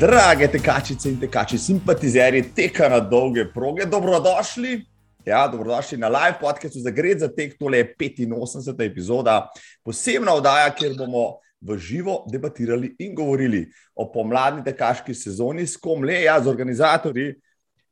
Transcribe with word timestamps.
Drage 0.00 0.46
tekačice 0.48 1.10
in 1.10 1.18
tekači, 1.20 1.58
simpatizerji 1.58 2.54
teka 2.56 2.86
na 2.88 3.00
dolge 3.04 3.42
proge, 3.52 3.84
dobrodošli. 3.84 4.78
Ja, 5.26 5.42
dobrodošli 5.48 5.98
na 5.98 6.08
live 6.08 6.38
podkastu 6.40 6.80
za 6.80 6.90
Gred 6.90 7.18
za 7.20 7.28
tek, 7.28 7.58
tole 7.58 7.78
je 7.78 7.94
85. 7.98 8.80
epizoda, 8.86 9.50
posebna 9.84 10.32
oddaja, 10.34 10.70
kjer 10.74 10.94
bomo 10.96 11.24
v 11.60 11.76
živo 11.78 12.24
debatirali 12.32 12.94
in 12.98 13.14
govorili 13.14 13.66
o 13.94 14.06
pomladni 14.12 14.64
tekaški 14.64 15.14
sezoni, 15.14 15.66
s 15.66 15.76
kom 15.76 16.04
le, 16.04 16.22
ja, 16.22 16.38
z 16.40 16.48
organizatorji 16.48 17.34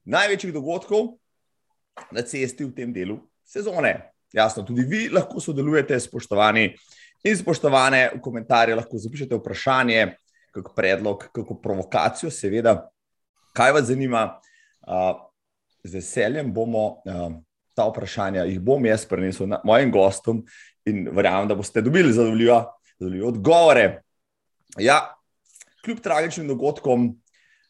največjih 0.04 0.54
dogodkov 0.54 1.10
na 2.10 2.22
cesti 2.22 2.64
v 2.64 2.72
tem 2.72 2.92
delu 2.92 3.18
sezone. 3.44 3.92
Jasno, 4.32 4.64
tudi 4.64 4.86
vi 4.88 5.10
lahko 5.12 5.44
sodelujete, 5.44 6.00
spoštovani 6.00 6.64
in 7.24 7.36
spoštovane, 7.36 8.02
v 8.16 8.22
komentarje 8.24 8.80
lahko 8.80 8.96
zapišete 8.96 9.36
vprašanje, 9.36 10.06
kako 10.58 10.74
predlog, 10.76 11.28
kako 11.32 11.56
provokacijo, 11.62 12.30
seveda, 12.30 12.90
kaj 13.56 13.72
vas 13.78 13.88
zanima. 13.90 14.26
Z 15.84 15.94
veseljem 15.94 16.50
bomo 16.52 16.98
ta 17.78 17.86
vprašanja, 17.86 18.42
jih 18.48 18.58
bom 18.60 18.82
jaz 18.86 19.04
prenesel 19.06 19.52
mojim 19.64 19.92
gostom 19.94 20.42
in 20.88 21.06
verjamem, 21.14 21.48
da 21.48 21.54
boste 21.54 21.82
dobili 21.84 22.12
zadovoljive 22.12 23.24
odgovore. 23.28 24.02
Ja, 24.82 25.14
kljub 25.84 26.00
tragičnim 26.02 26.48
dogodkom 26.48 27.12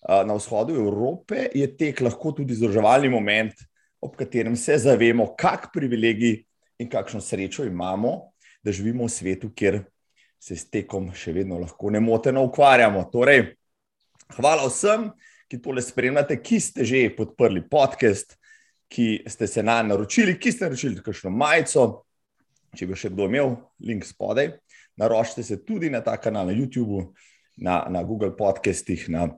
na 0.09 0.35
vzhodu 0.39 0.75
Evrope 0.75 1.49
je 1.55 1.69
tek 1.77 2.01
lahko 2.01 2.33
tudi 2.33 2.57
združevalni 2.57 3.11
moment, 3.13 3.53
ob 4.01 4.17
katerem 4.17 4.57
se 4.57 4.79
zavemo, 4.79 5.35
kak 5.37 5.69
privilegij 5.75 6.45
in 6.79 6.89
kakšno 6.89 7.21
srečo 7.21 7.67
imamo, 7.67 8.31
da 8.63 8.73
živimo 8.73 9.05
v 9.05 9.13
svetu, 9.13 9.51
kjer 9.55 9.83
se 10.39 10.57
s 10.57 10.71
tekom 10.71 11.11
še 11.15 11.33
vedno 11.35 11.59
lahko 11.59 11.91
nemoteno 11.91 12.45
ukvarjamo. 12.47 13.05
Torej, 13.13 13.43
hvala 14.39 14.69
vsem, 14.69 15.09
ki 15.49 15.61
tole 15.63 15.83
spremljate, 15.83 16.39
ki 16.43 16.61
ste 16.61 16.87
že 16.87 17.09
podprli 17.17 17.65
podcast, 17.69 18.37
ki 18.89 19.25
ste 19.29 19.47
se 19.47 19.63
na 19.63 19.81
naročili, 19.83 20.39
ki 20.39 20.53
ste 20.53 20.69
naročili 20.69 21.03
kakšno 21.03 21.33
majico. 21.35 21.89
Če 22.77 22.87
bi 22.87 22.97
še 22.97 23.11
kdo 23.13 23.27
imel, 23.29 23.57
link 23.81 24.07
spodaj. 24.07 24.53
Naročite 25.01 25.43
se 25.47 25.61
tudi 25.65 25.91
na 25.91 26.03
ta 26.05 26.17
kanal 26.21 26.51
na 26.51 26.55
YouTube, 26.57 27.09
na, 27.57 27.85
na 27.91 28.03
Google 28.05 28.35
podcastih, 28.37 29.09
na 29.09 29.29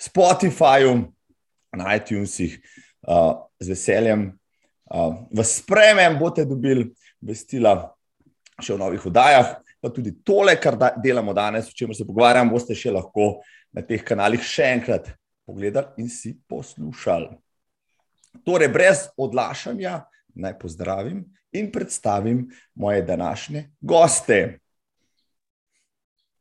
Spotifyju, 0.00 1.06
na 1.76 1.96
iTunesih. 1.98 2.58
Uh, 3.06 3.46
z 3.62 3.70
veseljem 3.70 4.22
uh, 4.90 5.12
vas 5.30 5.52
spremem, 5.60 6.16
boste 6.18 6.42
dobili 6.48 6.88
vestila 7.22 7.76
še 8.58 8.74
v 8.74 8.80
novih 8.80 9.04
oddajah 9.06 9.52
pa 9.86 9.92
tudi 9.94 10.16
tole, 10.26 10.56
kar 10.58 10.74
da, 10.74 10.90
delamo 10.98 11.30
danes, 11.34 11.70
o 11.70 11.76
čemer 11.78 11.94
se 11.94 12.06
pogovarjamo, 12.06 12.50
boste 12.50 12.74
še 12.74 12.90
lahko 12.90 13.36
na 13.70 13.84
teh 13.86 14.02
kanalih 14.02 14.42
še 14.42 14.66
enkrat 14.74 15.12
pogledali 15.46 16.02
in 16.02 16.10
si 16.10 16.32
poslušali. 16.50 17.30
Torej, 18.42 18.70
brez 18.74 19.06
odlašanja, 19.16 20.00
naj 20.34 20.56
pozdravim 20.58 21.22
in 21.54 21.70
predstavim 21.72 22.48
moje 22.74 23.04
današnje 23.06 23.68
goste. 23.80 24.58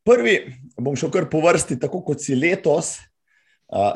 Prvi 0.05 0.35
bom 0.77 0.97
šel 0.97 1.13
kar 1.13 1.29
po 1.29 1.43
vrsti, 1.45 1.77
tako 1.79 2.01
kot 2.05 2.25
si 2.25 2.35
letos. 2.35 2.97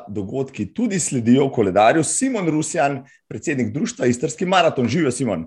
Dogodki 0.10 0.68
tudi 0.74 0.98
sledijo 1.02 1.50
v 1.50 1.54
koledarju. 1.58 2.06
Simon 2.06 2.48
Rusjan, 2.50 3.04
predsednik 3.30 3.74
Društva 3.74 4.08
Istrski 4.10 4.46
maraton, 4.46 4.88
živijo 4.90 5.12
Simon. 5.14 5.44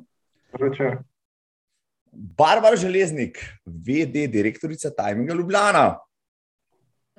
Večer. 0.59 1.01
Barbara 2.13 2.77
Železnik, 2.77 3.39
VD, 3.65 4.27
direktorica 4.29 4.91
Timinga 4.91 5.35
Ljubljana. 5.35 5.99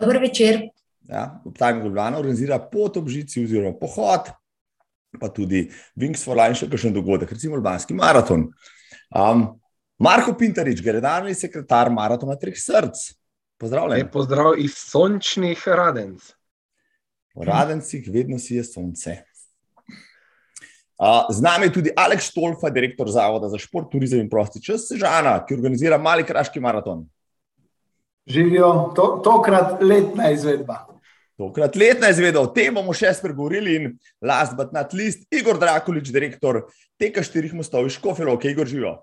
Dobro 0.01 0.19
večer. 0.19 0.69
Ja, 1.09 1.41
Timing 1.57 1.85
Ljubljana 1.85 2.17
organizira 2.17 2.59
pot 2.59 2.97
ob 2.97 3.09
žici, 3.09 3.43
oziroma 3.43 3.75
pohod, 3.79 4.29
pa 5.19 5.29
tudi 5.29 5.65
Wings 5.99 6.23
for 6.25 6.37
Line, 6.37 6.55
še 6.55 6.69
kakšen 6.69 6.93
dogodek, 6.93 7.33
recimo 7.35 7.57
Ljubljanski 7.57 7.97
maraton. 7.97 8.47
Um, 9.09 9.47
Marko 9.99 10.33
Pintarič, 10.37 10.81
generalni 10.81 11.35
sekretar 11.35 11.91
Maratona 11.91 12.37
Treh 12.39 12.55
src. 12.57 13.01
Pozdravljen. 13.61 14.07
Pozdrav 14.11 14.57
iz 14.59 14.77
sončnih 14.77 15.67
radenc. 15.67 16.23
V 17.35 17.45
radencih 17.47 18.07
vedno 18.13 18.39
si 18.39 18.57
je 18.57 18.63
sonce. 18.63 19.21
Z 21.29 21.41
nami 21.43 21.67
je 21.67 21.73
tudi 21.73 21.91
Aleks 21.95 22.29
Štolfa, 22.31 22.69
direktor 22.71 23.09
Zavoda 23.11 23.49
za 23.51 23.59
šport, 23.59 23.89
turizem 23.91 24.21
in 24.23 24.29
prosti 24.31 24.61
čas, 24.63 24.87
Sežana, 24.87 25.35
ki 25.43 25.57
organizira 25.57 25.97
mali 25.99 26.23
kraški 26.23 26.63
maraton. 26.63 27.03
Živijo, 28.27 28.93
to, 28.95 29.07
tokrat 29.23 29.81
letna 29.83 30.29
izvedba. 30.31 30.85
Tokrat 31.37 31.75
letna 31.75 32.13
izvedba, 32.13 32.45
o 32.45 32.51
tem 32.55 32.71
bomo 32.75 32.95
še 32.95 33.11
spregovorili. 33.17 33.75
In 33.75 33.89
last 34.23 34.55
but 34.55 34.71
not 34.71 34.95
least, 34.95 35.27
Igor 35.33 35.59
Drakolič, 35.59 36.07
direktor 36.13 36.61
teka 37.01 37.25
štirih 37.25 37.57
mostov 37.57 37.89
iz 37.89 37.97
Škofelovke, 37.97 38.53
Igor 38.53 38.69
živijo. 38.69 38.95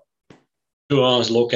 Živijo, 0.89 1.13
zelo 1.29 1.45
ok. 1.45 1.55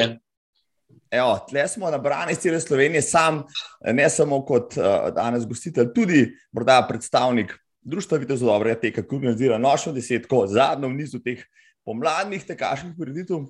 Evo, 1.16 1.34
tle 1.50 1.66
smo 1.72 1.89
nabrani 1.89 2.35
iz 2.35 2.44
cele 2.44 2.61
Slovenije, 2.61 3.01
sam, 3.01 3.41
ne 3.81 4.05
samo 4.13 4.44
kot 4.45 4.78
uh, 4.78 5.09
danes 5.16 5.45
gostitelj, 5.50 5.89
tudi 5.95 6.25
morda 6.53 6.84
predstavnik 6.85 7.55
Društvo 7.85 8.18
Vitezov 8.18 8.50
dobrega 8.50 8.79
teka, 8.81 9.03
ki 9.06 9.16
organizira 9.16 9.57
nočno 9.62 9.94
desetko, 9.94 10.46
zadnjo 10.50 10.90
v 10.90 10.97
nizu 10.97 11.19
teh 11.22 11.44
pomladnih 11.85 12.41
tekaških 12.46 12.96
prireditev. 12.97 13.46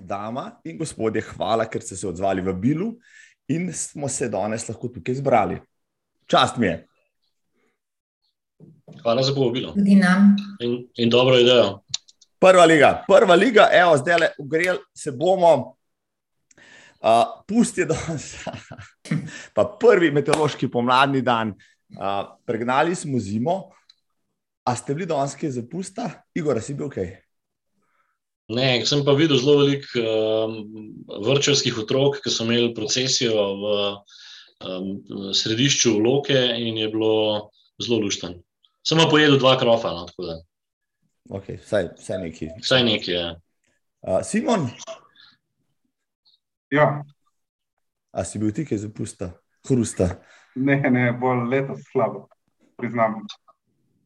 Dama 0.00 0.46
in 0.64 0.78
gospodje, 0.80 1.20
hvala, 1.34 1.66
ker 1.68 1.82
ste 1.84 1.98
se 2.00 2.08
odzvali 2.08 2.40
v 2.40 2.54
Bilu 2.56 2.94
in 3.52 3.68
smo 3.76 4.08
se 4.08 4.30
danes 4.32 4.64
lahko 4.68 4.88
tukaj 4.88 5.18
zbrali. 5.20 5.58
Čast 6.26 6.56
mi 6.56 6.66
je. 6.66 6.78
Hvala 9.02 9.22
za 9.22 9.34
povabilo. 9.34 9.74
Tudi 9.76 9.98
nam. 10.00 10.32
In, 10.60 10.78
in 10.96 11.12
dobro 11.12 11.36
idejo. 11.38 11.82
Prva 12.40 12.64
liga, 12.64 13.04
prva 13.06 13.34
liga, 13.34 13.68
evo, 13.72 13.96
zdaj 14.00 14.18
le 14.18 14.30
ugrel 14.38 14.80
se 14.96 15.12
bomo. 15.12 15.76
Uh, 17.02 17.44
pusti 17.48 17.84
danes, 17.84 18.36
pa 19.54 19.64
prvi 19.80 20.12
meteorološki 20.14 20.68
pomladni 20.70 21.20
dan, 21.20 21.50
pregnali 22.46 22.94
smo 22.94 23.18
zimo, 23.18 23.70
a 24.64 24.76
ste 24.76 24.94
bili 24.94 25.06
danes 25.06 25.34
kaj 25.38 25.50
zapusta, 25.58 26.08
Igor, 26.34 26.60
si 26.62 26.74
bil 26.78 26.90
kaj? 26.92 27.10
Ne, 28.52 28.84
sem 28.86 29.04
pa 29.06 29.14
videl 29.16 29.38
zelo 29.40 29.62
veliko 29.62 30.02
um, 30.02 30.56
vrčevskih 31.24 31.78
otrok, 31.84 32.18
ki 32.24 32.30
so 32.30 32.44
imeli 32.44 32.72
procesijo 32.76 33.44
v 33.60 33.74
um, 34.66 34.88
središču 35.34 35.94
Loke 36.02 36.36
in 36.58 36.80
je 36.82 36.88
bilo 36.92 37.52
zelo 37.80 38.02
lušten. 38.02 38.36
Sem 38.86 38.98
pa 38.98 39.06
pojedel 39.08 39.38
dva 39.38 39.54
krofa. 39.60 39.94
No, 39.94 40.06
okay, 41.38 41.56
vsaj, 41.62 41.94
vsaj 42.00 42.20
neki. 42.26 42.50
Vsaj 42.60 42.84
neki, 42.88 43.14
ja. 43.14 43.30
Uh, 44.02 44.20
Simon? 44.26 44.68
Ja. 46.74 47.04
A 48.12 48.24
si 48.28 48.42
bil 48.42 48.52
ti 48.52 48.66
kaj 48.68 48.82
zapusta, 48.84 49.32
hrusta? 49.68 50.10
Ne, 50.54 50.78
ne, 50.90 51.12
bolj 51.12 51.46
letos 51.48 51.80
slabo, 51.92 52.26
priznam, 52.76 53.22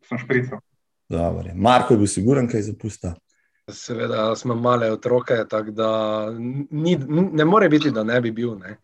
sem 0.09 0.19
šprical. 0.19 0.61
Dobre. 1.09 1.55
Marko 1.55 1.95
je 1.95 1.99
bil 1.99 2.11
siguren, 2.11 2.49
kaj 2.51 2.67
zapusta. 2.69 3.15
Seveda, 3.73 4.29
smo 4.39 4.55
male 4.55 4.91
otroke, 4.93 5.37
tako 5.51 5.71
da 5.71 5.91
ni, 6.71 6.97
ne 7.33 7.45
more 7.45 7.69
biti, 7.69 7.91
da 7.91 8.05
ne 8.05 8.21
bi 8.21 8.31
bil. 8.31 8.55
Ne. 8.59 8.77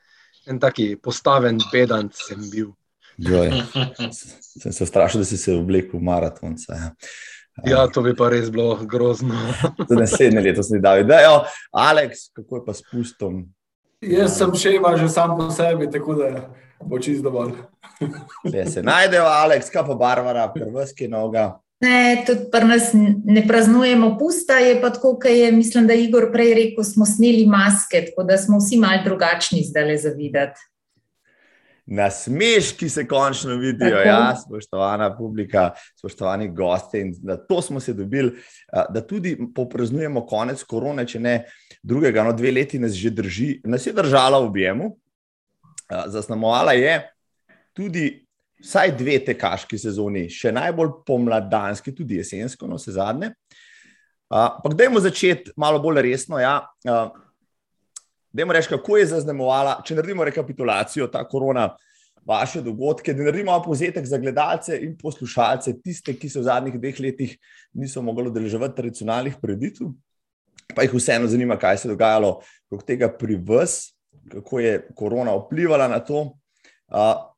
En 0.47 0.59
taki 0.59 0.97
postaven 1.03 1.61
pedant 1.73 2.15
sem 2.19 2.43
bil. 2.51 2.73
Joj, 3.17 3.53
sem 4.63 4.73
se 4.73 4.87
strašil, 4.87 5.23
da 5.23 5.25
si 5.29 5.37
se 5.39 5.55
oblekel 5.55 6.01
v 6.01 6.03
maratonce. 6.03 6.79
Ja, 7.69 7.85
to 7.87 8.03
bi 8.03 8.15
pa 8.17 8.31
res 8.33 8.51
bilo 8.51 8.75
grozno. 8.89 9.37
Za 9.89 9.99
naslednje 9.99 10.41
leto 10.41 10.63
sem 10.67 10.81
dal. 10.83 11.05
Da, 11.07 11.21
jo, 11.21 11.35
Aleks, 11.71 12.31
kako 12.35 12.57
je 12.57 12.65
pa 12.67 12.75
s 12.75 12.87
pustom? 12.91 13.45
Jaz 14.03 14.39
sem 14.39 14.55
še 14.59 14.77
ima 14.81 14.97
že 14.99 15.07
sam 15.13 15.37
po 15.39 15.51
sebi, 15.55 15.87
tako 15.91 16.17
da 16.19 16.31
bo 16.87 16.99
čist 16.99 17.23
dovolj. 17.23 17.53
Le 18.53 18.67
se 18.67 18.83
najdejo, 18.83 19.25
Aleks, 19.27 19.71
kaj 19.71 19.87
pa 19.87 19.95
Barbara, 19.95 20.49
prvrski 20.55 21.09
noga. 21.09 21.53
Ne, 21.83 22.23
tudi 22.27 22.47
pri 22.53 22.67
nas 22.67 22.93
ne 22.95 23.43
praznujemo 23.49 24.13
pusta, 24.19 24.61
je 24.63 24.77
pa 24.81 24.93
tako, 24.95 25.17
kot 25.19 25.31
je, 25.31 25.51
mislim, 25.53 25.87
da 25.87 25.95
Igor 25.99 26.29
prej 26.33 26.55
rekel, 26.55 26.85
smo 26.87 27.07
sneli 27.07 27.47
maske, 27.51 28.05
tako 28.11 28.27
da 28.29 28.39
smo 28.39 28.61
vsi 28.63 28.79
malo 28.79 29.03
drugačni 29.05 29.65
zdaj 29.67 29.89
le 29.89 29.97
zavidati. 29.99 30.69
Na 31.87 32.11
smeški 32.11 32.89
se 32.89 33.07
končno 33.09 33.57
vidijo, 33.57 33.99
ja, 33.99 34.37
spoštovana 34.47 35.17
publika, 35.17 35.71
spoštovani 35.99 36.49
gosti. 36.49 37.01
In 37.01 37.15
na 37.23 37.37
to 37.37 37.63
smo 37.63 37.81
se 37.81 37.93
dobili, 37.93 38.31
da 38.91 39.07
tudi 39.07 39.35
popraznujemo 39.55 40.23
konec 40.27 40.63
korone, 40.63 41.07
če 41.07 41.21
ne 41.21 41.35
drugega. 41.83 42.23
No, 42.23 42.33
dve 42.33 42.53
leti 42.55 42.79
nas 42.79 42.95
že 42.95 43.11
drži, 43.11 43.51
nas 43.65 43.87
je 43.87 43.93
držala 43.93 44.39
v 44.39 44.47
objemu, 44.47 44.93
zaznamovala 46.13 46.73
je 46.73 46.97
tudi 47.77 48.07
vsaj 48.63 48.95
dve 48.99 49.19
tekaški 49.27 49.79
sezoni, 49.79 50.29
še 50.31 50.53
najbolj 50.55 50.93
pomladanski, 51.07 51.95
tudi 51.97 52.21
jesensko, 52.21 52.69
no 52.71 52.79
vse 52.79 52.95
zadnje. 52.97 53.33
Ampak, 54.33 54.77
dajmo 54.79 55.01
začeti 55.03 55.53
malo 55.61 55.81
bolj 55.83 56.01
resno. 56.07 56.39
Ja. 56.41 56.61
Dajmo 58.33 58.55
reči, 58.57 58.71
kako 58.73 58.97
je 58.97 59.11
zaznamovala, 59.11 59.81
če 59.85 59.99
naredimo 59.99 60.25
rekapitulacijo, 60.25 61.11
ta 61.13 61.21
korona 61.29 61.73
vaše 62.25 62.63
dogodke, 62.63 63.13
da 63.13 63.27
naredimo 63.27 63.59
povzetek 63.65 64.07
za 64.07 64.19
gledalce 64.19 64.79
in 64.81 64.95
poslušalce, 64.97 65.75
tiste, 65.83 66.15
ki 66.17 66.31
se 66.31 66.41
v 66.41 66.47
zadnjih 66.47 66.79
dveh 66.81 67.01
letih 67.03 67.35
niso 67.77 68.03
mogli 68.03 68.31
udeleževati 68.31 68.79
tradicionalnih 68.79 69.37
preditev, 69.43 69.91
pa 70.73 70.87
jih 70.87 70.95
vseeno 70.97 71.29
zanima, 71.29 71.59
kaj 71.61 71.83
se 71.83 71.89
je 71.89 71.93
dogajalo 71.93 72.39
okrog 72.71 72.87
tega 72.89 73.11
pri 73.13 73.37
vas, 73.37 73.92
kako 74.31 74.61
je 74.61 74.89
korona 74.97 75.35
vplivala 75.37 75.89
na 75.89 76.01
to. 76.01 76.37
Uh, 76.93 77.33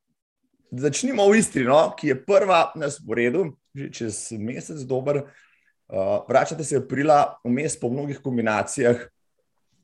začnimo 0.71 1.27
v 1.29 1.39
Istri, 1.39 1.63
no, 1.63 1.95
ki 1.97 2.07
je 2.11 2.21
prva 2.25 2.71
na 2.75 2.89
sporedu, 2.91 3.55
že 3.75 3.89
čez 3.91 4.15
mesec 4.37 4.83
dober. 4.83 5.23
Uh, 5.87 6.25
vračate 6.29 6.63
se 6.63 6.77
aprila, 6.81 7.37
vmes 7.45 7.79
po 7.79 7.89
mnogih 7.89 8.19
kombinacijah, 8.19 9.05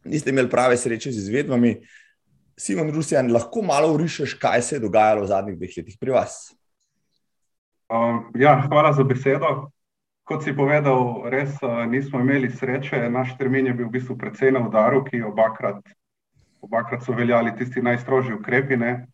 niste 0.05 0.29
imeli 0.29 0.49
prave 0.49 0.77
sreče 0.77 1.11
z 1.11 1.27
izvedbami. 1.27 1.77
Simon 2.57 2.91
Rusijan, 2.93 3.31
lahko 3.33 3.61
malo 3.61 3.93
urišeš, 3.93 4.33
kaj 4.41 4.61
se 4.61 4.75
je 4.75 4.79
dogajalo 4.79 5.23
v 5.23 5.27
zadnjih 5.27 5.57
dveh 5.57 5.77
letih 5.77 5.97
pri 5.99 6.11
vas? 6.11 6.53
Um, 7.91 8.31
ja, 8.35 8.55
hvala 8.67 8.93
za 8.93 9.03
besedo. 9.03 9.71
Kot 10.23 10.45
si 10.45 10.53
povedal, 10.55 11.25
res 11.33 11.57
uh, 11.65 11.83
nismo 11.89 12.21
imeli 12.21 12.51
sreče. 12.51 13.09
Naš 13.09 13.33
termin 13.37 13.67
je 13.67 13.73
bil 13.73 13.89
v 13.89 13.97
bistvu 13.97 14.17
precej 14.17 14.53
na 14.55 14.61
udaru, 14.63 15.03
ki 15.03 15.23
obakrat, 15.27 15.81
obakrat 16.61 17.03
so 17.03 17.13
veljali 17.13 17.55
tisti 17.57 17.81
najstrožji 17.81 18.37
ukrepi. 18.37 18.77
Ne? 18.77 19.07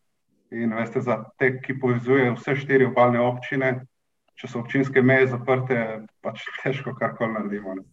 In 0.52 0.74
veste, 0.76 1.02
za 1.02 1.24
te, 1.40 1.58
ki 1.62 1.80
povezuje 1.80 2.32
vse 2.36 2.56
štiri 2.56 2.88
obalne 2.88 3.20
občine, 3.20 3.74
če 4.38 4.48
so 4.48 4.62
občinske 4.62 5.02
meje 5.02 5.32
zaprte, 5.34 6.04
pač 6.24 6.46
težko 6.64 6.96
karkoli 6.96 7.34
naredimo. 7.34 7.76
Ne? 7.80 7.88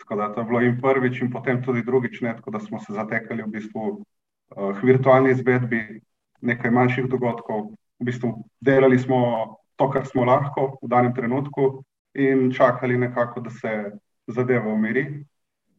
Tako 0.00 0.16
da 0.16 0.30
to 0.32 0.40
je 0.40 0.48
bilo 0.48 0.62
in 0.64 0.78
prvič, 0.80 1.20
in 1.20 1.32
potem 1.32 1.60
tudi 1.62 1.84
drugič, 1.84 2.20
ne? 2.24 2.34
tako 2.36 2.56
da 2.56 2.60
smo 2.60 2.80
se 2.80 2.96
zatekali 2.96 3.44
v 3.44 3.52
bistvu 3.52 3.84
uh, 3.90 4.82
virtualni 4.82 5.34
izvedbi 5.34 6.00
nekaj 6.40 6.72
manjših 6.72 7.10
dogodkov. 7.12 7.74
V 8.00 8.08
bistvu 8.08 8.32
delali 8.64 8.98
smo 8.98 9.20
to, 9.76 9.90
kar 9.92 10.06
smo 10.08 10.24
lahko 10.24 10.78
v 10.80 10.88
danem 10.88 11.12
trenutku, 11.16 11.82
in 12.14 12.52
čakali 12.52 12.98
nekako, 12.98 13.40
da 13.40 13.50
se 13.50 13.90
zadeva 14.26 14.72
umiri. 14.72 15.24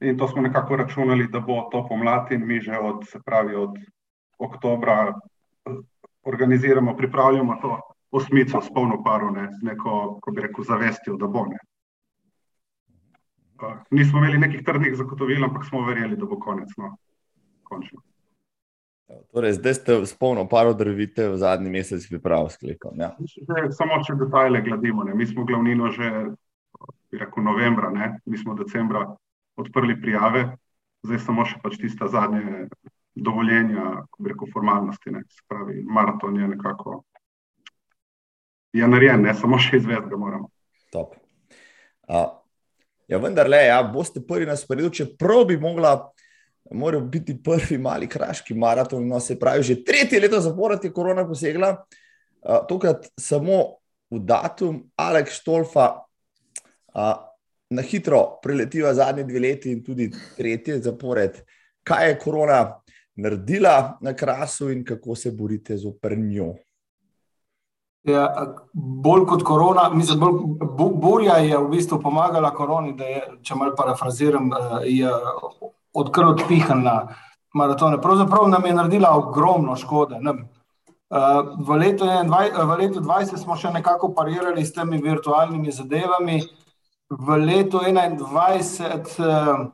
In 0.02 0.18
to 0.18 0.28
smo 0.28 0.42
nekako 0.42 0.76
računali, 0.76 1.28
da 1.28 1.40
bo 1.40 1.70
to 1.72 1.86
pomlad, 1.88 2.32
in 2.32 2.48
mi 2.48 2.60
že 2.62 2.78
od, 2.78 3.08
se 3.08 3.20
pravi, 3.26 3.56
od 3.56 3.78
oktobra 4.38 5.14
organiziramo, 6.24 6.98
pripravljamo 6.98 7.58
to 7.62 7.80
osmico 8.12 8.62
s 8.62 8.70
polno 8.74 9.04
paro, 9.04 9.30
ne, 9.32 9.48
z 9.52 9.64
neko, 9.64 10.20
ko 10.22 10.32
bi 10.32 10.42
rekel, 10.42 10.64
zavestjo, 10.64 11.18
da 11.18 11.28
bo 11.28 11.46
ne. 11.46 11.60
Uh, 13.62 13.78
nismo 13.92 14.20
imeli 14.20 14.38
nekih 14.38 14.64
trdnih 14.66 14.96
zagotovil, 14.98 15.44
ampak 15.44 15.66
smo 15.70 15.86
verjeli, 15.86 16.18
da 16.18 16.26
bo 16.26 16.40
konec. 16.40 16.70
No. 16.78 16.96
Končno. 17.64 18.02
Torej, 19.32 19.54
zdaj 19.54 19.74
ste 19.74 20.06
s 20.06 20.18
polno 20.18 20.48
paro 20.50 20.74
drvite 20.74 21.30
v 21.30 21.38
zadnji 21.38 21.70
mesec 21.70 22.08
priprav 22.10 22.50
sklepom. 22.50 22.98
Ja. 22.98 23.12
Samo 23.70 24.02
če 24.08 24.16
detajle 24.18 24.62
gledimo. 24.66 25.04
Ne. 25.04 25.16
Mi 25.16 25.28
smo 25.28 25.46
glavnino 25.46 25.92
že 25.92 26.10
rekel, 27.12 27.44
novembra, 27.44 27.90
ne. 27.92 28.16
mi 28.26 28.38
smo 28.38 28.56
decembra 28.56 29.06
odprli 29.62 29.96
prijave, 30.02 30.46
zdaj 31.06 31.22
samo 31.26 31.46
še 31.48 31.62
pač 31.64 31.78
tista 31.82 32.10
zadnje 32.12 32.68
dovoljenja, 33.16 34.06
ko 34.10 34.24
bi 34.24 34.34
rekel, 34.34 34.50
formalnosti. 34.54 35.14
Ne. 35.14 35.24
Se 35.30 35.46
pravi, 35.50 35.82
maraton 35.86 36.38
je 36.40 36.48
nekako 36.56 37.02
je 38.74 38.88
narejen, 38.88 39.22
ne. 39.26 39.34
samo 39.36 39.60
še 39.60 39.82
izvedeti 39.82 40.12
ga 40.12 40.20
moramo. 40.20 40.50
Top. 40.94 41.16
A, 42.08 42.24
ja, 43.12 43.20
vendar 43.20 43.50
le, 43.52 43.60
ja, 43.68 43.82
boste 43.84 44.24
prvi 44.24 44.48
na 44.48 44.56
sporedu, 44.60 44.92
čeprav 45.02 45.46
bi 45.50 45.60
mogla 45.60 45.96
mora 46.72 47.00
biti 47.00 47.36
prvi 47.44 47.78
mali 47.82 48.08
kraški 48.08 48.56
maraton. 48.56 49.08
No, 49.08 49.20
se 49.20 49.40
pravi, 49.40 49.64
že 49.64 49.82
tretje 49.84 50.22
leto 50.22 50.40
zapored 50.44 50.84
je 50.84 50.94
korona 50.94 51.26
posegla, 51.28 51.74
uh, 51.76 52.62
tokrat 52.70 53.10
samo 53.20 53.82
v 54.12 54.22
datum, 54.28 54.80
Aleks 55.00 55.42
Štolfa, 55.42 55.90
uh, 56.96 57.12
na 57.72 57.82
hitro 57.82 58.38
preletiva 58.44 58.94
zadnji 58.94 59.24
dve 59.24 59.40
leti 59.40 59.72
in 59.72 59.84
tudi 59.84 60.12
tretje 60.38 60.80
zapored. 60.80 61.40
Kaj 61.84 62.08
je 62.10 62.20
korona 62.20 62.60
naredila 63.16 63.98
na 64.02 64.14
krasu 64.14 64.70
in 64.72 64.84
kako 64.86 65.16
se 65.16 65.32
borite 65.32 65.78
z 65.78 65.88
oprnjo? 65.88 66.54
Ja, 68.04 68.54
bolj 68.74 69.26
kot 69.30 69.44
korona, 69.44 69.90
mislim, 69.94 70.20
bolj, 70.20 70.94
burja 71.02 71.36
je 71.38 71.58
v 71.58 71.68
bistvu 71.70 72.00
pomagala 72.02 72.50
koroni, 72.54 72.96
da 72.98 73.06
je, 73.06 73.22
če 73.46 73.56
malo 73.56 73.76
parafraziram, 73.78 74.50
je 74.86 75.12
odkril 75.94 76.32
odpihan 76.32 76.82
na 76.82 76.96
maratone. 77.54 78.02
Pravzaprav 78.02 78.48
nam 78.50 78.66
je 78.66 78.74
naredila 78.74 79.14
ogromno 79.18 79.76
škode. 79.76 80.18
Ne? 80.20 80.34
V 81.68 81.78
letu 81.78 82.08
2020 82.08 83.38
smo 83.38 83.56
še 83.60 83.70
nekako 83.76 84.14
parirali 84.18 84.66
s 84.66 84.74
temi 84.74 84.98
virtualnimi 85.04 85.72
zadevami, 85.72 86.40
v 87.12 87.38
letu 87.38 87.80
2021 87.84 89.72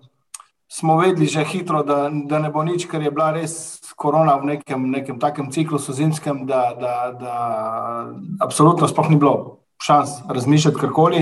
smo 0.67 0.97
vedeli 0.97 1.25
že 1.25 1.43
hitro, 1.43 1.83
da, 1.83 2.09
da 2.11 2.39
ne 2.39 2.49
bo 2.51 2.63
nič, 2.63 2.85
ker 2.91 3.01
je 3.01 3.11
bila 3.11 3.31
res 3.31 3.79
korona 3.95 4.35
v 4.37 4.57
nekem, 4.57 4.91
nekem 4.91 5.19
takem 5.19 5.51
ciklusu 5.51 5.93
zimskem, 5.93 6.45
da, 6.45 6.75
da, 6.75 6.95
da 7.15 7.35
absolutno 8.43 8.87
sploh 8.87 9.09
ni 9.09 9.15
bilo 9.15 9.63
šans 9.81 10.27
razmišljati 10.27 10.77
karkoli. 10.77 11.21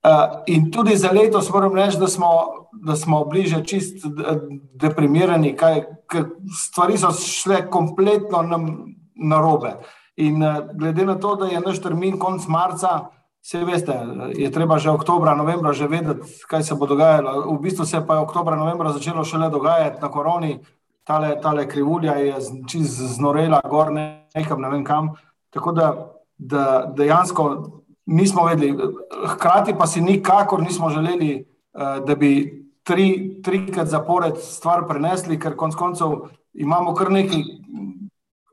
Uh, 0.00 0.40
in 0.48 0.70
tudi 0.72 0.96
za 0.96 1.12
letos 1.12 1.50
moram 1.52 1.76
reči, 1.76 1.98
da 2.00 2.08
smo, 2.08 2.28
da 2.72 2.96
smo 2.96 3.24
bliže 3.28 3.60
čist 3.64 4.06
deprimirani, 4.80 5.52
kaj, 5.56 5.84
stvari 6.56 6.96
so 6.98 7.12
šle 7.12 7.66
kompletno 7.70 8.40
na 9.14 9.40
robe. 9.40 9.76
In 10.16 10.42
uh, 10.42 10.72
glede 10.72 11.04
na 11.04 11.18
to, 11.20 11.36
da 11.36 11.52
je 11.52 11.60
naš 11.60 11.82
termin 11.84 12.18
konc 12.18 12.48
marca, 12.48 13.10
se 13.42 13.64
veste, 13.64 13.94
je 14.36 14.50
treba 14.50 14.78
že 14.78 14.90
oktobra, 14.90 15.34
novembra 15.34 15.72
že 15.72 15.88
vedeti, 15.88 16.28
kaj 16.48 16.62
se 16.62 16.74
bo 16.74 16.86
dogajalo. 16.86 17.56
V 17.56 17.60
bistvu 17.60 17.84
se 17.84 17.96
je 17.96 18.04
oktobra, 18.04 18.56
novembra 18.56 18.92
začelo 18.92 19.24
šele 19.24 19.50
dogajati 19.50 20.02
na 20.02 20.10
koroni, 20.10 20.60
tale, 21.04 21.40
tale 21.40 21.68
krivulja 21.68 22.14
je 22.14 22.34
čist 22.68 23.00
znorela 23.16 23.60
gor 23.64 23.92
nekam, 23.92 24.60
ne 24.60 24.70
vem 24.70 24.84
kam. 24.84 25.14
Tako 25.50 25.72
da, 25.72 25.86
da 26.38 26.92
dejansko 26.96 27.80
nismo 28.06 28.44
vedeli. 28.44 28.76
Hkrati 29.26 29.74
pa 29.78 29.86
si 29.86 30.00
nikakor 30.00 30.62
nismo 30.62 30.90
želeli, 30.90 31.46
eh, 31.74 32.00
da 32.06 32.14
bi 32.14 32.60
tri, 32.82 33.40
trikrat 33.42 33.88
zapored 33.88 34.36
stvar 34.36 34.86
prenesli, 34.88 35.38
ker 35.40 35.56
konec 35.56 35.74
koncev 35.74 36.28
imamo 36.52 36.94
kar 36.94 37.10
nekaj. 37.10 37.42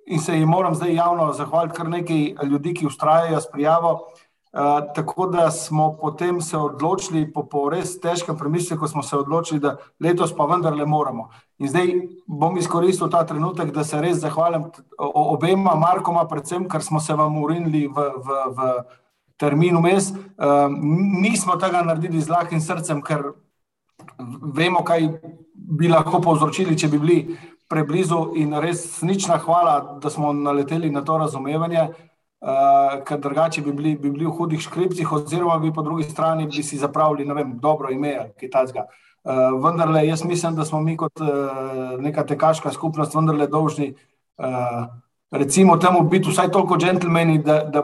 In 0.07 0.19
se 0.23 0.37
jim 0.37 0.47
moram 0.47 0.75
zdaj 0.75 0.93
javno 0.95 1.33
zahvaliti, 1.33 1.75
kar 1.75 1.89
nekaj 1.89 2.47
ljudi, 2.47 2.73
ki 2.73 2.87
ustrajajo 2.87 3.41
s 3.41 3.51
prijavo. 3.51 3.99
Uh, 4.53 4.93
tako 4.95 5.27
da 5.27 5.51
smo 5.51 5.97
potem 6.01 6.41
se 6.41 6.57
odločili, 6.57 7.25
po, 7.33 7.43
po 7.43 7.69
res 7.69 7.97
težkem 7.99 8.37
premisleku, 8.37 8.87
smo 8.87 9.03
se 9.03 9.17
odločili, 9.17 9.59
da 9.59 9.75
letos 9.99 10.31
pa 10.35 10.45
vendarle 10.45 10.85
moramo. 10.85 11.29
In 11.59 11.67
zdaj 11.67 11.91
bom 12.27 12.57
izkoristil 12.57 13.09
ta 13.11 13.25
trenutek, 13.27 13.73
da 13.75 13.83
se 13.83 13.99
res 14.01 14.21
zahvalim 14.23 14.69
obema 14.97 15.75
Markoma, 15.75 16.23
predvsem, 16.27 16.69
ker 16.69 16.81
smo 16.83 16.99
se 16.99 17.13
vam 17.13 17.37
urinili 17.43 17.87
v, 17.87 18.07
v, 18.23 18.39
v 18.55 18.69
terminu 19.37 19.81
mes. 19.83 20.13
Uh, 20.15 20.71
nismo 21.21 21.59
tega 21.59 21.83
naredili 21.83 22.21
z 22.21 22.31
lahkim 22.31 22.63
srcem, 22.63 23.03
ker 23.03 23.27
vemo, 24.55 24.83
kaj 24.87 25.11
bi 25.53 25.91
lahko 25.91 26.21
povzročili, 26.23 26.77
če 26.77 26.87
bi 26.87 27.03
bili 27.03 27.19
preblizu. 27.69 28.31
In 28.39 28.55
res 28.63 29.01
nična 29.03 29.37
hvala, 29.43 29.99
da 30.01 30.09
smo 30.09 30.31
naleteli 30.33 30.89
na 30.89 31.03
to 31.03 31.17
razumevanje, 31.17 31.89
uh, 32.41 32.99
ker 33.05 33.19
drugače 33.19 33.61
bi 33.61 33.71
bili, 33.71 33.95
bi 33.95 34.11
bili 34.11 34.25
v 34.25 34.35
hudih 34.37 34.61
škripcih, 34.61 35.11
oziroma 35.11 35.59
bi 35.59 35.73
po 35.73 35.81
drugi 35.81 36.03
strani 36.03 36.47
bi 36.47 36.63
si 36.63 36.77
zapravili 36.77 37.33
vem, 37.33 37.57
dobro 37.59 37.91
ime 37.91 38.31
Kitajska. 38.39 38.85
Uh, 39.23 39.57
vendarle, 39.63 40.07
jaz 40.07 40.23
mislim, 40.23 40.55
da 40.55 40.65
smo 40.65 40.81
mi 40.81 40.97
kot 40.97 41.21
uh, 41.21 41.99
neka 41.99 42.25
tekaška 42.25 42.71
skupnost 42.71 43.15
vendarle 43.15 43.47
dolžni. 43.47 43.93
Uh, 44.37 44.87
Recimo, 45.31 45.77
temu 45.77 46.03
biti 46.03 46.29
vsaj 46.29 46.51
toliko 46.51 46.77
džentlmeni, 46.77 47.41
da, 47.43 47.63
da 47.63 47.83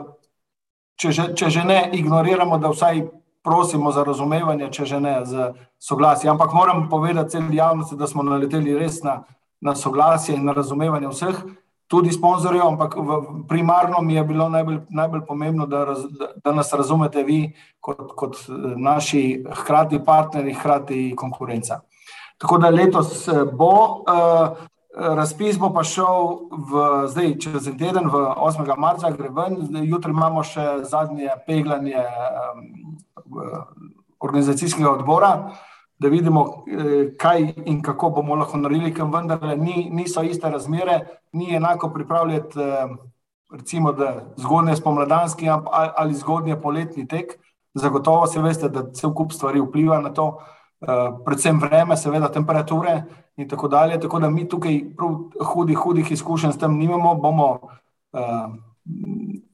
če 0.96 1.10
že, 1.12 1.24
če 1.36 1.50
že 1.50 1.64
ne 1.64 1.78
ignoriramo, 1.92 2.58
da 2.58 2.70
vsaj 2.72 3.02
prosimo 3.44 3.92
za 3.92 4.04
razumevanje, 4.04 4.70
če 4.72 4.86
že 4.88 5.00
ne 5.00 5.14
za 5.28 5.50
soglasje. 5.78 6.30
Ampak 6.30 6.54
moram 6.56 6.88
povedati 6.88 7.36
celi 7.36 7.56
javnosti, 7.56 7.96
da 8.00 8.06
smo 8.06 8.22
naleteli 8.24 8.78
res 8.78 9.02
na, 9.04 9.18
na 9.60 9.74
soglasje 9.76 10.36
in 10.36 10.48
na 10.48 10.56
razumevanje 10.56 11.10
vseh, 11.12 11.42
tudi 11.86 12.12
sponzorjev, 12.12 12.66
ampak 12.66 12.96
v, 12.96 13.18
primarno 13.48 14.00
mi 14.02 14.14
je 14.14 14.24
bilo 14.24 14.48
najbolj, 14.48 14.78
najbolj 14.88 15.24
pomembno, 15.28 15.66
da, 15.66 15.84
raz, 15.84 16.04
da, 16.44 16.52
nas 16.52 16.72
razumete 16.72 17.22
vi 17.22 17.40
kot, 17.80 18.12
kot 18.16 18.36
naši 18.76 19.44
hkrati 19.62 20.00
partnerji, 20.04 20.54
hkrati 20.54 21.00
konkurenca. 21.16 21.80
Tako 22.38 22.58
da 22.58 22.70
letos 22.70 23.28
bo. 23.52 23.74
Uh, 24.04 24.64
Razpis 24.94 25.56
bo 25.58 25.72
pa 25.74 25.82
šel 25.82 26.28
v, 26.70 26.82
zdaj, 27.10 27.32
čez 27.42 27.64
en 27.66 27.78
teden, 27.78 28.06
v 28.06 28.18
8. 28.38 28.62
marca, 28.78 29.10
gre 29.10 29.26
ven, 29.34 29.56
jutri 29.82 30.14
imamo 30.14 30.44
še 30.46 30.84
zadnje 30.86 31.34
peglanje 31.48 31.98
um, 31.98 32.92
organizacijskega 34.22 34.92
odbora, 34.92 35.32
da 35.98 36.08
vidimo, 36.08 36.64
eh, 36.66 37.14
kaj 37.18 37.52
in 37.64 37.82
kako 37.82 38.10
bomo 38.10 38.34
lahko 38.34 38.58
naredili, 38.58 38.94
ker 38.94 39.04
vendar 39.04 39.58
ni, 39.58 39.88
niso 39.92 40.22
iste 40.22 40.50
razmere, 40.50 41.00
ni 41.32 41.54
enako 41.54 41.90
pripravljati 41.90 42.58
recimo, 43.52 43.92
da 43.92 44.22
zgodnje 44.36 44.76
spomladanski 44.76 45.46
ali 45.96 46.14
zgodnje 46.14 46.60
poletni 46.60 47.08
tek. 47.08 47.38
Zagotovo 47.74 48.26
se 48.26 48.42
veste, 48.42 48.68
da 48.68 48.92
cel 48.92 49.14
kup 49.14 49.32
stvari 49.32 49.60
vpliva 49.60 49.98
na 50.00 50.12
to, 50.12 50.38
predvsem 51.24 51.58
vreme, 51.60 51.96
seveda 51.96 52.28
temperature 52.28 53.02
in 53.36 53.48
tako 53.48 53.68
dalje. 53.68 54.00
Tako 54.00 54.20
da 54.20 54.30
mi 54.30 54.48
tukaj 54.48 54.80
hudih, 55.54 55.78
hudih 55.78 56.12
izkušenj 56.12 56.52
s 56.52 56.58
tem 56.58 56.78
nimamo, 56.78 57.14
bomo 57.14 57.58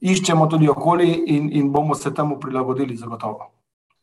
iščemo 0.01 0.47
tudi 0.47 0.69
okoli 0.69 1.11
in, 1.27 1.49
in 1.53 1.71
bomo 1.71 1.95
se 1.95 2.13
temu 2.13 2.39
prilagodili, 2.39 2.97
zagotovo. 2.97 3.51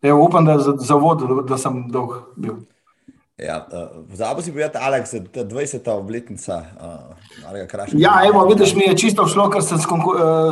Evo, 0.03 0.25
upam, 0.25 0.45
da 0.45 0.59
za, 0.59 0.75
za 0.79 0.95
vod, 0.95 1.23
da, 1.29 1.43
da 1.43 1.59
sem 1.59 1.89
dolg 1.91 2.15
bil. 2.37 2.61
Ja, 3.39 3.67
uh, 3.73 4.05
Zabil 4.15 4.43
si 4.43 4.53
povedati, 4.53 4.79
Aleks, 4.81 5.13
da 5.15 5.41
je 5.41 5.47
20. 5.47 5.91
obletnica 5.91 6.63
uh, 7.53 7.67
Kraša. 7.69 7.97
Ja, 7.99 8.21
evo, 8.27 8.47
vidiš, 8.47 8.75
mi 8.75 8.83
je 8.83 8.97
čisto 8.99 9.27
šlo, 9.27 9.47
ker 9.51 9.63
sem 9.63 9.79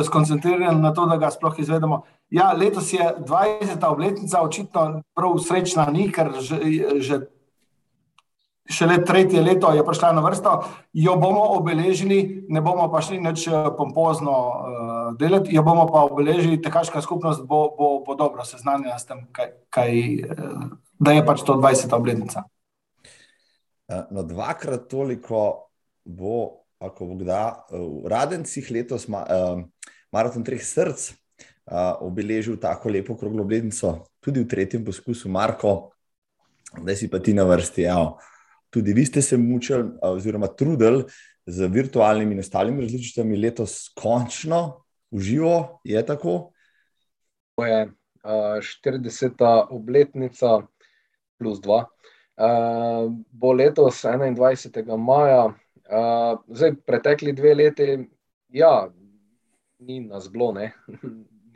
skoncentriran 0.05 0.81
na 0.81 0.93
to, 0.93 1.05
da 1.05 1.17
ga 1.17 1.31
sploh 1.31 1.59
izvedemo. 1.59 2.01
Ja, 2.29 2.53
letos 2.53 2.93
je 2.93 3.13
20. 3.19 3.85
obletnica, 3.87 4.41
očitno 4.41 5.01
prav 5.15 5.35
srečna 5.43 5.89
ni, 5.91 6.07
ker 6.11 6.31
že, 6.39 6.59
že 6.99 7.19
šele 8.69 9.05
tretje 9.05 9.41
leto 9.41 9.71
je 9.73 9.85
prišla 9.85 10.11
na 10.11 10.21
vrsto, 10.21 10.63
jo 10.93 11.15
bomo 11.15 11.43
obeležili, 11.57 12.45
ne 12.49 12.61
bomo 12.61 12.91
pa 12.91 13.01
šli 13.01 13.19
nič 13.21 13.47
eh, 13.47 13.53
pompozno 13.77 14.31
uh, 14.31 15.17
delati, 15.19 15.55
jo 15.55 15.63
bomo 15.63 15.87
pa 15.87 16.03
obeležili, 16.03 16.61
tekaška 16.61 17.01
skupnost 17.01 17.45
bo, 17.47 17.71
bo, 17.77 18.03
bo 18.05 18.15
dobro 18.15 18.45
seznanjena 18.45 18.99
s 18.99 19.07
tem, 19.07 19.25
kaj, 19.31 19.51
kaj, 19.69 19.91
uh, 20.27 20.69
da 20.99 21.15
je 21.15 21.25
pač 21.25 21.43
to 21.47 21.55
20. 21.55 21.95
obletnica. 21.95 22.43
No, 23.87 24.23
dvakrat 24.23 24.89
toliko 24.91 25.71
bo, 26.03 26.67
ako 26.83 27.13
bo 27.13 27.19
kdaj, 27.23 27.71
v 27.71 28.11
Radencih 28.11 28.67
letos 28.71 29.07
ma, 29.07 29.23
uh, 29.23 29.63
maraton 30.11 30.43
treh 30.43 30.59
src 30.59 31.13
uh, 31.71 31.95
obeležil 32.03 32.59
tako 32.59 32.91
lepo 32.91 33.15
kroglo 33.15 33.47
obletnico, 33.47 34.03
tudi 34.19 34.43
v 34.43 34.49
tretjem 34.51 34.83
poskusu, 34.83 35.31
Marko, 35.31 35.93
da 36.83 36.95
si 36.95 37.07
pa 37.07 37.23
ti 37.23 37.31
na 37.31 37.47
vrsti. 37.47 37.87
Evo 37.87 38.17
tudi 38.69 38.93
vi 38.93 39.05
ste 39.05 39.21
se 39.21 39.37
mučili, 39.37 39.89
oziroma 40.01 40.47
trudili 40.47 41.03
z 41.45 41.67
virtualnimi 41.67 42.33
in 42.35 42.39
ostalimi 42.39 42.81
različicami 42.81 43.37
letos, 43.37 43.91
končno, 43.95 44.83
uživo, 45.11 45.79
je 45.83 46.05
tako? 46.05 46.51
To 47.55 47.65
je 47.65 47.87
40. 48.23 49.67
obletnica 49.69 50.61
plus 51.37 51.59
2. 51.59 51.85
Bo 53.31 53.53
letos 53.53 54.03
21. 54.03 54.97
maja, 54.97 55.53
zdaj 56.47 56.75
pretekli 56.85 57.33
dve 57.33 57.55
leti, 57.55 58.09
ja, 58.49 58.89
ni 59.79 59.99
nas 59.99 60.31
bilo, 60.31 60.51
ne. 60.51 60.73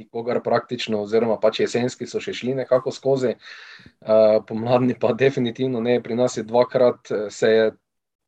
Nikogar 0.01 0.41
praktično, 0.43 1.01
oziroma 1.05 1.37
pač 1.41 1.61
jesenski 1.63 2.07
so 2.09 2.19
še 2.23 2.33
šli 2.37 2.55
nekako 2.63 2.91
skozi, 2.91 3.35
uh, 3.35 4.41
pomladni 4.47 4.97
pa 4.99 5.13
definitivno 5.17 5.81
ne, 5.81 5.99
pri 6.03 6.17
nas 6.19 6.37
je 6.37 6.43
dvakrat 6.47 7.11
eh, 7.11 7.27
se 7.31 7.51
je 7.51 7.71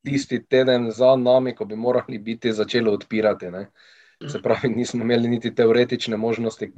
tisti 0.04 0.42
teden 0.50 0.90
za 0.92 1.16
nami, 1.16 1.56
ko 1.56 1.66
bi 1.66 1.76
morali 1.80 2.20
biti, 2.20 2.52
začelo 2.52 2.94
odpirati. 2.94 3.52
Ne. 3.52 3.68
Se 4.28 4.42
pravi, 4.42 4.70
nismo 4.70 5.04
imeli 5.04 5.30
niti 5.32 5.54
teoretične 5.56 6.18
možnosti 6.18 6.70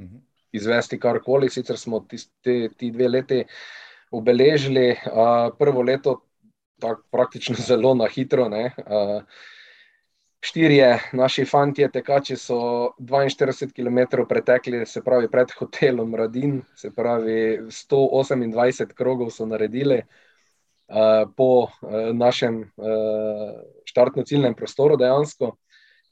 izvesti 0.52 0.98
karkoli, 1.00 1.50
sicer 1.50 1.78
smo 1.78 2.00
tiste, 2.08 2.68
ti 2.78 2.90
dve 2.90 3.08
leti 3.08 3.42
obeležili, 4.10 4.90
uh, 5.10 5.50
prvo 5.58 5.82
leto 5.82 6.20
tako 6.80 7.02
praktično 7.10 7.56
zelo 7.68 7.94
na 7.94 8.08
hitro. 8.08 8.48
Ne, 8.48 8.70
uh, 8.78 9.22
Štirje 10.46 10.98
naši 11.12 11.44
fanti, 11.44 11.88
tekači, 11.92 12.36
so 12.38 12.56
42 12.98 13.72
km 13.74 14.22
pretekli, 14.28 14.84
se 14.86 15.00
pravi, 15.02 15.26
pred 15.30 15.50
hotelom 15.58 16.14
Radin, 16.14 16.60
se 16.78 16.92
pravi, 16.94 17.66
128 17.66 18.92
krogov 18.94 19.32
so 19.34 19.46
naredili 19.46 19.96
uh, 19.98 21.26
po 21.36 21.48
uh, 21.66 21.70
našem 22.14 22.60
uh, 22.62 23.56
štartno-ciljnem 23.90 24.54
prostoru, 24.54 24.96
dejansko. 24.96 25.56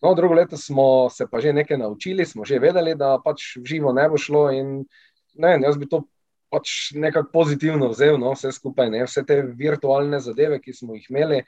No, 0.03 0.15
drugo 0.15 0.35
leto 0.35 0.57
smo 0.57 1.11
se 1.11 1.29
pa 1.31 1.41
že 1.41 1.53
nekaj 1.53 1.79
naučili, 1.79 2.27
smo 2.27 2.45
že 2.45 2.59
vedeli, 2.59 2.97
da 2.99 3.21
pač 3.25 3.55
v 3.57 3.65
živo 3.71 3.93
ne 3.93 4.09
bo 4.09 4.19
šlo. 4.19 4.49
In, 4.51 4.83
ne, 5.35 5.59
jaz 5.63 5.79
bi 5.79 5.87
to 5.89 6.03
pač 6.55 6.93
nekako 6.95 7.31
pozitivno 7.33 7.89
vzel, 7.91 8.19
no, 8.23 8.33
vse 8.37 8.53
skupaj, 8.55 8.91
ne, 8.93 9.03
vse 9.09 9.25
te 9.27 9.41
virtualne 9.59 10.21
zadeve, 10.23 10.61
ki 10.63 10.75
smo 10.77 10.95
jih 10.95 11.07
imeli. 11.11 11.41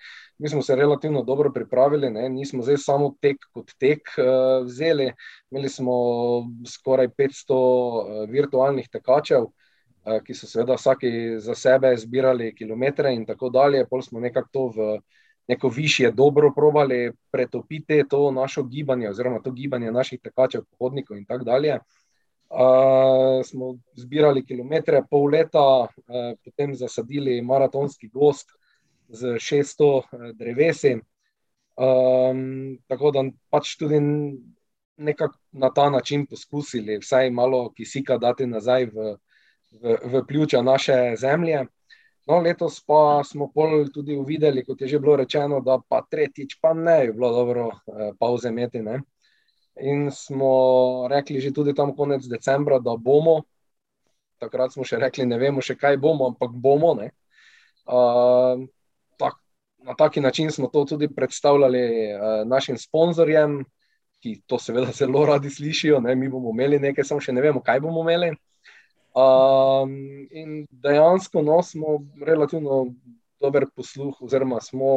Mi 0.42 0.50
smo 0.50 0.62
se 0.66 0.76
relativno 0.76 1.22
dobro 1.25 1.52
pripravili, 1.54 2.10
ne, 2.10 2.26
nismo 2.32 2.64
zdaj 2.66 2.80
samo 2.82 3.12
tek 3.22 3.46
kot 3.54 3.70
tek 3.78 4.10
uh, 4.18 4.66
vzeli. 4.66 5.12
Imeli 5.50 5.70
smo 5.70 5.94
skoraj 6.68 7.12
500 7.14 7.60
uh, 7.60 8.25
virtualnih 8.30 8.88
tekačev, 8.92 9.46
uh, 9.46 10.18
ki 10.26 10.34
so 10.34 10.50
seveda 10.50 10.78
vsaki 10.80 11.12
za 11.42 11.54
sebe 11.54 11.94
zbirali 11.96 12.54
kilometre 12.58 13.14
in 13.14 13.22
tako 13.28 13.52
dalje. 13.54 13.86
Pol 13.90 14.02
smo 14.02 14.20
nekako 14.20 14.50
to 14.52 14.66
v 14.75 14.96
neko 15.46 15.68
višje 15.70 16.10
dobro 16.10 16.50
probali 16.50 17.12
pretopiti 17.30 18.02
to 18.10 18.32
našo 18.34 18.64
gibanje 18.66 19.12
oziroma 19.12 19.38
to 19.44 19.52
gibanje 19.54 19.92
naših 19.94 20.18
tekačev, 20.20 20.66
pohodnikov 20.75 21.20
in 21.20 21.25
tako 21.28 21.46
dalje. 21.46 21.78
Uh, 21.78 22.05
smo 23.44 23.78
zbirali 23.94 24.44
kilometre, 24.46 25.02
pol 25.10 25.30
leta, 25.30 25.60
uh, 25.60 26.34
potem 26.44 26.74
zasadili 26.74 27.42
maratonski 27.42 28.08
gost 28.08 28.50
z 29.08 29.36
600 29.38 29.84
uh, 29.86 30.30
drevesi. 30.34 30.96
Um, 31.76 32.78
tako 32.88 33.10
da 33.10 33.24
pač 33.50 33.76
tudi 33.76 33.98
nekako 34.96 35.36
na 35.52 35.70
ta 35.74 35.90
način 35.90 36.26
poskusili, 36.26 36.98
vsaj 36.98 37.30
malo 37.30 37.72
kisika 37.76 38.16
dati 38.18 38.46
nazaj 38.46 38.86
v, 38.86 39.16
v, 39.82 39.96
v 40.04 40.22
pljuča 40.28 40.62
naše 40.62 41.16
zemlje. 41.20 41.66
No, 42.26 42.40
letos 42.40 42.80
pa 42.86 43.22
smo 43.24 43.50
pol 43.54 43.84
tudi 43.94 44.16
uvideli, 44.16 44.64
kot 44.64 44.80
je 44.80 44.88
že 44.88 44.98
bilo 44.98 45.16
rečeno, 45.16 45.60
da 45.60 45.78
pa 45.88 46.00
tretjič 46.10 46.56
pa 46.60 46.72
ne 46.74 47.06
bi 47.06 47.12
bilo 47.12 47.30
dobro 47.30 47.66
uh, 47.66 48.14
pauze 48.18 48.48
imeti. 48.48 48.82
Ne? 48.82 49.02
In 49.80 50.11
smo 50.11 51.09
rekli 51.11 51.40
že 51.40 51.52
tudi 51.52 51.75
tam 51.75 51.92
konec 51.97 52.25
decembra, 52.25 52.78
da 52.78 52.97
bomo. 52.97 53.45
Takrat 54.40 54.73
smo 54.73 54.85
še 54.85 55.00
rekli, 55.00 55.26
ne 55.28 55.38
vemo 55.40 55.61
še 55.64 55.76
kaj 55.76 55.97
bomo, 56.00 56.28
ampak 56.33 56.52
bomo. 56.52 56.97
Uh, 57.87 58.64
tak, 59.21 59.37
na 59.85 59.95
taki 59.97 60.21
način 60.21 60.50
smo 60.50 60.68
to 60.68 60.85
tudi 60.85 61.09
predstavljali 61.09 61.83
uh, 62.12 62.42
našim 62.49 62.78
sponzorjem, 62.78 63.64
ki 64.21 64.40
to 64.49 64.59
seveda 64.59 64.92
zelo 65.00 65.26
radi 65.28 65.50
slišijo. 65.50 66.00
Ne? 66.00 66.16
Mi 66.16 66.28
bomo 66.28 66.52
imeli 66.56 66.80
nekaj, 66.80 67.04
samo 67.04 67.21
še 67.21 67.37
ne 67.37 67.45
vemo, 67.45 67.61
kaj 67.64 67.80
bomo 67.85 68.04
imeli. 68.04 68.33
Um, 69.16 69.92
in 70.30 70.66
dejansko 70.71 71.40
no, 71.40 71.62
smo 71.64 72.02
relativno 72.21 72.83
dober 73.40 73.64
posluh, 73.73 74.16
oziroma 74.21 74.61
smo 74.61 74.90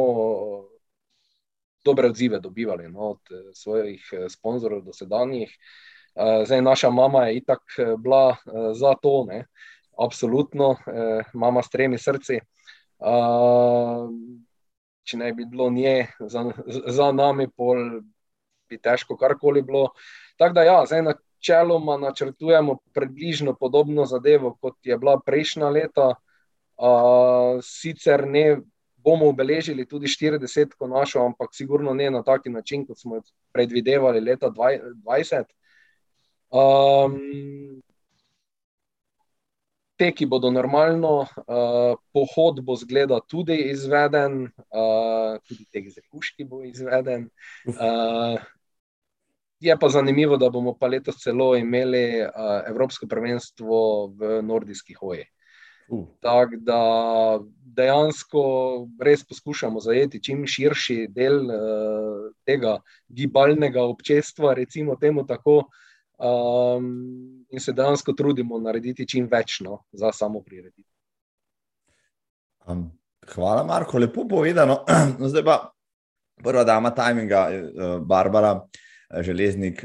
dobre 1.84 2.08
odzive 2.08 2.40
dobivali 2.40 2.88
no, 2.88 3.00
od 3.00 3.20
eh, 3.30 3.50
svojih 3.54 4.08
eh, 4.12 4.28
sponzorjev, 4.28 4.82
dosedanjih. 4.84 5.58
Eh, 6.14 6.44
zdaj, 6.46 6.62
naša 6.62 6.90
mama 6.90 7.26
je 7.26 7.36
itak 7.36 7.60
bila 7.98 8.36
za 8.74 8.94
to, 9.02 9.24
ne, 9.28 9.46
absolutno, 9.98 10.76
mama 11.34 11.62
s 11.62 11.68
tremi 11.70 11.98
srci. 11.98 12.40
Če 15.04 15.16
ne 15.16 15.32
bi 15.32 15.44
bilo 15.44 15.70
nje 15.70 16.06
za, 16.20 16.44
za 16.86 17.12
nami, 17.12 17.48
pol 17.56 18.00
bi 18.68 18.78
težko 18.78 19.16
karkoli 19.16 19.62
bilo. 19.62 19.90
Tako 20.38 20.54
da, 20.54 20.62
ja, 20.62 20.78
zdaj 20.86 21.02
načeloma 21.02 21.98
načrtujemo 21.98 22.78
približno 22.94 23.54
podobno 23.60 24.06
zadevo, 24.06 24.56
kot 24.60 24.76
je 24.82 24.98
bila 24.98 25.18
prejšnja 25.26 25.68
leta. 25.68 26.14
Uh, 26.80 27.58
sicer 27.60 28.24
ne 28.24 28.62
bomo 29.04 29.28
obeležili 29.28 29.86
tudi 29.88 30.06
40, 30.06 30.74
ko 30.78 30.88
našo, 30.88 31.24
ampak 31.24 31.54
sigurno 31.54 31.94
ne 31.94 32.10
na 32.10 32.22
taki 32.22 32.50
način, 32.50 32.86
kot 32.86 32.98
smo 32.98 33.22
predvidevali 33.52 34.20
leta 34.20 34.50
2020. 34.50 35.44
Um, 36.50 37.82
Teki 40.00 40.24
bodo 40.26 40.48
normalno, 40.50 41.10
uh, 41.20 41.98
pohod 42.12 42.62
bo 42.64 42.76
zgleda 42.76 43.18
tudi 43.28 43.58
izveden, 43.68 44.46
uh, 44.72 45.36
tudi 45.44 45.66
tek 45.68 45.90
z 45.92 46.00
kuški 46.08 46.46
bo 46.48 46.62
izveden. 46.64 47.28
Uh, 47.68 48.40
je 49.60 49.76
pa 49.76 49.88
zanimivo, 49.88 50.36
da 50.40 50.48
bomo 50.50 50.72
pa 50.72 50.88
letos 50.88 51.20
celo 51.20 51.52
imeli 51.56 52.22
uh, 52.22 52.30
Evropsko 52.68 53.06
prvenstvo 53.06 54.06
v 54.16 54.40
nordijskih 54.42 54.96
hojih. 54.96 55.28
Uh. 55.90 56.06
Tako 56.22 56.58
da 56.62 56.80
dejansko 57.74 58.42
res 59.02 59.24
poskušamo 59.26 59.80
zajeti 59.80 60.20
čim 60.22 60.44
širši 60.46 61.08
del 61.10 61.40
uh, 61.50 62.30
tega 62.46 62.76
gibalnega 63.08 63.82
občestva, 63.82 64.54
recimo 64.54 64.96
temu 65.00 65.26
tako, 65.26 65.64
um, 66.18 66.86
in 67.50 67.60
se 67.60 67.74
dejansko 67.74 68.14
trudimo 68.18 68.60
narediti 68.62 69.08
čim 69.08 69.26
več 69.30 69.60
no, 69.66 69.82
za 69.92 70.12
samo 70.14 70.42
prireditev. 70.46 70.86
Um, 72.66 72.86
hvala, 73.34 73.64
Marko, 73.66 73.98
lepo 73.98 74.28
povedano. 74.28 74.84
No, 75.18 75.28
zdaj 75.32 75.44
pa 75.44 75.58
prva 76.42 76.64
dama 76.64 76.94
tajminga, 76.94 77.44
uh, 77.50 77.98
Barbara. 78.06 78.60
železnik. 79.10 79.84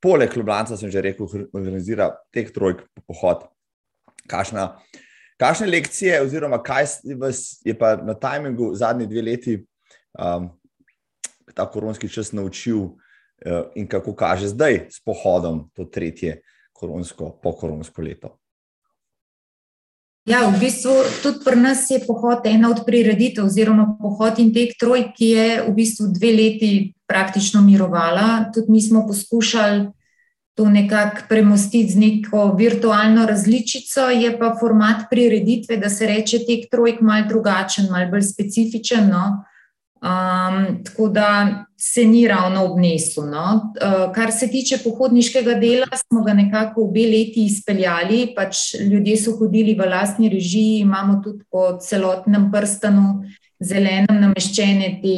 Poleg 0.00 0.36
Ljubljana, 0.36 0.76
sem 0.76 0.90
že 0.90 1.02
rekel, 1.04 1.28
organizira 1.52 2.08
tek 2.32 2.54
trojk 2.54 2.80
pohod. 3.06 3.44
Kašna, 4.26 4.78
kašne 5.42 5.66
lekcije, 5.66 6.20
oziroma 6.22 6.62
kaj 6.62 6.86
je 7.64 7.74
pa 7.78 7.96
na 7.96 8.14
tajmingu 8.14 8.72
zadnji 8.74 9.06
dve 9.10 9.22
leti 9.22 9.56
um, 9.58 10.50
ta 11.54 11.66
koronski 11.70 12.08
čas 12.08 12.32
naučil 12.32 12.78
uh, 12.82 12.94
in 13.74 13.88
kako 13.88 14.14
kaže 14.14 14.52
zdaj 14.52 14.86
s 14.90 15.02
pohodom 15.04 15.66
to 15.74 15.84
tretje 15.84 16.40
koronsko, 16.72 17.32
pokoronsko 17.42 18.02
leto? 18.02 18.36
Ja, 20.26 20.46
v 20.46 20.54
bistvu 20.60 20.92
tudi 21.22 21.42
pri 21.42 21.58
nas 21.58 21.88
je 21.90 21.98
pohod 22.06 22.46
ena 22.46 22.70
od 22.70 22.84
prireditev, 22.86 23.48
oziroma 23.50 23.88
pohod 23.98 24.38
in 24.38 24.52
tek 24.54 24.76
troj, 24.78 25.08
ki 25.16 25.30
je 25.34 25.46
v 25.66 25.72
bistvu 25.74 26.12
dve 26.14 26.30
leti 26.36 26.70
praktično 27.10 27.62
mirovala. 27.66 28.52
Tudi 28.54 28.70
mi 28.70 28.82
smo 28.82 29.02
poskušali 29.06 29.88
to 30.54 30.68
nekako 30.68 31.24
premostiti 31.28 31.92
z 31.92 31.98
neko 31.98 32.52
virtualno 32.58 33.26
različico, 33.26 34.00
je 34.00 34.38
pa 34.38 34.56
format 34.60 35.06
prireditve, 35.10 35.76
da 35.76 35.88
se 35.88 36.06
reče 36.06 36.38
tek 36.46 36.68
trojk, 36.70 37.00
mal 37.00 37.24
drugačen, 37.28 37.88
mal 37.90 38.10
bolj 38.10 38.22
specifičen. 38.22 39.08
No? 39.08 39.44
Um, 40.02 40.84
tako 40.84 41.08
da 41.08 41.64
se 41.78 42.04
ni 42.04 42.28
ravno 42.28 42.64
obnesel. 42.64 43.30
No. 43.30 43.72
Uh, 43.80 44.12
kar 44.14 44.32
se 44.32 44.48
tiče 44.50 44.78
pohodniškega 44.84 45.54
dela, 45.54 45.86
smo 45.96 46.22
ga 46.22 46.34
nekako 46.34 46.82
obe 46.82 47.06
leti 47.06 47.44
izpeljali. 47.44 48.32
Pač 48.36 48.74
ljudje 48.90 49.16
so 49.16 49.36
hodili 49.38 49.74
v 49.78 49.88
lastni 49.88 50.28
režiji, 50.28 50.80
imamo 50.82 51.20
tudi 51.24 51.44
po 51.50 51.78
celotnem 51.80 52.50
prstanu 52.52 53.22
zelenem 53.62 54.20
nameščene 54.20 54.98
te 55.02 55.16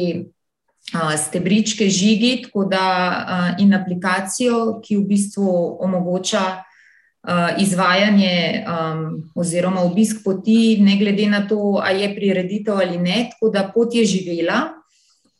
stebričke, 1.17 1.89
žigi, 1.89 2.45
da 2.69 3.55
in 3.59 3.73
aplikacijo, 3.73 4.79
ki 4.83 4.97
v 4.97 5.07
bistvu 5.09 5.49
omogoča. 5.79 6.63
Izvajanje 7.57 8.65
um, 8.69 8.99
oziroma 9.33 9.81
obisk 9.81 10.19
poti, 10.21 10.77
ne 10.77 10.93
glede 10.99 11.25
na 11.25 11.39
to, 11.47 11.79
ali 11.81 12.03
je 12.03 12.11
prireditev 12.15 12.77
ali 12.77 12.99
ne, 13.01 13.31
tako 13.31 13.49
da 13.49 13.63
pot 13.73 13.95
je 13.95 14.05
živela. 14.05 14.59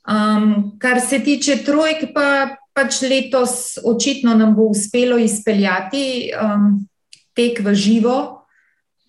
Um, 0.10 0.74
kar 0.82 0.98
se 1.02 1.20
tiče 1.20 1.60
trojk, 1.66 2.08
pa 2.14 2.58
pač 2.76 3.00
letos 3.02 3.78
očitno 3.84 4.36
nam 4.36 4.56
bo 4.56 4.68
uspelo 4.74 5.18
izpeljati 5.18 6.32
um, 6.36 6.88
tek 7.34 7.62
v 7.64 7.74
živo, 7.74 8.18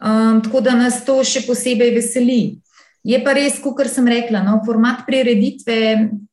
um, 0.00 0.40
tako 0.44 0.60
da 0.60 0.76
nas 0.78 1.02
to 1.04 1.18
še 1.24 1.42
posebej 1.46 1.90
veseli. 1.98 2.40
Je 3.06 3.18
pa 3.22 3.36
res, 3.36 3.60
kot 3.62 3.78
sem 3.86 4.08
rekla, 4.10 4.40
no, 4.42 4.56
format 4.66 5.04
prireditve 5.06 5.76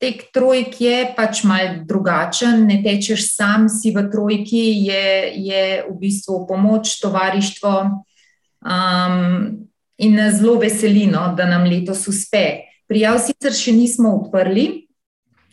tek 0.02 0.24
trojk 0.34 0.80
je 0.82 0.96
pač 1.14 1.44
mal 1.46 1.84
drugačen. 1.86 2.64
Ne 2.66 2.80
tečeš 2.82 3.28
sam, 3.36 3.68
si 3.70 3.92
v 3.94 4.08
trojki, 4.10 4.64
je, 4.88 5.04
je 5.38 5.64
v 5.86 5.94
bistvu 6.02 6.40
pomoč, 6.50 6.96
tovarištvo. 7.04 7.74
Um, 8.64 9.28
in 10.02 10.18
nas 10.18 10.40
zelo 10.40 10.56
veselino, 10.64 11.28
da 11.38 11.46
nam 11.46 11.68
letos 11.70 12.08
uspe. 12.10 12.66
Prijav 12.90 13.20
sicer 13.22 13.54
še 13.54 13.76
nismo 13.78 14.16
odprli, 14.24 14.66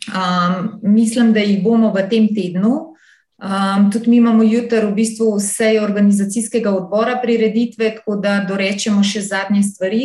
um, 0.08 0.80
mislim, 0.88 1.34
da 1.36 1.44
jih 1.44 1.60
bomo 1.60 1.92
v 1.92 2.06
tem 2.08 2.30
tednu. 2.32 2.94
Um, 3.40 3.90
tudi 3.92 4.08
mi 4.08 4.22
imamo 4.24 4.44
jutri 4.48 4.80
v 4.88 4.96
bistvu 4.96 5.34
vse 5.36 5.74
organizacijskega 5.84 6.72
odbora 6.72 7.20
prireditve, 7.20 7.92
tako 8.00 8.16
da 8.16 8.40
dorečemo 8.48 9.04
še 9.04 9.20
zadnje 9.28 9.68
stvari 9.68 10.02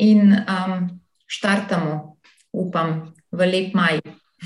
in 0.00 0.32
um, 0.32 0.88
štartamo, 1.28 2.16
upam, 2.52 3.12
v 3.32 3.46
lep 3.46 3.76
maj. 3.76 4.00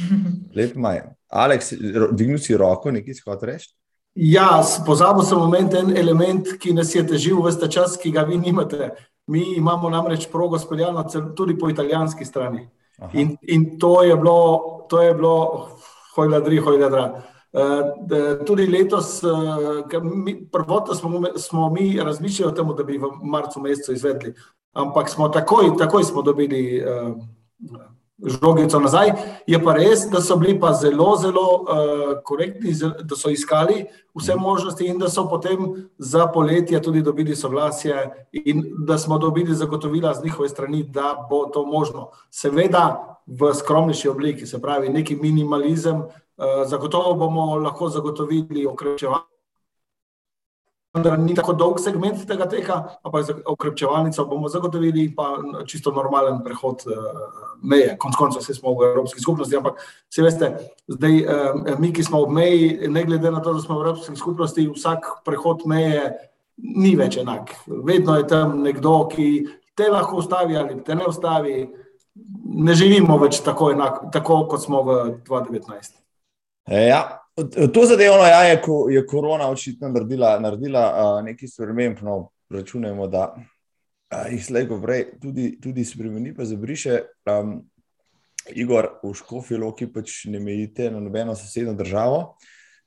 lep 0.59 0.75
maj. 0.75 1.03
Aleks, 1.35 1.73
dvignil 2.13 2.39
si 2.39 2.57
roko, 2.59 2.93
nekaj 2.95 3.17
si 3.17 3.25
hotel 3.27 3.55
reči? 3.55 3.73
Ja, 4.15 4.63
pozabil 4.87 5.27
sem 5.27 5.41
moment, 5.41 5.75
en 5.75 5.91
element, 5.99 6.53
ki 6.63 6.75
nas 6.77 6.93
je 6.95 7.03
težil 7.07 7.41
vse 7.43 7.67
čas, 7.71 7.97
ki 7.99 8.13
ga 8.15 8.23
vi 8.29 8.39
nimate. 8.39 8.93
Mi 9.27 9.57
imamo 9.57 9.91
namreč 9.91 10.29
progo 10.31 10.59
speljano 10.61 11.03
tudi 11.35 11.57
po 11.59 11.71
italijanski 11.71 12.25
strani. 12.25 12.69
In, 13.13 13.35
in 13.43 13.79
to 13.81 14.03
je 14.07 14.15
bilo, 14.17 14.87
to 14.91 15.03
je 15.03 15.15
bilo, 15.15 15.35
hojla 16.15 16.41
dri, 16.45 16.61
hojla 16.63 16.91
dra. 16.93 17.07
Uh, 17.55 18.45
tudi 18.47 18.67
letos, 18.67 19.23
uh, 19.27 19.83
prvotno 20.53 20.95
smo, 20.95 21.23
smo 21.37 21.71
mi 21.71 21.99
razmišljali 21.99 22.53
o 22.53 22.55
tem, 22.55 22.71
da 22.77 22.85
bi 22.85 22.99
v 22.99 23.11
marcu 23.23 23.63
mesecu 23.63 23.93
izvedli 23.93 24.35
ampak 24.75 25.09
smo 25.09 25.29
takoj, 25.29 25.77
takoj 25.79 26.05
smo 26.05 26.23
dobili 26.23 26.83
uh, 26.83 27.15
žogico 28.23 28.81
nazaj. 28.81 29.13
Je 29.47 29.59
pa 29.65 29.75
res, 29.75 30.07
da 30.11 30.21
so 30.23 30.37
bili 30.37 30.55
pa 30.61 30.73
zelo, 30.73 31.17
zelo 31.17 31.47
uh, 31.63 32.15
korektni, 32.25 32.75
da 33.03 33.17
so 33.17 33.31
iskali 33.31 33.85
vse 34.15 34.37
možnosti 34.37 34.87
in 34.87 34.99
da 34.99 35.09
so 35.09 35.27
potem 35.29 35.89
za 35.99 36.27
poletje 36.27 36.83
tudi 36.83 37.03
dobili 37.03 37.37
soglasje 37.37 38.27
in 38.33 38.63
da 38.87 38.99
smo 38.99 39.19
dobili 39.19 39.55
zagotovila 39.55 40.15
z 40.15 40.25
njihove 40.25 40.49
strani, 40.49 40.83
da 40.83 41.27
bo 41.31 41.45
to 41.47 41.67
možno. 41.67 42.11
Seveda 42.31 43.19
v 43.27 43.55
skromnejši 43.55 44.09
obliki, 44.09 44.47
se 44.47 44.63
pravi 44.63 44.89
neki 44.89 45.17
minimalizem, 45.17 45.97
uh, 45.97 46.67
zagotovo 46.67 47.15
bomo 47.15 47.57
lahko 47.57 47.89
zagotovili 47.89 48.67
okrepčevanje 48.67 49.34
vendar 50.95 51.19
ni 51.19 51.35
tako 51.35 51.53
dolg 51.59 51.81
segment 51.83 52.21
tega 52.29 52.47
teka, 52.51 52.77
ampak 53.03 53.43
okrepčevalnico 53.51 54.27
bomo 54.31 54.49
zagotovili 54.49 55.09
pa 55.15 55.33
čisto 55.67 55.91
normalen 55.93 56.39
prehod 56.45 56.85
uh, 56.87 57.09
meje. 57.63 57.97
Konec 57.99 58.19
koncev 58.19 58.45
vse 58.45 58.55
smo 58.55 58.77
v 58.79 58.93
Evropski 58.93 59.23
skupnosti, 59.23 59.57
ampak 59.57 59.83
se 60.13 60.23
veste, 60.23 60.53
zdaj 60.89 61.19
uh, 61.25 61.81
mi, 61.83 61.91
ki 61.93 62.05
smo 62.07 62.23
ob 62.23 62.31
meji, 62.35 62.89
ne 62.89 63.05
glede 63.05 63.31
na 63.31 63.43
to, 63.43 63.57
da 63.57 63.65
smo 63.65 63.79
v 63.79 63.89
Evropski 63.89 64.17
skupnosti, 64.17 64.69
vsak 64.71 65.11
prehod 65.27 65.67
meje 65.67 66.13
ni 66.63 66.95
več 66.97 67.19
enak. 67.19 67.51
Vedno 67.67 68.15
je 68.21 68.29
tam 68.31 68.61
nekdo, 68.63 69.09
ki 69.11 69.29
te 69.75 69.91
lahko 69.91 70.23
ustavi 70.23 70.57
ali 70.57 70.79
te 70.87 70.95
ne 70.95 71.11
ustavi. 71.11 71.57
Ne 72.55 72.75
živimo 72.79 73.17
več 73.19 73.41
tako, 73.43 73.73
enak, 73.75 74.05
tako 74.15 74.45
kot 74.47 74.63
smo 74.63 74.85
v 74.87 74.99
2019. 75.27 75.99
Ja, 76.71 77.24
To 77.35 77.83
zadevno 77.87 78.27
ja, 78.27 78.45
je, 78.47 78.61
ko 78.63 78.87
je 78.91 79.07
korona 79.07 79.49
očitno 79.51 79.89
naredila, 79.91 80.37
naredila 80.41 80.85
nekaj 81.27 81.49
sprememb. 81.49 81.99
No, 82.07 82.29
računajmo, 82.51 83.07
da 83.07 83.35
uh, 83.35 84.33
jih 84.33 84.45
slejko 84.45 84.81
prej 84.83 85.07
tudi, 85.23 85.55
tudi 85.61 85.85
spremeni, 85.85 86.35
pa 86.35 86.45
zabriše. 86.45 87.01
Um, 87.31 87.63
Igor, 88.55 88.91
v 89.03 89.15
Škofi 89.17 89.57
Loki 89.57 89.89
pač 89.89 90.27
ne 90.29 90.41
mejite 90.41 90.91
na 90.93 91.01
nobeno 91.01 91.35
sosedno 91.37 91.73
državo, 91.75 92.19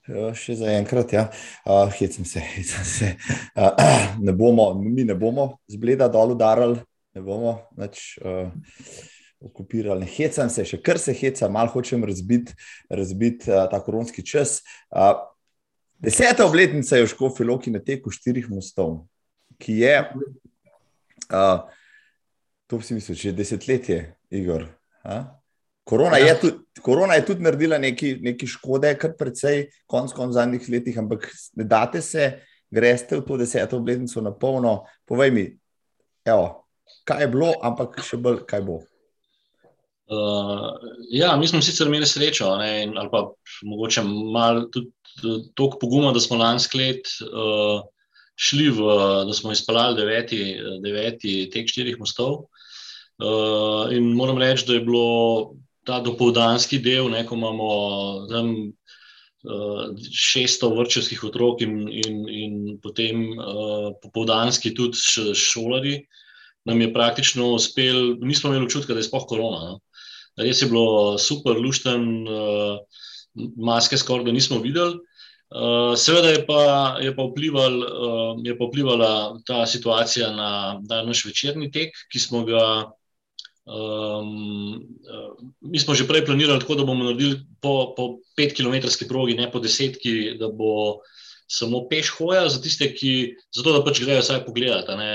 uh, 0.08 0.32
še 0.38 0.56
za 0.62 0.72
enkrat. 0.78 1.14
Ja. 1.14 1.28
Uh, 1.66 1.90
hecam 1.98 2.26
se, 2.26 2.44
hecam 2.54 2.86
se. 2.86 3.16
Uh, 3.58 3.74
ne 4.22 4.34
bomo, 4.38 4.72
mi 4.80 5.04
ne 5.04 5.18
bomo 5.18 5.58
zbleda 5.68 6.08
dol 6.14 6.38
udarali, 6.38 6.80
ne 7.18 7.26
bomo. 7.26 7.58
Nač, 7.76 8.14
uh, 8.22 8.54
okupirali. 9.44 10.06
Ne 10.06 10.10
hecam 10.10 10.50
se, 10.50 10.66
še 10.66 10.80
kar 10.84 11.00
se 11.02 11.14
heca, 11.18 11.50
malo 11.52 11.72
hočem 11.74 12.06
razbiti 12.08 12.56
razbit, 12.90 13.48
uh, 13.50 13.66
ta 13.72 13.80
koronski 13.84 14.26
čas. 14.26 14.62
Uh, 14.90 15.16
deseta 16.04 16.46
obletnica 16.48 16.98
je 16.98 17.06
v 17.06 17.14
Škofi 17.14 17.48
Loki 17.48 17.74
na 17.74 17.82
teku 17.84 18.14
štirih 18.14 18.50
mostov, 18.52 19.06
ki 19.62 19.80
je, 19.84 19.96
uh, 21.32 21.66
to 22.68 22.82
si 22.82 22.98
mislil, 22.98 23.18
že 23.18 23.36
desetletje, 23.36 24.04
Igor. 24.34 24.68
Uh? 25.06 25.26
Korona, 25.88 26.18
ja. 26.20 26.34
je 26.34 26.40
tudi, 26.42 26.82
korona 26.84 27.16
je 27.16 27.26
tudi 27.30 27.46
naredila 27.46 27.78
nekaj 27.80 28.50
škode, 28.52 28.90
kar 29.00 29.14
precej, 29.16 29.70
konc 29.88 30.12
konc 30.12 30.36
zadnjih 30.36 30.66
letih, 30.74 30.98
ampak 31.00 31.30
ne 31.56 31.64
date 31.64 32.02
se, 32.04 32.42
greste 32.68 33.16
v 33.16 33.24
to 33.24 33.38
deseto 33.40 33.80
obletnico 33.80 34.22
na 34.22 34.34
polno. 34.36 34.82
Povej 35.08 35.32
mi, 35.32 35.46
evo, 36.28 36.68
kaj 37.08 37.24
je 37.24 37.30
bilo, 37.32 37.54
ampak 37.64 38.02
še 38.04 38.20
bolj, 38.20 38.44
kaj 38.50 38.66
bo. 38.68 38.82
Uh, 40.08 40.72
ja, 41.12 41.36
mi 41.38 41.48
smo 41.48 41.60
sicer 41.62 41.88
imeli 41.88 42.08
srečo, 42.08 42.54
ne, 42.62 42.88
ali 42.96 43.10
pa 43.12 43.26
malo 44.32 44.62
tudi 44.72 44.92
toliko 45.56 45.80
poguma, 45.82 46.14
da 46.16 46.20
smo 46.20 46.38
lansko 46.38 46.78
let 46.78 47.10
uh, 47.28 47.82
šli 48.40 48.70
v, 48.70 48.98
da 49.28 49.34
smo 49.34 49.52
izpeljali 49.52 49.98
deveti, 49.98 50.40
deveti 50.84 51.50
tek 51.52 51.68
štirih 51.68 52.00
mostov. 52.00 52.46
Uh, 53.18 53.90
in 53.92 54.14
moram 54.16 54.38
reči, 54.38 54.64
da 54.68 54.78
je 54.78 54.86
bilo 54.86 55.56
ta 55.84 56.00
dopoldanski 56.06 56.80
del, 56.80 57.10
ne, 57.12 57.26
ko 57.26 57.36
imamo 57.36 57.70
tam 58.30 58.52
uh, 58.54 59.90
600 59.98 60.70
vrčevskih 60.78 61.24
otrok 61.32 61.66
in, 61.66 61.82
in, 61.90 62.22
in 62.30 62.56
potem 62.84 63.26
uh, 63.34 63.92
popoldanski 64.04 64.72
tudi 64.78 65.36
šolari. 65.36 65.98
Nam 66.68 66.82
je 66.82 66.94
praktično 66.94 67.52
uspel, 67.56 68.16
nismo 68.22 68.52
imeli 68.52 68.68
občutka, 68.68 68.94
da 68.94 69.00
je 69.00 69.08
spoh 69.08 69.26
korona. 69.28 69.60
No. 69.72 69.80
Res 70.38 70.62
je 70.62 70.70
bilo 70.70 71.18
super, 71.22 71.58
lušten, 71.58 72.04
uh, 72.28 72.80
maske 73.58 73.98
skoraj 73.98 74.28
da 74.28 74.36
nismo 74.36 74.60
videli. 74.62 75.00
Uh, 75.48 75.96
seveda 75.96 76.34
je 76.34 76.44
pa, 76.46 76.62
je, 77.00 77.14
pa 77.16 77.24
vplival, 77.30 77.80
uh, 77.82 78.32
je 78.44 78.58
pa 78.58 78.68
vplivala 78.68 79.12
ta 79.48 79.66
situacija 79.66 80.34
na, 80.36 80.52
naš 81.08 81.24
večerni 81.26 81.72
tek, 81.72 81.96
ki 82.12 82.20
smo 82.20 82.44
ga 82.48 82.64
Um, 83.68 84.80
mi 85.60 85.76
smo 85.76 85.92
že 85.92 86.08
prej 86.08 86.24
planirali 86.24 86.64
tako, 86.64 86.80
da 86.80 86.88
bomo 86.88 87.04
naredili 87.04 87.44
po, 87.60 87.92
po 87.98 88.24
5-kilometrski 88.40 89.08
progi, 89.12 89.36
ne 89.36 89.52
po 89.52 89.60
desetki, 89.60 90.38
da 90.40 90.48
bo 90.48 91.04
samo 91.48 91.86
peš 91.90 92.12
hoja 92.18 92.50
za 92.52 92.60
tiste, 92.62 92.90
ki 92.94 93.12
zato 93.56 93.74
da 93.74 93.84
pač 93.86 94.02
grejo 94.04 94.24
vsaj 94.24 94.44
pogledati, 94.46 94.98
ne, 95.00 95.12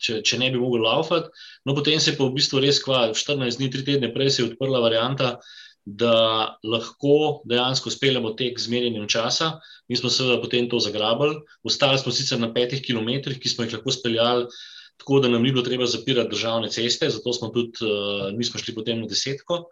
če, 0.00 0.22
če 0.24 0.38
ne 0.40 0.48
bi 0.54 0.60
mogli 0.60 0.80
laufati. 0.84 1.28
No, 1.68 1.76
potem 1.76 2.00
se 2.00 2.12
je 2.12 2.18
pa 2.18 2.24
v 2.24 2.36
bistvu 2.38 2.62
res 2.64 2.80
kva, 2.84 3.10
14 3.12 3.60
dni, 3.60 3.70
3 3.74 3.86
tedne 3.90 4.10
prej 4.14 4.32
se 4.32 4.42
je 4.42 4.48
odprla 4.48 4.80
varianta, 4.84 5.36
da 5.84 6.56
lahko 6.64 7.44
dejansko 7.44 7.92
speljemo 7.92 8.32
tek 8.38 8.56
z 8.60 8.72
merjenjem 8.72 9.04
časa. 9.08 9.58
Mi 9.88 9.98
smo 10.00 10.08
seveda 10.08 10.40
potem 10.40 10.68
to 10.72 10.80
zagrabili, 10.80 11.36
ostali 11.62 12.00
smo 12.00 12.12
sicer 12.12 12.40
na 12.40 12.48
petih 12.54 12.80
kilometrih, 12.80 13.36
ki 13.36 13.52
smo 13.52 13.66
jih 13.66 13.76
lahko 13.76 13.92
speljali, 13.92 14.48
tako 14.96 15.20
da 15.20 15.28
nam 15.28 15.44
ni 15.44 15.52
bilo 15.52 15.64
treba 15.66 15.84
zapirati 15.84 16.32
državne 16.32 16.70
ceste, 16.72 17.10
zato 17.12 17.32
smo 17.36 17.50
tudi, 17.52 17.84
uh, 17.84 18.30
nismo 18.32 18.60
šli 18.60 18.74
potem 18.74 19.02
na 19.04 19.10
desetko. 19.10 19.66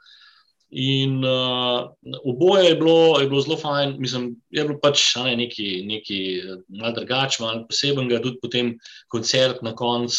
In 0.72 1.20
uh, 1.24 1.90
oboje 2.24 2.68
je 2.68 2.76
bilo, 2.80 3.20
je 3.20 3.26
bilo 3.28 3.40
zelo 3.44 3.56
fajn, 3.60 3.96
mislim, 4.00 4.30
je 4.50 4.64
bilo 4.64 4.78
pač 4.80 5.10
ne, 5.20 5.34
nekaj, 5.36 5.82
nekaj 5.84 6.22
malo 6.68 6.94
drugače, 6.96 7.42
malo 7.42 7.66
posebenega, 7.68 8.22
tudi 8.24 8.40
potem 8.40 8.70
koncert 9.12 9.60
na 9.62 9.74
koncu. 9.76 10.16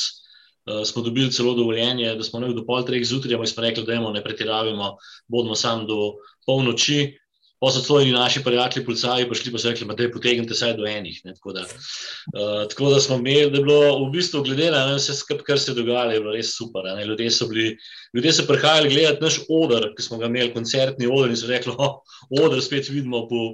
Uh, 0.63 0.83
smo 0.87 1.01
dobili 1.03 1.31
celo 1.33 1.55
dovoljenje, 1.57 2.13
da 2.15 2.23
smo 2.23 2.39
nekaj 2.39 2.55
do 2.55 2.65
pol 2.67 2.85
treh 2.85 3.01
zjutraj, 3.03 3.35
ampak 3.35 3.49
smo 3.49 3.65
rekli, 3.65 3.83
da 3.83 3.97
ne 3.99 4.23
pretiravamo, 4.23 4.93
bodimo 5.27 5.57
samo 5.57 5.89
do 5.89 6.13
polnoči. 6.45 7.17
Pa 7.63 7.69
so 7.71 7.79
tvoji 7.79 8.11
naši 8.11 8.41
prijatelji, 8.43 8.85
policaji, 8.85 9.27
prišli 9.29 9.51
pa 9.51 9.59
so 9.61 9.69
rekli, 9.69 9.85
da 9.87 10.07
potegnite 10.11 10.51
vsaj 10.51 10.73
do 10.75 10.83
enih. 10.83 11.21
Tako 11.23 11.53
da, 11.55 11.61
uh, 11.63 12.63
tako 12.69 12.89
da 12.91 12.97
smo 12.99 13.15
imeli, 13.15 13.51
da 13.51 13.57
je 13.57 13.63
bilo 13.63 13.99
v 14.01 14.09
bistvu 14.11 14.41
glede 14.43 14.71
na 14.71 14.81
vse, 14.97 15.13
skup, 15.15 15.45
kar 15.47 15.59
se 15.59 15.71
je 15.71 15.75
dogajalo, 15.77 16.11
je 16.11 16.19
bilo 16.19 16.33
res 16.35 16.49
super. 16.57 16.89
Ljudje 17.07 17.29
so, 17.31 17.47
bili, 17.47 17.77
ljudje 18.13 18.33
so 18.33 18.43
prihajali 18.47 18.89
gledati 18.89 19.23
naš 19.23 19.37
odr, 19.47 19.93
ki 19.95 20.03
smo 20.03 20.19
ga 20.19 20.27
imeli, 20.27 20.51
koncertni 20.51 21.07
odr, 21.07 21.31
in 21.31 21.39
so 21.39 21.47
rekli, 21.47 21.75
oh, 21.77 22.01
odr 22.41 22.59
spet 22.61 22.89
vidimo 22.91 23.23
po, 23.29 23.45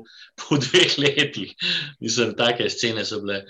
po 0.42 0.58
dveh 0.58 0.98
letih. 0.98 1.54
Mislim, 2.00 2.34
take 2.40 2.70
scene 2.70 3.06
so 3.06 3.22
bile. 3.22 3.44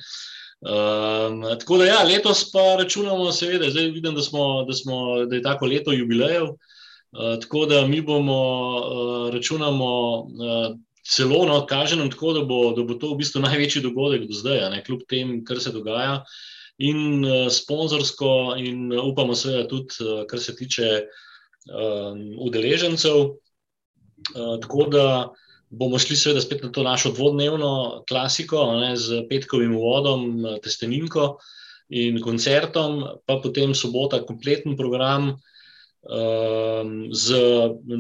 Um, 0.59 1.39
tako 1.59 1.77
da, 1.79 1.87
ja, 1.87 2.03
letos 2.03 2.49
pa 2.51 2.73
računamo, 2.83 3.31
seveda, 3.31 3.71
zdaj 3.71 3.93
vidim, 3.95 4.11
da, 4.11 4.27
smo, 4.27 4.65
da, 4.67 4.75
smo, 4.75 5.23
da 5.23 5.39
je 5.39 5.45
tako 5.47 5.71
leto 5.71 5.95
jubilejev. 5.95 6.51
Uh, 6.51 6.75
tako 7.11 7.65
da 7.65 7.87
mi 7.87 8.01
bomo 8.01 8.41
uh, 8.77 9.33
računamo 9.33 10.19
uh, 10.19 10.75
celo, 11.09 11.45
no, 11.45 11.65
kaže 11.65 11.95
nam 11.95 12.11
tako, 12.11 12.33
da 12.33 12.43
bo, 12.45 12.59
da 12.77 12.83
bo 12.83 12.93
to 12.93 13.13
v 13.13 13.23
bistvu 13.23 13.41
največji 13.41 13.81
dogodek 13.81 14.27
do 14.29 14.37
zdaj, 14.37 14.67
ne, 14.69 14.83
kljub 14.85 15.07
tem, 15.09 15.39
kar 15.45 15.61
se 15.61 15.73
dogaja. 15.73 16.23
In 16.77 17.25
uh, 17.25 17.49
sponzorsko, 17.51 18.55
in 18.61 18.93
uh, 18.93 19.03
upamo, 19.09 19.35
seveda, 19.35 19.65
tudi, 19.67 19.97
uh, 20.05 20.23
kar 20.29 20.39
se 20.39 20.55
tiče 20.55 20.89
um, 21.73 22.23
udeležencev. 22.45 23.33
Uh, 24.35 24.55
tako 24.61 24.85
da 24.93 25.05
bomo 25.69 25.99
šli, 25.99 26.15
seveda, 26.15 26.45
spet 26.45 26.63
na 26.63 26.71
to 26.71 26.85
našo 26.85 27.11
dvodnevno 27.17 28.03
klasiko, 28.09 28.67
ne, 28.79 28.93
z 28.97 29.23
petkovim 29.29 29.75
uvodom, 29.75 30.45
testeninko 30.63 31.37
in 31.89 32.21
koncertom, 32.21 33.01
pa 33.25 33.39
potem 33.41 33.73
sobota, 33.73 34.21
kompleten 34.25 34.77
program. 34.77 35.33
Um, 36.09 37.13
z 37.13 37.37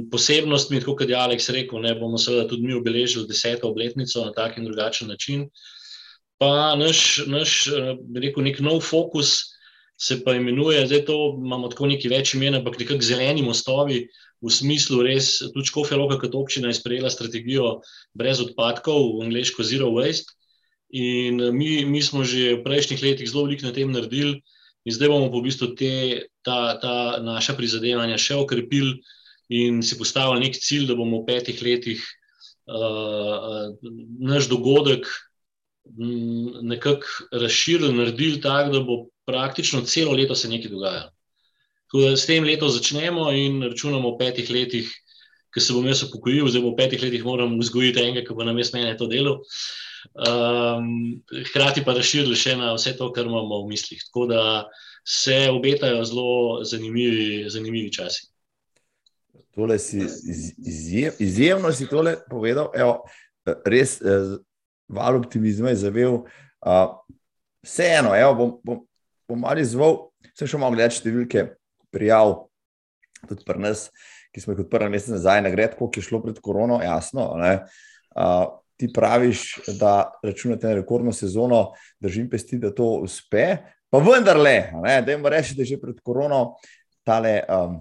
posebnostmi, 0.09 0.81
kot 0.81 1.05
je 1.05 1.13
Aleks 1.13 1.51
rekel, 1.53 1.83
ne 1.83 1.91
bomo 1.93 2.17
seveda 2.17 2.47
tudi 2.49 2.65
mi 2.65 2.73
obeležili 2.73 3.27
deseto 3.29 3.69
obletnico 3.69 4.23
na 4.25 4.33
tak 4.33 4.57
in 4.57 4.65
drugačen 4.65 5.11
način. 5.13 5.45
Pa 6.41 6.73
naš, 6.79 7.21
naš 7.29 7.67
rekel, 8.15 8.43
nek 8.47 8.63
nov 8.65 8.81
fokus 8.81 9.53
se 9.99 10.23
pa 10.23 10.33
imenuje, 10.33 10.87
zdaj 10.87 11.05
to 11.05 11.17
imamo 11.37 11.69
tako 11.69 11.91
neki 11.91 12.09
več 12.09 12.33
imen, 12.33 12.57
ampak 12.57 12.79
nekako 12.79 13.05
zeleni 13.05 13.43
mostovi, 13.45 14.07
v 14.39 14.51
smislu 14.51 15.03
res, 15.03 15.33
tudi 15.53 15.67
Škofja 15.67 15.97
Loka 15.99 16.15
kot 16.21 16.35
občina 16.35 16.71
je 16.71 16.79
sprejela 16.79 17.11
strategijo 17.11 17.81
brez 18.17 18.39
odpadkov, 18.39 19.19
v 19.19 19.27
angliško 19.27 19.65
zero 19.67 19.91
waste. 19.91 20.31
In 20.95 21.43
mi, 21.53 21.83
mi 21.85 22.01
smo 22.01 22.23
že 22.23 22.55
v 22.55 22.63
prejšnjih 22.63 23.03
letih 23.03 23.29
zelo 23.29 23.45
veliko 23.45 23.67
na 23.67 23.75
tem 23.75 23.91
naredili, 23.91 24.39
in 24.85 24.95
zdaj 24.95 25.11
bomo 25.11 25.29
v 25.33 25.43
bistvu 25.47 25.73
te, 25.79 25.93
ta, 26.45 26.77
ta 26.81 26.93
naša 27.23 27.55
prizadevanja 27.57 28.17
še 28.21 28.39
okrepili 28.39 28.99
in 29.49 29.81
si 29.83 29.97
postavili 29.97 30.45
nek 30.45 30.59
cilj, 30.61 30.87
da 30.89 30.97
bomo 30.97 31.21
v 31.21 31.27
petih 31.31 31.61
letih 31.65 32.03
uh, 32.69 33.73
naš 34.21 34.49
dogodek 34.51 35.09
nekako 36.61 37.07
razširili, 37.31 37.93
naredili 37.97 38.41
tako, 38.41 38.71
da 38.71 38.79
bo 38.85 38.97
praktično 39.25 39.81
celo 39.81 40.13
leto 40.13 40.35
se 40.35 40.49
nekaj 40.49 40.69
dogajalo. 40.71 41.11
S 42.15 42.27
tem 42.29 42.45
letom 42.45 42.69
začnemo 42.69 43.31
in 43.33 43.63
računamo 43.65 44.11
v 44.13 44.17
petih 44.19 44.49
letih, 44.53 44.91
ki 45.53 45.63
se 45.63 45.73
bom 45.73 45.87
jaz 45.89 46.03
upokojil, 46.05 46.47
zdaj 46.49 46.63
v 46.63 46.73
petih 46.77 47.03
letih 47.03 47.25
moram 47.25 47.57
vzgojiti 47.59 48.01
enega, 48.03 48.25
ki 48.27 48.35
bo 48.37 48.45
na 48.47 48.53
mestu 48.53 48.77
mene 48.77 48.95
to 48.97 49.09
delo. 49.09 49.39
Um, 50.15 51.19
hkrati 51.49 51.83
pa 51.85 51.95
razširili 51.97 52.37
še 52.37 52.55
na 52.59 52.71
vse 52.75 52.95
to, 52.97 53.09
kar 53.15 53.27
imamo 53.27 53.63
v 53.63 53.73
mislih. 53.73 54.01
Tako 54.09 54.27
da 54.31 54.41
se 55.05 55.47
obetajo 55.51 56.03
zelo 56.05 56.63
zanimivi, 56.63 57.49
zanimivi 57.49 57.91
časi. 57.93 58.27
Tole 59.55 59.79
si 59.81 60.05
izjev, 60.57 61.17
izjemno 61.19 61.71
si 61.75 61.89
tole 61.89 62.15
povedal. 62.29 62.69
Evo, 62.77 63.01
res, 63.65 63.97
eh, 64.01 64.37
val 64.87 65.17
optimizma 65.19 65.73
je 65.73 65.81
zavel. 65.83 66.21
Uh, 66.59 66.93
vseeno, 67.63 68.13
evo, 68.15 68.35
bom, 68.35 68.53
bom, 68.63 68.85
bom 69.27 69.41
malo 69.41 69.63
izval, 69.63 69.97
vse 70.33 70.47
še 70.47 70.59
malo 70.59 70.75
gledati 70.75 70.99
številke 71.01 71.45
prijav, 71.93 72.35
tudi 73.27 73.45
pri 73.47 73.63
nas, 73.63 73.87
ki 74.33 74.41
smo 74.41 74.53
jih 74.53 74.63
odprli 74.65 74.89
mesec 74.89 75.15
nazaj, 75.15 75.41
na 75.41 75.49
gred, 75.49 75.75
koliko 75.77 75.99
je 75.99 76.05
šlo 76.05 76.21
pred 76.23 76.39
korono, 76.43 76.81
jasno. 76.83 77.31
Uh, 78.15 78.59
ti 78.79 78.87
praviš, 78.93 79.59
da 79.79 80.11
računate 80.23 80.67
na 80.67 80.73
rekordno 80.79 81.13
sezono, 81.13 81.71
držim 81.99 82.29
pesti, 82.29 82.57
da 82.57 82.71
to 82.75 82.85
uspe. 83.03 83.57
Pa 83.89 83.99
vendarle, 83.99 84.71
da 85.05 85.11
jim 85.11 85.25
reči, 85.25 85.55
da 85.55 85.65
je 85.65 85.73
že 85.73 85.81
pred 85.81 85.99
korono 86.05 86.55
tale 87.03 87.41
um, 87.49 87.79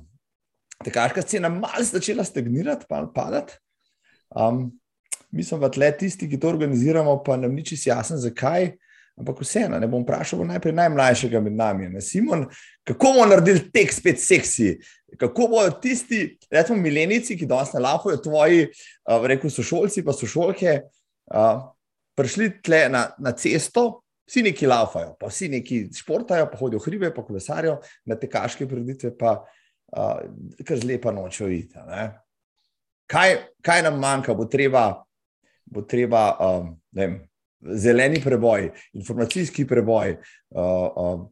tekaška 0.84 1.22
scena 1.22 1.48
malo 1.48 1.84
začela 1.84 2.24
stagnirati, 2.24 2.86
pa 2.88 3.04
padati. 3.14 3.58
Um, 4.30 4.72
mi 5.30 5.44
smo 5.44 5.60
pa 5.60 5.68
tle 5.68 5.90
tisti, 5.96 6.28
ki 6.28 6.40
to 6.40 6.48
organiziramo, 6.48 7.18
pa 7.24 7.36
nam 7.36 7.54
ni 7.54 7.64
čisto 7.64 7.90
jasno, 7.90 8.16
zakaj. 8.16 8.72
Ampak 9.18 9.40
vseeno, 9.42 9.78
ne 9.82 9.88
bom 9.90 10.04
vprašal 10.04 10.44
najprej 10.46 10.76
najmlajšega 10.78 11.40
med 11.42 11.56
nami, 11.58 11.88
ne? 11.90 12.02
Simon, 12.04 12.44
kako 12.86 13.12
bomo 13.16 13.26
naredili 13.26 13.64
tek 13.74 13.90
spet 13.92 14.20
seksi, 14.22 14.76
kako 15.18 15.48
bodo 15.50 15.72
tisti, 15.82 16.20
recimo, 16.52 16.78
milenici, 16.82 17.34
ki 17.38 17.48
danes 17.50 17.72
ne 17.74 17.82
lahujo, 17.82 18.20
tvoji, 18.22 18.68
uh, 18.68 19.26
rekel 19.26 19.50
sošolci, 19.50 20.04
pa 20.06 20.14
sošolke, 20.14 20.76
uh, 21.34 21.64
prišli 22.18 22.52
tle 22.62 22.84
na, 22.94 23.08
na 23.18 23.32
cesto, 23.34 24.04
vsi 24.28 24.44
neki 24.46 24.70
lahujo, 24.70 25.16
pa 25.18 25.32
vsi 25.32 25.50
neki 25.56 25.80
športajo, 25.98 26.46
pa 26.52 26.60
hodijo 26.60 26.82
hribe, 26.84 27.10
pa 27.14 27.24
kolesarijo, 27.26 27.78
na 28.06 28.18
tekaške 28.20 28.68
preditve, 28.70 29.16
pa 29.18 29.40
uh, 29.40 30.20
kar 30.62 30.78
zlepa 30.78 31.14
nočejo 31.16 31.50
iti. 31.56 31.82
Kaj, 33.10 33.34
kaj 33.64 33.82
nam 33.88 33.98
manjka, 33.98 34.36
bo 34.38 34.46
treba, 34.46 34.92
bo 35.66 35.82
treba 35.88 36.28
um, 36.44 36.76
vem 36.94 37.18
zeleni 37.60 38.20
preboj, 38.24 38.70
informacijski 38.92 39.66
preboj. 39.66 40.16
Uh, 40.50 40.62
uh. 40.96 41.28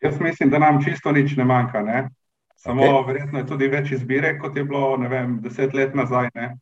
Jaz 0.00 0.20
mislim, 0.20 0.50
da 0.50 0.58
nam 0.58 0.84
čisto 0.84 1.12
nič 1.12 1.36
ne 1.36 1.44
manjka. 1.44 1.82
Ne? 1.82 2.08
Samo 2.56 2.82
okay. 2.82 3.06
verjetno 3.06 3.38
je 3.38 3.46
tudi 3.46 3.68
več 3.68 3.92
izbire, 3.94 4.38
kot 4.38 4.56
je 4.56 4.64
bilo 4.64 4.96
vem, 4.96 5.38
deset 5.42 5.74
let 5.74 5.94
nazaj. 5.94 6.30
Ne? 6.34 6.56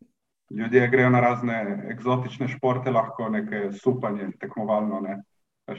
Ljudje 0.51 0.89
grejo 0.89 1.11
na 1.11 1.21
razne 1.21 1.57
eksotične 1.91 2.49
športe, 2.49 2.91
lahko 2.91 3.29
nekaj 3.29 3.73
supanje, 3.83 4.31
tekmovalno. 4.41 5.01
Ne? 5.01 5.21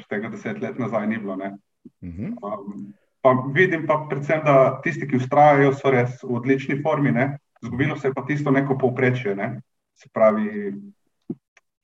Tega 0.10 0.30
deset 0.30 0.62
let 0.62 0.80
nazaj 0.80 1.08
ni 1.08 1.18
bilo. 1.18 1.36
Uh 1.36 2.10
-huh. 2.10 2.34
um, 2.42 2.94
pa 3.22 3.34
vidim 3.54 3.88
pa 3.88 4.06
predvsem, 4.10 4.42
da 4.46 4.82
tisti, 4.84 5.08
ki 5.08 5.16
ustrajajo, 5.16 5.74
so 5.74 5.92
res 5.92 6.24
v 6.24 6.36
odlični 6.36 6.82
formi. 6.82 7.12
Ne? 7.12 7.38
Zgubilo 7.64 7.98
se 7.98 8.08
je 8.08 8.14
pa 8.14 8.26
tisto 8.26 8.52
neko 8.52 8.78
povprečje. 8.78 9.36
Ne? 9.36 9.62
Se 9.96 10.10
pravi, 10.14 10.74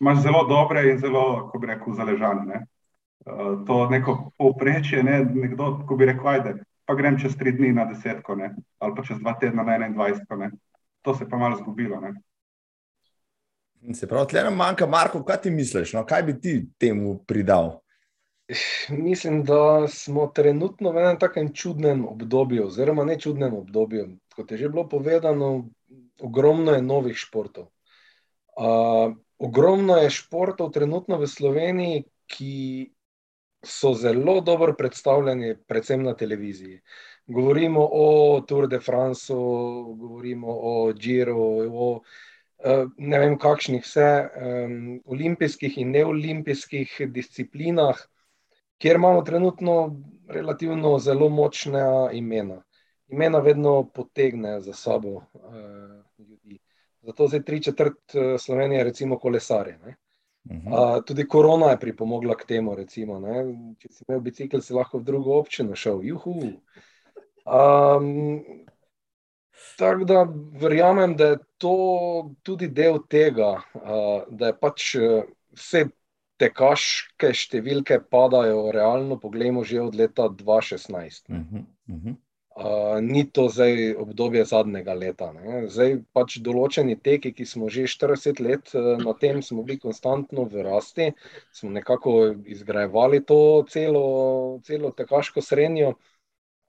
imaš 0.04 0.22
zelo 0.24 0.44
dobre 0.50 0.84
in 0.92 1.00
zelo, 1.00 1.24
kako 1.46 1.60
bi 1.60 1.72
rekel, 1.72 1.96
zaležane. 1.96 2.66
Uh, 3.26 3.64
to 3.68 3.88
neko 3.90 4.18
povprečje, 4.38 5.04
ne? 5.04 5.24
nekdo, 5.24 5.78
ko 5.88 5.96
bi 5.96 6.10
rekel, 6.12 6.28
ajde, 6.28 6.54
pa 6.86 6.96
grem 7.00 7.16
čez 7.20 7.38
tri 7.40 7.54
dni 7.56 7.72
na 7.72 7.86
desetko, 7.88 8.36
ne? 8.36 8.52
ali 8.84 8.96
pa 8.96 9.06
čez 9.08 9.22
dva 9.24 9.38
tedna 9.40 9.64
na 9.64 9.78
21. 9.90 10.52
To 11.02 11.16
se 11.16 11.30
pa 11.30 11.38
malo 11.38 11.56
zgubilo. 11.62 12.02
Ne? 12.04 12.14
Se 13.94 14.08
pravi, 14.08 14.28
tle 14.32 14.44
nam 14.44 14.60
manjka, 14.60 14.88
Marko, 14.88 15.24
kaj 15.24 15.42
ti 15.42 15.52
misliš? 15.52 15.94
No? 15.94 16.06
Kaj 16.06 16.24
bi 16.24 16.40
ti 16.40 16.54
temu 16.80 17.18
pridal? 17.28 17.80
Mislim, 18.90 19.44
da 19.44 19.88
smo 19.88 20.28
trenutno 20.28 20.92
v 20.92 21.00
enem 21.00 21.20
takem 21.20 21.54
čudnem 21.54 22.06
obdobju, 22.08 22.68
oziroma 22.68 23.06
ne 23.08 23.20
čudnem 23.20 23.54
obdobju. 23.56 24.08
Kot 24.36 24.52
je 24.52 24.58
že 24.58 24.70
bilo 24.70 24.88
povedano, 24.90 25.70
ogromno 26.20 26.76
je 26.76 26.82
novih 26.82 27.18
športov. 27.18 27.70
Uh, 28.54 29.16
ogromno 29.38 29.98
je 29.98 30.10
športov 30.10 30.72
trenutno 30.72 31.18
v 31.18 31.28
Sloveniji, 31.28 32.04
ki 32.28 32.92
so 33.64 33.94
zelo 33.94 34.42
dobro 34.42 34.74
predstavljeni, 34.78 35.56
predvsem 35.68 36.04
na 36.04 36.14
televiziji. 36.16 36.82
Govorimo 37.26 37.88
o 37.92 38.42
Tour 38.48 38.68
de 38.68 38.80
France, 38.80 39.34
govorimo 39.34 40.48
o 40.52 40.94
Giro, 40.94 41.38
o 41.38 42.02
eh, 42.60 42.86
ne 42.98 43.20
vem, 43.20 43.38
kakšnih 43.40 43.84
vse 43.84 44.10
um, 44.24 44.76
olimpijskih 45.06 45.78
in 45.78 45.92
neolimpijskih 45.92 46.98
disciplinah, 47.08 48.00
kjer 48.78 49.00
imamo 49.00 49.22
trenutno 49.22 49.78
relativno 50.28 50.98
zelo 51.00 51.30
močna 51.30 52.10
imena. 52.12 52.64
Imena 53.08 53.40
vedno 53.40 53.90
potegnejo 53.94 54.60
za 54.62 54.74
sabo 54.74 55.10
ljudi. 55.10 56.03
Zato 57.04 57.28
zdaj 57.28 57.44
tri 57.44 57.62
četrt 57.64 58.16
Slovenije, 58.40 58.84
recimo 58.84 59.20
kolesarje. 59.20 59.80
Uh, 59.84 59.94
Uh, 60.46 61.04
tudi 61.06 61.28
korona 61.28 61.70
je 61.72 61.80
pripomogla 61.80 62.36
k 62.36 62.46
temu. 62.46 62.76
Recimo, 62.76 63.20
Če 63.80 63.90
si 63.90 64.04
imel 64.08 64.20
bicikl, 64.26 64.60
si 64.60 64.76
lahko 64.76 65.00
v 65.00 65.08
drugo 65.08 65.38
občino 65.40 65.76
šel. 65.76 66.02
Um, 67.48 68.44
tako 69.80 70.08
da 70.10 70.26
verjamem, 70.60 71.16
da 71.16 71.30
je 71.32 71.38
to 71.58 71.78
tudi 72.44 72.68
del 72.68 73.00
tega, 73.08 73.56
uh, 73.80 74.28
da 74.28 74.52
je 74.52 74.58
pač 74.60 74.90
vse 75.56 75.86
tekaške 76.44 77.32
številke 77.32 78.02
padajo, 78.12 78.68
realno 78.76 79.16
pogledamo, 79.24 79.64
že 79.64 79.80
od 79.80 79.96
leta 79.96 80.28
2016. 80.28 81.32
Uh 81.32 81.40
-huh, 81.40 81.66
uh 81.88 81.96
-huh 81.96 82.16
ni 83.02 83.32
to 83.32 83.50
zdaj 83.50 83.96
obdobje 83.96 84.46
zadnjega 84.46 84.94
leta. 84.94 85.32
Ne. 85.34 85.68
Zdaj 85.70 85.96
pač 86.14 86.38
določeni 86.46 86.96
teki, 87.02 87.34
ki 87.34 87.46
smo 87.50 87.70
že 87.70 87.88
40 87.90 88.42
let 88.46 88.74
eh, 88.76 88.98
na 89.02 89.14
tem, 89.18 89.42
smo 89.42 89.64
bili 89.64 89.80
konstantno 89.80 90.46
v 90.46 90.62
rasti, 90.62 91.12
smo 91.52 91.72
nekako 91.74 92.36
izgrajevali 92.46 93.24
to 93.26 93.66
celo, 93.70 94.60
celo 94.64 94.92
tekaško 94.92 95.42
srednjo. 95.42 95.96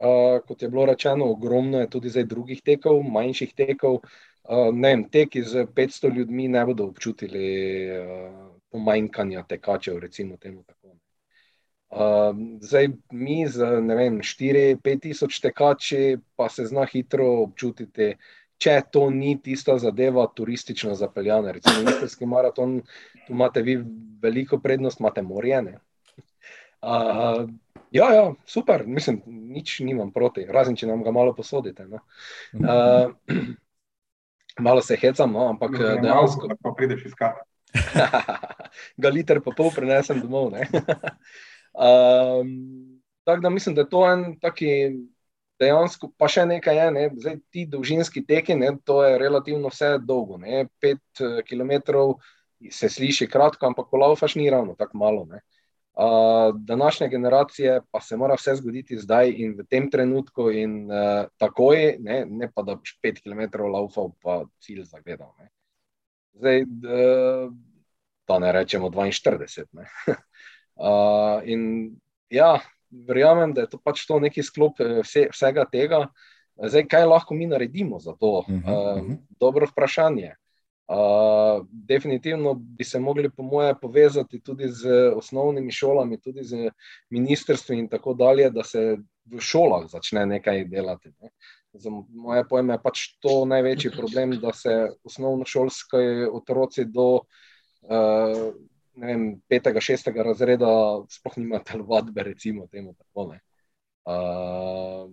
Uh, 0.04 0.40
kot 0.44 0.60
je 0.62 0.68
bilo 0.68 0.84
rečeno, 0.90 1.28
ogromno 1.30 1.78
je 1.80 1.88
tudi 1.88 2.10
zdaj 2.10 2.24
drugih 2.28 2.60
tekov, 2.66 2.98
manjših 3.14 3.54
tekov. 3.54 4.00
Uh, 4.42 4.72
ne 4.74 4.90
vem, 4.90 5.04
teki 5.08 5.44
z 5.46 5.64
500 5.70 6.10
ljudmi 6.16 6.48
ne 6.50 6.64
bodo 6.66 6.88
občutili 6.90 7.46
uh, 7.94 8.50
pomanjkanja 8.74 9.46
tekačev, 9.48 10.02
recimo 10.02 10.36
temu 10.36 10.64
tako. 10.66 10.98
Uh, 11.94 12.36
zdaj, 12.60 12.88
mi 13.10 13.46
z 13.46 13.62
4-5 13.62 15.00
tisoč 15.00 15.38
tekači, 15.40 16.16
pa 16.36 16.48
se 16.48 16.66
zna 16.66 16.86
hitro 16.90 17.28
občutiti, 17.44 18.16
če 18.58 18.80
to 18.90 19.06
ni 19.14 19.36
tista 19.42 19.76
zadeva, 19.78 20.26
turistično 20.26 20.96
zapeljana. 20.98 21.52
Recimo, 21.54 21.90
Istrski 21.90 22.26
maraton, 22.26 22.80
tu 23.26 23.36
imate 23.36 23.62
vi 23.62 23.76
veliko 24.22 24.58
prednost, 24.58 25.00
imate 25.00 25.22
morjene. 25.22 25.78
Uh, 26.82 27.46
ja, 27.94 28.10
ja, 28.10 28.26
super, 28.46 28.82
mislim, 28.86 29.22
nič 29.54 29.78
nimam 29.86 30.10
proti, 30.12 30.48
razen 30.50 30.74
če 30.76 30.90
nam 30.90 31.06
ga 31.06 31.14
malo 31.14 31.34
posodite. 31.34 31.86
No. 31.86 32.02
Uh, 32.54 33.10
malo 34.58 34.82
se 34.82 34.96
hecam, 34.96 35.32
no, 35.32 35.48
ampak 35.50 35.78
ne, 35.78 35.96
dejansko. 36.02 36.48
Ko 36.62 36.74
prideš 36.74 37.06
iskati. 37.08 37.42
ga 39.02 39.10
liter 39.10 39.40
pa 39.42 39.54
pol 39.54 39.70
prenesem 39.74 40.20
domov. 40.22 40.54
Um, 41.74 43.02
tako 43.24 43.40
da 43.40 43.50
mislim, 43.50 43.74
da 43.74 43.80
je 43.80 43.88
to 43.88 44.12
en 44.12 44.38
taki 44.40 44.68
dejansko, 45.60 46.10
pa 46.18 46.28
še 46.30 46.46
nekaj 46.46 46.78
je, 46.78 46.86
ne? 46.94 47.08
zdaj 47.16 47.36
ti 47.50 47.66
dolžinski 47.70 48.24
teki, 48.26 48.56
ne? 48.58 48.74
to 48.84 49.00
je 49.04 49.18
relativno 49.18 49.70
vse 49.72 49.96
dolgo, 50.02 50.38
ne? 50.38 50.66
pet 50.80 51.02
uh, 51.22 51.40
kilometrov 51.46 52.16
se 52.70 52.88
sliši 52.88 53.28
kratko, 53.30 53.66
ampak 53.66 53.90
ko 53.90 54.00
laufaš 54.00 54.38
ni 54.40 54.48
ravno 54.50 54.74
tako 54.78 54.98
malo. 54.98 55.26
Ne? 55.30 55.42
Uh, 55.94 56.54
današnje 56.66 57.08
generacije 57.08 57.80
pa 57.90 58.00
se 58.00 58.16
mora 58.16 58.34
vse 58.34 58.56
zgoditi 58.58 58.98
zdaj 58.98 59.30
in 59.30 59.52
v 59.58 59.66
tem 59.70 59.90
trenutku, 59.90 60.48
in 60.50 60.90
uh, 60.90 61.28
takoj, 61.38 61.96
ne, 62.02 62.24
ne 62.26 62.50
pa 62.54 62.64
da 62.66 62.74
boš 62.78 62.96
5 63.02 63.22
km 63.22 63.68
laufal, 63.70 64.10
pa 64.22 64.42
cilj 64.62 64.82
zagledal. 64.90 65.30
Ne. 65.38 65.50
Zdaj, 66.34 66.62
uh, 66.62 67.52
da 68.26 68.38
ne 68.38 68.52
rečemo 68.52 68.90
42. 68.90 69.66
Ne. 69.72 69.86
Uh, 70.74 71.40
in 71.46 71.94
ja, 72.30 72.58
verjamem, 72.90 73.52
da 73.54 73.64
je 73.64 73.70
to 73.74 73.78
pač 73.82 74.06
to 74.06 74.18
neki 74.22 74.42
sklop 74.42 74.80
eh, 74.80 75.00
vse, 75.02 75.28
vsega 75.32 75.66
tega. 75.70 76.06
Zdaj, 76.54 76.86
kaj 76.90 77.06
lahko 77.10 77.34
mi 77.34 77.46
naredimo 77.50 77.98
za 77.98 78.14
to? 78.14 78.38
Uh 78.38 78.48
-huh, 78.48 78.62
uh 78.62 79.02
-huh. 79.02 79.16
Dobro 79.40 79.66
vprašanje. 79.66 80.34
Uh, 80.84 81.66
definitivno 81.72 82.54
bi 82.54 82.84
se 82.84 82.98
mogli, 83.00 83.30
po 83.30 83.42
moje, 83.42 83.74
povezati 83.80 84.40
tudi 84.40 84.68
z 84.68 84.88
osnovnimi 85.16 85.72
šolami, 85.72 86.20
tudi 86.20 86.44
z 86.44 86.70
ministrstvi 87.10 87.78
in 87.78 87.88
tako 87.88 88.14
dalje, 88.14 88.50
da 88.50 88.64
se 88.64 88.96
v 89.24 89.40
šolah 89.40 89.86
začne 89.88 90.26
nekaj 90.26 90.64
delati. 90.64 91.12
Ne. 91.20 91.30
Za 91.72 91.90
moje 92.08 92.44
pojme 92.48 92.74
je 92.74 92.82
pač 92.82 93.00
to 93.20 93.44
največji 93.44 93.90
problem, 93.96 94.36
da 94.40 94.52
se 94.52 94.90
osnovnošolski 95.04 96.28
otroci 96.32 96.84
do 96.84 97.08
uh, 97.14 98.52
vem, 99.00 99.40
petega, 99.48 99.80
šestega 99.80 100.22
razreda 100.26 100.70
sploh 101.10 101.38
nima 101.40 101.60
telovadbe, 101.64 102.22
recimo 102.22 102.66
temu 102.66 102.94
tako. 102.94 103.34
Uh, 104.04 105.10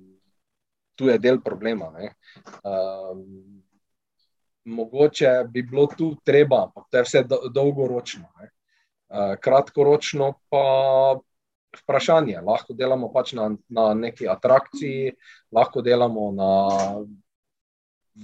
tu 0.95 1.07
je 1.09 1.17
del 1.19 1.41
problema. 1.41 1.91
Uh, 1.95 3.17
mogoče 4.65 5.31
bi 5.49 5.63
bilo 5.63 5.87
tu 5.97 6.15
treba, 6.23 6.65
ampak 6.67 6.89
to 6.91 6.97
je 6.97 7.03
vse 7.03 7.23
dolgoročno. 7.53 8.29
Uh, 8.37 9.35
kratkoročno 9.41 10.33
pa 10.49 10.65
vprašanje. 11.81 12.41
Lahko 12.45 12.73
delamo 12.73 13.11
pač 13.13 13.33
na, 13.33 13.49
na 13.69 13.93
neki 13.93 14.27
atrakciji, 14.27 15.15
lahko 15.51 15.81
delamo 15.81 16.31
na 16.35 16.51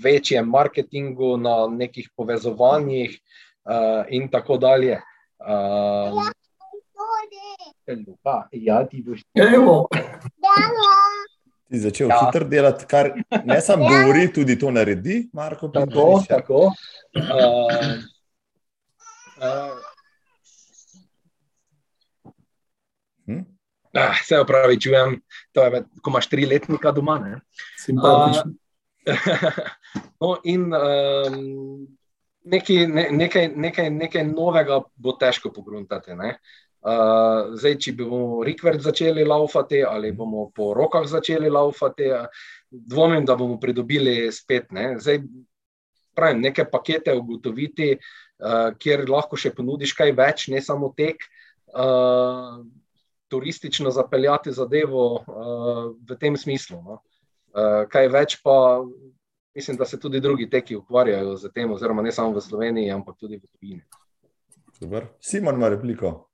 večjem 0.04 0.48
marketingu, 0.50 1.38
na 1.38 1.68
nekih 1.72 2.10
povezovanjih 2.16 3.16
uh, 3.16 4.04
in 4.10 4.28
tako 4.32 4.58
dalje. 4.58 5.00
Um, 5.40 6.32
ja, 8.52 8.88
ti 8.88 9.04
boš 9.06 9.22
ti 11.70 11.80
začel 11.80 12.10
ja. 12.10 12.20
hitro 12.26 12.48
delati, 12.48 12.86
kar 12.88 13.12
ne 13.46 13.62
samo 13.62 13.88
govori, 13.90 14.28
tudi 14.34 14.60
to 14.60 14.72
naredi. 14.72 15.28
Marko, 15.34 15.68
tako, 15.68 16.24
tako. 16.30 16.62
Uh, 17.18 17.74
uh, 19.44 19.76
hm? 23.26 23.44
ah, 23.94 24.16
se 24.24 24.40
upravičujem, 24.40 25.20
to 25.52 25.64
je, 25.64 25.84
ko 26.02 26.10
imaš 26.10 26.30
tri 26.30 26.46
letnika 26.46 26.92
doma. 26.92 27.20
Simpatično. 27.86 28.44
Uh, 28.48 28.56
no, 30.22 30.38
in 30.44 30.72
um, 30.74 31.97
nekaj, 32.52 32.88
ne, 32.88 33.08
nekaj, 33.12 33.50
nekaj, 33.56 33.90
nekaj 33.92 34.24
novega 34.30 34.82
bo 34.96 35.14
težko 35.20 35.52
pogruntati. 35.54 36.16
Uh, 36.18 37.56
zdaj, 37.58 37.78
če 37.84 37.94
bomo 38.00 38.44
rikvert 38.48 38.84
začeli 38.86 39.26
laufati 39.28 39.82
ali 39.84 40.14
bomo 40.16 40.48
po 40.56 40.72
rokah 40.78 41.08
začeli 41.10 41.50
laufati, 41.50 42.12
dvomim, 42.72 43.26
da 43.26 43.36
bomo 43.36 43.58
pridobili 43.60 44.32
spet. 44.32 44.72
Ne? 44.72 44.96
Zdaj, 45.02 45.22
pravim, 46.16 46.42
neke 46.46 46.66
pakete 46.70 47.16
ugotoviti, 47.18 47.96
uh, 47.98 48.72
kjer 48.80 49.08
lahko 49.10 49.40
še 49.40 49.54
ponudiš 49.58 49.96
kaj 49.98 50.14
več, 50.18 50.48
ne 50.54 50.62
samo 50.64 50.94
tek, 50.98 51.28
uh, 51.74 52.62
turistično 53.28 53.92
zapeljati 53.92 54.54
zadevo 54.56 55.08
uh, 55.20 55.84
v 56.08 56.20
tem 56.20 56.38
smislu. 56.40 56.80
No? 56.84 57.02
Uh, 57.52 57.84
kaj 57.92 58.12
več 58.14 58.38
pa 58.44 58.58
mislim, 59.58 59.78
da 59.78 59.86
se 59.86 60.00
tudi 60.00 60.20
drugi 60.20 60.50
teki 60.50 60.76
ukvarjajo 60.76 61.36
z 61.36 61.50
tem, 61.54 61.72
oziroma 61.72 62.02
ne 62.02 62.12
samo 62.12 62.36
v 62.36 62.42
Sloveniji, 62.42 62.92
ampak 62.94 63.16
tudi 63.18 63.38
v 63.38 63.48
tujini. 63.58 63.82
Simon 65.20 65.56
ima 65.56 65.70
repliko. 65.70 66.30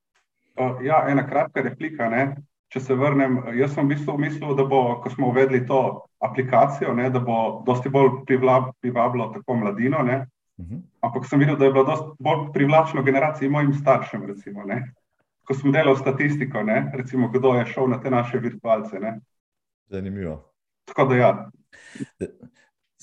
Ja, 0.83 1.05
ena 1.09 1.23
kratka 1.27 1.63
replika. 1.63 2.09
Ne? 2.11 2.25
Če 2.67 2.81
se 2.83 2.97
vrnem, 2.99 3.37
jaz 3.55 3.77
sem 3.77 3.87
v 3.87 3.93
bistvu 3.93 4.17
mislil, 4.19 4.51
da 4.59 4.65
bo, 4.67 4.81
ko 4.99 5.11
smo 5.13 5.29
uvedli 5.31 5.61
to 5.69 5.79
aplikacijo, 6.25 6.91
ne, 6.97 7.07
da 7.13 7.21
bo 7.23 7.63
dosti 7.65 7.89
bolj 7.93 8.25
privabilo 8.27 9.29
tako 9.37 9.55
mladino. 9.55 10.03
Uh 10.03 10.65
mhm. 10.65 10.75
-huh. 10.75 10.81
Ampak 11.01 11.25
sem 11.25 11.39
videl, 11.39 11.55
da 11.57 11.65
je 11.65 11.71
bilo 11.71 11.85
dosti 11.85 12.11
bolj 12.19 12.51
privlačno 12.53 13.03
generaciji 13.03 13.49
mojim 13.49 13.73
staršem. 13.73 14.25
Recimo, 14.25 14.67
ko 15.43 15.53
sem 15.53 15.71
delal 15.71 15.95
statistiko, 15.95 16.63
ne, 16.63 16.91
recimo, 16.93 17.29
kdo 17.31 17.55
je 17.55 17.65
šel 17.65 17.87
na 17.87 18.01
te 18.01 18.09
naše 18.09 18.39
virtualce. 18.39 18.99
Ne. 18.99 19.19
Zanimivo. 19.87 20.51
Tako 20.85 21.05
da 21.05 21.15
ja. 21.15 21.51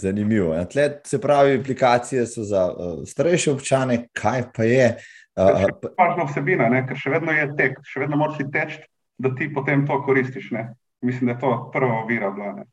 Zanimivo. 0.01 0.55
Ja, 0.55 0.65
tle, 0.65 0.89
se 1.07 1.21
pravi, 1.21 1.59
aplikacije 1.61 2.27
so 2.27 2.45
za 2.45 2.67
uh, 2.73 3.01
starejše 3.07 3.53
občane, 3.53 4.07
kaj 4.17 4.47
pa 4.57 4.65
je. 4.65 4.91
Uh, 5.37 5.67
Pažna 5.97 6.27
vsebina, 6.29 6.69
ne? 6.73 6.83
ker 6.89 6.99
še 6.99 7.13
vedno 7.13 7.35
je 7.37 7.47
tek, 7.59 7.79
še 7.87 8.05
vedno 8.05 8.19
moraš 8.21 8.43
teči, 8.53 8.83
da 9.21 9.35
ti 9.37 9.51
potem 9.55 9.87
to 9.87 10.01
koristiš. 10.07 10.51
Ne? 10.57 10.71
Mislim, 11.05 11.31
da 11.31 11.37
je 11.37 11.43
to 11.45 11.55
prva 11.73 12.03
ovira. 12.03 12.31
Bila, 12.35 12.65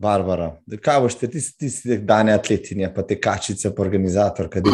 Barbara, 0.00 0.54
kaj 0.80 1.00
boš 1.04 1.18
ti, 1.20 1.28
ti, 1.28 1.40
ti 1.58 1.68
si 1.68 1.98
dane 2.08 2.32
atletinje, 2.32 2.88
pa 2.94 3.02
te 3.04 3.18
kačice, 3.20 3.74
pa 3.76 3.82
organizator, 3.84 4.48
kaj 4.48 4.64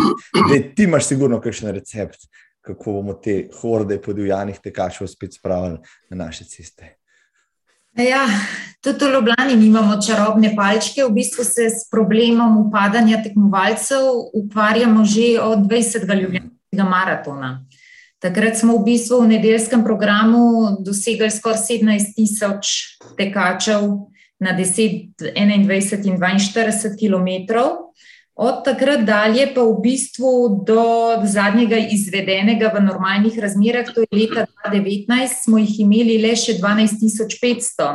ti 0.77 0.87
imaš 0.87 1.09
sigurno 1.09 1.40
kakšen 1.42 1.73
recept, 1.75 2.29
kako 2.66 2.92
bomo 2.99 3.16
te 3.23 3.49
horde 3.61 3.99
podivjanih 4.03 4.61
tekačev 4.62 5.11
spet 5.11 5.35
spravili 5.35 5.81
na 6.11 6.27
naše 6.27 6.45
ceste. 6.45 6.95
Ja, 7.96 8.26
tudi 8.80 9.04
v 9.04 9.12
Ljubljani 9.12 9.56
nimamo 9.56 9.94
čarobne 10.02 10.50
palčke. 10.56 11.04
V 11.04 11.14
bistvu 11.16 11.44
se 11.44 11.70
s 11.70 11.88
problemom 11.90 12.66
upadanja 12.66 13.22
tekmovalcev 13.24 14.04
ukvarjamo 14.35 15.04
že 15.04 15.40
od 15.40 15.59
20. 15.59 16.04
ljubljanskega 16.20 16.85
maratona. 16.85 17.64
Takrat 18.18 18.56
smo 18.56 18.76
v 18.76 18.85
bistvu 18.85 19.22
v 19.22 19.28
nedeljskem 19.28 19.85
programu 19.85 20.76
dosegali 20.85 21.30
skoraj 21.30 21.59
17 21.59 22.12
tisoč 22.16 22.66
tekačev 23.16 23.88
na 24.40 24.52
10, 24.52 25.16
21 25.32 26.06
in 26.06 26.16
42 26.20 27.00
km. 27.00 27.56
Od 28.37 28.64
takrat 28.64 29.01
dalje 29.09 29.46
pa 29.55 29.62
v 29.64 29.79
bistvu 29.81 30.61
do 30.68 30.85
zadnjega 31.25 31.79
izvedenega 31.81 32.68
v 32.75 32.83
normalnih 32.85 33.38
razmerah, 33.40 33.88
to 33.88 34.05
je 34.05 34.12
leta 34.12 34.44
2019, 34.68 35.40
smo 35.44 35.57
jih 35.59 35.79
imeli 35.81 36.18
le 36.20 36.35
še 36.37 36.59
12.500, 36.61 37.87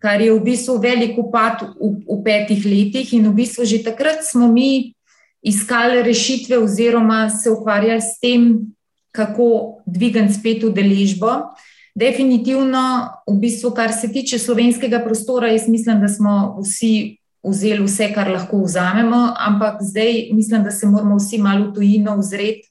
kar 0.00 0.24
je 0.24 0.32
v 0.32 0.40
bistvu 0.40 0.78
velik 0.80 1.18
upad 1.20 1.66
v, 1.76 1.90
v 2.00 2.16
petih 2.24 2.64
letih 2.64 3.12
in 3.12 3.28
v 3.28 3.44
bistvu 3.44 3.68
že 3.68 3.82
takrat 3.84 4.24
smo 4.24 4.48
mi 4.48 4.96
iskali 5.44 6.00
rešitve 6.00 6.58
oziroma 6.64 7.28
se 7.28 7.52
ukvarjali 7.52 8.00
s 8.00 8.16
tem, 8.24 8.72
kako 9.12 9.84
dvigati 9.84 10.32
spet 10.32 10.64
udeležbo. 10.64 11.52
Definitivno, 11.94 13.12
v 13.28 13.36
bistvu, 13.38 13.70
kar 13.76 13.92
se 13.92 14.08
tiče 14.08 14.40
slovenskega 14.40 15.04
prostora, 15.04 15.52
jaz 15.52 15.68
mislim, 15.68 16.00
da 16.00 16.08
smo 16.08 16.56
vsi 16.64 17.20
vzeli 17.44 17.84
vse, 17.84 18.10
kar 18.14 18.30
lahko 18.30 18.62
vzamemo, 18.64 19.34
ampak 19.38 19.82
zdaj 19.82 20.28
mislim, 20.32 20.64
da 20.64 20.70
se 20.70 20.86
moramo 20.86 21.16
vsi 21.16 21.38
malo 21.38 21.70
tujino 21.72 22.16
vzreti 22.16 22.70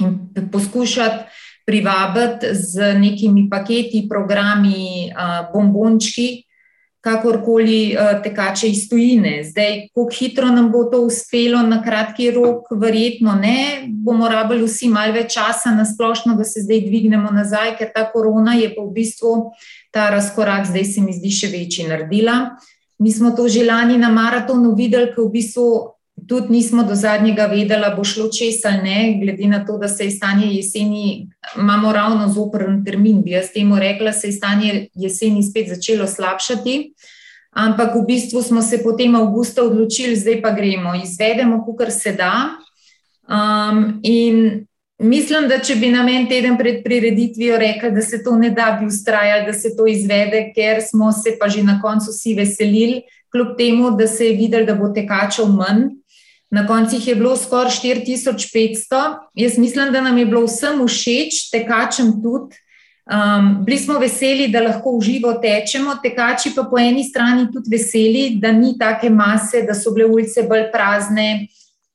in 0.00 0.50
poskušati 0.52 1.24
privabiti 1.66 2.46
z 2.52 2.94
nekimi 2.98 3.48
paketi, 3.50 4.06
programi, 4.08 5.10
bombončki, 5.52 6.44
kakorkoli 7.00 7.96
tekače 8.22 8.68
iz 8.68 8.88
tujine. 8.88 9.44
Zdaj, 9.44 9.86
kako 9.88 10.08
hitro 10.18 10.48
nam 10.52 10.70
bo 10.72 10.84
to 10.84 11.00
uspelo 11.06 11.62
na 11.62 11.82
kratki 11.82 12.30
rok, 12.30 12.66
verjetno 12.76 13.34
ne. 13.34 13.84
Bomo 13.88 14.28
rabili 14.28 14.66
vsi 14.66 14.88
malo 14.88 15.14
več 15.16 15.34
časa 15.34 15.72
na 15.76 15.86
splošno, 15.88 16.34
da 16.36 16.44
se 16.44 16.60
zdaj 16.60 16.82
dvignemo 16.88 17.30
nazaj, 17.32 17.76
ker 17.78 17.92
ta 17.94 18.04
korona 18.12 18.54
je 18.58 18.68
pa 18.74 18.82
v 18.82 18.92
bistvu 18.98 19.34
ta 19.90 20.10
razkorak, 20.10 20.66
zdaj 20.68 20.84
se 20.84 21.00
mi 21.00 21.16
zdi 21.16 21.32
še 21.32 21.48
večji 21.54 21.88
naredila. 21.88 22.36
Mi 23.00 23.12
smo 23.12 23.30
to 23.32 23.48
že 23.48 23.64
lani 23.64 23.98
na 23.98 24.10
maratonu 24.12 24.74
videli, 24.76 25.08
ker 25.14 25.24
v 25.24 25.32
bistvu 25.32 25.66
tudi 26.28 26.52
nismo 26.52 26.84
do 26.84 26.94
zadnjega 26.94 27.46
vedeli, 27.48 27.88
bo 27.96 28.04
šlo 28.04 28.28
česa 28.28 28.68
ali 28.68 28.82
ne, 28.82 28.98
glede 29.22 29.48
na 29.48 29.64
to, 29.66 29.78
da 29.78 29.88
se 29.88 30.04
je 30.04 30.10
stanje 30.10 30.46
jeseni, 30.52 31.28
imamo 31.56 31.92
ravno 31.92 32.28
zoprn 32.28 32.84
termin, 32.84 33.22
bi 33.22 33.30
jaz 33.30 33.52
temu 33.54 33.78
rekla, 33.78 34.12
se 34.12 34.28
je 34.28 34.32
stanje 34.32 34.88
jeseni 34.94 35.42
spet 35.42 35.68
začelo 35.68 36.06
slabšati. 36.06 36.92
Ampak 37.50 37.94
v 37.94 38.04
bistvu 38.06 38.42
smo 38.42 38.62
se 38.62 38.82
potem 38.82 39.16
avgusta 39.16 39.64
odločili, 39.64 40.16
zdaj 40.16 40.42
pa 40.42 40.52
gremo, 40.54 40.94
izvedemo, 40.94 41.64
kar 41.78 41.90
se 41.90 42.12
da. 42.12 42.60
Um, 43.30 44.00
in 44.02 44.66
Mislim, 45.00 45.46
da 45.48 45.56
če 45.64 45.78
bi 45.80 45.88
nam 45.88 46.08
en 46.12 46.26
teden 46.28 46.58
pred 46.58 46.82
prireditvijo 46.84 47.56
rekli, 47.58 47.88
da 47.94 48.02
se 48.04 48.18
to 48.24 48.34
ne 48.36 48.50
da, 48.52 48.74
bi 48.80 48.86
ustrajali, 48.86 49.46
da 49.46 49.54
se 49.56 49.72
to 49.76 49.86
izvede, 49.88 50.50
ker 50.52 50.82
smo 50.84 51.08
se 51.12 51.38
pa 51.40 51.48
že 51.48 51.62
na 51.64 51.78
koncu 51.80 52.12
vsi 52.12 52.34
veselili, 52.36 53.02
kljub 53.32 53.54
temu, 53.56 53.94
da 53.96 54.06
se 54.06 54.26
je 54.28 54.36
videl, 54.36 54.66
da 54.68 54.74
bo 54.76 54.90
tekačev 54.92 55.48
manj. 55.48 55.86
Na 56.50 56.66
koncu 56.66 56.98
jih 56.98 57.08
je 57.08 57.14
bilo 57.14 57.36
skoraj 57.36 57.70
4500. 57.80 59.00
Jaz 59.34 59.56
mislim, 59.58 59.92
da 59.92 60.00
nam 60.04 60.18
je 60.18 60.26
bilo 60.26 60.42
vsem 60.44 60.82
všeč, 60.84 61.46
tekačem 61.52 62.18
tudi. 62.22 62.58
Um, 63.10 63.64
bili 63.64 63.78
smo 63.78 63.98
veseli, 63.98 64.48
da 64.52 64.60
lahko 64.60 64.92
uživo 64.98 65.32
tečemo, 65.42 65.96
tekači 66.02 66.52
pa 66.54 66.66
po 66.70 66.78
eni 66.78 67.04
strani 67.04 67.48
tudi 67.52 67.72
veseli, 67.72 68.36
da 68.36 68.52
ni 68.52 68.76
take 68.78 69.10
mase, 69.10 69.62
da 69.66 69.74
so 69.74 69.94
bile 69.94 70.06
ulice 70.06 70.44
bolj 70.46 70.68
prazne. 70.72 71.46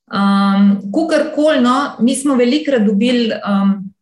Um, 0.06 0.92
Kukorkoli, 0.92 1.60
no, 1.60 1.96
mi 2.00 2.14
smo 2.16 2.34
velikrat 2.34 2.82
dobili, 2.82 3.32
um, 3.34 3.92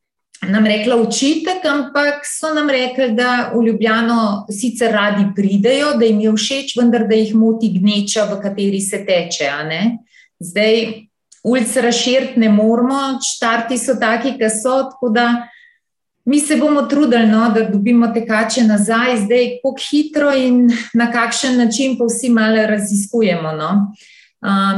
nam 0.49 0.67
rekla 0.67 0.97
učitek, 0.97 1.65
ampak 1.65 2.27
so 2.29 2.53
nam 2.55 2.69
rekli, 2.71 3.15
da 3.17 3.51
v 3.55 3.63
Ljubljano 3.67 4.47
sicer 4.53 4.93
radi 4.93 5.25
pridejo, 5.37 5.95
da 5.97 6.05
jim 6.05 6.21
je 6.21 6.33
všeč, 6.37 6.77
vendar 6.77 7.07
da 7.09 7.17
jih 7.17 7.33
moti 7.35 7.73
gneča, 7.79 8.29
v 8.29 8.41
kateri 8.43 8.81
se 8.81 9.01
teče. 9.07 9.49
Zdaj, 10.45 10.85
ulice 11.45 11.81
razširiti 11.81 12.41
ne 12.41 12.49
moramo, 12.53 13.19
štarti 13.25 13.79
so 13.79 13.97
taki, 14.01 14.37
ki 14.37 14.51
so. 14.53 14.83
Tako 14.91 15.09
da 15.09 15.49
mi 16.25 16.41
se 16.41 16.57
bomo 16.57 16.83
trudili, 16.83 17.27
no, 17.27 17.49
da 17.55 17.65
dobimo 17.69 18.11
tekače 18.13 18.67
nazaj, 18.69 19.23
zdaj, 19.25 19.49
kako 19.63 19.81
hitro 19.89 20.35
in 20.37 20.69
na 20.95 21.09
kakšen 21.13 21.57
način, 21.57 21.97
pa 21.97 22.05
vsi 22.05 22.29
malo 22.29 22.67
raziskujemo. 22.69 23.53
No. 23.57 23.71
Uh, 23.73 24.14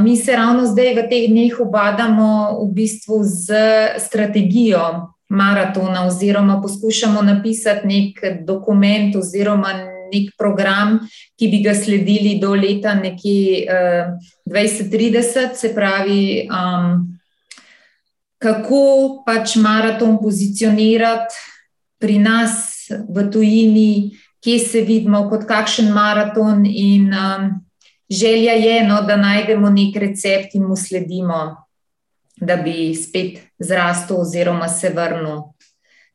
Mi 0.02 0.16
se 0.16 0.36
ravno 0.36 0.66
zdaj 0.66 0.94
v 0.94 1.02
teh 1.10 1.26
dneh 1.26 1.54
obadamo 1.60 2.60
v 2.62 2.70
bistvu 2.74 3.18
z 3.24 3.58
strategijo 3.98 5.10
maratona, 5.28 6.06
oziroma 6.06 6.60
poskušamo 6.62 7.22
napisati 7.22 7.86
nek 7.86 8.44
dokument 8.46 9.16
oziroma 9.16 9.72
nek 10.12 10.30
program, 10.38 11.00
ki 11.38 11.48
bi 11.48 11.62
ga 11.64 11.74
sledili 11.74 12.38
do 12.38 12.54
leta 12.54 12.94
nekje 12.94 13.66
uh, 13.66 14.14
2030, 14.46 15.54
se 15.54 15.74
pravi, 15.74 16.46
um, 16.46 17.18
kako 18.38 19.24
pač 19.26 19.56
maraton 19.56 20.18
pozicionirati 20.22 21.34
pri 21.98 22.18
nas 22.18 22.86
v 23.08 23.30
tujini, 23.32 24.14
kje 24.44 24.58
se 24.58 24.80
vidimo 24.86 25.26
kot 25.30 25.42
kakšen 25.48 25.90
maraton 25.90 26.62
in 26.66 27.10
um, 27.10 27.65
želja 28.10 28.52
je, 28.52 28.84
no, 28.88 29.02
da 29.02 29.16
najdemo 29.16 29.70
nek 29.70 29.96
recept 29.96 30.54
in 30.54 30.62
mu 30.62 30.76
sledimo, 30.76 31.56
da 32.36 32.56
bi 32.56 32.94
spet 32.94 33.38
zrastel 33.58 34.20
oziroma 34.20 34.68
se 34.68 34.90
vrnil 34.94 35.42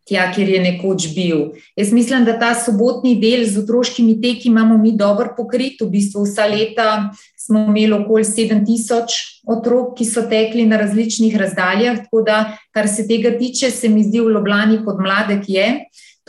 tja, 0.08 0.28
kjer 0.36 0.50
je 0.50 0.60
nekoč 0.62 1.08
bil. 1.16 1.44
Jaz 1.76 1.92
mislim, 1.94 2.26
da 2.26 2.38
ta 2.40 2.52
sobotni 2.58 3.16
del 3.22 3.46
z 3.48 3.62
otroškimi 3.64 4.18
teki 4.22 4.50
imamo 4.50 4.78
mi 4.78 4.92
dobro 4.98 5.34
pokrit. 5.38 5.82
V 5.82 5.90
bistvu 5.94 6.26
vsa 6.26 6.48
leta 6.52 7.12
smo 7.38 7.66
imeli 7.70 7.94
okoli 7.96 8.26
7000 8.28 9.20
otrok, 9.48 9.96
ki 9.98 10.06
so 10.06 10.26
tekli 10.30 10.66
na 10.68 10.82
različnih 10.82 11.36
razdaljah. 11.38 12.04
Tako 12.06 12.24
da, 12.28 12.42
kar 12.76 12.90
se 12.90 13.08
tega 13.08 13.38
tiče, 13.38 13.72
se 13.72 13.90
mi 13.90 14.04
zdi 14.04 14.20
v 14.20 14.34
Ljubljani 14.36 14.82
pod 14.86 15.00
mladek 15.00 15.50
je. 15.50 15.68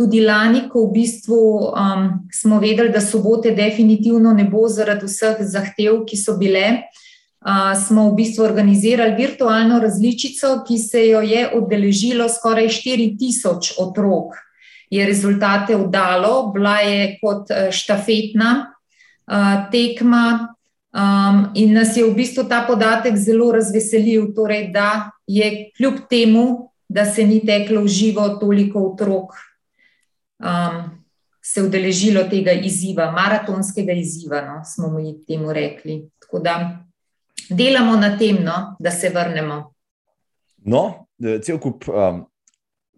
Tudi 0.02 0.18
lani, 0.18 0.64
ko 0.66 0.88
v 0.88 0.96
bistvu 0.98 1.38
um, 1.70 2.06
smo 2.34 2.56
vedeli, 2.58 2.90
da 2.90 2.98
sobote 3.00 3.52
definitivno 3.54 4.32
ne 4.34 4.48
bo 4.50 4.64
zaradi 4.66 5.06
vseh 5.06 5.44
zahtev, 5.46 6.00
ki 6.08 6.16
so 6.18 6.34
bile, 6.40 6.64
uh, 7.46 7.70
smo 7.78 8.08
v 8.08 8.16
bistvu 8.18 8.42
organizirali 8.42 9.14
virtualno 9.14 9.78
različico, 9.78 10.64
ki 10.66 10.78
se 10.78 11.04
jo 11.06 11.20
je 11.22 11.44
odeležilo 11.54 12.26
skoraj 12.26 12.66
4000 12.80 13.76
otrok. 13.78 14.34
Je 14.90 15.06
rezultate 15.06 15.78
vdalo, 15.78 16.50
bila 16.50 16.80
je 16.82 17.14
kot 17.22 17.54
uh, 17.54 17.70
štafetna 17.70 18.50
uh, 18.66 19.70
tekma 19.70 20.24
um, 20.90 21.46
in 21.54 21.78
nas 21.78 21.94
je 21.94 22.02
v 22.02 22.16
bistvu 22.18 22.48
ta 22.50 22.64
podatek 22.66 23.14
zelo 23.14 23.52
razveselil, 23.54 24.32
torej, 24.34 24.72
da 24.74 25.12
je 25.30 25.70
kljub 25.78 26.02
temu, 26.10 26.74
da 26.90 27.06
se 27.06 27.22
ni 27.22 27.38
teklo 27.46 27.86
v 27.86 27.94
živo 28.02 28.28
toliko 28.42 28.90
otrok 28.90 29.51
um, 30.42 30.90
se 31.42 31.62
udeležilo 31.62 32.24
tega 32.30 32.52
izziva, 32.52 33.10
maratonskega 33.10 33.92
izziva, 33.92 34.42
no, 34.46 34.60
smo 34.64 34.90
mi 34.90 35.16
temu 35.26 35.52
rekli. 35.52 36.02
Tako 36.22 36.38
da 36.38 36.56
delamo 37.50 37.96
na 37.96 38.16
tem, 38.18 38.38
no, 38.44 38.76
da 38.80 38.90
se 38.90 39.10
vrnemo. 39.10 39.62
No, 40.64 41.06
cel 41.42 41.58
kup 41.58 41.88
um, 41.88 42.22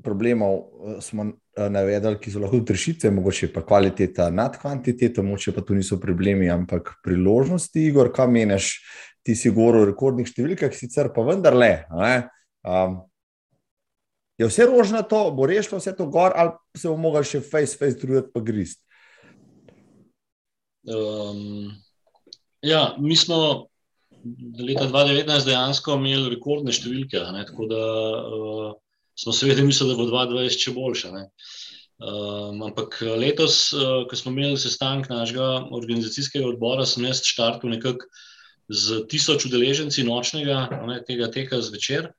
problemov 0.05 0.59
uh, 0.59 0.99
smo 1.01 1.25
uh, 1.25 1.33
navedli, 1.73 2.19
ki 2.21 2.35
so 2.35 2.43
lahko 2.43 2.61
rešitve, 2.69 3.11
mogoče 3.15 3.49
pa 3.55 3.65
kvaliteta 3.65 4.29
nad 4.31 4.59
kvantiteto, 4.61 5.25
mogoče 5.25 5.57
pa 5.57 5.65
tu 5.65 5.75
niso 5.75 6.01
problemi, 6.01 6.51
ampak 6.53 6.99
priložnosti. 7.05 7.87
Igor, 7.89 8.13
kaj 8.13 8.29
meniš, 8.29 8.75
ti 9.25 9.37
si 9.37 9.53
govoril 9.55 9.87
o 9.87 9.91
rekordnih 9.95 10.29
številkah, 10.29 10.77
sicer 10.77 11.09
pa 11.17 11.25
vendarle. 11.25 11.73
Um, 12.61 13.01
Je 14.39 14.47
vse 14.49 14.67
rožnato, 14.67 15.31
bo 15.31 15.47
rešilo 15.47 15.79
vse 15.79 15.95
to 15.97 16.07
gor, 16.11 16.33
ali 16.35 16.51
se 16.77 16.89
bo 16.91 16.97
mogel 16.99 17.27
še 17.27 17.41
face, 17.41 17.79
face, 17.79 18.01
drugati 18.01 18.33
pa 18.35 18.43
grist? 18.43 18.81
Um, 20.91 21.71
ja, 22.63 22.97
mi 22.99 23.17
smo 23.17 23.69
leta 24.59 24.89
2019 24.91 25.47
dejansko 25.47 25.99
imeli 26.01 26.33
rekordne 26.35 26.75
številke, 26.75 27.23
ne, 27.37 27.45
tako 27.47 27.69
da 27.71 27.85
uh, 27.85 28.75
smo 29.15 29.37
seveda 29.37 29.65
mislili, 29.65 29.95
da 29.95 30.01
bo 30.01 30.09
2020 30.11 30.67
še 30.67 30.75
boljša. 30.75 31.13
Um, 32.05 32.65
ampak 32.67 32.99
letos, 33.21 33.69
uh, 33.77 34.03
ko 34.11 34.19
smo 34.19 34.35
imeli 34.35 34.59
sestanek 34.61 35.07
našega 35.13 35.69
organizacijskega 35.79 36.51
odbora, 36.51 36.89
sem 36.89 37.07
jaz 37.07 37.23
štartil 37.23 37.77
nekako 37.77 38.11
z 38.69 39.05
tisoč 39.09 39.47
udeleženci 39.47 40.05
nočnega 40.05 40.69
ne, 40.89 41.01
tega 41.05 41.29
teka 41.29 41.61
zvečer. 41.61 42.13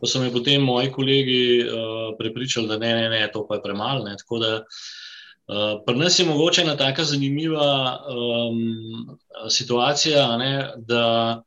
Pa 0.00 0.08
so 0.08 0.20
me 0.20 0.30
potem 0.32 0.62
moji 0.64 0.88
kolegi 0.92 1.42
uh, 1.60 2.14
prepričali, 2.18 2.68
da 2.68 2.78
ne, 2.80 2.94
ne, 2.94 3.08
ne, 3.12 3.20
to 3.32 3.44
pa 3.48 3.58
je 3.58 3.62
premalo. 3.64 4.08
Tako 4.18 4.38
da 4.40 4.52
uh, 4.64 5.82
pri 5.86 5.98
nas 5.98 6.18
je 6.18 6.26
mogoče 6.26 6.62
ena 6.64 6.76
tako 6.76 7.04
zanimiva 7.04 8.00
um, 8.08 9.18
situacija, 9.48 10.36
ne, 10.36 10.72
da 10.76 11.42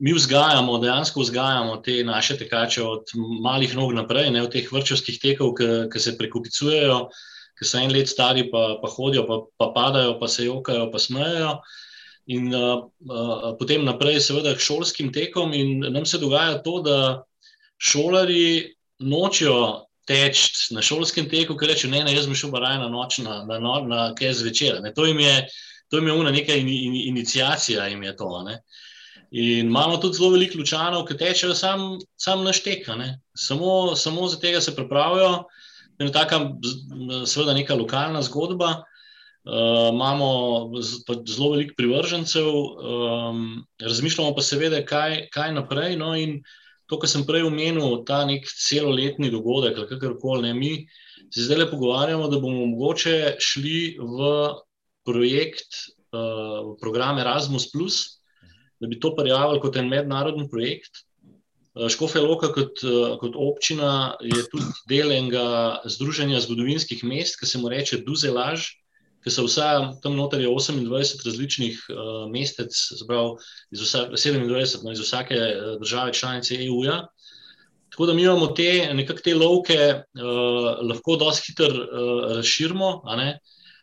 mi 0.00 0.12
vzgajamo, 0.12 0.78
dejansko 0.78 1.20
vzgajamo 1.20 1.76
te 1.76 2.04
naše 2.04 2.36
tekače 2.38 2.82
od 2.82 3.10
malih 3.42 3.76
nog 3.76 3.92
naprej, 3.92 4.30
ne 4.30 4.42
od 4.42 4.52
teh 4.52 4.70
vrčevskih 4.72 5.18
tekov, 5.20 5.52
ki 5.92 6.00
se 6.00 6.16
prekupicujejo, 6.18 7.02
ki 7.58 7.68
so 7.68 7.82
en 7.82 7.92
let 7.92 8.08
stari, 8.08 8.46
pa, 8.50 8.78
pa 8.80 8.88
hodijo, 8.88 9.26
pa, 9.28 9.42
pa 9.60 9.72
padajo, 9.74 10.16
pa 10.20 10.28
se 10.28 10.46
jokajo, 10.46 10.88
pa 10.92 10.98
smejejo. 10.98 11.58
In 12.30 12.52
uh, 12.54 12.86
uh, 13.10 13.46
potem 13.58 13.82
naprej, 13.86 14.20
seveda, 14.22 14.54
k 14.54 14.62
šolskim 14.62 15.10
tekom, 15.12 15.54
in 15.56 15.80
nam 15.82 16.04
se 16.06 16.20
dogaja 16.22 16.60
to, 16.62 16.78
da 16.86 16.98
šolari 17.80 18.76
nočijo 19.00 19.86
teči 20.06 20.74
na 20.74 20.82
šolskem 20.84 21.26
teku, 21.30 21.56
ker 21.58 21.72
rečejo: 21.72 21.90
ne, 21.94 22.04
ne, 22.06 22.14
jaz 22.14 22.28
bi 22.30 22.38
šel 22.38 22.52
baraj 22.54 22.78
na 22.82 22.90
noč, 22.92 23.18
na, 23.24 23.40
na, 23.48 23.58
na, 23.62 23.74
na 23.86 24.04
kaj 24.18 24.36
zvečer. 24.42 24.78
Ne. 24.84 24.92
To 24.94 25.08
jim 25.08 25.18
je, 25.22 25.34
to 25.90 25.98
jim 25.98 26.10
je 26.10 26.18
una 26.20 26.30
neka 26.34 26.54
in, 26.58 26.68
in, 26.68 26.94
inicijacija, 27.12 27.88
jim 27.90 28.02
je 28.06 28.14
to. 28.16 28.30
Ne. 28.46 28.60
In 29.30 29.66
imamo 29.70 29.98
tudi 30.02 30.18
zelo 30.18 30.32
veliko 30.34 30.58
lučanov, 30.58 31.04
ki 31.06 31.16
tečejo 31.18 31.54
sam, 31.54 31.98
sam 32.18 32.44
na 32.44 32.52
štek, 32.52 32.88
samo, 33.38 33.96
samo 33.96 34.28
za 34.28 34.38
tega 34.42 34.60
se 34.60 34.74
pripravijo. 34.76 35.44
Je 36.00 36.08
taka, 36.12 36.40
seveda, 37.28 37.54
neka 37.54 37.74
lokalna 37.76 38.22
zgodba. 38.22 38.80
Uh, 39.40 39.88
imamo 39.88 40.70
zelo 41.24 41.54
veliko 41.54 41.72
privržencev, 41.76 42.48
um, 42.48 43.44
razmišljamo 43.80 44.34
pa 44.36 44.42
seveda, 44.44 44.82
kaj, 44.84 45.30
kaj 45.32 45.54
naprej. 45.56 45.96
No, 45.96 46.12
in 46.12 46.42
uh, 46.42 46.58
to, 46.90 46.98
kar 46.98 47.10
sem 47.10 47.22
prej 47.26 47.46
omenil, 47.46 48.02
ta 48.06 48.24
nek 48.26 48.48
celoletni 48.50 49.30
dogodek, 49.30 49.78
kakorkoli, 49.88 50.50
mi 50.56 50.72
se 51.30 51.46
zdaj 51.46 51.62
le 51.62 51.66
pogovarjamo, 51.70 52.26
da 52.28 52.40
bomo 52.42 52.66
mogoče 52.72 53.36
šli 53.38 54.00
v 54.00 54.32
projekt, 55.06 55.84
uh, 56.10 56.72
v 56.72 56.74
program 56.82 57.22
Erasmus, 57.22 57.70
da 58.80 58.90
bi 58.90 58.98
to 58.98 59.14
prijavili 59.14 59.62
kot 59.62 59.78
en 59.78 59.86
mednarodni 59.92 60.48
projekt. 60.50 61.04
Uh, 61.78 61.86
Škofe 61.92 62.18
Loka 62.24 62.50
kot, 62.50 62.82
uh, 62.82 63.14
kot 63.22 63.38
občina 63.38 64.16
je 64.18 64.42
tudi 64.50 64.66
del 64.90 65.14
enega 65.14 65.78
združenja 65.86 66.42
zgodovinskih 66.42 67.06
mest, 67.06 67.38
ki 67.38 67.46
se 67.46 67.62
mu 67.62 67.70
reče 67.70 68.02
Duzelaž 68.02 68.66
ki 69.24 69.32
so 69.32 69.44
vsa 69.44 69.68
tam 70.02 70.16
noter 70.16 70.40
28 70.40 71.24
različnih 71.26 71.80
uh, 71.92 72.24
mestec, 72.32 72.72
zbral 73.02 73.36
iz 73.72 73.82
vsa, 73.84 74.06
27, 74.12 74.84
no, 74.84 74.92
iz 74.92 75.02
vsake 75.04 75.36
uh, 75.36 75.74
države 75.80 76.12
članice 76.12 76.56
EU-ja. 76.64 77.02
Tako 77.90 78.06
da 78.06 78.14
mi 78.14 78.22
imamo 78.22 78.46
te 78.56 78.88
nekakšne 78.94 79.24
te 79.24 79.34
lovke, 79.34 79.80
uh, 80.00 80.80
lahko 80.88 81.18
dosti 81.20 81.52
hitro 81.52 81.68
uh, 81.68 82.36
razširimo. 82.36 82.92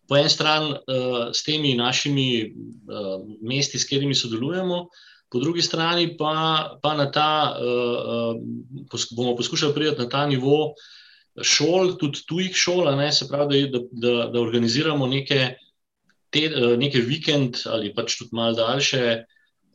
Po 0.07 0.17
eni 0.17 0.29
strani 0.29 0.71
uh, 0.71 1.29
s 1.35 1.43
temi 1.43 1.75
našimi 1.75 2.47
uh, 2.47 3.21
mesti, 3.41 3.79
s 3.79 3.85
katerimi 3.85 4.15
sodelujemo, 4.15 4.85
po 5.29 5.39
drugi 5.39 5.61
strani 5.61 6.13
pa, 6.17 6.77
pa 6.81 6.93
na 6.95 7.11
ta, 7.11 7.57
uh, 7.59 8.35
uh, 8.87 9.07
bomo 9.11 9.35
poskušali 9.35 9.73
priti 9.73 10.01
na 10.01 10.09
ta 10.09 10.25
nivo, 10.25 10.63
uh, 10.71 10.95
šol, 11.43 11.95
tudi 12.01 12.23
tujih 12.27 12.55
šol, 12.55 12.89
ne, 12.97 13.11
se 13.13 13.27
pravi, 13.29 13.67
da, 13.71 13.81
da, 13.91 14.13
da 14.33 14.41
organiziramo 14.41 15.07
neke, 15.07 15.57
te, 16.33 16.45
eh, 16.49 16.77
neke 16.77 17.01
vikend 17.05 17.63
ali 17.69 17.93
pač 17.95 18.17
tudi 18.19 18.37
malo 18.37 18.57
daljše 18.57 19.23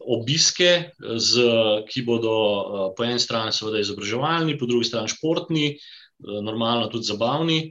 obiske, 0.02 0.70
z, 0.98 1.44
ki 1.88 2.02
bodo 2.06 2.34
eh, 2.34 2.86
po 2.96 3.06
eni 3.06 3.22
strani 3.22 3.54
seveda 3.54 3.82
izobraževalni, 3.82 4.58
po 4.58 4.66
drugi 4.66 4.90
strani 4.90 5.12
športni, 5.12 5.68
eh, 5.76 6.40
normalno 6.42 6.90
tudi 6.92 7.10
zabavni. 7.10 7.62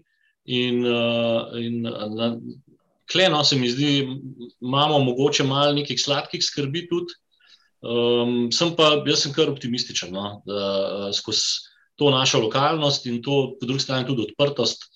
In, 0.52 0.80
in 1.62 1.84
na, 1.86 2.32
kleno 3.12 3.44
se 3.46 3.60
mi 3.62 3.68
zdi, 3.70 4.08
imamo 4.58 4.98
mogoče 5.06 5.44
malo 5.46 5.76
nekih 5.78 6.00
sladkih 6.02 6.42
skrbi 6.42 6.88
tudi. 6.90 7.14
Um, 7.82 8.50
sem 8.54 8.74
pa, 8.78 8.96
jaz 9.06 9.22
sem 9.22 9.36
kar 9.38 9.52
optimističen, 9.54 10.10
no, 10.14 10.42
da 10.50 11.12
skozi 11.14 11.71
to 11.96 12.12
našo 12.12 12.40
lokalnost 12.40 13.06
in 13.06 13.22
to, 13.22 13.56
po 13.60 13.66
drugi 13.66 13.84
strani, 13.84 14.08
tudi 14.08 14.28
odprtost, 14.30 14.88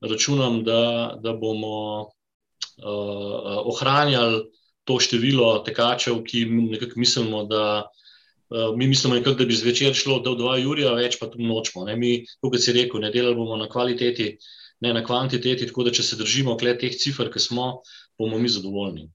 računam, 0.00 0.62
da, 0.64 1.16
da 1.22 1.32
bomo 1.32 2.02
uh, 2.02 3.58
ohranjali 3.72 4.44
to 4.84 4.98
število 5.02 5.58
tekačev, 5.66 6.22
ki 6.24 6.44
nekako 6.46 7.00
mislimo, 7.00 7.44
da. 7.44 7.86
Uh, 8.46 8.76
mi 8.78 8.86
mislimo, 8.86 9.16
nekak, 9.18 9.34
da 9.40 9.44
bi 9.44 9.56
zvečer 9.58 9.94
šlo 9.94 10.20
do 10.22 10.36
2 10.38 10.60
uri, 10.70 10.84
več 10.94 11.16
pa 11.18 11.26
tudi 11.26 11.48
nočemo. 11.48 11.82
Ne? 11.88 11.96
Mi, 11.98 12.10
kot 12.38 12.60
si 12.62 12.70
rekel, 12.76 13.02
ne 13.02 13.10
delali 13.10 13.34
bomo 13.34 13.56
na 13.58 13.66
kvaliteti, 13.66 14.36
ne 14.86 14.92
na 14.94 15.02
kvantiteti, 15.02 15.66
tako 15.66 15.88
da 15.88 15.90
če 15.90 16.04
se 16.06 16.18
držimo 16.20 16.54
teh 16.54 16.94
cifr, 16.94 17.26
ki 17.32 17.42
smo, 17.42 17.80
bomo 18.18 18.38
mi 18.38 18.48
zadovoljni. 18.48 19.08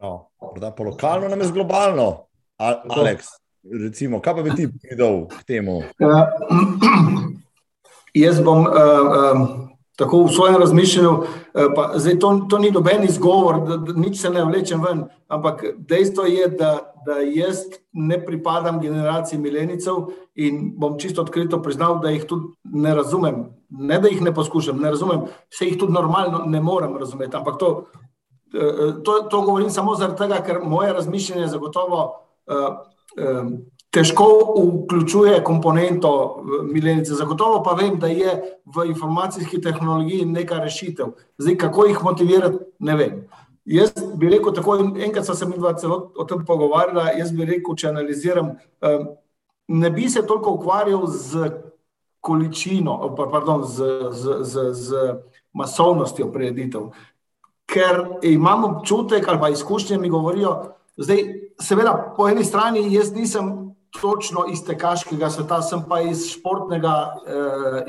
No, 0.00 0.30
po 0.40 0.84
lokalno, 0.84 1.28
nam 1.28 1.44
je 1.44 1.52
globalno, 1.52 2.26
Aleks. 2.56 3.36
Recimo, 3.72 4.20
kaj 4.20 4.34
pa 4.34 4.42
bi 4.42 4.50
ti 4.54 4.66
povedal 4.70 5.26
k 5.26 5.42
temu? 5.46 5.82
Uh, 5.98 6.22
jaz 8.24 8.38
bom 8.40 8.62
uh, 8.62 8.70
um, 8.70 9.40
tako 9.98 10.26
v 10.26 10.34
svojem 10.34 10.56
razmišljanju, 10.60 11.10
uh, 11.10 11.26
pa, 11.74 11.98
zdaj, 11.98 12.18
to, 12.22 12.30
to 12.50 12.58
ni 12.62 12.70
noben 12.70 13.04
izgovor, 13.04 13.60
da, 13.66 13.76
da 13.76 13.96
nič 13.98 14.20
se 14.20 14.30
ne 14.30 14.44
vlečem 14.44 14.82
ven, 14.82 15.04
ampak 15.28 15.64
dejstvo 15.78 16.28
je, 16.30 16.48
da, 16.48 16.94
da 17.06 17.18
jaz 17.26 17.64
ne 17.92 18.20
pripadam 18.22 18.80
generaciji 18.80 19.40
milenicov 19.40 20.12
in 20.34 20.72
bom 20.78 20.98
čisto 20.98 21.26
odkrito 21.26 21.62
priznal, 21.62 21.98
da 22.00 22.14
jih 22.14 22.26
tudi 22.28 22.54
ne 22.64 22.94
razumem. 22.94 23.48
Ne, 23.70 23.98
da 23.98 24.08
jih 24.08 24.22
ne 24.22 24.34
poskušam, 24.34 24.78
ne 24.78 24.94
razumem, 24.94 25.26
se 25.50 25.66
jih 25.66 25.78
tudi 25.78 25.92
normalno 25.92 26.44
ne 26.46 26.60
morem 26.62 26.94
razumeti. 26.96 27.34
Ampak 27.36 27.58
to, 27.58 27.70
to, 29.02 29.14
to 29.30 29.40
govorim 29.42 29.70
samo 29.74 29.96
zaradi 29.98 30.20
tega, 30.20 30.38
ker 30.46 30.60
moje 30.62 30.92
razmišljanje 30.92 31.48
zagotovo. 31.50 32.04
Uh, 32.46 32.86
težko 33.96 34.26
vključuje 34.84 35.44
komponento 35.44 36.42
milenice. 36.72 37.14
Zagotovo 37.14 37.62
pa 37.62 37.72
vem, 37.72 37.98
da 37.98 38.06
je 38.06 38.34
v 38.64 38.86
informacijski 38.86 39.60
tehnologiji 39.60 40.24
neka 40.24 40.58
rešitev. 40.60 41.14
Zdaj, 41.38 41.56
kako 41.56 41.86
jih 41.86 42.04
motivirati, 42.04 42.58
ne 42.78 42.96
vem. 42.96 43.22
Jaz 43.64 43.92
bi 44.14 44.28
rekel, 44.30 44.52
tako 44.54 44.76
enkrat 44.78 45.26
sem 45.26 45.34
se 45.34 45.46
mi 45.46 45.56
dva 45.58 45.72
celo 45.74 46.12
o 46.16 46.24
tem 46.24 46.44
pogovarjala, 46.44 47.16
jaz 47.18 47.32
bi 47.32 47.48
rekel, 47.48 47.74
če 47.74 47.88
analiziram, 47.88 48.52
ne 49.68 49.90
bi 49.90 50.10
se 50.10 50.22
toliko 50.26 50.52
ukvarjal 50.54 51.06
z 51.06 51.48
količino, 52.20 53.14
pardon, 53.16 53.64
z, 53.64 53.88
z, 54.12 54.38
z, 54.42 54.68
z 54.72 55.02
masovnostjo 55.54 56.28
prireditev, 56.32 56.92
ker 57.66 58.02
imam 58.22 58.64
občutek 58.64 59.28
ali 59.28 59.40
pa 59.40 59.50
izkušnje 59.50 59.98
mi 59.98 60.10
govorijo, 60.10 60.54
zdaj, 60.96 61.24
seveda, 61.60 62.14
po 62.16 62.28
eni 62.28 62.44
strani 62.44 62.92
jaz 62.94 63.12
nisem 63.12 63.66
točno 64.00 64.44
iz 64.52 64.64
tekaškega 64.64 65.30
sveta, 65.30 65.62
sem 65.62 65.82
pa 65.88 66.00
iz 66.00 66.26
športnega 66.32 66.94
eh, 67.26 67.84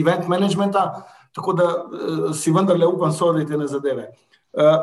event 0.00 0.28
managementa, 0.28 1.02
tako 1.34 1.52
da 1.52 1.64
eh, 1.64 2.32
si 2.34 2.52
vendarle 2.52 2.86
upam 2.86 3.12
soditi 3.12 3.56
na 3.56 3.66
zadeve. 3.66 4.10
Eh, 4.52 4.76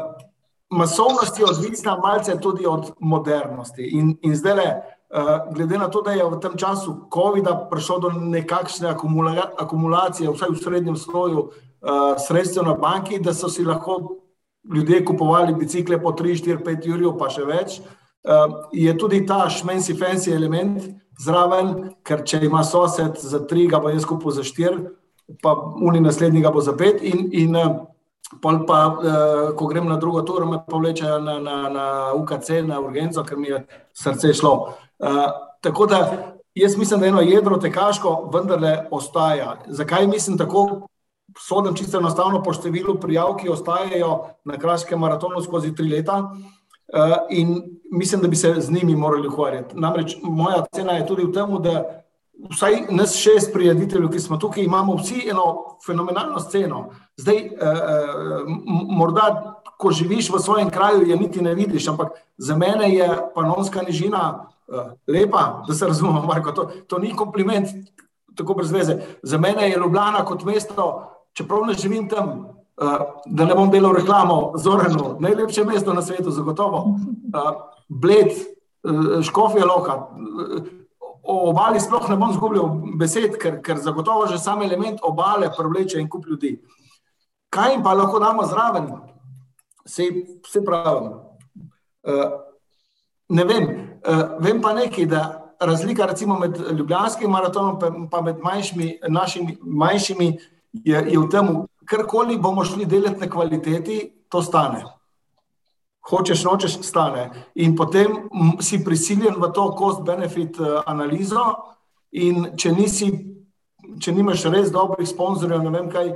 masovnost 0.69 1.39
je 1.39 1.45
odvisna 1.45 1.97
malce 1.97 2.39
tudi 2.39 2.65
od 2.65 2.91
modernosti 2.99 3.83
in, 3.83 4.17
in 4.21 4.35
zdaj 4.35 4.55
le, 4.55 4.63
eh, 4.63 5.39
glede 5.53 5.77
na 5.77 5.87
to, 5.87 6.01
da 6.01 6.11
je 6.11 6.25
v 6.25 6.39
tem 6.39 6.57
času 6.57 6.95
COVID-a 7.13 7.55
prišlo 7.71 7.99
do 7.99 8.09
nekakšne 8.09 8.89
akumula 8.89 9.51
akumulacije, 9.57 10.29
vsaj 10.29 10.49
v 10.49 10.63
srednjem 10.63 10.95
sloju, 10.95 11.49
eh, 11.49 12.19
sredstev 12.27 12.67
na 12.67 12.73
banki, 12.73 13.19
da 13.19 13.33
so 13.33 13.49
si 13.49 13.65
lahko 13.65 14.17
ljudje 14.73 15.05
kupovali 15.05 15.53
bicikle 15.53 16.01
po 16.01 16.11
3, 16.11 16.35
4, 16.35 16.63
5 16.63 16.85
jurjev, 16.85 17.17
pa 17.17 17.29
še 17.29 17.45
več. 17.45 17.79
Uh, 17.79 17.98
je 18.71 18.97
tudi 18.97 19.25
ta 19.25 19.49
šmensi 19.49 19.93
fancy 19.93 20.33
element 20.35 20.83
zraven, 21.19 21.93
ker 22.03 22.23
če 22.27 22.43
ima 22.47 22.63
sosed 22.63 23.19
za 23.19 23.43
tri, 23.47 23.67
ga 23.67 23.79
bo 23.79 23.91
jaz 23.91 24.05
kupil 24.07 24.31
za 24.35 24.43
štiri, 24.43 24.89
pa 25.43 25.53
uni 25.83 26.01
naslednji 26.03 26.43
ga 26.43 26.51
bo 26.51 26.63
za 26.63 26.75
pet. 26.77 27.03
In, 27.03 27.27
in 27.35 27.55
eh, 27.55 27.69
pol 28.41 28.63
pa, 28.67 28.79
eh, 28.87 29.45
ko 29.55 29.67
grem 29.71 29.87
na 29.89 29.99
drugo 30.01 30.23
turo, 30.27 30.47
me 30.49 30.61
povlečajo 30.67 31.19
na, 31.23 31.39
na, 31.43 31.57
na 31.69 31.87
UKC, 32.17 32.61
na 32.67 32.79
urgenco, 32.83 33.23
ker 33.27 33.39
mi 33.39 33.51
je 33.51 33.63
srce 33.95 34.33
šlo. 34.35 34.53
Uh, 34.99 35.25
tako 35.63 35.85
da 35.87 35.99
jaz 36.55 36.75
mislim, 36.77 36.99
da 36.99 37.07
eno 37.07 37.21
jedro 37.23 37.57
tekaško 37.57 38.29
vendarle 38.33 38.87
ostaja. 38.91 39.57
Zakaj 39.67 40.07
mislim 40.07 40.37
tako? 40.37 40.87
Sodem 41.39 41.75
čisto 41.77 41.99
enostavno 41.99 42.41
po 42.43 42.51
številu 42.51 42.97
prijav, 42.99 43.35
ki 43.39 43.51
ostajajo 43.53 44.15
na 44.49 44.57
kraškem 44.59 44.99
maratonu 44.99 45.43
skozi 45.45 45.71
tri 45.75 45.87
leta. 45.87 46.17
Uh, 46.19 46.59
Eh, 46.89 47.17
in 47.29 47.78
mislim, 47.91 48.21
da 48.21 48.27
bi 48.27 48.35
se 48.35 48.55
z 48.57 48.71
njimi 48.71 48.95
morali 48.95 49.27
ukvarjati. 49.27 49.77
Namreč 49.77 50.17
moja 50.23 50.65
cena 50.75 50.91
je 50.91 51.07
tudi 51.07 51.23
v 51.23 51.31
tem, 51.33 51.61
da 51.63 52.03
vsaj 52.51 52.85
nas 52.89 53.15
šest 53.15 53.53
prijateljev, 53.53 54.09
ki 54.09 54.19
smo 54.19 54.37
tukaj, 54.37 54.63
imamo 54.63 54.95
vsi 54.95 55.27
eno 55.29 55.77
fenomenalno 55.85 56.39
sceno. 56.39 56.89
Zdaj, 57.17 57.37
eh, 57.37 57.49
eh, 57.61 58.43
morda 58.89 59.59
ko 59.79 59.91
živiš 59.91 60.29
v 60.29 60.39
svojem 60.39 60.69
kraju, 60.69 61.07
je 61.07 61.15
niti 61.15 61.41
ne 61.41 61.55
vidiš. 61.55 61.87
Ampak 61.87 62.11
za 62.37 62.55
mene 62.55 62.91
je 62.93 63.07
panonska 63.35 63.81
nižina 63.81 64.45
uh, 64.67 64.91
lepa, 65.07 65.63
da 65.67 65.73
se 65.73 65.87
razumemo, 65.87 66.21
Marko. 66.27 66.51
To, 66.51 66.69
to 66.87 66.99
ni 66.99 67.15
kompliment, 67.15 67.67
tako 68.35 68.53
brez 68.53 68.71
veze. 68.71 68.97
Za 69.23 69.37
mene 69.37 69.69
je 69.69 69.77
Ljubljana 69.77 70.25
kot 70.25 70.43
mesto, 70.43 71.11
čeprav 71.33 71.63
ne 71.65 71.73
živim 71.73 72.09
tam, 72.09 72.29
uh, 72.75 72.97
da 73.25 73.45
ne 73.45 73.55
bom 73.55 73.71
delal 73.71 73.95
reklamo, 73.95 74.51
zoreno, 74.59 75.15
najlepše 75.19 75.63
mesto 75.63 75.93
na 75.93 76.01
svetu, 76.01 76.31
zagotovo. 76.31 76.99
Bled, 77.89 78.31
Škofija 79.25 79.65
Loka. 79.65 79.95
Uh, 80.13 80.79
O 81.29 81.49
obali 81.49 81.79
sploh 81.79 82.07
ne 82.09 82.15
bom 82.17 82.31
zgubljal 82.33 82.69
besed, 82.97 83.35
ker, 83.37 83.59
ker 83.61 83.77
zagotovo 83.77 84.25
že 84.31 84.39
sam 84.41 84.63
element 84.65 85.03
obale 85.05 85.51
privleče 85.53 85.99
en 85.99 86.07
kup 86.09 86.25
ljudi. 86.25 86.55
Kaj 87.53 87.73
jim 87.73 87.83
pa 87.83 87.93
lahko 87.93 88.19
damo 88.19 88.45
zraven? 88.49 88.87
Vse 89.85 90.63
pravim. 90.65 91.11
Uh, 92.01 92.31
ne 93.29 93.45
vem, 93.45 93.67
uh, 94.07 94.23
vem 94.41 94.61
pa 94.61 94.73
nekaj, 94.73 95.05
da 95.05 95.53
razlika 95.59 96.07
med 96.39 96.57
Ljubljanskim 96.77 97.29
maratonom 97.29 97.77
in 97.85 98.09
med 98.23 98.39
manjšimi, 98.39 98.99
našimi 99.09 99.57
manjšimi 99.61 100.37
je, 100.73 101.05
je 101.11 101.19
v 101.19 101.29
tem, 101.29 101.47
karkoli 101.85 102.37
bomo 102.37 102.65
šli 102.65 102.85
delati 102.85 103.19
na 103.19 103.29
kvaliteti, 103.29 104.25
to 104.29 104.41
stane. 104.41 104.83
Hočeš, 106.07 106.43
nočeš, 106.47 106.79
stane. 106.85 107.29
In 107.55 107.75
potem 107.75 108.29
si 108.63 108.79
prisiljen 108.83 109.35
v 109.37 109.51
to 109.53 109.67
cost-benefit 109.77 110.59
eh, 110.59 110.79
analizo, 110.85 111.45
in 112.11 112.55
če, 112.57 112.71
nisi, 112.73 113.11
če 114.01 114.15
nimaš 114.15 114.47
res 114.49 114.71
dobrih 114.73 115.07
sponzorjev, 115.07 115.61
ne 115.65 115.75
vem 115.75 115.91
kaj, 115.93 116.15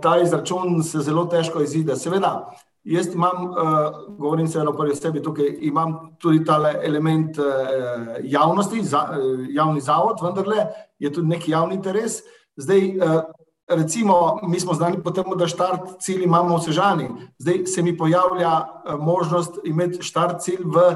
ta 0.00 0.14
izračun 0.22 0.78
se 0.86 1.02
zelo 1.04 1.26
težko 1.28 1.60
izide. 1.60 1.98
Seveda, 2.00 2.46
Jaz 2.86 3.08
imam, 3.10 3.48
uh, 3.50 3.56
govorim 4.14 4.46
se 4.46 4.60
o 4.62 4.72
prvi 4.72 4.94
sebi, 4.94 5.22
tukaj 5.22 5.56
imam 5.66 5.94
tudi 6.22 6.44
ta 6.44 6.54
element 6.82 7.34
javnosti, 8.22 8.82
javni 9.50 9.80
zavod, 9.80 10.22
vendar 10.22 10.70
je 10.98 11.10
tudi 11.12 11.26
neki 11.28 11.50
javni 11.50 11.74
interes. 11.74 12.20
Zdaj, 12.56 12.94
recimo, 13.68 14.38
mi 14.42 14.60
smo 14.60 14.74
znani 14.74 15.02
po 15.02 15.10
tem, 15.10 15.24
da 15.36 15.46
štart 15.46 15.98
cilj 16.00 16.24
imamo 16.24 16.56
v 16.56 16.62
Sežani. 16.62 17.08
Zdaj 17.38 17.66
se 17.66 17.82
mi 17.82 17.96
pojavlja 17.96 18.52
uh, 18.60 19.00
možnost 19.00 19.58
imeti 19.64 20.02
štart 20.02 20.40
cilj 20.42 20.64
v 20.64 20.86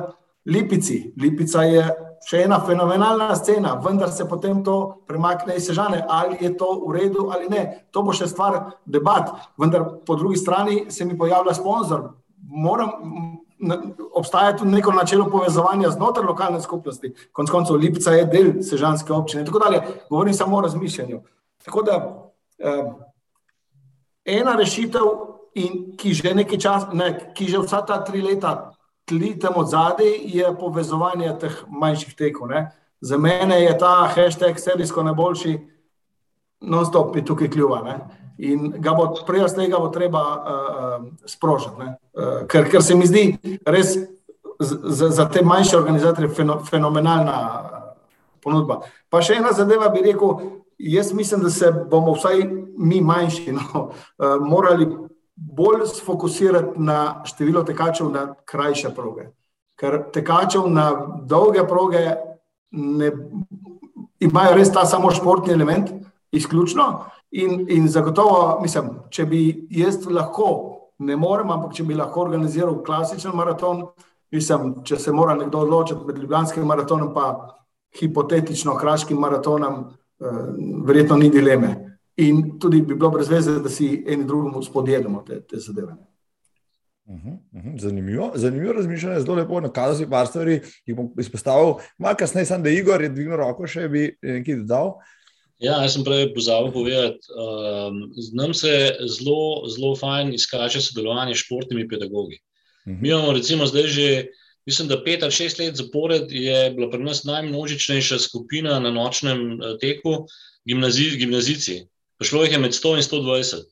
Lipici. 0.47 1.13
Lipica 1.21 1.63
je 1.63 1.85
še 2.29 2.45
ena 2.45 2.61
fenomenalna 2.61 3.35
scena, 3.37 3.75
vendar 3.85 4.13
se 4.13 4.27
potem 4.29 4.65
to 4.65 5.03
premakne 5.09 5.57
iz 5.57 5.67
Sežane, 5.69 6.05
ali 6.09 6.37
je 6.41 6.53
to 6.57 6.69
v 6.87 6.97
redu 6.97 7.29
ali 7.33 7.49
ne. 7.49 7.63
To 7.93 8.03
bo 8.05 8.13
še 8.17 8.29
stvar 8.29 8.77
debat, 8.85 9.33
vendar 9.61 9.87
po 10.07 10.17
drugi 10.17 10.41
strani 10.41 10.85
se 10.91 11.05
mi 11.05 11.19
pojavlja 11.19 11.55
sponzor. 11.57 12.11
Moram, 12.51 12.91
obstaja 14.13 14.57
tudi 14.57 14.71
neko 14.71 14.93
načelo 14.93 15.29
povezovanja 15.31 15.91
znotraj 15.91 16.27
lokalne 16.27 16.61
skupnosti, 16.61 17.13
konc 17.33 17.51
koncev 17.51 17.77
Lipica 17.77 18.13
je 18.17 18.25
del 18.25 18.53
Sežanske 18.65 19.13
občine. 19.13 19.45
Tako 19.45 19.59
dalje, 19.59 19.83
govorim 20.11 20.35
samo 20.35 20.57
o 20.57 20.61
razmišljanju. 20.61 21.21
Tako 21.65 21.83
da 21.83 21.97
eh, 21.97 22.30
ena 24.25 24.57
rešitev, 24.57 25.07
in, 25.55 25.97
ki 25.99 26.15
že 26.15 26.35
časa, 26.59 26.93
ne, 26.93 27.33
ki 27.35 27.49
že 27.49 27.59
vsa 27.59 27.83
ta 27.87 28.05
tri 28.05 28.23
leta 28.23 28.71
tli 29.11 29.39
tam 29.39 29.57
od 29.57 29.69
zadaj, 29.69 30.23
je 30.25 30.47
povezovanje 30.61 31.35
teh 31.41 31.55
manjših 31.67 32.15
tekov. 32.15 32.49
Ne. 32.49 32.71
Za 33.01 33.19
mene 33.19 33.59
je 33.63 33.79
ta 33.79 34.07
hashtag 34.15 34.59
serijsko 34.59 35.03
najboljši, 35.03 35.59
non-stop 36.61 37.15
mi 37.15 37.25
tukaj 37.25 37.51
kljuva. 37.51 37.83
Ne. 37.83 37.97
In 38.39 38.71
ga 38.79 38.95
bo 38.95 39.11
prej 39.27 39.49
z 39.49 39.57
tega 39.57 39.81
bo 39.83 39.89
treba 39.91 40.23
uh, 40.23 41.09
sprožiti. 41.27 41.91
Uh, 42.15 42.47
ker, 42.47 42.71
ker 42.71 42.83
se 42.83 42.95
mi 42.95 43.09
zdi 43.09 43.25
res 43.67 43.97
za, 44.61 45.11
za 45.11 45.29
te 45.29 45.43
manjše 45.43 45.77
organizatorje 45.77 46.31
fenomenalna 46.71 47.37
ponudba. 48.45 48.81
Pa 49.11 49.25
še 49.25 49.41
ena 49.41 49.53
zadeva 49.57 49.91
bi 49.93 50.05
rekel, 50.07 50.60
jaz 50.81 51.13
mislim, 51.13 51.41
da 51.41 51.51
se 51.51 51.73
bomo 51.91 52.13
vsaj 52.13 52.45
mi 52.79 53.01
manjši 53.01 53.53
no, 53.53 53.85
uh, 53.85 54.47
morali 54.53 54.89
bolj 55.37 55.87
sfokusirati 55.87 56.81
na 56.81 57.23
število 57.25 57.63
tekačev 57.65 58.11
na 58.11 58.35
krajše 58.45 58.91
proge. 58.95 59.31
Ker 59.81 60.03
tekačev 60.13 60.69
na 60.69 60.91
dolge 61.25 61.65
proge 61.69 62.15
ne, 62.71 63.13
imajo 64.21 64.57
res 64.57 64.73
ta 64.73 64.85
samo 64.87 65.11
športni 65.11 65.53
element, 65.53 65.91
izključno. 66.33 67.05
In, 67.31 67.67
in 67.69 67.89
zagotovo, 67.89 68.59
mislim, 68.63 68.91
če 69.11 69.25
bi 69.27 69.41
jaz 69.71 70.05
lahko, 70.11 70.51
ne 70.99 71.17
morem, 71.17 71.51
ampak 71.51 71.73
če 71.79 71.87
bi 71.87 71.95
lahko 71.95 72.25
organiziral 72.27 72.83
klasičen 72.85 73.33
maraton, 73.35 73.87
mislim, 74.35 74.75
če 74.85 74.99
se 74.99 75.13
mora 75.13 75.35
nekdo 75.39 75.63
odločiti 75.65 76.05
med 76.07 76.19
Ljubljanskim 76.19 76.67
maratonom 76.67 77.15
in 77.15 77.41
hipotetično 78.01 78.77
Kraškim 78.77 79.19
maratonom, 79.19 79.75
eh, 79.75 79.97
verjetno 80.87 81.17
ni 81.17 81.31
dileme 81.31 81.91
in 82.21 82.59
tudi 82.61 82.83
bi 82.83 82.95
bilo 82.95 83.11
brez 83.11 83.29
veze, 83.29 83.59
da 83.63 83.69
si 83.69 84.05
eni 84.07 84.25
drugemu 84.25 84.63
spodjedemo 84.63 85.23
te, 85.27 85.41
te 85.41 85.57
zadeve. 85.57 85.95
Mhm, 87.11 87.31
mhm, 87.53 87.79
zanimivo, 87.79 88.33
zanimivo 88.35 88.73
razmišljanje, 88.73 89.21
zelo 89.21 89.35
lepo. 89.35 89.61
Nakazal 89.61 89.97
si 89.97 90.11
par 90.11 90.27
stvari, 90.27 90.61
ki 90.85 90.95
bom 90.95 91.09
izpostavil. 91.19 91.75
Malo 91.99 92.17
kasneje 92.19 92.47
sem, 92.47 92.63
da 92.63 92.71
Igor 92.71 93.03
je 93.03 93.09
dvignil 93.09 93.41
roko, 93.41 93.67
še 93.67 93.89
bi 93.89 94.05
nekaj 94.23 94.61
dodal. 94.63 94.95
Ja, 95.61 95.81
jaz 95.83 95.97
sem 95.97 96.05
prej 96.07 96.31
pozabil 96.33 96.71
povedati, 96.73 97.33
um, 97.37 97.99
nam 98.39 98.55
se 98.57 98.71
zelo, 99.13 99.67
zelo 99.69 99.91
fajn 99.99 100.33
izkaže 100.37 100.81
sodelovanje 100.81 101.35
s 101.35 101.43
športnimi 101.45 101.89
pedagogi. 101.89 102.39
Uh 102.87 102.93
-huh. 102.93 103.03
Mi 103.03 103.09
imamo 103.09 103.33
recimo 103.33 103.67
zdaj 103.67 103.87
že, 103.87 104.27
mislim, 104.67 104.89
da 104.89 105.03
pet 105.05 105.23
ali 105.23 105.33
šest 105.33 105.59
let 105.59 105.77
zapored 105.77 106.33
je 106.33 106.71
bila 106.77 106.91
pri 106.91 107.05
nas 107.05 107.25
najmnožičnejša 107.25 108.19
skupina 108.19 108.79
na 108.81 108.91
nočnem 108.91 109.53
eh, 109.53 109.77
teku, 109.81 110.27
gimnazi, 110.65 111.11
gimnazici. 111.17 111.83
Prišlo 112.19 112.45
jih 112.45 112.53
je 112.53 112.59
med 112.59 112.77
100 112.77 112.97
in 112.97 113.07
120. 113.07 113.69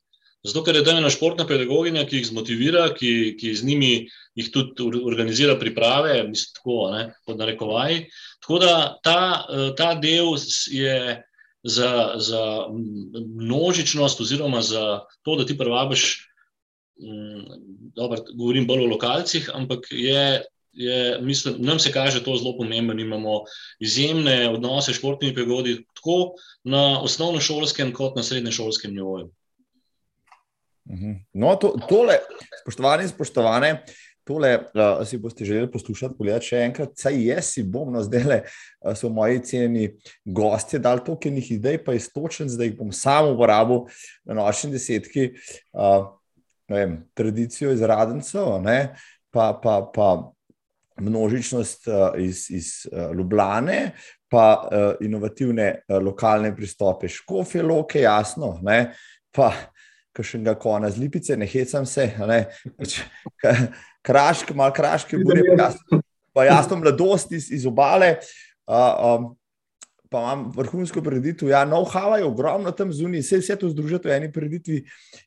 Zato, 0.46 0.62
ker 0.64 0.76
je 0.78 0.84
tam 0.86 1.00
ena 1.00 1.10
športna 1.10 1.44
pedagoginja, 1.48 2.04
ki 2.06 2.20
jih 2.20 2.28
zmotivira, 2.30 2.86
ki, 2.94 3.34
ki 3.40 3.54
z 3.58 3.66
njimi 3.66 3.92
jih 4.38 4.50
tudi 4.54 5.00
organizira 5.02 5.58
priprave, 5.58 6.22
mislim, 6.28 6.52
tako, 6.56 6.76
ne, 6.94 7.02
pod 7.26 7.40
narekovaji. 7.42 8.04
Tako 8.40 8.60
da 8.62 8.74
ta, 9.02 9.20
ta 9.76 9.88
del 9.98 10.36
je 10.70 11.18
za, 11.62 11.90
za 12.22 12.42
množičnost, 12.70 14.20
oziroma 14.20 14.62
za 14.62 15.00
to, 15.26 15.36
da 15.36 15.46
ti 15.46 15.58
prvabiš, 15.58 16.06
dobro, 17.98 18.22
govorim 18.34 18.66
bolj 18.66 18.86
o 18.86 18.92
lokalcih, 18.94 19.50
ampak 19.54 19.90
je 19.90 20.44
je, 20.78 21.18
mislim, 21.20 21.54
nam 21.58 21.78
se 21.78 21.92
kaže 21.92 22.22
to 22.24 22.36
zelo 22.36 22.56
pomembno. 22.56 22.94
Imamo 22.94 23.42
izjemne 23.80 24.48
odnose 24.48 24.92
s 24.92 24.96
športnimi 24.96 25.34
pregodi, 25.34 25.84
tako 25.94 26.34
na 26.64 27.02
osnovnošolskem, 27.02 27.92
kot 27.92 28.16
na 28.16 28.22
srednješolskem 28.22 28.94
nivoju. 28.94 29.30
Mhm. 30.90 31.12
No, 31.32 31.56
to, 31.56 31.74
tole, 31.88 32.20
spoštovani 32.62 33.02
in 33.02 33.10
spoštovane, 33.10 33.72
tole 34.24 34.54
uh, 34.58 35.02
si 35.08 35.18
boste 35.18 35.44
želeli 35.44 35.70
poslušati, 35.72 36.14
pogledati 36.18 36.52
še 36.52 36.62
enkrat. 36.68 36.94
Saj 36.96 37.18
jaz 37.26 37.50
si 37.56 37.64
bom, 37.64 37.90
no 37.92 38.02
zdaj 38.06 38.24
le 38.24 38.38
uh, 38.44 38.94
so 38.96 39.10
moji 39.10 39.42
cenjeni 39.44 39.90
gostje 40.24 40.78
dali 40.78 41.04
toliko 41.04 41.28
enih 41.28 41.50
idej, 41.58 41.82
pa 41.84 41.96
istočen, 41.98 42.48
da 42.56 42.68
jih 42.68 42.78
bom 42.78 42.92
sam 42.94 43.32
uporabil 43.34 43.88
na 44.28 44.38
nočni 44.38 44.70
desetki, 44.76 45.32
uh, 45.74 46.06
vem, 46.70 47.00
tradicijo 47.18 47.74
iz 47.74 47.82
Radencev, 47.82 48.60
pa, 49.32 49.52
pa, 49.62 49.80
pa 49.94 50.12
množičnost 51.00 51.88
uh, 51.88 51.94
iz, 52.20 52.46
iz 52.50 52.70
uh, 52.92 53.10
Ljubljane, 53.16 53.92
pa 54.28 54.44
uh, 54.62 55.06
inovativne 55.06 55.70
uh, 55.74 55.98
lokalne 56.04 56.54
pristope, 56.56 57.08
škofje, 57.08 57.62
loke, 57.62 58.00
jasno, 58.00 58.58
ne? 58.62 58.92
pa 59.34 59.52
še 60.18 60.38
enega 60.40 60.56
kona 60.58 60.88
z 60.90 60.98
lipice, 60.98 61.36
ne 61.38 61.46
hecam 61.46 61.84
se, 61.86 62.08
ne? 62.26 62.40
Pač, 62.74 62.96
kraški, 64.06 64.56
malo 64.56 64.74
kraški, 64.74 65.20
burje, 65.22 65.44
pa 65.52 65.62
jasno, 65.62 66.00
pa 66.34 66.46
jasno 66.48 66.78
mladost 66.80 67.34
iz, 67.36 67.50
iz 67.54 67.66
obale. 67.68 68.16
Uh, 68.66 69.18
um, 69.18 69.34
Pa 70.08 70.22
imam 70.22 70.46
vrhunsko 70.56 71.02
preditev. 71.04 71.50
Ja, 71.52 71.66
know-how 71.68 72.16
je 72.16 72.24
ogromno 72.24 72.70
tam 72.72 72.88
zunaj, 72.96 73.20
vse, 73.20 73.42
vse 73.42 73.56
to 73.60 73.68
združiti 73.68 74.08
v 74.08 74.14
eni 74.14 74.30
preditvi 74.32 74.78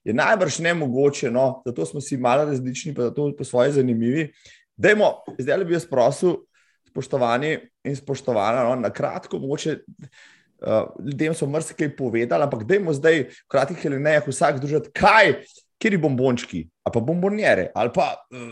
je 0.03 0.13
najbrž 0.17 0.57
ne 0.65 0.73
mogoče. 0.73 1.29
No? 1.29 1.61
Zato 1.65 1.85
smo 1.85 2.01
si 2.01 2.17
malo 2.17 2.47
različni, 2.49 2.95
pa 2.97 3.11
zato 3.11 3.27
po 3.37 3.45
svoje 3.45 3.75
zanimivi. 3.77 4.31
Dajmo, 4.81 5.11
zdaj 5.37 5.59
le 5.61 5.67
bi 5.67 5.75
jaz 5.75 5.85
prosil, 5.89 6.39
spoštovani 6.89 7.53
in 7.87 7.95
spoštovana, 7.95 8.65
no, 8.67 8.75
na 8.81 8.89
kratko, 8.93 9.39
mogoče 9.39 9.77
uh, 9.77 10.89
ljudem 11.05 11.35
so 11.37 11.47
mrzke 11.47 11.89
povedali, 11.97 12.43
ampak 12.43 12.65
dajmo 12.67 12.93
zdaj 12.97 13.23
v 13.29 13.45
kratkih 13.51 13.85
ali 13.91 14.01
ne, 14.01 14.17
vsak 14.27 14.59
združiti, 14.59 14.91
kaj, 14.97 15.37
kjer 15.81 15.95
je 15.95 16.01
bombončki, 16.01 16.65
ali 16.83 16.93
pa 16.93 17.03
bombonjere, 17.05 17.69
ali 17.75 17.93
pa 17.95 18.09
uh, 18.33 18.51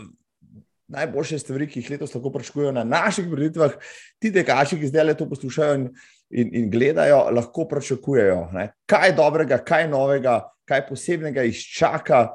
najboljše 0.90 1.38
stvari, 1.38 1.68
ki 1.70 1.82
jih 1.82 1.90
letos 1.94 2.14
lahko 2.14 2.32
pričakujejo 2.34 2.72
na 2.78 2.84
naših 2.84 3.28
vreditvah, 3.30 3.76
ti 4.18 4.32
dekači, 4.34 4.78
ki 4.80 4.90
zdaj 4.90 5.06
le 5.06 5.14
to 5.18 5.28
poslušajo 5.30 5.76
in, 5.78 5.90
in, 6.30 6.70
gledajo, 6.70 7.28
lahko 7.34 7.68
pričakujejo. 7.70 8.48
Kaj 8.90 9.14
dobrega, 9.18 9.60
kaj 9.66 9.86
novega, 9.90 10.40
kaj 10.66 10.86
posebnega 10.88 11.46
izčaka 11.46 12.28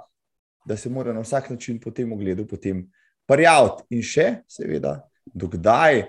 da 0.65 0.77
se 0.77 0.89
mora 0.89 1.13
na 1.13 1.19
vsak 1.19 1.49
način 1.49 1.79
po 1.79 1.91
tem 1.91 2.13
ogledu 2.13 2.47
potem 2.47 2.91
prijaviti. 3.27 3.85
In 3.95 4.03
še, 4.05 4.27
seveda, 4.47 4.99
dokdaj 5.25 6.03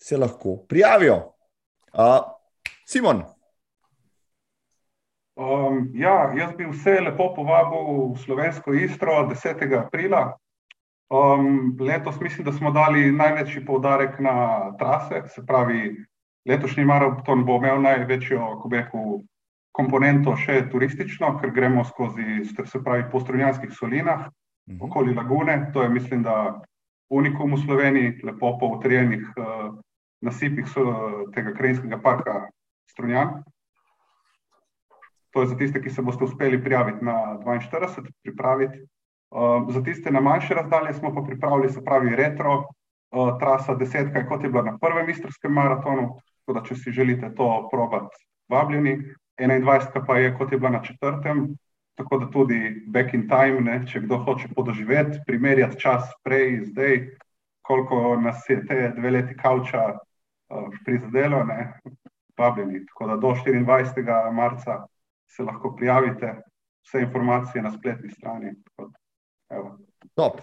se 0.00 0.16
lahko 0.16 0.56
prijavijo. 0.68 1.18
Uh, 1.92 2.22
Simon. 2.86 3.24
Um, 5.40 5.88
ja, 5.94 6.32
jaz 6.36 6.52
bi 6.56 6.66
vse 6.68 6.98
lepo 7.00 7.30
povabil 7.34 8.12
v 8.12 8.18
slovensko 8.20 8.74
istro 8.76 9.22
10. 9.30 9.62
aprila. 9.78 10.36
Um, 11.10 11.76
letos 11.80 12.20
mislim, 12.20 12.44
da 12.44 12.52
smo 12.52 12.70
dali 12.70 13.12
največji 13.12 13.64
poudarek 13.66 14.20
na 14.20 14.34
trase, 14.78 15.22
se 15.34 15.42
pravi, 15.46 15.96
letošnji 16.46 16.84
maraton 16.84 17.44
bo 17.44 17.56
imel 17.56 17.80
največjo 17.82 18.68
rekel, 18.70 19.22
komponento 19.72 20.36
še 20.36 20.64
turistično, 20.70 21.32
ker 21.40 21.50
gremo 21.54 21.84
skozi, 21.84 22.44
se 22.44 22.82
pravi, 22.84 23.08
po 23.10 23.20
strunjanskih 23.20 23.72
solinah, 23.74 24.28
mhm. 24.68 24.82
okoli 24.82 25.14
lagune. 25.14 25.70
To 25.72 25.82
je, 25.82 25.88
mislim, 25.88 26.22
da 26.22 26.60
unikum 27.10 27.54
v 27.54 27.62
Sloveniji, 27.64 28.20
lepo 28.22 28.58
po 28.58 28.66
utrjenih 28.78 29.24
uh, 29.36 29.74
nasipih 30.20 30.68
so, 30.68 30.84
tega 31.34 31.54
krajinskega 31.54 31.98
parka 32.02 32.48
Strunjan. 32.90 33.42
To 35.30 35.42
je 35.42 35.46
za 35.46 35.56
tiste, 35.56 35.82
ki 35.82 35.90
se 35.90 36.02
boste 36.02 36.24
uspeli 36.24 36.62
prijaviti 36.62 37.04
na 37.04 37.38
42, 37.44 38.10
pripraviti. 38.22 38.78
Uh, 39.30 39.70
za 39.70 39.82
tiste 39.82 40.10
na 40.10 40.20
manjše 40.20 40.54
razdalje 40.54 40.94
smo 40.94 41.14
pa 41.14 41.22
pripravili, 41.22 41.70
se 41.70 41.84
pravi, 41.84 42.16
retro 42.16 42.54
uh, 42.56 43.38
trasa 43.38 43.74
desetka, 43.74 44.26
kot 44.26 44.42
je 44.42 44.50
bila 44.50 44.62
na 44.62 44.78
prvem 44.78 45.10
istrskem 45.10 45.52
maratonu. 45.52 46.18
Da, 46.50 46.64
če 46.66 46.74
si 46.74 46.90
želite 46.90 47.28
to 47.34 47.68
probati, 47.70 48.16
vabljeni. 48.50 48.96
21 49.38 50.06
pa 50.06 50.18
je, 50.18 50.32
kot 50.34 50.52
je 50.52 50.58
bila 50.58 50.70
na 50.70 50.82
četrtem. 50.82 51.54
Tako 51.98 52.18
da 52.18 52.30
tudi 52.30 52.82
back 52.86 53.14
in 53.14 53.26
time, 53.28 53.60
ne, 53.60 53.80
če 53.86 54.00
kdo 54.04 54.20
hoče 54.24 54.48
podoživeti, 54.56 55.20
primerjati 55.26 55.80
čas 55.80 56.06
prej 56.24 56.54
in 56.54 56.64
zdaj, 56.70 57.00
koliko 57.62 58.16
nas 58.16 58.46
je 58.48 58.60
te 58.66 58.92
dve 58.96 59.10
leti 59.10 59.36
kavča 59.36 59.82
uh, 59.94 60.68
prizadelo, 60.84 61.44
ne, 61.44 61.80
vabljeni. 62.38 62.86
Tako 62.86 63.06
da 63.06 63.16
do 63.16 63.34
24. 63.44 64.32
marca 64.32 64.86
se 65.30 65.42
lahko 65.42 65.74
prijavite, 65.76 66.34
vse 66.86 67.02
informacije 67.02 67.62
na 67.62 67.72
spletni 67.72 68.10
strani. 68.10 68.54
Top, 70.14 70.40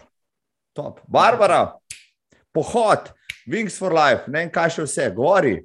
top. 0.73 0.99
Barbara, 1.07 1.73
pohod, 2.53 3.11
Wings 3.47 3.79
for 3.79 3.93
Life, 3.93 4.27
ne 4.27 4.39
vem, 4.39 4.51
kaj 4.51 4.75
še 4.75 4.85
vse, 4.85 5.09
govori. 5.15 5.57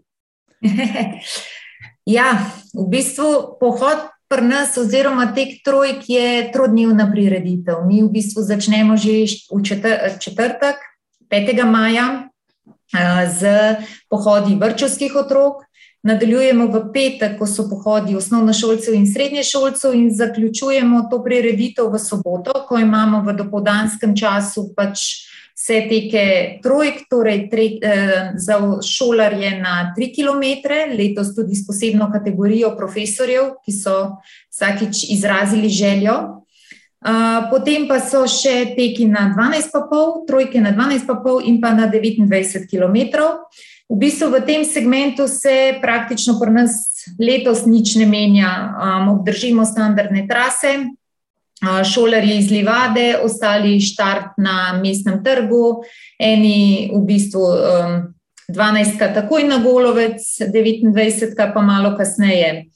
ja, 2.16 2.28
v 2.74 2.86
bistvu 2.90 3.58
pohod 3.60 4.08
pri 4.32 4.48
nas, 4.48 4.76
oziroma 4.80 5.26
tek 5.36 5.60
trojk, 5.64 6.08
je 6.08 6.48
trodnevna 6.52 7.04
prireditev. 7.12 7.84
Mi 7.84 8.00
v 8.00 8.08
bistvu 8.08 8.40
začnemo 8.40 8.96
že 8.96 9.28
v 9.52 9.60
četrtek, 10.16 10.80
5. 11.28 11.64
maja, 11.68 12.32
z 13.28 13.40
pohodi 14.08 14.56
vrčovskih 14.56 15.12
otrok. 15.16 15.68
Nadaljujemo 16.02 16.66
v 16.66 16.80
petek, 16.90 17.36
ko 17.38 17.46
so 17.46 17.68
pohodi 17.70 18.16
osnovnošolcev 18.18 18.94
in 18.94 19.06
srednješolcev, 19.06 19.94
in 19.94 20.08
zaključujemo 20.10 21.06
to 21.10 21.20
prireditev 21.22 21.92
v 21.92 22.00
soboto, 22.00 22.64
ko 22.68 22.80
imamo 22.80 23.20
v 23.22 23.36
dopoldanskem 23.38 24.16
času 24.16 24.72
pač 24.74 25.28
vse 25.54 25.78
teke 25.88 26.24
trojk, 26.62 27.06
torej 27.10 27.48
tre, 27.50 27.66
eh, 27.82 28.32
za 28.36 28.58
šolarje 28.82 29.60
na 29.60 29.92
3 29.96 30.10
km, 30.14 30.44
letos 30.98 31.34
tudi 31.34 31.54
s 31.54 31.66
posebno 31.66 32.10
kategorijo 32.12 32.76
profesorjev, 32.76 33.54
ki 33.64 33.72
so 33.72 34.16
vsakič 34.50 35.10
izrazili 35.10 35.68
željo. 35.68 36.42
Uh, 37.02 37.50
potem 37.50 37.88
pa 37.90 37.96
so 37.98 38.20
še 38.30 38.76
teki 38.76 39.08
na 39.10 39.34
12,5, 39.34 40.22
trojke 40.22 40.60
na 40.62 40.70
12,5 40.70 41.42
in 41.50 41.58
pa 41.58 41.74
na 41.74 41.88
29 41.90 42.68
km. 42.70 43.18
V 43.90 43.98
bistvu 43.98 44.30
v 44.30 44.40
tem 44.46 44.62
segmentu 44.64 45.26
se 45.26 45.82
praktično 45.82 46.38
pri 46.38 46.54
nas 46.54 46.78
letos 47.18 47.66
nič 47.66 47.96
ne 47.98 48.06
menja. 48.06 48.52
Um, 48.78 49.08
obdržimo 49.18 49.66
standardne 49.66 50.28
trase, 50.30 50.94
šolarji 51.62 52.38
iz 52.38 52.50
Livade, 52.50 53.16
ostali 53.22 53.80
štart 53.80 54.38
na 54.38 54.80
mestnem 54.82 55.22
trgu, 55.24 55.82
eni 56.18 56.90
v 56.94 57.02
bistvu 57.06 57.42
um, 57.42 57.94
12, 58.50 58.98
takoj 59.14 59.46
na 59.46 59.58
Golovec, 59.62 60.20
29, 60.40 61.36
pa 61.54 61.62
malo 61.62 61.94
kasneje. 61.96 62.66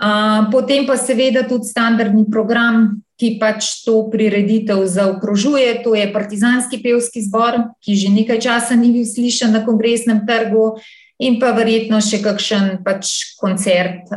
Uh, 0.00 0.48
potem 0.52 0.86
pa 0.86 0.96
seveda 0.96 1.42
tudi 1.44 1.68
standardni 1.68 2.24
program, 2.30 3.02
ki 3.20 3.36
pač 3.36 3.84
to 3.84 4.06
prireditev 4.08 4.80
zaokrožuje. 4.88 5.82
To 5.84 5.92
je 5.92 6.08
Partizanski 6.12 6.80
pevski 6.80 7.20
zbor, 7.20 7.76
ki 7.84 7.98
že 7.98 8.08
nekaj 8.08 8.40
časa 8.40 8.78
ni 8.80 8.94
bil 8.94 9.04
slišen 9.04 9.52
na 9.52 9.60
kongresnem 9.66 10.24
trgu, 10.24 10.80
in 11.20 11.36
pa 11.36 11.52
verjetno 11.52 12.00
še 12.00 12.22
kakšen 12.24 12.80
pač 12.84 13.36
koncert. 13.36 14.08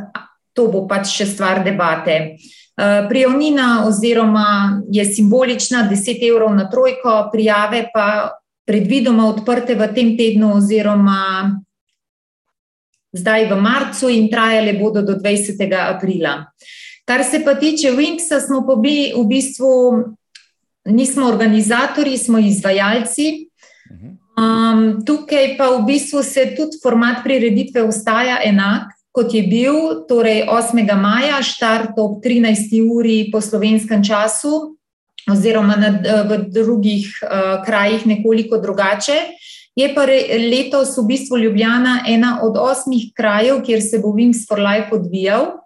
To 0.55 0.69
bo 0.71 0.85
pač 0.87 1.11
še 1.11 1.27
stvar 1.27 1.65
debate. 1.65 2.37
Prijavnina 3.09 3.85
oziroma 3.87 4.81
je 4.91 5.05
simbolična, 5.05 5.89
10 5.91 6.23
evrov 6.29 6.55
na 6.55 6.69
trojko, 6.69 7.29
prijave 7.31 7.85
pa 7.93 8.31
predvidoma 8.65 9.27
odprte 9.29 9.75
v 9.75 9.87
tem 9.93 10.15
tednu 10.17 10.55
oziroma 10.57 11.51
zdaj 13.13 13.45
v 13.51 13.61
marcu 13.61 14.09
in 14.09 14.29
trajale 14.31 14.73
bodo 14.73 15.01
do 15.01 15.13
20. 15.13 15.61
aprila. 15.77 16.45
Kar 17.05 17.23
se 17.23 17.43
pa 17.45 17.55
tiče 17.55 17.91
Wingsa, 17.91 18.39
smo 18.39 18.63
pa 18.67 18.75
bili 18.75 19.13
v 19.13 19.25
bistvu, 19.27 19.69
nismo 20.85 21.27
organizatori, 21.27 22.17
smo 22.17 22.39
izvajalci. 22.39 23.49
Um, 24.33 25.03
tukaj 25.05 25.57
pa 25.57 25.69
v 25.77 25.83
bistvu 25.85 26.23
se 26.23 26.55
tudi 26.57 26.79
format 26.83 27.21
prireditve 27.23 27.83
ostaja 27.83 28.39
enak, 28.43 28.89
kot 29.13 29.33
je 29.33 29.43
bil, 29.45 30.05
torej 30.09 30.47
8. 30.49 30.81
maja, 30.97 31.37
štart 31.45 31.97
ob 32.01 32.17
13. 32.23 32.73
uri 32.81 33.29
po 33.31 33.41
slovenskem 33.41 34.01
času, 34.01 34.73
oziroma 35.29 35.77
na, 35.77 35.91
v 36.25 36.49
drugih 36.49 37.07
uh, 37.21 37.61
krajih 37.61 38.07
nekoliko 38.09 38.57
drugače. 38.57 39.37
Je 39.77 39.87
pa 39.93 40.05
letos 40.05 40.97
v 40.97 41.05
bistvu 41.09 41.37
Ljubljana 41.37 42.03
ena 42.09 42.39
od 42.45 42.57
osmih 42.57 43.13
krajev, 43.13 43.61
kjer 43.65 43.81
se 43.81 44.01
bo 44.01 44.13
Wings 44.13 44.45
for 44.49 44.61
Life 44.61 44.93
odvijal. 44.93 45.63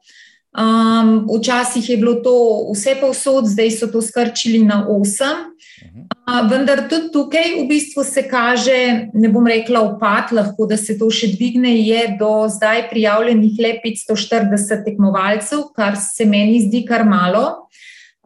Um, 0.58 1.28
včasih 1.28 1.90
je 1.90 1.98
bilo 1.98 2.14
to 2.24 2.36
vse 2.72 2.96
povsod, 3.02 3.48
zdaj 3.48 3.72
so 3.72 3.88
to 3.92 4.02
skrčili 4.02 4.64
na 4.64 4.88
osem. 4.90 5.52
Uh, 5.78 6.42
vendar 6.50 6.88
tudi 6.90 7.12
tukaj 7.14 7.54
v 7.60 7.68
bistvu 7.70 8.04
se 8.04 8.24
kaže, 8.28 9.10
ne 9.14 9.30
bom 9.30 9.46
rekla 9.48 9.84
upad, 9.86 10.34
lahko 10.34 10.66
da 10.66 10.78
se 10.78 10.98
to 10.98 11.10
še 11.14 11.30
dvigne, 11.36 11.70
je 11.86 12.18
do 12.20 12.48
zdaj 12.50 12.88
prijavljenih 12.90 13.62
le 13.62 13.72
540 13.86 14.84
tekmovalcev, 14.88 15.70
kar 15.78 16.00
se 16.02 16.26
meni 16.26 16.64
zdi 16.66 16.82
kar 16.88 17.06
malo. 17.06 17.68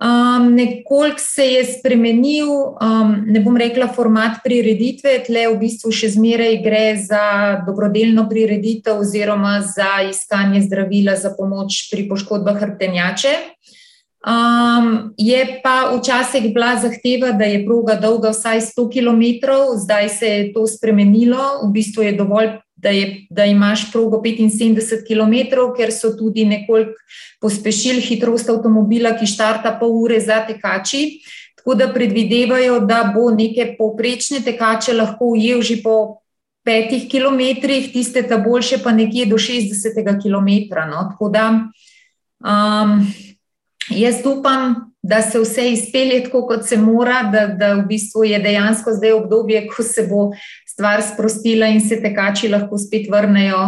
Um, 0.01 0.55
Nekoliko 0.55 1.21
se 1.21 1.45
je 1.45 1.65
spremenil, 1.75 2.49
um, 2.49 3.11
ne 3.27 3.43
bom 3.43 3.57
rekla, 3.57 3.85
format 3.93 4.39
prireditve, 4.41 5.19
tle 5.27 5.43
v 5.51 5.59
bistvu 5.61 5.91
še 5.93 6.09
zmeraj 6.15 6.57
gre 6.63 6.85
za 6.97 7.25
dobrodelno 7.67 8.25
prireditev 8.31 9.03
oziroma 9.03 9.59
za 9.61 9.99
iskanje 10.07 10.63
zdravila 10.65 11.13
za 11.21 11.35
pomoč 11.37 11.83
pri 11.91 12.07
poškodbah 12.09 12.57
hrbtenjače. 12.63 13.35
Um, 14.21 15.13
je 15.17 15.61
pa 15.63 15.89
včasih 15.97 16.53
bila 16.53 16.75
zahteva, 16.77 17.31
da 17.31 17.45
je 17.45 17.63
proga 17.65 17.95
dolga 17.97 18.29
vsaj 18.29 18.61
100 18.61 18.83
km, 18.93 19.23
zdaj 19.81 20.09
se 20.09 20.27
je 20.27 20.53
to 20.53 20.67
spremenilo, 20.67 21.65
v 21.65 21.71
bistvu 21.73 22.03
je 22.03 22.11
dovolj 22.17 22.51
da, 22.81 22.89
je, 22.89 23.25
da 23.29 23.45
imaš 23.45 23.91
progo 23.91 24.21
75 24.25 25.05
km, 25.07 25.57
ker 25.77 25.91
so 25.93 26.13
tudi 26.17 26.45
nekoliko 26.45 26.93
pospešili 27.41 28.01
hitrost 28.01 28.49
avtomobila, 28.49 29.13
ki 29.17 29.25
štarta 29.25 29.75
pol 29.79 29.93
ure 30.03 30.19
za 30.19 30.41
tekači. 30.47 31.21
Tako 31.57 31.75
da 31.75 31.91
predvidevajo, 31.93 32.79
da 32.79 33.03
bo 33.15 33.29
neke 33.31 33.75
povprečne 33.77 34.41
tekače 34.41 34.93
lahko 34.97 35.33
ujel 35.35 35.61
že 35.61 35.77
po 35.83 36.21
petih 36.65 37.07
kilometrih, 37.09 37.91
tiste 37.93 38.23
ta 38.27 38.37
boljše 38.37 38.81
pa 38.83 38.91
nekje 38.91 39.25
do 39.25 39.37
60 39.37 40.01
km. 40.21 40.49
No. 40.89 41.05
Tako 41.13 41.29
da 41.29 41.45
um, 42.41 43.05
jaz 43.95 44.25
upam, 44.25 44.91
da 45.03 45.21
se 45.21 45.39
vse 45.39 45.71
izpelje 45.71 46.23
tako, 46.23 46.45
kot 46.47 46.67
se 46.67 46.77
mora, 46.77 47.23
da, 47.33 47.47
da 47.47 47.73
v 47.73 47.85
bistvu 47.89 48.23
je 48.23 48.39
dejansko 48.39 48.93
zdaj 48.93 49.11
obdobje, 49.11 49.65
ko 49.67 49.83
se 49.83 50.05
bo 50.09 50.29
stvar 50.69 51.01
sprostila 51.01 51.67
in 51.67 51.81
se 51.81 52.01
tekači 52.01 52.49
lahko 52.49 52.77
spet 52.77 53.09
vrnejo 53.09 53.63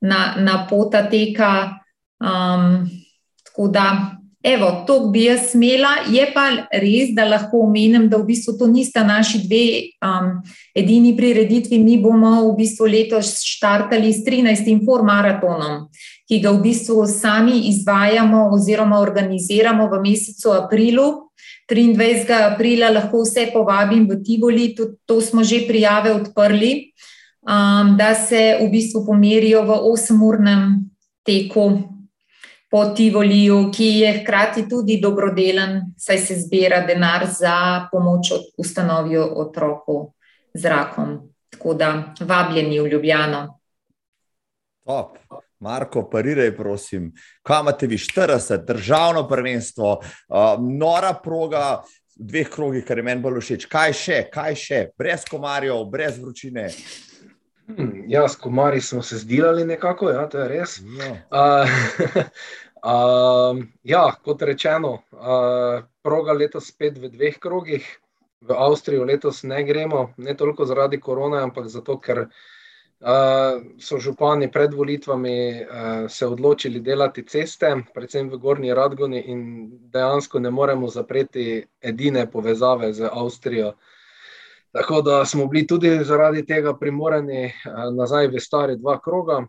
na, 0.00 0.34
na 0.38 0.66
pota 0.70 1.02
teka. 1.10 1.80
Um, 2.20 2.84
tako 3.44 3.68
da, 3.68 4.16
evo, 4.44 4.84
to 4.86 4.98
bi 5.08 5.24
jaz 5.24 5.50
smela. 5.50 5.94
Je 6.12 6.26
pa 6.34 6.46
res, 6.72 7.14
da 7.16 7.24
lahko 7.24 7.64
omenim, 7.66 8.08
da 8.08 8.20
v 8.20 8.28
bistvu 8.30 8.58
to 8.58 8.68
nista 8.70 9.04
naši 9.04 9.42
dve 9.46 9.64
um, 10.04 10.36
edini 10.76 11.16
prireditvi. 11.16 11.80
Mi 11.82 11.96
bomo 12.02 12.34
v 12.50 12.56
bistvu 12.60 12.88
letos 12.92 13.38
štartali 13.48 14.12
s 14.12 14.24
13. 14.28 14.84
formaratonom, 14.84 15.88
ki 16.26 16.40
ga 16.42 16.50
v 16.50 16.62
bistvu 16.62 17.06
sami 17.06 17.68
izvajamo 17.70 18.50
oziroma 18.54 18.98
organiziramo 19.00 19.86
v 19.88 20.00
mesecu 20.02 20.52
aprilu. 20.52 21.30
23. 21.70 22.30
aprila 22.54 22.90
lahko 22.90 23.22
vse 23.22 23.50
povabim 23.52 24.06
v 24.06 24.22
Tivoli, 24.22 24.74
tudi 24.74 24.98
to 25.06 25.20
smo 25.20 25.42
že 25.42 25.66
prijave 25.66 26.14
odprli, 26.14 26.92
um, 27.42 27.96
da 27.98 28.14
se 28.14 28.58
v 28.62 28.70
bistvu 28.70 29.02
pomerijo 29.06 29.62
v 29.66 29.74
8-urnem 29.90 30.90
teku 31.26 31.96
po 32.70 32.84
Tivoliju, 32.94 33.70
ki 33.74 33.88
je 34.02 34.12
hkrati 34.20 34.68
tudi 34.68 35.00
dobrodelen, 35.02 35.94
saj 35.98 36.18
se 36.18 36.34
zbira 36.38 36.82
denar 36.86 37.26
za 37.26 37.88
pomoč 37.90 38.32
ustanovijo 38.58 39.26
otroku 39.42 40.12
z 40.54 40.66
rakom. 40.66 41.18
Tako 41.50 41.74
da 41.74 42.14
vabljeni 42.20 42.80
v 42.80 42.86
Ljubljano. 42.86 43.58
Top. 44.86 45.18
Marko, 45.66 46.04
pariraj, 46.10 46.52
prosim. 46.56 47.10
Kaj 47.42 47.60
imate 47.64 47.90
vi 47.90 47.98
40, 47.98 48.64
državno 48.66 49.26
prvenstvo, 49.28 49.92
uh, 49.98 50.44
nora 50.62 51.12
proga, 51.22 51.82
dveh 52.16 52.48
krogih, 52.50 52.84
kar 52.86 52.98
je 52.98 53.04
meni 53.04 53.22
bolj 53.24 53.42
všeč. 53.42 53.66
Kaj 53.72 53.96
še, 53.98 54.20
kaj 54.32 54.56
še, 54.62 54.80
brez 54.98 55.26
komarjev, 55.28 55.82
brez 55.92 56.20
vročine. 56.22 56.68
Hmm, 57.66 58.04
ja, 58.08 58.28
s 58.28 58.38
komarji 58.38 58.80
smo 58.80 59.02
se 59.02 59.18
zdelali 59.18 59.64
nekako, 59.66 60.10
ja, 60.14 60.26
to 60.30 60.38
je 60.44 60.48
res. 60.48 60.78
No. 60.86 61.10
Uh, 61.34 62.22
uh, 62.94 63.62
ja, 63.82 64.04
kot 64.24 64.42
rečeno, 64.46 65.00
uh, 65.12 65.82
proga 66.06 66.36
letos 66.36 66.70
spet 66.70 67.00
v 67.02 67.10
dveh 67.10 67.40
krogih. 67.42 67.86
V 68.46 68.54
Avstrijo 68.54 69.02
letos 69.08 69.42
ne 69.48 69.64
gremo, 69.66 70.12
ne 70.22 70.36
toliko 70.38 70.66
zaradi 70.68 71.00
korona, 71.02 71.40
ampak 71.42 71.66
zato, 71.72 71.96
ker 71.98 72.28
so 73.78 73.98
župani 73.98 74.50
pred 74.52 74.74
volitvami 74.74 75.66
se 76.08 76.26
odločili 76.26 76.80
delati 76.80 77.26
ceste, 77.26 77.74
predvsem 77.94 78.30
v 78.30 78.38
Gornji 78.38 78.74
Radgoni, 78.74 79.20
in 79.20 79.68
dejansko 79.92 80.40
ne 80.40 80.50
moremo 80.50 80.88
zapreti 80.88 81.66
edine 81.80 82.30
povezave 82.30 82.92
z 82.92 83.08
Avstrijo. 83.12 83.74
Tako 84.72 85.02
da 85.02 85.24
smo 85.24 85.46
bili 85.46 85.66
tudi 85.66 86.04
zaradi 86.04 86.46
tega 86.46 86.76
primorani 86.76 87.52
nazaj 87.96 88.28
v 88.28 88.40
stare 88.40 88.76
dva 88.76 89.00
kroga. 89.00 89.44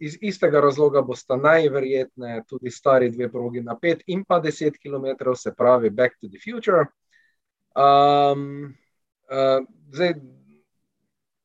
Iz 0.00 0.16
istega 0.20 0.60
razloga 0.60 1.02
bosta 1.02 1.36
najverjetneje 1.36 2.42
tudi 2.48 2.70
stari 2.70 3.10
dve 3.10 3.28
progi 3.32 3.60
na 3.60 3.76
5 3.82 4.02
in 4.06 4.24
pa 4.24 4.40
10 4.40 4.80
km, 4.80 5.32
se 5.34 5.54
pravi 5.54 5.90
Back 5.90 6.14
to 6.20 6.28
the 6.28 6.38
Future. 6.40 6.84
Um, 7.76 8.74
uh, 9.30 9.64
zdaj, 9.92 10.14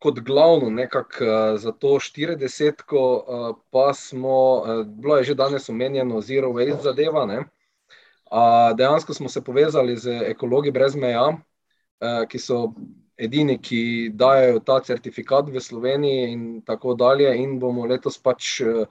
kot 0.04 0.20
glavno, 0.20 0.70
nekako 0.70 1.26
uh, 1.26 1.60
za 1.60 1.72
to 1.72 1.88
40, 1.88 2.84
uh, 2.92 3.56
pa 3.72 3.94
smo, 3.94 4.38
uh, 4.56 4.86
bilo 4.86 5.18
je 5.18 5.24
že 5.24 5.36
danes 5.40 5.70
omenjeno, 5.70 6.22
zero 6.22 6.50
waste 6.52 6.84
zadeva. 6.84 7.26
Ne? 7.26 7.38
Uh, 7.40 8.76
dejansko 8.78 9.14
smo 9.14 9.30
se 9.30 9.44
povezali 9.44 9.96
z 9.98 10.20
ekologi 10.34 10.72
brez 10.72 10.96
meja, 10.96 11.30
uh, 11.30 12.28
ki 12.28 12.40
so 12.40 12.74
edini, 13.18 13.58
ki 13.62 14.12
dajo 14.14 14.60
ta 14.60 14.82
certifikat 14.84 15.50
v 15.50 15.62
Sloveniji, 15.62 16.30
in 16.34 16.46
tako 16.68 16.98
dalje. 17.00 17.32
In 17.40 17.56
bomo 17.60 17.88
letos 17.88 18.20
pač 18.20 18.60
uh, 18.62 18.84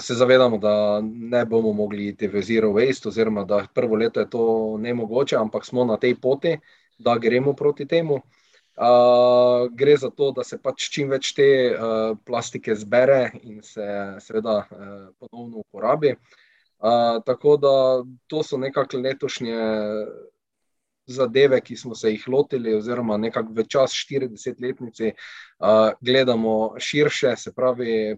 se 0.00 0.14
zavedamo, 0.14 0.58
da 0.62 1.02
ne 1.02 1.44
bomo 1.44 1.72
mogli 1.72 2.08
iti 2.14 2.28
v 2.28 2.42
zero 2.42 2.70
waste, 2.76 3.10
oziroma 3.10 3.44
da 3.44 3.64
prvo 3.74 3.96
leto 3.96 4.20
je 4.20 4.30
to 4.30 4.46
ne 4.78 4.94
mogoče, 4.94 5.36
ampak 5.36 5.66
smo 5.66 5.84
na 5.84 5.96
tej 5.96 6.14
poti, 6.20 6.58
da 6.98 7.18
gremo 7.18 7.52
proti 7.52 7.86
temu. 7.86 8.14
Uh, 8.14 8.45
gre 9.72 9.96
za 9.96 10.10
to, 10.10 10.30
da 10.36 10.44
se 10.44 10.58
pač 10.62 10.90
čim 10.92 11.08
več 11.08 11.32
te 11.34 11.48
uh, 11.72 12.16
plastike 12.24 12.74
zbere 12.76 13.30
in 13.42 13.62
se 13.64 13.86
seveda 14.20 14.58
uh, 14.64 15.08
ponovno 15.18 15.64
uporabi. 15.64 16.16
Uh, 16.76 17.22
tako 17.24 17.56
da 17.56 17.72
to 18.28 18.42
so 18.44 18.58
nekakšne 18.60 19.00
letošnje 19.00 19.60
zadeve, 21.06 21.60
ki 21.60 21.76
smo 21.76 21.94
se 21.94 22.10
jih 22.10 22.28
lotili, 22.28 22.74
oziroma 22.74 23.16
nekako 23.16 23.54
v 23.56 23.64
čas 23.64 23.94
40-letnici 23.96 25.12
uh, 25.14 25.94
gledamo 26.00 26.74
širše, 26.78 27.36
se 27.36 27.54
pravi, 27.54 28.16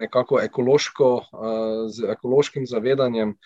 nekako 0.00 0.40
ekološko, 0.40 1.10
uh, 1.14 1.90
z 1.90 2.08
ekološkim 2.16 2.66
zavedanjem. 2.66 3.36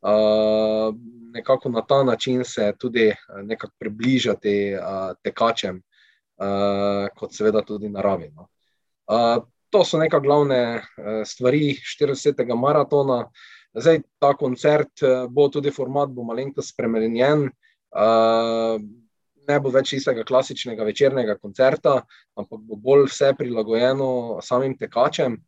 Uh, 0.00 0.94
nekako 1.34 1.68
na 1.68 1.82
ta 1.82 2.02
način 2.04 2.44
se 2.44 2.72
tudi 2.78 3.14
nekako 3.42 3.72
približati 3.78 4.74
uh, 4.74 5.16
tekačem, 5.24 5.76
uh, 5.76 7.08
kot 7.16 7.34
seveda 7.34 7.62
tudi 7.62 7.88
naravi. 7.88 8.30
No. 8.34 8.48
Uh, 9.06 9.44
to 9.70 9.84
so 9.84 9.98
neka 9.98 10.20
glavne 10.20 10.60
uh, 10.76 11.22
stvari 11.24 11.74
40. 12.00 12.54
maratona. 12.56 13.24
Zdaj 13.74 14.00
ta 14.18 14.32
koncert 14.34 15.02
bo 15.28 15.48
tudi 15.52 15.70
format, 15.70 16.08
bo 16.08 16.24
malenkost 16.24 16.72
spremenjen. 16.72 17.50
Uh, 17.92 18.80
ne 19.48 19.58
bo 19.62 19.70
več 19.72 19.92
istega 19.96 20.24
klasičnega 20.26 20.84
večernega 20.86 21.36
koncerta, 21.38 22.00
ampak 22.38 22.62
bo 22.66 22.78
bolj 22.82 23.06
vse 23.10 23.32
prilagojeno 23.38 24.08
samim 24.42 24.76
tekačem. 24.78 25.38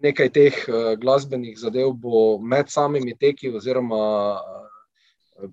Nekaj 0.00 0.30
teh 0.32 0.56
uh, 0.68 0.94
glasbenih 1.00 1.58
zadev 1.60 1.92
bo 1.92 2.38
med 2.38 2.70
samimi 2.72 3.16
teki, 3.18 3.50
oziroma 3.56 4.00
uh, 4.40 4.70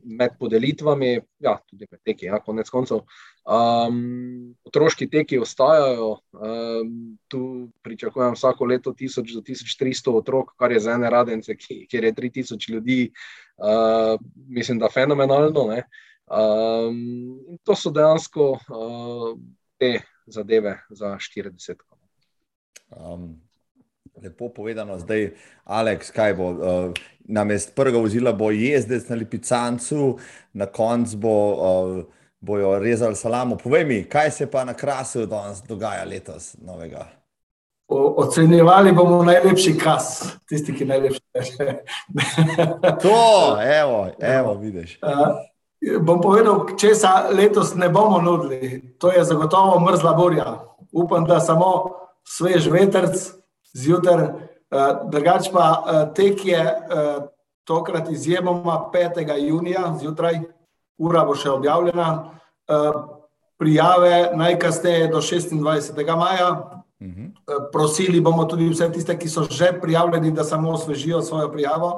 med 0.04 0.36
podelitvami, 0.40 1.20
ja, 1.44 1.58
tudi 1.70 1.88
med 1.92 2.00
teki, 2.06 2.28
ja, 2.28 2.40
konec 2.44 2.70
koncev. 2.70 3.04
Um, 3.48 4.56
otroški 4.68 5.08
teki 5.12 5.40
ostajajo, 5.40 6.10
um, 6.36 7.18
tu 7.32 7.42
pričakujem 7.84 8.36
vsako 8.36 8.66
leto 8.66 8.94
1000 8.94 9.34
do 9.34 9.42
1300 9.48 10.16
otrok, 10.20 10.54
kar 10.60 10.72
je 10.72 10.84
za 10.84 10.98
ene 10.98 11.10
radence, 11.10 11.56
ki, 11.56 11.86
kjer 11.92 12.10
je 12.10 12.14
3000 12.14 12.70
ljudi, 12.74 13.00
uh, 13.58 14.20
mislim, 14.48 14.80
da 14.80 14.92
fenomenalno. 14.94 15.70
Um, 16.28 17.60
to 17.64 17.76
so 17.76 17.92
dejansko 17.92 18.52
uh, 18.52 19.40
te 19.80 20.02
zadeve 20.28 20.80
za 20.90 21.16
40. 21.16 21.80
Um, 22.92 23.47
lepo 24.24 24.50
povedano, 24.50 25.00
zdaj, 25.00 25.32
Aleks, 25.66 26.12
kaj 26.12 26.34
bo. 26.34 26.50
Uh, 26.50 26.92
namest 27.28 27.76
prvega 27.76 28.00
vozila 28.00 28.32
bo 28.34 28.52
jezdec 28.52 29.10
na 29.10 29.16
Lipicancu, 29.16 30.18
na 30.54 30.66
koncu 30.66 31.18
bo, 31.18 31.36
uh, 31.54 32.04
bojo 32.40 32.80
rezali 32.80 33.16
salamo. 33.16 33.58
Povej 33.58 33.86
mi, 33.86 34.04
kaj 34.04 34.32
se 34.32 34.52
pa 34.52 34.66
na 34.66 34.74
krasu 34.74 35.26
danes 35.26 35.62
dogaja 35.68 36.04
letos 36.04 36.56
novega? 36.62 37.08
O, 37.88 38.14
ocenjevali 38.24 38.92
bomo 38.92 39.24
najlepši 39.24 39.78
kas, 39.78 40.36
tisti, 40.50 40.76
ki 40.76 40.86
najlepši 40.86 41.22
reče. 41.34 41.78
to, 43.04 43.58
evo, 43.80 44.08
evo 44.20 44.54
vidiš. 44.54 45.00
Uh, 45.02 46.00
bom 46.00 46.22
povedal, 46.22 46.66
če 46.80 46.96
se 46.96 47.08
letos 47.32 47.76
ne 47.76 47.90
bomo 47.90 48.22
nudili, 48.22 48.82
to 49.00 49.12
je 49.12 49.24
zagotovo 49.24 49.80
mrzla 49.80 50.14
borja. 50.14 50.58
Upam, 50.92 51.26
da 51.28 51.40
samo 51.40 51.92
svež 52.24 52.68
veterc 52.72 53.38
zjutraj. 53.78 54.28
Eh, 54.68 54.94
drugač 55.08 55.48
pa 55.54 55.66
eh, 55.72 56.06
tek 56.12 56.46
je 56.46 56.60
eh, 56.60 57.20
tokrat 57.64 58.10
izjemoma 58.12 58.90
5. 58.94 59.48
junija 59.48 59.96
zjutraj, 60.00 60.42
ura 60.98 61.24
bo 61.28 61.36
še 61.36 61.52
objavljena. 61.52 62.34
Prijave 63.58 64.32
najkasneje 64.36 65.08
do 65.12 65.22
26. 65.24 66.16
maja. 66.16 66.50
Mhm. 67.02 67.28
Prosili 67.72 68.20
bomo 68.22 68.46
tudi 68.46 68.68
vse 68.70 68.90
tiste, 68.92 69.16
ki 69.20 69.30
so 69.30 69.44
že 69.44 69.72
prijavljeni, 69.82 70.32
da 70.32 70.44
samo 70.44 70.72
osvežijo 70.72 71.22
svojo 71.22 71.52
prijavo. 71.52 71.92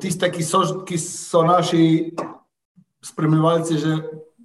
Tiste, 0.00 0.30
ki 0.32 0.42
so, 0.42 0.62
ki 0.86 0.98
so 0.98 1.42
naši 1.46 2.14
spremljevalci 3.04 3.78
že 3.78 3.96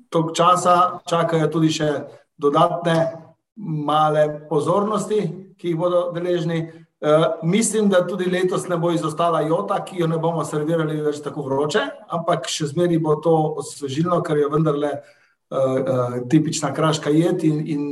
toliko 0.10 0.34
časa, 0.34 1.00
čakajo 1.10 1.48
tudi 1.48 1.70
še 1.74 1.90
dodatne 2.38 3.31
male 3.56 4.48
pozornosti, 4.50 5.22
ki 5.58 5.74
jih 5.74 5.78
bodo 5.78 6.10
deležni. 6.16 6.62
Uh, 7.02 7.26
mislim, 7.44 7.90
da 7.90 8.04
tudi 8.06 8.30
letos 8.30 8.68
ne 8.70 8.78
bo 8.78 8.92
izostala 8.94 9.42
jota, 9.42 9.80
ki 9.86 10.04
jo 10.04 10.08
ne 10.08 10.20
bomo 10.22 10.44
servirali 10.46 11.00
več 11.02 11.24
tako 11.26 11.48
vroče, 11.48 11.82
ampak 12.14 12.46
še 12.46 12.68
zmeraj 12.70 13.00
bo 13.02 13.16
to 13.26 13.34
osvežilno, 13.64 14.20
ker 14.22 14.38
je 14.38 14.50
vendarle 14.52 14.92
uh, 14.94 15.58
uh, 15.58 16.20
tipična 16.30 16.70
kraška 16.78 17.10
jed 17.10 17.42
in, 17.48 17.64
in 17.66 17.88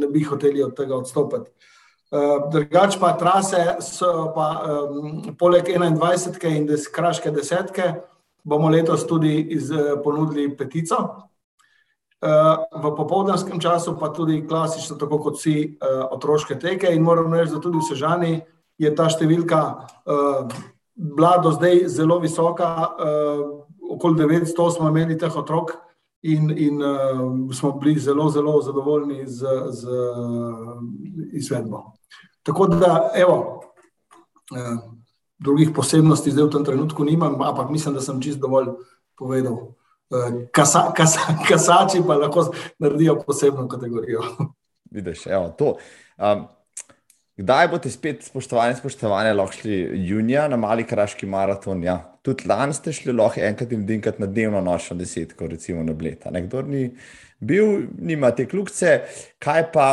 ne 0.00 0.10
bi 0.10 0.24
hoteli 0.26 0.64
od 0.66 0.74
tega 0.78 0.98
odstopiti. 0.98 1.54
Drugač 2.08 2.94
pa 2.96 3.10
trase 3.20 3.58
pa 4.32 4.46
um, 4.64 5.18
poleg 5.36 5.66
21. 5.68 6.38
in 6.56 6.64
des, 6.66 6.86
kraške 6.88 7.28
desetke, 7.30 7.90
bomo 8.48 8.70
letos 8.72 9.04
tudi 9.06 9.34
iz, 9.52 9.68
ponudili 10.02 10.48
petico. 10.56 11.27
Uh, 12.18 12.66
v 12.82 12.90
popoldanskem 12.98 13.60
času 13.62 13.94
pa 13.94 14.08
tudi 14.10 14.40
klasično, 14.42 14.96
tako 14.98 15.20
kot 15.22 15.36
vsi 15.38 15.78
uh, 15.78 16.08
otroške 16.10 16.58
teke. 16.58 16.90
In 16.90 17.02
moram 17.06 17.30
reči, 17.30 17.52
da 17.54 17.60
tudi 17.62 17.78
v 17.78 17.86
Sežani 17.86 18.32
je 18.78 18.90
ta 18.94 19.06
številka 19.06 19.60
uh, 19.62 20.48
bila 20.98 21.36
do 21.38 21.54
zdaj 21.54 21.86
zelo 21.86 22.18
visoka, 22.18 22.72
uh, 22.90 23.44
okoli 23.94 24.18
900 24.18 24.66
smo 24.74 24.90
imeli 24.90 25.14
teh 25.18 25.30
otrok, 25.30 25.76
in, 26.22 26.50
in 26.50 26.82
uh, 26.82 27.54
smo 27.54 27.72
bili 27.72 28.00
zelo, 28.00 28.30
zelo 28.30 28.62
zadovoljni 28.62 29.26
z, 29.26 29.46
z 29.70 29.88
izvedbo. 31.32 31.92
Tako 32.42 32.66
da, 32.66 33.10
evo, 33.14 33.62
uh, 34.50 34.78
drugih 35.38 35.70
posebnosti 35.74 36.30
zdaj 36.30 36.44
v 36.44 36.50
tem 36.50 36.64
trenutku 36.64 37.04
nimam, 37.04 37.38
ampak 37.42 37.70
mislim, 37.70 37.94
da 37.94 38.00
sem 38.00 38.20
čist 38.20 38.40
dovolj 38.40 38.74
povedal. 39.18 39.77
Kasa, 40.52 40.92
kasa, 40.96 41.20
kasači 41.48 42.00
pa 42.06 42.16
lahko 42.16 42.48
naredijo 42.78 43.18
posebno 43.26 43.68
kategorijo. 43.68 44.22
Vidiš, 44.90 45.26
evo. 45.26 45.76
Um, 46.16 46.46
Kdaj 47.38 47.68
boste 47.70 47.90
spet, 47.90 48.24
spoštovani, 48.26 48.74
spoštovane, 48.74 49.30
lahko 49.38 49.54
šli 49.60 49.76
junija 50.08 50.48
na 50.50 50.56
mali 50.58 50.82
kraški 50.86 51.26
maraton? 51.26 51.84
Ja. 51.84 52.00
Tudi 52.26 52.48
lani 52.50 52.74
ste 52.74 52.92
šli 52.92 53.12
lahko 53.14 53.38
enkrat 53.46 53.72
in 53.72 53.84
dinkrat 53.86 54.18
na 54.18 54.26
dnevno 54.26 54.60
nočno 54.60 54.96
desetko, 54.98 55.46
recimo 55.46 55.84
na 55.86 55.94
bled. 55.94 56.24
Kdo 56.24 56.62
ni 56.66 56.88
bil, 57.38 57.84
nima 57.98 58.32
te 58.34 58.48
kljubce. 58.48 59.02
Kaj 59.38 59.68
pa 59.72 59.86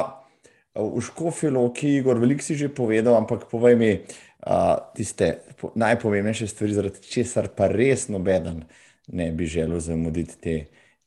v 0.74 1.03
Škofilu, 1.05 1.68
ki 1.74 1.91
je 1.91 1.99
Igor, 1.99 2.18
veliko 2.20 2.43
si 2.43 2.57
že 2.57 2.72
povedal, 2.74 3.13
ampak 3.20 3.45
povej 3.51 3.78
mi 3.78 3.91
uh, 3.93 4.82
tiste 4.97 5.36
najpomembnejše 5.76 6.47
stvari, 6.49 6.74
zaradi 6.74 7.05
česar 7.05 7.51
pa 7.53 7.70
res 7.70 8.07
nobeden 8.09 8.63
ne 9.08 9.32
bi 9.32 9.45
želel 9.45 9.80
zamuditi 9.80 10.38
te 10.41 10.56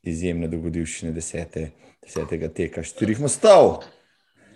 izjemne 0.02 0.48
dogodivščine 0.48 1.12
desete, 1.12 1.70
desetega 2.04 2.50
teka 2.54 2.84
štirih 2.86 3.20
mostov. 3.20 3.82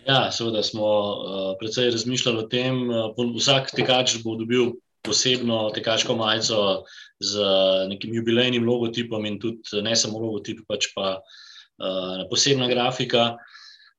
Ja, 0.07 0.31
seveda 0.35 0.63
smo 0.67 0.87
uh, 0.87 1.43
precej 1.61 1.91
razmišljali 1.95 2.39
o 2.39 2.49
tem. 2.51 2.89
Uh, 2.91 3.37
vsak 3.37 3.71
tekač 3.77 4.17
bo 4.25 4.35
dobil 4.39 4.73
posebno 5.03 5.69
tekaško 5.75 6.15
majico 6.19 6.85
z 7.23 7.43
nekim 7.91 8.15
jubilejnim 8.15 8.67
logotipom 8.67 9.27
in 9.27 9.39
tudi 9.43 9.83
ne 9.83 9.95
samo 9.99 10.19
logotip, 10.23 10.63
pač 10.69 10.91
pa 10.95 11.17
uh, 11.19 12.23
posebna 12.31 12.71
grafika. 12.71 13.37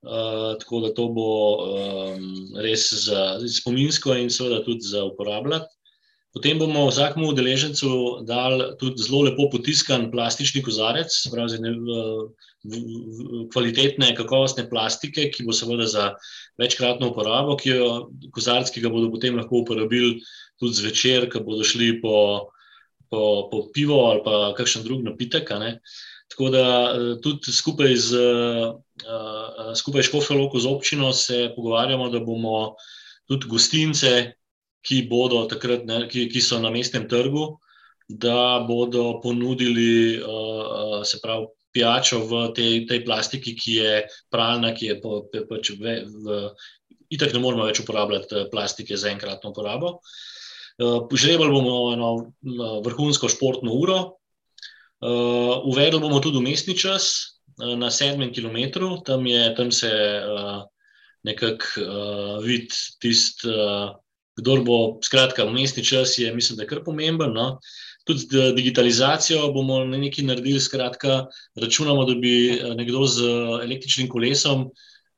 Uh, 0.03 0.59
tako 0.59 0.81
da 0.83 0.89
to 0.91 1.07
bo 1.15 1.29
um, 1.63 2.23
res 2.59 2.89
za 3.05 3.39
spominsko 3.47 4.17
in 4.19 4.27
seveda 4.27 4.59
tudi 4.65 4.83
za 4.83 5.05
uporabljati. 5.07 5.71
Potem 6.33 6.57
bomo 6.57 6.87
vsakmu 6.89 7.27
udeležencu 7.29 7.87
dali 8.25 8.71
tudi 8.81 9.03
zelo 9.05 9.21
lepo 9.27 9.45
potiskan 9.53 10.07
plastični 10.11 10.63
kozarec, 10.65 11.13
pravi, 11.29 11.59
ne, 11.61 11.73
kvalitetne, 13.53 14.15
kakovostne 14.17 14.65
plastike, 14.69 15.27
ki 15.29 15.45
bo 15.45 15.53
seveda 15.53 15.85
za 15.85 16.07
večkratno 16.57 17.11
uporabo, 17.11 17.53
ki 17.59 17.75
jo 17.75 17.89
kozarec, 18.33 18.73
ki 18.73 18.81
ga 18.81 18.89
bodo 18.89 19.11
potem 19.13 19.37
lahko 19.37 19.61
uporabili 19.61 20.17
tudi 20.57 20.79
zvečer, 20.81 21.29
ko 21.29 21.43
bodo 21.45 21.67
šli 21.67 21.99
po, 22.01 22.49
po, 23.13 23.23
po 23.51 23.67
pivo 23.75 24.01
ali 24.09 24.25
pa 24.25 24.53
kakšen 24.57 24.87
drug 24.87 25.05
napitek. 25.05 25.53
Tako 26.33 26.49
da 26.49 26.65
tudi 27.21 27.53
skupaj 27.53 27.93
z 28.09 28.25
skupaj 29.77 30.09
Škofjoloko 30.09 30.59
z 30.59 30.65
občino 30.65 31.13
se 31.13 31.51
pogovarjamo, 31.55 32.09
da 32.09 32.19
bomo 32.19 32.73
tudi 33.29 33.45
gostince 33.47 34.33
ki, 34.83 35.07
takrat, 35.49 35.85
ne, 35.87 36.07
ki, 36.07 36.27
ki 36.29 36.41
so 36.41 36.59
na 36.59 36.69
mestnem 36.69 37.07
trgu, 37.07 37.57
da 38.09 38.65
bodo 38.67 39.21
ponudili 39.23 40.19
uh, 40.19 41.01
se 41.07 41.19
pravi, 41.23 41.47
pijačo 41.73 42.21
v 42.29 42.53
tej, 42.53 42.85
tej 42.85 43.01
plastiki, 43.01 43.55
ki 43.57 43.71
je 43.81 43.93
pralna, 44.29 44.71
ki 44.77 44.93
je 44.93 44.95
pač 45.49 45.73
v. 45.73 46.05
v 46.05 46.27
Itak 47.13 47.33
ne 47.33 47.41
moramo 47.43 47.67
več 47.67 47.77
uporabljati 47.83 48.33
eh, 48.33 48.45
plastike 48.49 48.97
za 48.97 49.11
enkratno 49.11 49.51
uporabo. 49.51 49.99
Požrebali 50.81 51.53
bomo 51.53 51.93
eno 51.93 52.07
vrhunsko 52.81 53.29
športno 53.29 53.75
uro, 53.77 53.97
uvedli 55.69 55.99
bomo 56.01 56.17
tudi 56.23 56.41
umestni 56.41 56.73
čas 56.73 57.37
na 57.61 57.91
sedmem 57.93 58.31
kilometru, 58.33 58.95
tam, 59.05 59.27
je, 59.29 59.43
tam 59.53 59.69
se 59.69 59.91
nekako 61.21 61.85
vidi 62.41 62.73
tisti 62.97 63.53
kdor 64.39 64.63
bo, 64.65 64.77
skratka, 65.05 65.45
umestni 65.45 65.83
čas 65.85 66.17
je, 66.17 66.33
mislim, 66.35 66.57
da 66.57 66.63
je 66.63 66.67
kar 66.67 66.83
pomemben. 66.85 67.33
No? 67.33 67.59
Tudi 68.03 68.27
digitalizacijo 68.55 69.51
bomo 69.53 69.83
na 69.85 69.97
neki 69.97 70.25
naredili, 70.27 70.59
skratka, 70.59 71.25
računamo, 71.55 72.05
da 72.05 72.15
bi 72.15 72.33
eh, 72.49 72.73
nekdo 72.75 73.05
z 73.05 73.27
električnim 73.63 74.09
kolesom 74.09 74.69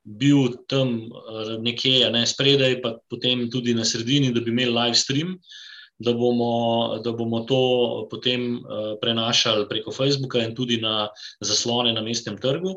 bil 0.03 0.51
tam 0.69 0.97
eh, 0.99 1.55
nekje, 1.59 2.09
ne 2.11 2.25
spredaj, 2.27 2.81
pa 2.81 2.97
potem 3.09 3.47
tudi 3.51 3.73
na 3.73 3.85
sredini, 3.85 4.33
da 4.33 4.41
bi 4.41 4.53
imeli 4.53 4.73
live 4.73 4.95
stream. 4.95 5.39
Da 5.97 6.11
bomo, 6.11 6.97
da 6.99 7.13
bomo 7.15 7.45
to 7.47 7.57
potem 8.11 8.57
prenašali 8.99 9.63
preko 9.69 9.93
Facebooka 9.95 10.41
in 10.43 10.51
tudi 10.55 10.75
na 10.81 11.07
zaslone 11.39 11.93
na 11.95 12.01
mestnem 12.03 12.35
trgu. 12.35 12.73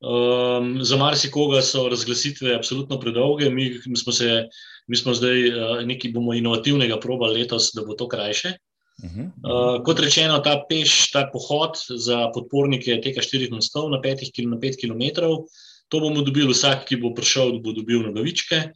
Um, 0.00 0.84
za 0.84 0.96
marsikoga 0.96 1.62
so 1.62 1.88
razglasitve 1.88 2.54
absolutno 2.54 3.00
predolge. 3.00 3.50
Mi, 3.50 3.80
smo 3.96 4.12
se 4.12 4.48
mi 4.86 4.96
smo 4.96 5.14
zdaj 5.14 5.48
uh, 5.48 5.82
nekaj 5.86 6.12
bomo 6.14 6.34
inovativnega 6.34 7.00
probali 7.00 7.42
letos, 7.42 7.72
da 7.74 7.84
bo 7.86 7.94
to 7.98 8.08
krajše. 8.08 8.56
Uh, 8.96 9.82
kot 9.84 10.00
rečeno, 10.00 10.38
ta 10.40 10.56
peš, 10.68 11.10
ta 11.12 11.26
pohod 11.28 11.76
za 11.76 12.30
podpornike 12.32 12.96
tega 13.04 13.20
štirih 13.20 13.52
mostov 13.52 13.90
na 13.92 14.00
petih 14.00 14.32
na 14.48 14.56
pet 14.56 14.80
km, 14.80 15.02
to 15.92 16.00
bomo 16.00 16.24
dobili 16.24 16.48
vsak, 16.48 16.86
ki 16.88 17.02
bo 17.02 17.12
prišel, 17.14 17.60
bo 17.60 17.76
dobil 17.76 18.06
nogavičke. 18.08 18.72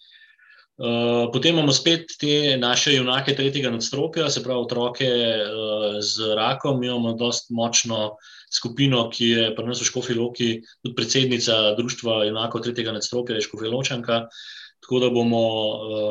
Uh, 0.80 1.28
potem 1.32 1.56
imamo 1.56 1.72
spet 1.72 2.08
te 2.20 2.56
naše 2.56 2.94
junake 2.94 3.34
tretjega 3.36 3.72
nadstropja, 3.72 4.30
se 4.30 4.42
pravi 4.44 4.60
otroke 4.60 5.08
uh, 5.08 5.98
z 6.00 6.36
rakom. 6.36 6.80
Mi 6.80 6.88
imamo 6.88 7.16
dosta 7.16 7.54
močno 7.54 8.16
skupino, 8.52 9.08
ki 9.12 9.26
je 9.28 9.50
pri 9.56 9.66
nas 9.66 9.80
v 9.80 9.88
Škofi 9.88 10.16
Loki, 10.16 10.54
tudi 10.80 10.96
predsednica 10.96 11.74
Društva 11.76 12.24
junakov 12.28 12.64
tretjega 12.64 12.96
nadstropja, 12.96 13.36
je 13.36 13.48
Škofi 13.48 13.72
Ločanka. 13.72 14.24
Uh, 14.24 14.59
Tako 14.90 14.98
da 15.00 15.08
bomo 15.14 15.44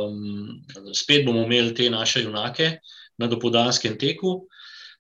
um, 0.08 0.62
spet 0.96 1.26
bomo 1.26 1.42
imeli 1.44 1.74
te 1.76 1.90
naše 1.90 2.22
junake 2.24 2.78
na 3.18 3.28
dopodanskem 3.28 3.98
teku. 4.00 4.30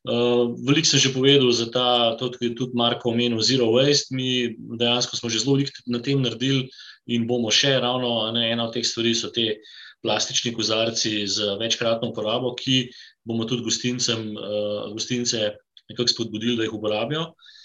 Uh, 0.03 0.51
veliko 0.67 0.89
sem 0.89 0.99
že 0.99 1.13
povedal 1.15 1.47
za 1.55 1.69
ta, 1.71 2.17
to, 2.19 2.27
kar 2.27 2.43
je 2.43 2.57
tudi 2.59 2.75
Marko 2.75 3.13
omenil, 3.13 3.39
Zero 3.39 3.71
Waste. 3.71 4.11
Mi 4.11 4.51
dejansko 4.51 5.15
smo 5.15 5.31
že 5.31 5.39
zelo 5.39 5.55
veliko 5.55 5.71
na 5.87 6.03
tem 6.03 6.19
naredili 6.19 6.67
in 7.07 7.23
bomo 7.23 7.47
še 7.47 7.79
ravno 7.79 8.27
ne, 8.35 8.51
ena 8.51 8.67
od 8.67 8.75
teh 8.75 8.83
stvari 8.83 9.15
so 9.15 9.31
te 9.31 9.63
plastični 10.03 10.51
kozarci 10.51 11.23
z 11.23 11.55
večkratno 11.63 12.11
uporabo, 12.11 12.51
ki 12.59 12.91
bomo 13.23 13.47
tudi 13.47 13.63
gostincem, 13.63 14.35
uh, 14.35 14.91
gostince 14.91 15.55
nekako 15.87 16.11
spodbudili, 16.11 16.59
da 16.59 16.67
jih 16.67 16.75
uporabijo. 16.75 17.31
Uh, 17.31 17.55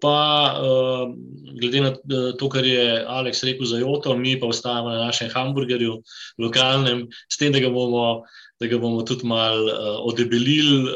pa, 0.00 0.18
uh, 0.62 1.14
glede 1.60 1.80
na 1.80 1.90
eh, 1.90 2.32
to, 2.38 2.48
kar 2.48 2.64
je 2.64 3.04
Aleks 3.06 3.42
rekel 3.42 3.66
za 3.66 3.78
Joto, 3.78 4.16
mi 4.16 4.38
pa 4.40 4.46
ostajamo 4.46 4.90
na 4.90 5.06
našem 5.06 5.30
hamburgerju, 5.34 6.02
lokalnem, 6.38 7.08
s 7.28 7.36
tem, 7.36 7.52
da 7.52 7.58
ga 7.60 7.70
bomo, 7.70 8.22
da 8.60 8.66
ga 8.70 8.78
bomo 8.78 9.02
tudi 9.02 9.26
malo 9.26 9.72
odebelili, 10.06 10.92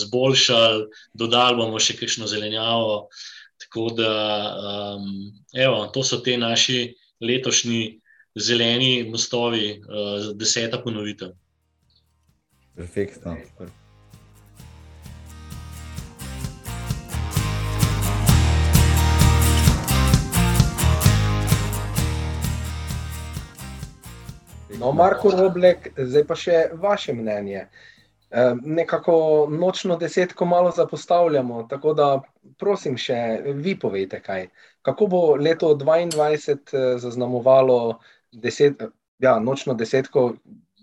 zboljšali, 0.00 0.86
dodali 1.14 1.56
bomo 1.60 1.78
še 1.78 1.96
kakšno 2.00 2.26
zelenjavo. 2.26 3.06
Tako 3.62 3.92
da, 3.94 4.12
um, 4.96 5.30
evo, 5.54 5.86
to 5.94 6.02
so 6.02 6.18
te 6.18 6.34
naši 6.36 6.96
letošnji 7.22 8.00
zeleni 8.34 9.04
mostovi, 9.12 9.76
uh, 9.78 10.32
deseta 10.34 10.80
ponovitev. 10.82 11.36
Perfektno. 12.74 13.36
No, 24.78 24.92
Marko 24.92 25.30
Roblek, 25.30 25.90
zdaj 25.96 26.24
pa 26.26 26.36
še 26.38 26.58
vaše 26.80 27.12
mnenje. 27.12 27.66
Nekako 28.62 29.14
nočno 29.50 29.96
desetko 30.00 30.44
malo 30.48 30.70
zapostavljamo, 30.76 31.66
tako 31.70 31.92
da 31.94 32.06
prosim, 32.58 32.96
še 32.96 33.16
vi 33.60 33.76
povejte, 33.78 34.22
kaj. 34.24 34.46
Kako 34.82 35.06
bo 35.06 35.20
leto 35.36 35.74
2022 35.78 36.56
eh, 36.56 36.98
zaznamovalo 36.98 37.98
deset, 38.32 38.82
ja, 39.22 39.36
nočno 39.38 39.74
desetko 39.78 40.32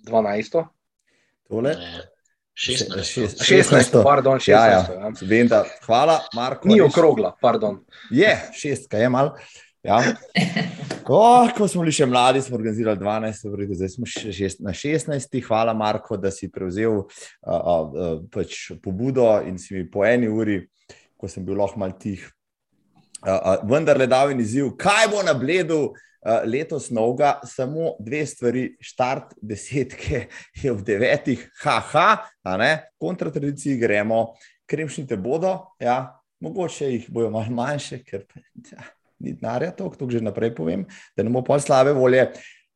12? 0.07 0.63
Tole? 1.49 1.75
16. 2.59 3.39
16, 3.39 4.03
pardon, 4.03 4.39
16. 4.39 4.51
Ja, 4.51 4.65
ja. 4.67 5.11
Vem, 5.21 5.47
da, 5.47 5.63
hvala, 5.85 6.19
Marko. 6.35 6.67
Ni 6.67 6.81
okrogla, 6.83 7.33
pardon. 7.41 7.79
Je, 8.11 8.33
šestka 8.53 8.99
je 8.99 9.09
malo. 9.09 9.35
Ja. 9.83 10.03
Oh, 11.11 11.49
ko 11.57 11.65
smo 11.65 11.81
bili 11.81 11.89
še 11.95 12.05
mladi, 12.05 12.37
smo 12.45 12.53
organizirali 12.53 13.01
12, 13.01 13.47
vrede, 13.49 13.73
zdaj 13.79 13.89
smo 13.95 14.05
še 14.05 14.49
na 14.61 14.75
16. 14.77 15.39
Hvala, 15.47 15.73
Marko, 15.73 16.19
da 16.21 16.29
si 16.29 16.51
prevzel 16.53 16.99
uh, 16.99 17.07
uh, 17.49 18.19
pač 18.29 18.67
pobudo 18.83 19.25
in 19.41 19.57
si 19.57 19.73
mi 19.73 19.87
po 19.89 20.03
eni 20.05 20.29
uri, 20.29 20.59
ko 21.17 21.25
sem 21.25 21.47
bil 21.47 21.57
lahko 21.57 21.81
mal 21.81 21.95
tih, 21.97 22.27
uh, 23.23 23.31
uh, 23.31 23.63
vendar 23.71 23.97
le 23.97 24.05
dal 24.05 24.35
in 24.35 24.43
izziv, 24.43 24.69
kaj 24.77 25.09
bo 25.15 25.23
na 25.25 25.33
bledu 25.33 25.79
uh, 25.87 26.45
letos 26.45 26.91
novega, 26.93 27.39
samo 27.41 27.95
dve 27.97 28.21
stvari, 28.29 28.67
štart 28.77 29.33
desetke 29.41 30.27
je 30.61 30.75
v 30.77 30.87
devetih, 30.91 31.49
haha, 31.63 32.07
a 32.45 32.55
ne, 32.61 32.71
kontra 33.01 33.33
tradiciji 33.33 33.81
gremo, 33.81 34.27
kremšnite 34.69 35.17
bodo, 35.17 35.57
ja, 35.81 36.03
mogoče 36.45 36.93
jih 36.93 37.09
bojo 37.09 37.33
malo 37.33 37.49
manjše, 37.63 38.03
ker 38.05 38.29
ja, 38.69 38.85
ni 39.19 39.33
denarja, 39.33 39.71
to 39.71 40.09
že 40.09 40.21
naprej 40.23 40.53
povem, 40.55 40.85
da 41.17 41.23
ne 41.23 41.29
bo 41.29 41.43
pa 41.43 41.59
slabe 41.59 41.93
volje. 41.93 42.29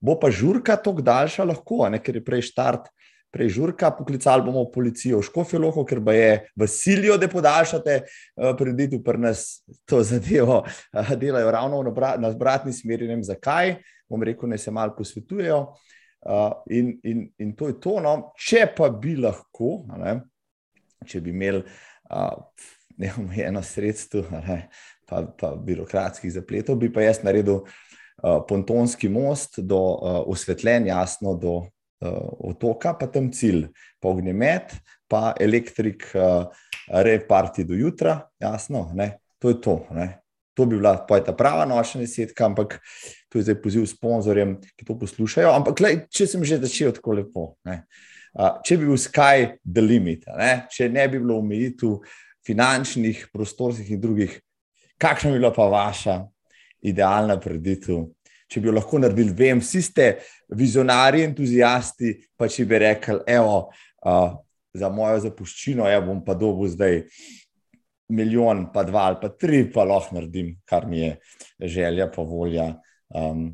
Bo 0.03 0.17
pa 0.19 0.27
žurka 0.31 0.75
tako 0.75 1.01
daljša, 1.01 1.45
lahko, 1.47 1.87
ne, 1.89 2.01
ker 2.03 2.19
je 2.19 2.23
prej 2.25 2.49
štart, 2.49 2.89
prej 3.33 3.49
žurka, 3.55 3.89
poklicali 3.91 4.45
bomo 4.45 4.65
policijo 4.71 5.21
v 5.21 5.25
Škofiloho, 5.25 5.85
ker 5.89 6.03
pa 6.05 6.13
je 6.13 6.33
v 6.59 6.67
silijo, 6.69 7.17
da 7.17 7.29
podaljšate 7.31 7.95
uh, 8.03 8.51
preditev, 8.59 9.01
pri 9.05 9.23
nas 9.23 9.63
to 9.89 10.03
zadevo 10.05 10.61
uh, 10.61 11.13
delajo 11.17 11.51
ravno 11.51 11.81
na 12.21 12.29
obratni 12.29 12.73
smeri, 12.73 13.07
ne 13.07 13.17
vem 13.17 13.25
zakaj, 13.25 13.77
bom 14.09 14.21
rekel, 14.23 14.51
ne 14.51 14.59
se 14.61 14.71
malo 14.71 14.93
posvetujejo. 14.97 15.63
Uh, 16.23 16.51
in, 16.69 16.93
in, 17.03 17.25
in 17.39 17.55
to 17.55 17.67
je 17.67 17.79
to. 17.83 17.97
No. 17.99 18.13
Če 18.39 18.67
pa 18.77 18.87
bi 18.93 19.17
lahko, 19.19 19.81
ne, 19.99 20.19
če 21.07 21.19
bi 21.23 21.33
imeli 21.33 21.63
uh, 21.63 22.37
neomejeno 23.01 23.63
sredstvo, 23.65 24.27
ne, 24.45 24.67
pa, 25.09 25.23
pa 25.39 25.53
birokratskih 25.55 26.31
zapletov, 26.33 26.79
bi 26.81 26.91
pa 26.93 27.05
jaz 27.05 27.21
naredil 27.23 27.63
uh, 27.63 28.41
pontonski 28.47 29.09
most 29.09 29.59
do 29.59 29.79
uh, 29.79 30.19
osvetljen, 30.31 30.87
jasno, 30.87 31.35
do 31.39 31.55
uh, 31.59 31.69
otoka, 32.51 32.95
pa 32.99 33.07
tam 33.11 33.31
cilj, 33.33 33.67
pa 34.01 34.11
ognjemet, 34.13 34.75
pa 35.09 35.33
elektrik, 35.39 36.09
uh, 36.15 36.47
reparti 36.87 37.63
do 37.63 37.73
jutra, 37.73 38.29
jasno, 38.39 38.91
ne? 38.93 39.17
to 39.39 39.49
je 39.49 39.61
to. 39.61 39.85
Ne? 39.91 40.19
To 40.53 40.65
bi 40.65 40.77
bila 40.77 40.95
ta 41.07 41.33
prava 41.33 41.65
nočna 41.65 42.01
desetka, 42.01 42.45
ampak 42.45 42.79
to 43.29 43.39
je 43.39 43.47
zdaj 43.47 43.61
poziv 43.61 43.85
sponzorjem, 43.89 44.59
ki 44.77 44.85
to 44.85 44.97
poslušajo. 44.99 45.51
Ampak, 45.51 45.81
lej, 45.81 46.03
če 46.13 46.27
sem 46.29 46.43
že 46.45 46.61
začel 46.61 46.93
tako 46.95 47.17
lepo, 47.19 47.45
ne? 47.67 47.83
če 48.33 48.77
bi 48.77 48.87
bil 48.89 48.97
sky 48.97 49.53
the 49.65 49.81
limit, 49.81 50.27
ne? 50.37 50.65
če 50.71 50.89
ne 50.89 51.07
bi 51.07 51.19
bilo 51.19 51.39
omejitev 51.41 51.99
finančnih, 52.45 53.27
prostorskih 53.33 53.93
in 53.95 54.01
drugih, 54.03 54.37
kakšna 55.01 55.31
bi 55.31 55.39
bila 55.39 55.53
pa 55.53 55.67
vaša 55.71 56.19
idealna 56.81 57.39
preditev 57.39 58.05
če 58.53 58.61
bi 58.61 58.69
jo 58.69 58.75
lahko 58.77 59.01
naredili, 59.01 59.33
vem, 59.33 59.61
vsi 59.63 59.81
ste 59.81 60.09
vizionarji, 60.53 61.25
entuzijasti, 61.29 62.13
pa 62.37 62.49
če 62.51 62.67
bi 62.69 62.81
rekli, 62.83 63.17
evo, 63.33 63.63
uh, 64.05 64.35
za 64.77 64.89
mojo 64.93 65.23
zapuščino, 65.25 65.87
ja 65.89 66.01
bom 66.05 66.21
pa 66.25 66.35
dobil 66.37 66.69
zdaj 66.73 67.01
milijon, 68.13 68.67
pa 68.73 68.83
dva 68.85 69.07
ali 69.09 69.19
pa 69.21 69.31
tri, 69.33 69.63
pa 69.73 69.85
lahko 69.89 70.19
naredim, 70.19 70.53
kar 70.69 70.85
mi 70.89 71.01
je 71.01 71.15
želja, 71.77 72.09
pa 72.13 72.25
volja. 72.27 72.69
Um, 73.13 73.47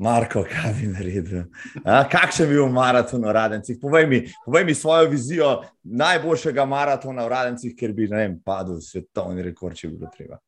Marko, 0.00 0.44
kaj 0.48 0.72
bi 0.78 0.86
naredil? 0.88 1.42
Kakšen 1.84 2.48
bi 2.48 2.54
bil 2.54 2.70
maraton 2.72 3.24
v 3.24 3.32
Radencih? 3.36 3.76
Povej 3.80 4.06
mi, 4.08 4.20
povej 4.46 4.64
mi 4.64 4.74
svojo 4.74 5.10
vizijo 5.10 5.50
najboljšega 5.84 6.64
maratona 6.64 7.26
v 7.26 7.28
Radencih, 7.28 7.74
ker 7.76 7.92
bi, 7.92 8.08
ne 8.08 8.16
vem, 8.16 8.38
padel 8.44 8.80
svetovni 8.80 9.44
rekord, 9.44 9.76
če 9.76 9.90
bi 9.90 9.98
bilo 10.00 10.08
treba. 10.14 10.40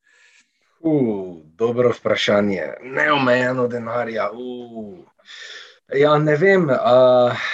Uh, 0.81 1.37
dobro 1.53 1.93
vprašanje. 1.93 2.65
Neomejeno 2.81 3.67
denarja. 3.69 4.31
Uh. 4.33 4.97
Ja, 5.93 6.17
ne 6.17 6.35
vem. 6.35 6.65
Uh, 6.73 7.47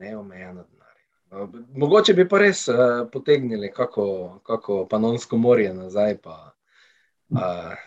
neomejeno 0.00 0.64
denarja. 0.64 1.08
No, 1.30 1.50
mogoče 1.76 2.16
bi 2.16 2.24
pa 2.28 2.40
res 2.40 2.64
uh, 2.72 3.04
potegnili 3.12 3.68
kako, 3.76 4.40
kako 4.40 4.86
panonsko 4.88 5.36
morje 5.36 5.74
nazaj. 5.74 6.16
Pa 6.24 6.57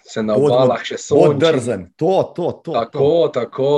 se 0.04 0.22
na 0.24 0.36
obalah 0.38 0.84
še 0.86 1.00
sonči. 1.02 1.34
Odrzen, 1.34 1.86
to, 1.98 2.34
to, 2.36 2.52
to. 2.62 2.74
Tako, 2.76 3.10
tako. 3.34 3.70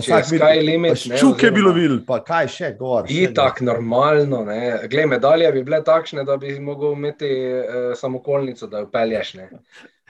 Vsak 0.00 0.26
sky 0.26 0.62
limit. 0.64 0.98
Ščuke 0.98 1.52
bi 1.54 1.62
lovil, 1.62 2.00
pa 2.06 2.18
kaj 2.26 2.50
še 2.50 2.70
gor. 2.78 3.06
I 3.06 3.28
tak 3.34 3.60
normalno, 3.62 4.42
ne. 4.48 4.88
Glej, 4.90 5.06
medalje 5.14 5.52
bi 5.54 5.62
bile 5.66 5.84
takšne, 5.86 6.24
da 6.26 6.36
bi 6.40 6.56
mogel 6.58 6.96
imeti 6.98 7.30
uh, 7.30 7.92
samokolnico, 7.98 8.66
da 8.70 8.82
jo 8.82 8.88
pelješ, 8.90 9.34
ne. 9.38 9.48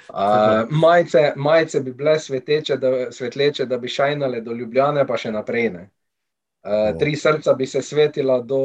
Uh, 0.08 0.64
majice, 0.72 1.32
majice 1.36 1.80
bi 1.84 1.92
bile 1.96 2.16
sveteče, 2.20 2.76
da, 2.80 2.94
svetleče, 3.12 3.68
da 3.68 3.78
bi 3.80 3.92
šajnale 3.92 4.40
do 4.44 4.56
Ljubljane, 4.56 5.04
pa 5.08 5.20
še 5.20 5.34
naprej. 5.36 5.68
Ne. 5.76 5.84
Uh, 6.64 6.94
tri 7.00 7.12
srca 7.16 7.52
bi 7.52 7.68
se 7.68 7.84
svetila 7.84 8.40
do 8.40 8.62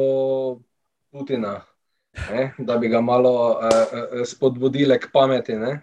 Putina, 1.12 1.58
ne, 2.30 2.48
da 2.58 2.80
bi 2.80 2.88
ga 2.88 3.04
malo 3.04 3.36
uh, 3.60 4.24
spodbudile 4.24 4.96
k 5.00 5.12
pameti. 5.12 5.60
Ne. 5.60 5.76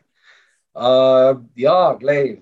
Uh, 0.77 1.41
ja, 1.57 1.97
glej, 1.99 2.37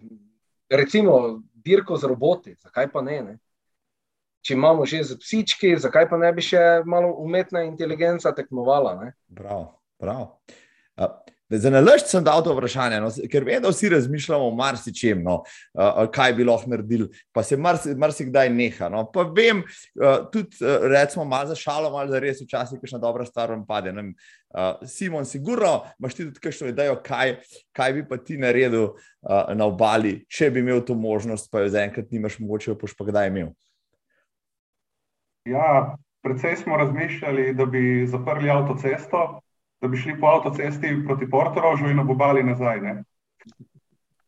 recimo 0.69 1.41
dirko 1.55 1.95
z 1.97 2.03
roboti, 2.03 2.55
zakaj 2.59 2.89
pa 2.91 3.01
ne, 3.01 3.21
ne? 3.23 3.35
Če 4.45 4.53
imamo 4.53 4.85
že 4.85 4.99
z 5.07 5.15
psički, 5.17 5.71
zakaj 5.79 6.09
pa 6.11 6.19
ne 6.19 6.33
bi 6.35 6.43
še 6.43 6.83
malo 6.85 7.15
umetna 7.23 7.63
inteligenca 7.63 8.35
tekmovala? 8.35 9.13
Prav, 9.33 9.63
prav. 9.97 10.27
Uh, 10.99 11.15
Za 11.49 11.69
naložb 11.69 12.07
sem 12.09 12.23
dal 12.25 12.41
to 12.41 12.55
vprašanje, 12.55 12.97
no, 13.03 13.09
ker 13.29 13.43
vem, 13.45 13.59
da 13.61 13.69
vsi 13.69 13.91
razmišljamo 13.93 14.47
o 14.49 14.53
marsičem, 14.57 15.19
no, 15.23 15.43
uh, 15.77 15.99
kaj 16.13 16.33
bi 16.33 16.47
lahko 16.47 16.71
naredili, 16.71 17.05
pa 17.33 17.43
se 17.45 17.57
marsikdaj 17.57 17.99
marsi 18.01 18.25
neha. 18.55 18.89
No. 18.89 19.03
Pa 19.13 19.27
vem, 19.29 19.61
uh, 19.61 20.25
tudi 20.33 20.57
uh, 20.65 20.87
recimo, 20.89 21.25
malo 21.25 21.51
za 21.51 21.55
šalo, 21.59 21.91
malo 21.93 22.09
za 22.09 22.19
res, 22.19 22.41
včasih 22.41 22.81
kakšna 22.81 22.99
dobra 23.03 23.27
stvar 23.29 23.53
vam 23.53 23.61
pade. 23.67 23.93
Ne, 23.93 24.07
uh, 24.57 24.81
Simon, 24.89 25.25
sigurno 25.25 25.83
imaš 25.99 26.17
ti 26.17 26.25
tudi 26.25 26.41
kakšno 26.41 26.73
idejo, 26.73 26.97
kaj, 27.05 27.37
kaj 27.77 27.93
bi 27.93 28.07
pa 28.09 28.17
ti 28.17 28.41
naredil 28.41 28.89
uh, 28.89 29.53
na 29.53 29.69
obali, 29.69 30.23
če 30.25 30.49
bi 30.49 30.65
imel 30.65 30.81
to 30.81 30.97
možnost, 30.97 31.51
pa 31.53 31.61
jo 31.61 31.69
zaenkrat 31.77 32.09
nimaš, 32.09 32.39
mogoče 32.41 32.71
jo 32.71 32.79
boš 32.81 32.97
pa 32.97 33.05
kdaj 33.05 33.29
imel. 33.29 33.53
Ja, 35.45 35.93
predvsej 36.25 36.63
smo 36.65 36.77
razmišljali, 36.81 37.51
da 37.53 37.69
bi 37.69 38.07
zaprli 38.09 38.49
avtocesto 38.49 39.44
da 39.81 39.87
bi 39.87 39.97
šli 39.97 40.19
po 40.19 40.27
avtocesti 40.27 41.01
proti 41.05 41.29
Portorožu 41.29 41.89
in 41.89 41.99
obobali 41.99 42.43
nazaj. 42.43 42.81
Ne? 42.81 43.03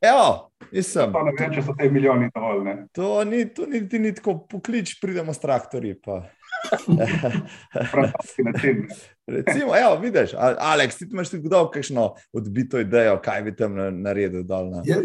Evo, 0.01 0.51
nisem. 0.71 1.11
Ne 1.11 1.33
vem, 1.39 1.53
če 1.53 1.63
so 1.65 1.73
te 1.77 1.89
milijoni 1.89 2.29
dovolj. 2.35 2.63
Ne? 2.65 2.75
To 2.93 3.23
ni, 3.25 3.45
to 3.53 3.65
ni, 3.65 3.81
ni, 3.91 3.99
ni 3.99 4.13
tako 4.15 4.37
poklič, 4.49 4.99
pridemo 5.01 5.33
s 5.33 5.41
traktorji. 5.41 5.95
Recimo, 9.27 9.75
evo, 9.77 9.95
vidiš, 10.01 10.33
Aleks, 10.37 10.97
ti 10.97 11.07
imaš 11.11 11.29
tudi 11.29 11.47
kdo 11.47 11.69
kakšno 11.71 12.13
odbito 12.33 12.79
idejo, 12.79 13.17
kaj 13.23 13.41
bi 13.43 13.55
tam 13.55 13.75
naredil 14.01 14.43
dol. 14.43 14.69
Na... 14.69 14.81
Ja, 14.85 14.97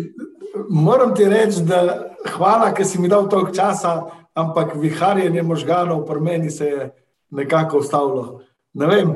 moram 0.68 1.14
ti 1.16 1.24
reči, 1.28 1.64
da 1.68 2.12
hvala, 2.36 2.72
ker 2.76 2.86
si 2.86 3.00
mi 3.00 3.08
dal 3.08 3.28
toliko 3.32 3.54
časa, 3.54 4.02
ampak 4.34 4.76
viharjenje 4.76 5.42
možganov 5.42 6.04
pri 6.08 6.20
meni 6.20 6.50
se 6.50 6.66
je 6.66 6.90
nekako 7.30 7.78
ustavilo. 7.78 8.42
Ne 8.74 8.86
vem, 8.86 9.10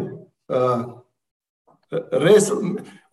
uh, 0.49 0.95
Res, 1.93 2.51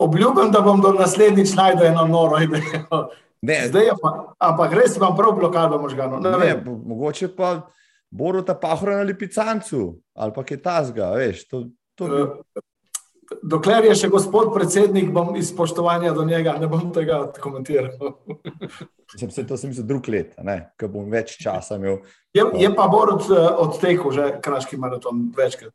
obljubim, 0.01 0.49
da 0.51 0.61
bom 0.65 0.81
do 0.81 0.93
naslednjič 0.97 1.53
najdel 1.55 1.91
eno 1.91 2.07
noro 2.09 2.39
idejo. 2.41 3.03
Zdaj 3.43 3.85
je 3.85 3.93
pa, 4.01 4.11
ampak 4.39 4.73
res 4.73 4.97
imam 4.97 5.15
prav 5.17 5.35
blokado 5.37 5.77
možganov. 5.81 6.23
Ne, 6.23 6.31
ne, 6.39 6.53
mogoče 6.65 7.27
pa 7.35 7.67
bodo 8.13 8.41
ta 8.41 8.55
pahora 8.55 8.97
na 8.97 9.07
lipicancu 9.09 9.97
ali 10.13 10.33
pa 10.33 10.43
kaj 10.43 10.61
tasga, 10.61 11.11
veš. 11.17 11.47
To, 11.49 11.65
to 11.97 12.07
bi... 12.07 12.21
Eh, 12.21 12.63
dokler 13.43 13.89
je 13.89 13.95
še 14.03 14.09
gospod 14.13 14.53
predsednik, 14.55 15.11
bom 15.13 15.33
iz 15.35 15.49
spoštovanja 15.51 16.13
do 16.13 16.25
njega, 16.25 16.55
ne 16.61 16.69
bom 16.69 16.91
tega 16.93 17.25
komentiral. 17.41 17.97
Sem 19.19 19.29
se 19.29 19.43
to 19.45 19.57
sem 19.57 19.73
za 19.73 19.83
drug 19.85 20.07
let, 20.09 20.33
ko 20.79 20.87
bom 20.89 21.05
več 21.11 21.35
časa 21.37 21.75
imel. 21.77 21.99
Je, 22.33 22.41
je 22.57 22.69
pa 22.73 22.87
Borod 22.89 23.27
eh, 23.29 23.47
odtekel 23.61 24.13
že 24.15 24.29
kraški 24.41 24.79
maraton 24.79 25.27
večkrat. 25.37 25.73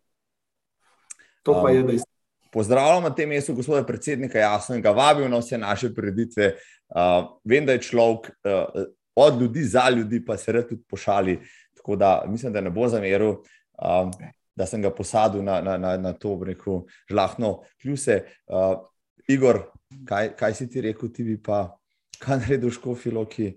To 1.47 1.61
pa 1.61 1.69
um, 1.69 1.75
je 1.75 1.83
dejstvo. 1.93 2.18
Pozdravljam 2.53 3.03
na 3.03 3.15
tem 3.15 3.29
mestu 3.29 3.55
gospoda 3.55 3.85
predsednika, 3.87 4.39
jasno, 4.39 4.77
in 4.77 4.83
ga 4.83 4.91
vabim 4.91 5.31
na 5.31 5.39
vse 5.39 5.59
naše 5.59 5.93
preditve. 5.95 6.55
Uh, 6.89 7.29
vem, 7.45 7.67
da 7.67 7.73
je 7.77 7.83
človek 7.83 8.31
uh, 8.31 8.85
od 9.17 9.41
ljudi 9.41 9.65
za 9.65 9.89
ljudi, 9.91 10.25
pa 10.25 10.37
se 10.37 10.53
rad 10.53 10.69
tudi 10.69 10.83
pošali. 10.89 11.39
Tako 11.77 11.97
da 11.97 12.25
mislim, 12.27 12.53
da 12.53 12.61
ne 12.61 12.71
bo 12.71 12.89
zameril, 12.89 13.31
um, 13.31 14.13
da 14.57 14.67
sem 14.67 14.83
ga 14.83 14.91
posadil 14.91 15.45
na, 15.45 15.61
na, 15.61 15.77
na, 15.79 15.97
na 15.97 16.13
to 16.13 16.39
rekel, 16.45 16.83
žlahno 17.11 17.63
kljuse. 17.83 18.23
Uh, 18.47 18.79
Igor, 19.29 19.63
kaj, 20.09 20.37
kaj 20.37 20.55
si 20.55 20.71
ti 20.71 20.81
rekel, 20.81 21.13
ti 21.13 21.25
bi 21.25 21.37
pa 21.43 21.79
kaj 22.19 22.41
naredil, 22.43 22.71
škofiloki? 22.71 23.53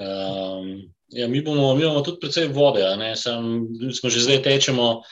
Um, 0.00 0.92
ja, 1.08 1.28
mi, 1.28 1.42
bomo, 1.42 1.74
mi 1.74 1.84
bomo 1.84 2.00
tudi 2.00 2.20
precej 2.20 2.48
vode, 2.54 2.84
Sam, 3.16 3.66
smo 3.92 4.10
že 4.10 4.20
zdaj 4.20 4.42
tečemo 4.42 5.02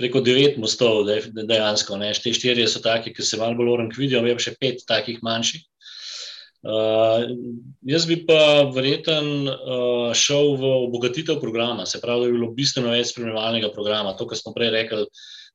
preko 0.00 0.22
devet 0.24 0.56
mostov, 0.60 1.04
dejansko. 1.36 1.98
Te 2.24 2.32
štiri 2.36 2.64
so 2.68 2.80
taki, 2.84 3.12
ki 3.12 3.24
se 3.26 3.38
malo 3.40 3.58
bolj 3.58 3.74
orank 3.74 3.98
vidijo, 3.98 4.24
je 4.24 4.36
pa 4.38 4.46
še 4.46 4.56
pet 4.60 4.86
takih 4.88 5.20
manjših. 5.26 5.66
Uh, 6.60 7.24
jaz 7.88 8.04
bi 8.04 8.18
pa 8.28 8.68
verjeten 8.68 9.48
uh, 9.48 10.10
šel 10.12 10.58
v 10.60 10.72
obogatitev 10.88 11.38
programa, 11.40 11.86
se 11.88 12.02
pravi, 12.02 12.26
da 12.26 12.28
bi 12.28 12.36
bilo 12.36 12.50
bistveno 12.56 12.92
več 12.92 13.14
spremljevalnega 13.14 13.70
programa. 13.72 14.12
To, 14.18 14.26
kar 14.28 14.40
smo 14.40 14.52
prej 14.56 14.72
rekli, 14.74 15.06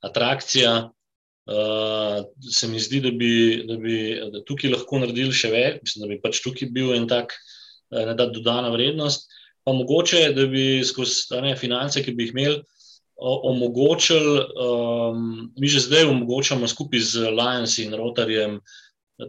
atrakcija. 0.05 0.75
Uh, 1.45 2.23
se 2.41 2.65
mi 2.71 2.81
zdi, 2.81 3.03
da 3.05 3.11
bi, 3.13 3.33
da 3.69 3.77
bi 3.77 3.97
da 4.33 4.41
tukaj 4.47 4.71
lahko 4.73 5.03
naredili 5.03 5.33
še 5.33 5.51
več, 5.53 5.83
mislim, 5.83 6.05
da 6.05 6.09
bi 6.09 6.21
pač 6.23 6.41
tukaj 6.41 6.71
bil 6.73 6.95
en 6.95 7.05
tak, 7.09 7.37
ne 7.93 8.15
da 8.17 8.25
dodana 8.33 8.71
vrednost. 8.73 9.29
Pa 9.65 9.73
mogoče, 9.77 10.31
da 10.33 10.47
bi 10.49 10.81
skozi 10.85 11.37
ne, 11.45 11.53
finance, 11.57 12.01
ki 12.01 12.15
bi 12.17 12.25
jih 12.25 12.33
imeli, 12.33 12.57
omogočili, 13.17 14.39
um, 14.59 15.53
mi 15.57 15.67
že 15.67 15.79
zdaj 15.79 16.09
omogočamo 16.11 16.67
skupaj 16.67 16.99
z 16.99 17.31
Lions 17.31 17.77
in 17.79 17.93
Rotarjem 17.95 18.59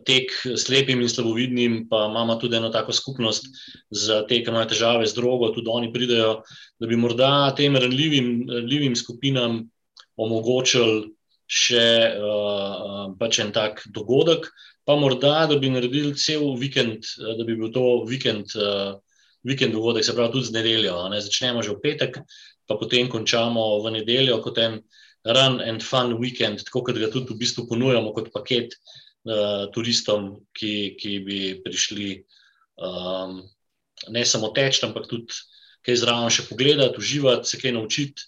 tek 0.06 0.32
slepim 0.58 1.00
in 1.00 1.08
slabovidnim, 1.08 1.86
pa 1.88 2.08
imamo 2.10 2.34
tudi 2.42 2.56
eno 2.56 2.68
tako 2.74 2.92
skupnost 2.92 3.46
za 3.90 4.24
te, 4.26 4.40
ki 4.42 4.50
imajo 4.50 4.72
težave 4.74 5.06
z 5.06 5.14
drogo, 5.14 5.52
tudi 5.54 5.70
oni 5.70 5.92
pridejo, 5.92 6.42
da 6.80 6.86
bi 6.90 6.98
morda 6.98 7.54
tem 7.56 7.76
ranljivim, 7.76 8.48
ranljivim 8.50 8.96
skupinam 8.98 9.62
omogočili 10.16 11.12
še 11.46 11.86
uh, 12.18 13.14
pač 13.20 13.38
en 13.38 13.52
tak 13.54 13.84
dogodek, 13.94 14.50
pa 14.86 14.96
morda, 14.98 15.46
da 15.46 15.58
bi 15.62 15.70
naredili 15.70 16.16
cel 16.18 16.56
vikend, 16.58 17.06
da 17.22 17.44
bi 17.46 17.54
bil 17.54 17.70
to 17.74 18.02
vikend. 18.08 18.54
Uh, 18.58 18.98
Vikend 19.46 19.76
dogodek, 19.76 20.02
se 20.02 20.10
pravi, 20.10 20.32
tudi 20.32 20.48
z 20.48 20.56
nedeljo. 20.56 20.96
Ne? 21.06 21.20
Začnemo 21.22 21.60
že 21.62 21.76
v 21.76 21.78
petek, 21.78 22.16
pa 22.66 22.76
potem 22.78 23.08
končamo 23.08 23.80
v 23.84 23.96
nedeljo 23.98 24.40
kot 24.44 24.58
en 24.58 24.80
run 25.26 25.60
and 25.60 25.82
fun 25.82 26.14
weekend, 26.20 26.62
tako 26.66 26.84
kot 26.86 26.98
ga 26.98 27.10
tudi 27.10 27.34
v 27.34 27.40
bistvu 27.40 27.66
ponujamo 27.70 28.12
kot 28.14 28.30
paket 28.34 28.76
uh, 29.26 29.66
turistom, 29.74 30.36
ki, 30.54 30.94
ki 31.00 31.12
bi 31.26 31.40
prišli 31.64 32.08
um, 32.78 33.42
ne 34.12 34.24
samo 34.24 34.52
teč, 34.54 34.82
ampak 34.86 35.08
tudi 35.10 35.34
kaj 35.86 36.00
zraven 36.02 36.32
še 36.34 36.46
pogledati, 36.48 36.98
uživati, 36.98 37.48
se 37.48 37.60
kaj 37.62 37.76
naučiti. 37.78 38.26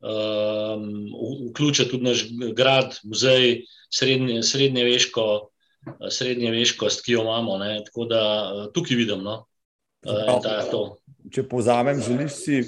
Um, 0.00 1.10
vključiti 1.50 1.90
tudi 1.90 2.06
naš 2.06 2.24
grad, 2.56 2.96
muzej, 3.04 3.66
srednje, 3.92 4.40
srednje, 4.46 4.86
veško, 4.86 5.26
srednje 6.08 6.50
veškost, 6.54 7.04
ki 7.04 7.18
jo 7.18 7.26
imamo. 7.26 7.58
Ne? 7.60 7.82
Tako 7.86 8.06
da 8.10 8.22
uh, 8.24 8.64
tukaj 8.74 8.98
vidim. 8.98 9.22
No? 9.26 9.44
Uh, 10.06 10.96
Če 11.30 11.44
povzamem, 11.46 12.00
želiš 12.00 12.38
si 12.38 12.62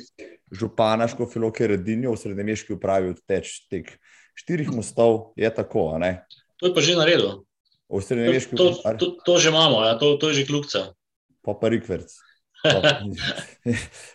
župana 0.52 1.08
Škofiloke 1.08 1.66
Redinjo 1.66 2.12
v 2.12 2.20
srednjemeški 2.20 2.76
upravi 2.76 3.14
odteč 3.16 3.64
teh 3.72 3.88
štirih 4.38 4.70
mostov, 4.72 5.32
je 5.36 5.48
tako, 5.54 5.96
ne? 6.00 6.24
To 6.60 6.70
je 6.70 6.74
pa 6.76 6.84
že 6.84 6.96
naredil. 6.96 7.44
V 7.88 8.02
srednjemeški 8.04 8.56
upravi. 8.56 8.98
To, 9.00 9.16
to, 9.16 9.24
to 9.24 9.32
že 9.40 9.48
imamo, 9.48 9.84
ja, 9.84 9.96
to, 9.96 10.16
to 10.20 10.32
je 10.32 10.42
že 10.42 10.48
kljukca. 10.48 10.92
Pa 11.42 11.56
pa 11.56 11.72
rikverc. 11.72 12.12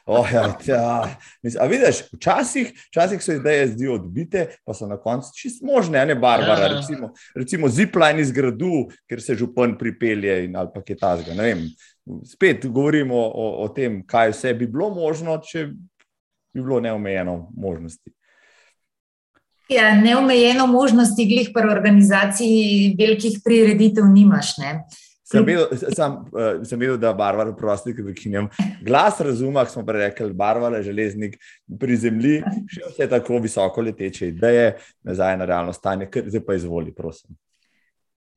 oh, 0.05 0.33
ja, 0.33 0.55
ja. 0.65 1.17
A 1.59 1.65
vidiš, 1.67 2.07
včasih, 2.13 2.71
včasih 2.88 3.23
so 3.23 3.35
ideje 3.35 3.67
zdijo 3.67 3.97
odbite, 3.99 4.45
pa 4.65 4.73
so 4.73 4.88
na 4.88 4.97
koncu 4.97 5.33
čist 5.35 5.59
možne, 5.61 6.05
ne 6.05 6.15
barbara. 6.15 6.69
Ja. 6.69 6.77
Recimo, 6.77 7.11
recimo 7.35 7.67
zipline 7.69 8.23
iz 8.23 8.31
gradu, 8.31 8.88
ker 9.09 9.21
se 9.21 9.35
župan 9.35 9.75
pripelje 9.77 10.45
in 10.45 10.55
ali 10.55 10.71
pa 10.73 10.81
kaj 10.81 10.97
tasga. 10.97 11.35
Spet 12.23 12.65
govorimo 12.71 13.19
o, 13.19 13.49
o 13.65 13.67
tem, 13.75 13.99
kaj 14.07 14.31
vse 14.31 14.53
bi 14.55 14.67
bilo 14.67 14.89
možno, 14.95 15.41
če 15.43 15.67
bi 16.62 16.68
bilo 16.68 16.80
neomejeno 16.84 17.51
možnosti. 17.55 18.12
Ja, 19.70 19.91
neomejeno 19.95 20.68
možnosti, 20.68 21.26
glih 21.28 21.51
pa 21.53 21.66
v 21.66 21.74
organizaciji 21.74 22.95
velikih 22.99 23.41
prireditev 23.43 24.05
nimaš. 24.08 24.55
Ne? 24.62 24.72
Sem 25.28 25.43
videl, 25.43 25.66
sem, 25.91 26.14
uh, 26.32 26.62
sem 26.64 26.80
videl, 26.80 26.95
da 26.97 27.12
je 27.12 27.18
Barbara, 27.20 27.51
prosti, 27.55 27.91
ki 27.95 28.05
prekinjam. 28.05 28.47
Glas 28.86 29.20
razuma, 29.20 29.66
smo 29.68 29.84
prej 29.86 30.05
rekli, 30.05 30.30
Barbara, 30.34 30.80
železnik 30.86 31.36
pri 31.80 31.97
zemlji, 31.99 32.38
še 32.72 32.86
vse 32.93 33.10
tako 33.12 33.41
visoko 33.43 33.84
leteče 33.84 34.32
ideje, 34.32 34.70
nazaj 35.03 35.36
na 35.41 35.49
realno 35.49 35.76
stanje, 35.76 36.08
kar 36.14 36.30
zdaj 36.32 36.45
pa 36.47 36.55
izvoli, 36.55 36.95
prosim. 36.95 37.36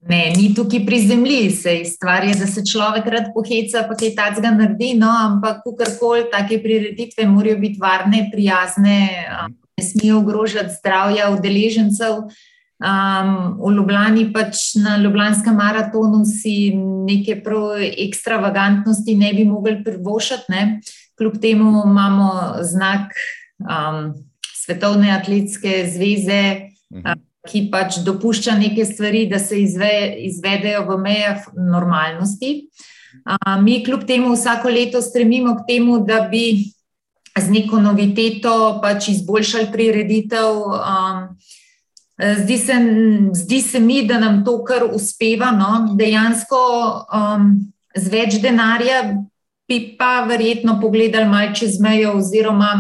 Ne, 0.09 0.33
ni 0.33 0.55
tukaj 0.57 0.81
pri 0.87 0.99
zemlji, 1.05 1.51
se 1.51 1.75
stvar 1.85 2.25
je, 2.25 2.35
da 2.41 2.47
se 2.49 2.63
človek 2.65 3.07
rad 3.13 3.27
poheca, 3.35 3.83
pa 3.89 3.97
kaj 4.01 4.15
takega 4.17 4.53
naredi, 4.55 4.95
no, 4.97 5.11
ampak 5.13 5.61
kakorkoli, 5.67 6.31
take 6.33 6.57
prireditve 6.63 7.27
morajo 7.29 7.59
biti 7.61 7.81
varne, 7.81 8.23
prijazne, 8.33 8.97
ne 9.77 9.85
smejo 9.85 10.23
ogrožati 10.23 10.73
zdravja 10.79 11.29
udeležencev. 11.35 12.23
Um, 12.81 13.61
v 13.61 13.75
Ljubljani 13.77 14.31
pač 14.33 14.71
na 14.81 14.97
Ljubljanskem 14.97 15.53
maratonu 15.55 16.23
si 16.25 16.73
neke 17.05 17.37
ekstravagantnosti 18.07 19.15
ne 19.21 19.35
bi 19.37 19.45
mogli 19.45 19.83
privošati, 19.85 20.49
ne. 20.49 20.81
kljub 21.19 21.37
temu 21.41 21.83
imamo 21.85 22.31
znak 22.65 23.13
um, 23.61 24.15
Svetovne 24.57 25.13
atletske 25.13 25.91
zveze. 25.93 26.70
Ki 27.49 27.69
pač 27.73 28.03
dopušča 28.05 28.59
neke 28.59 28.85
stvari, 28.85 29.25
da 29.31 29.39
se 29.39 29.63
izve, 29.63 29.93
izvedejo 30.29 30.85
v 30.91 30.99
mejah 31.01 31.47
normalnosti. 31.57 32.69
Mi, 33.63 33.81
kljub 33.85 34.05
temu, 34.07 34.35
vsako 34.35 34.69
leto 34.69 35.01
stremimo 35.03 35.55
k 35.57 35.65
temu, 35.69 35.99
da 36.07 36.21
bi 36.31 36.65
z 37.39 37.51
neko 37.51 37.81
noviteto 37.81 38.81
pač 38.83 39.09
izboljšali 39.09 39.71
prireditev. 39.73 40.61
Zdi 42.43 42.59
se, 42.59 42.77
zdi 43.33 43.61
se 43.63 43.81
mi, 43.81 44.03
da 44.07 44.19
nam 44.21 44.45
to 44.45 44.59
kar 44.65 44.85
uspeva. 44.93 45.51
No? 45.57 45.97
Dejansko 45.97 46.61
um, 47.09 47.53
z 47.97 48.13
več 48.13 48.37
denarja 48.43 49.15
bi 49.71 49.97
pa 49.99 50.27
verjetno 50.29 50.81
pogledali 50.81 51.29
malce 51.31 51.63
čez 51.63 51.79
mejo, 51.81 52.19
oziroma 52.19 52.73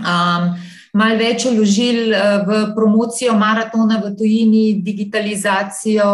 um, 0.00 0.48
malo 0.94 1.18
več 1.18 1.44
uložili 1.46 2.12
eh, 2.14 2.38
v 2.46 2.60
promocijo 2.74 3.34
maratona 3.38 4.00
v 4.04 4.14
tujini, 4.16 4.80
digitalizacijo, 4.82 6.08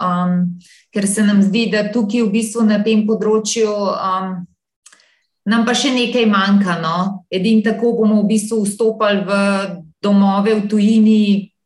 um, 0.00 0.36
ker 0.92 1.06
se 1.06 1.24
nam 1.24 1.42
zdi, 1.42 1.68
da 1.72 1.88
tukaj 1.92 2.26
v 2.26 2.32
bistvu 2.32 2.64
na 2.68 2.80
tem 2.84 3.06
področju 3.06 3.68
um, 3.68 4.32
nam 5.48 5.64
pa 5.64 5.74
še 5.76 5.92
nekaj 5.94 6.26
manjka. 6.28 6.78
No? 6.82 7.24
Edin 7.30 7.62
tako 7.64 7.94
bomo 8.02 8.22
v 8.22 8.34
bistvu 8.34 8.64
vstopali 8.66 9.24
v 9.24 9.40
domove 10.02 10.54
v 10.54 10.68
tujini, 10.68 11.22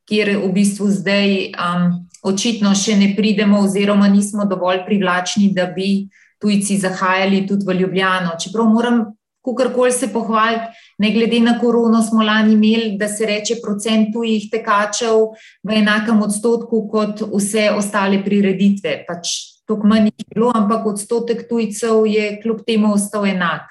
kjer 0.08 0.36
v 0.42 0.52
bistvu 0.54 0.90
zdaj 0.90 1.54
um, 1.56 1.88
očitno 2.22 2.74
še 2.78 2.96
ne 2.98 3.12
pridemo 3.16 3.64
oziroma 3.66 4.08
nismo 4.08 4.46
dovolj 4.46 4.84
privlačni, 4.86 5.50
da 5.54 5.66
bi 5.66 6.06
tujci 6.42 6.78
zahajali 6.78 7.46
tudi 7.46 7.66
v 7.66 7.80
Ljubljano. 7.82 8.34
Čeprav 8.38 8.66
moram 8.70 9.02
kakorkoli 9.42 9.92
se 9.92 10.08
pohvaliti, 10.12 10.62
ne 11.03 11.11
glede 11.14 11.40
na 11.42 11.57
korono, 11.59 12.03
smo 12.03 12.22
lani 12.22 12.55
imeli, 12.55 12.96
da 12.98 13.09
se 13.11 13.26
reče, 13.26 13.59
procent 13.62 14.12
tujih 14.14 14.46
tekačev 14.53 15.32
v 15.66 15.80
enakem 15.82 16.22
odstotku 16.22 16.86
kot 16.90 17.24
vse 17.32 17.72
ostale 17.76 18.22
prireditve. 18.24 19.03
Pač 19.09 19.53
Tukaj 19.66 19.88
manj 19.88 20.11
je 20.11 20.24
bilo, 20.34 20.50
ampak 20.55 20.86
odstotek 20.86 21.46
tujcev 21.48 22.07
je 22.07 22.40
kljub 22.42 22.64
temu 22.66 22.92
ostal 22.92 23.26
enak. 23.26 23.68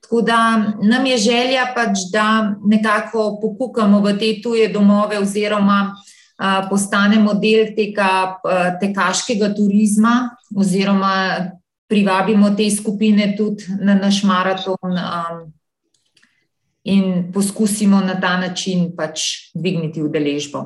Tako 0.00 0.22
da 0.22 0.38
nam 0.82 1.06
je 1.06 1.18
želja, 1.18 1.66
pač, 1.74 2.06
da 2.12 2.54
nekako 2.64 3.38
pokukamo 3.42 4.00
v 4.00 4.14
te 4.18 4.30
tuje 4.42 4.68
domove, 4.72 5.18
oziroma 5.18 5.80
a, 6.38 6.66
postanemo 6.70 7.34
del 7.34 7.74
tega 7.76 8.10
a, 8.38 8.56
tekaškega 8.80 9.52
turizma, 9.54 10.30
oziroma 10.56 11.14
privabimo 11.88 12.50
te 12.56 12.70
skupine 12.70 13.34
tudi 13.36 13.66
na 13.80 13.94
naš 13.94 14.22
maraton 14.24 14.94
um, 14.94 15.42
in 16.86 17.32
poskusimo 17.34 18.00
na 18.00 18.14
ta 18.20 18.36
način 18.40 18.92
pač 18.96 19.20
dvigniti 19.54 20.02
udeležbo. 20.02 20.62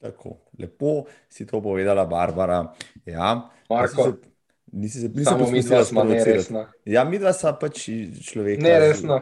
Tako, 0.00 0.36
lepo 0.60 1.04
si 1.28 1.46
to 1.46 1.60
povedala, 1.62 2.06
Barbara. 2.06 2.72
Ja, 3.06 3.50
Marko. 3.70 4.12
Nisi 4.72 5.00
se 5.00 5.12
prisluhnila, 5.12 5.84
da 6.04 6.14
je 6.14 6.24
resno. 6.24 6.66
Ja, 6.84 7.04
mi 7.04 7.18
dva 7.18 7.32
smo 7.32 7.52
pač 7.60 7.84
človek. 8.26 8.60
Ne, 8.60 8.78
resno. 8.80 9.20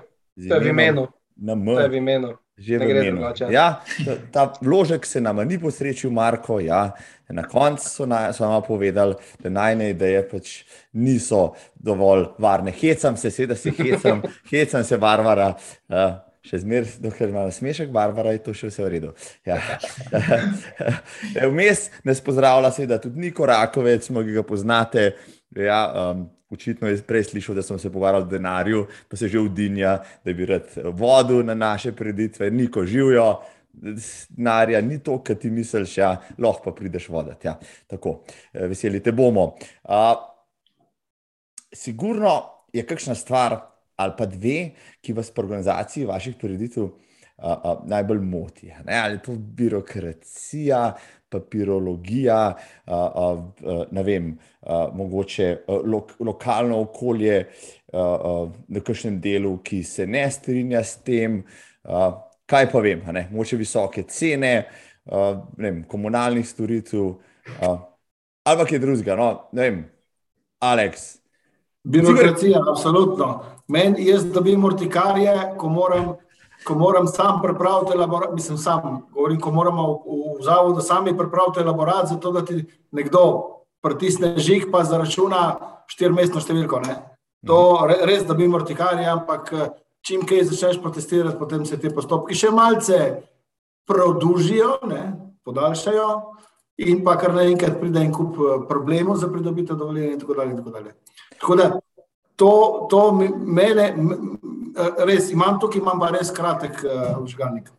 To 0.48 0.54
je 0.54 0.60
v 0.60 0.70
imenu. 0.72 1.06
Na 1.36 1.52
M. 1.52 1.66
To 1.66 1.80
je 1.80 1.88
v 1.88 1.98
imenu. 2.00 2.32
Že 2.62 2.78
v 2.78 2.90
imenu. 2.90 3.26
Ja, 3.50 3.82
ta, 4.06 4.14
ta 4.32 4.42
vložek 4.62 5.06
se 5.06 5.20
nam 5.20 5.42
ni 5.48 5.58
posrečil, 5.58 6.10
Marko. 6.14 6.60
Ja. 6.62 6.92
Na 7.32 7.42
koncu 7.48 7.88
so, 7.88 8.06
so 8.06 8.44
nam 8.44 8.62
povedali, 8.62 9.16
da 9.40 9.50
najne 9.50 9.90
ideje 9.90 10.20
pač 10.28 10.50
niso 10.92 11.54
dovolj 11.74 12.26
varne. 12.38 12.74
Hecam 12.76 13.16
se, 13.16 13.30
seveda 13.32 13.56
se 13.56 13.72
hecam, 13.72 14.22
hecam 14.52 14.84
se, 14.84 14.98
Barbara. 15.00 15.54
Uh, 15.88 16.20
še 16.46 16.60
zmeraj, 16.62 16.98
dokler 17.02 17.32
ima 17.32 17.46
smešek, 17.54 17.90
Barbara, 17.94 18.34
je 18.36 18.42
to 18.44 18.54
še 18.56 18.68
vse 18.70 18.84
v 18.84 18.90
redu. 18.96 19.14
Ja. 19.48 19.58
Vmes 21.52 21.88
nas 22.04 22.22
pozdravlja, 22.24 22.72
seveda 22.74 23.00
tudi 23.02 23.26
Niko 23.26 23.48
Rakovec, 23.48 24.10
ki 24.12 24.36
ga 24.36 24.44
poznate. 24.46 25.08
Ja, 25.56 25.84
um, 26.12 26.26
Očitno 26.52 26.88
je 26.88 27.00
prej 27.02 27.24
slišal, 27.30 27.54
da 27.54 27.62
smo 27.62 27.78
se 27.78 27.88
pogovarjali 27.88 28.26
o 28.26 28.28
denarju, 28.28 28.86
pa 29.08 29.16
se 29.16 29.28
že 29.28 29.40
vdinja, 29.40 29.98
da 30.24 30.32
bi 30.32 30.46
rad 30.46 30.68
vodil 30.84 31.40
na 31.46 31.54
naše 31.54 31.92
preditve, 31.96 32.50
niko 32.50 32.84
živijo, 32.86 33.40
denarja 33.72 34.80
ni 34.80 34.98
to, 34.98 35.18
kar 35.24 35.36
ti 35.36 35.50
misliš, 35.50 35.96
ja, 35.98 36.16
lahko 36.38 36.70
pa 36.70 36.74
prideš 36.76 37.08
voditi. 37.08 37.46
Ja. 37.46 37.58
Tako, 37.86 38.20
eh, 38.52 38.66
veseli 38.68 39.00
te 39.02 39.12
bomo. 39.12 39.54
Uh, 39.84 40.12
sigurno 41.72 42.42
je 42.72 42.86
kakšna 42.86 43.14
stvar 43.14 43.60
ali 43.96 44.12
pa 44.18 44.26
dve, 44.26 44.70
ki 45.00 45.12
vas 45.12 45.30
pri 45.30 45.44
organizaciji 45.44 46.06
vaših 46.08 46.36
preditev 46.40 46.84
uh, 46.84 46.92
uh, 47.38 47.82
najbolj 47.86 48.20
moti. 48.20 48.72
Ne? 48.84 48.98
Ali 48.98 49.14
je 49.14 49.22
to 49.22 49.32
birokracija, 49.32 50.92
papirologija, 51.32 52.40
ne 53.90 54.02
vem 54.06 54.34
mogoče 54.94 55.48
uh, 55.66 55.80
lo 55.84 56.02
lokalno 56.20 56.80
okolje 56.84 57.38
na 57.92 58.80
kakšnem 58.84 59.18
delu, 59.20 59.56
ki 59.64 59.82
se 59.84 60.06
ne 60.06 60.24
strinja 60.30 60.80
s 60.84 61.02
tem, 61.04 61.42
kaj 62.46 62.68
pa 62.72 62.80
vem, 62.84 63.02
moče 63.32 63.56
visoke 63.60 64.06
cene, 64.08 64.52
uh, 65.10 65.42
vem, 65.58 65.82
komunalnih 65.88 66.46
storitev, 66.48 67.10
ali 67.60 68.58
pa 68.58 68.64
kaj 68.68 68.78
drugega. 68.78 69.16
No, 69.18 69.28
ne 69.52 69.68
vem, 69.68 69.82
Aleks. 70.62 71.08
Birokracija, 71.84 72.60
absolutno. 72.70 73.42
Meni, 73.68 74.06
jaz 74.06 74.24
dobim 74.30 74.64
urtikarje, 74.64 75.34
ko 75.58 75.68
moram, 75.68 76.12
ko 76.64 76.74
moram 76.78 77.06
sam 77.06 77.40
pripraviti 77.42 77.92
elaborat, 77.96 78.34
mislim, 78.34 78.58
sam, 78.58 79.02
govorim, 79.12 79.40
ko 79.40 79.50
moramo 79.50 79.86
v, 79.92 80.18
v 80.38 80.44
zavodu 80.44 80.80
sami 80.80 81.16
pripraviti 81.18 81.60
elaborat, 81.60 82.08
zato 82.08 82.32
da 82.32 82.44
ti 82.44 82.64
nekdo 82.92 83.24
pritisne 83.82 84.36
žig, 84.38 84.68
pa 84.72 84.84
zaračuna 84.86 85.42
štirmestno 85.90 86.40
številko. 86.40 86.82
Ne? 86.86 86.96
To 87.46 87.58
res 87.88 88.22
dobim 88.28 88.54
urtikarje, 88.54 89.06
ampak 89.10 89.50
čim 90.06 90.22
kaj 90.26 90.46
začneš 90.50 90.80
protestirati, 90.82 91.38
potem 91.38 91.66
se 91.66 91.78
ti 91.80 91.90
postopki 91.90 92.36
še 92.38 92.50
malce 92.54 92.98
produžijo, 93.88 94.78
ne, 94.90 95.02
podaljšajo, 95.46 96.08
in 96.86 97.02
pa 97.04 97.16
kar 97.18 97.34
naenkrat 97.36 97.78
pride 97.80 98.02
en 98.02 98.12
kup 98.14 98.38
eh, 98.38 98.60
problemov 98.68 99.18
za 99.20 99.30
pridobitev 99.30 99.78
dovoljenja, 99.78 100.14
in 100.14 100.20
tako 100.20 100.38
dalje. 100.38 100.50
In 100.50 100.60
tako 100.62 100.74
dalje. 100.76 100.94
Tako 101.38 101.56
da 101.56 101.68
to, 102.36 102.52
to 102.90 103.02
mene, 103.12 103.88
eh, 103.88 103.96
res 105.06 105.30
imam 105.32 105.60
tukaj, 105.60 105.80
imam 105.82 106.00
pa 106.00 106.10
res 106.14 106.32
kratek 106.34 106.82
užgalnik. 107.20 107.70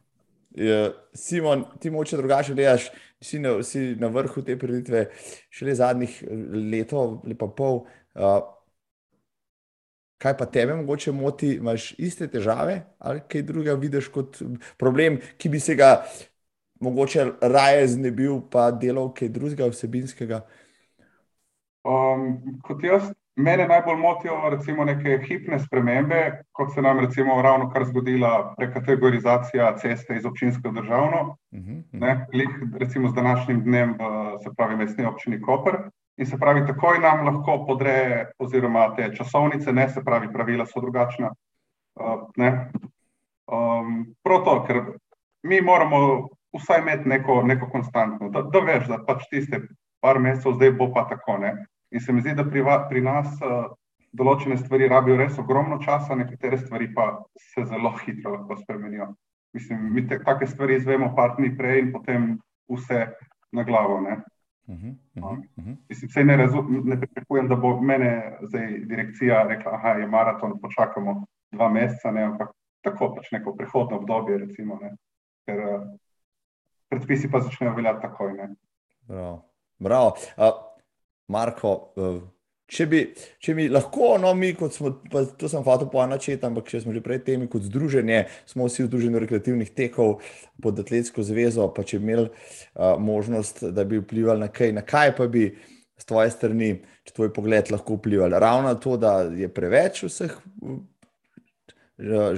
Uh, 0.54 0.94
Simon, 1.14 1.64
ti 1.82 1.90
moče 1.90 2.18
drugače 2.18 2.54
gledaš, 2.54 2.92
si 3.22 3.40
na, 3.42 3.56
si 3.66 3.96
na 3.98 4.08
vrhu 4.14 4.44
te 4.46 4.54
preditve, 4.60 5.08
šele 5.50 5.74
zadnjih 5.76 6.20
leto, 6.72 7.24
lepa 7.26 7.48
pol. 7.58 7.86
Uh, 8.14 8.44
kaj 10.22 10.38
pa 10.38 10.46
tebe 10.46 10.76
mogoče 10.78 11.12
moti, 11.12 11.56
imaš 11.58 11.92
iste 11.98 12.28
težave 12.32 12.84
ali 13.00 13.24
kaj 13.28 13.42
drugega 13.42 13.74
vidiš 13.80 14.08
kot 14.14 14.38
problem, 14.78 15.18
ki 15.38 15.50
bi 15.50 15.60
se 15.60 15.76
ga 15.76 16.06
mogoče 16.80 17.26
raje 17.42 17.88
znebil, 17.96 18.40
pa 18.52 18.70
delal 18.72 19.10
kaj 19.14 19.34
drugega 19.34 19.68
vsebinskega? 19.74 20.44
Um, 21.84 22.60
kot 22.64 22.84
jaz, 22.86 23.10
mene 23.36 23.68
najbolj 23.68 23.98
motijo 23.98 24.50
recimo 24.50 24.86
neke 24.86 25.20
hipne 25.28 25.60
spremembe, 25.60 26.44
kot 26.52 26.74
se 26.74 26.82
nam 26.82 27.00
recimo 27.00 27.42
ravno 27.42 27.70
kar 27.70 27.86
zgodila 27.86 28.54
prekategorizacija 28.58 29.76
ceste 29.78 30.16
iz 30.16 30.26
občinske 30.26 30.70
v 30.70 30.74
državno, 30.74 31.22
uh 31.22 31.60
-huh, 31.60 31.80
uh 31.80 31.86
-huh. 31.92 32.00
ne, 32.02 32.28
lih, 32.34 32.50
recimo 32.80 33.10
z 33.10 33.14
današnjim 33.14 33.64
dnem 33.64 33.98
v, 34.00 34.38
se 34.44 34.50
pravi, 34.58 34.76
mestni 34.76 35.06
občini 35.06 35.42
Koper. 35.42 35.78
In 36.18 36.26
se 36.26 36.38
pravi, 36.38 36.68
takoj 36.68 37.00
nam 37.00 37.26
lahko 37.26 37.66
podre, 37.68 38.26
oziroma 38.40 38.96
te 38.96 39.16
časovnice, 39.16 39.74
ne 39.74 39.90
se 39.90 40.04
pravi, 40.06 40.34
pravila 40.34 40.66
so 40.66 40.82
drugačna. 40.82 41.32
Uh, 41.96 42.30
um, 43.48 44.16
Prav 44.24 44.44
to, 44.44 44.64
ker 44.68 44.82
mi 45.44 45.62
moramo 45.62 46.28
vsaj 46.54 46.80
imeti 46.80 47.10
neko, 47.10 47.42
neko 47.44 47.70
konstantno, 47.70 48.30
da, 48.30 48.42
da 48.42 48.60
veš, 48.60 48.88
da 48.88 49.00
pač 49.08 49.26
tiste 49.30 49.62
par 50.02 50.20
mesecev 50.20 50.54
zdaj 50.54 50.72
bo 50.72 50.92
pa 50.94 51.08
tako. 51.10 51.38
Ne? 51.38 51.66
In 51.94 52.02
se 52.02 52.14
mi 52.14 52.22
zdi, 52.22 52.34
da 52.34 52.44
pri, 52.44 52.64
pri 52.90 53.02
nas 53.06 53.30
uh, 53.42 53.70
določene 54.14 54.58
stvari 54.58 54.90
rabijo 54.90 55.18
res 55.20 55.38
ogromno 55.42 55.80
časa, 55.82 56.18
nekatere 56.18 56.58
stvari 56.58 56.90
pa 56.94 57.08
se 57.38 57.66
zelo 57.70 57.94
hitro 58.02 58.34
lahko 58.34 58.58
spremenijo. 58.62 59.12
Mislim, 59.54 59.86
mi 59.94 60.06
te, 60.10 60.18
take 60.26 60.48
stvari 60.50 60.80
izvemo 60.80 61.12
par 61.16 61.36
dni 61.38 61.52
prej 61.58 61.84
in 61.84 61.92
potem 61.94 62.30
vse 62.72 63.06
na 63.54 63.64
glavo. 63.64 64.00
Ne? 64.02 64.18
Uh 64.66 64.76
-huh, 64.76 64.96
uh 65.16 65.24
-huh, 65.24 65.38
uh 65.58 65.66
-huh. 65.66 65.78
Mislim, 65.90 66.28
ne, 66.28 66.38
ne 66.84 67.00
pričakujem, 67.00 67.48
da 67.48 67.56
bo 67.56 67.82
mene 67.82 68.38
zdaj 68.42 68.68
direkcija 68.90 69.44
rekla, 69.48 69.80
da 69.84 69.90
je 69.90 70.08
maraton, 70.08 70.60
počakamo 70.62 71.26
dva 71.52 71.70
meseca, 71.70 72.12
ne, 72.12 72.24
ampak 72.24 72.50
tako 72.82 73.14
pač 73.16 73.32
neko 73.32 73.56
prehodno 73.56 73.98
obdobje, 73.98 74.38
recimo, 74.38 74.80
ne, 74.82 74.96
ker 75.46 75.60
uh, 75.60 75.82
predpisi 76.90 77.32
pa 77.32 77.40
začnejo 77.40 77.74
veljati 77.74 78.02
takoj. 78.02 78.34
Bravo. 79.08 79.46
Bravo. 79.80 80.14
Uh, 80.38 80.73
Marko, 81.34 81.74
uh, 81.98 82.22
Če 82.74 82.86
bi, 82.90 83.00
če 83.44 83.54
bi 83.58 83.66
lahko, 83.70 84.16
no, 84.22 84.32
mi, 84.38 84.54
kot 84.58 84.74
smo, 84.74 84.94
pa, 85.12 85.26
to 85.38 85.50
sem 85.52 85.62
hotel 85.66 85.90
po 85.92 86.02
načetu, 86.10 86.48
ampak 86.48 86.72
če 86.72 86.82
smo 86.82 86.96
že 86.96 87.04
pred 87.06 87.22
temi 87.26 87.46
kot 87.52 87.68
združenje, 87.68 88.24
smo 88.50 88.70
vsi 88.70 88.88
združeni 88.88 89.20
rekreativnih 89.22 89.74
tekov 89.76 90.24
pod 90.64 90.80
Atletsko 90.82 91.26
zvezo, 91.28 91.68
pa 91.76 91.86
če 91.86 92.00
bi 92.00 92.08
imeli 92.08 92.26
uh, 92.32 92.96
možnost, 92.98 93.62
da 93.76 93.86
bi 93.86 94.02
vplivali 94.02 94.46
na 94.46 94.50
kaj, 94.50 94.74
na 94.80 94.86
kaj 94.88 95.14
pa 95.20 95.28
bi 95.30 95.52
z 96.00 96.10
tvoje 96.10 96.34
strani, 96.34 96.72
če 97.06 97.18
tvoj 97.20 97.34
pogled 97.36 97.70
lahko 97.76 98.00
vplivali. 98.00 98.42
Ravno 98.42 98.74
to, 98.82 98.98
da 98.98 99.20
je 99.28 99.52
preveč 99.54 100.06
vseh. 100.08 100.34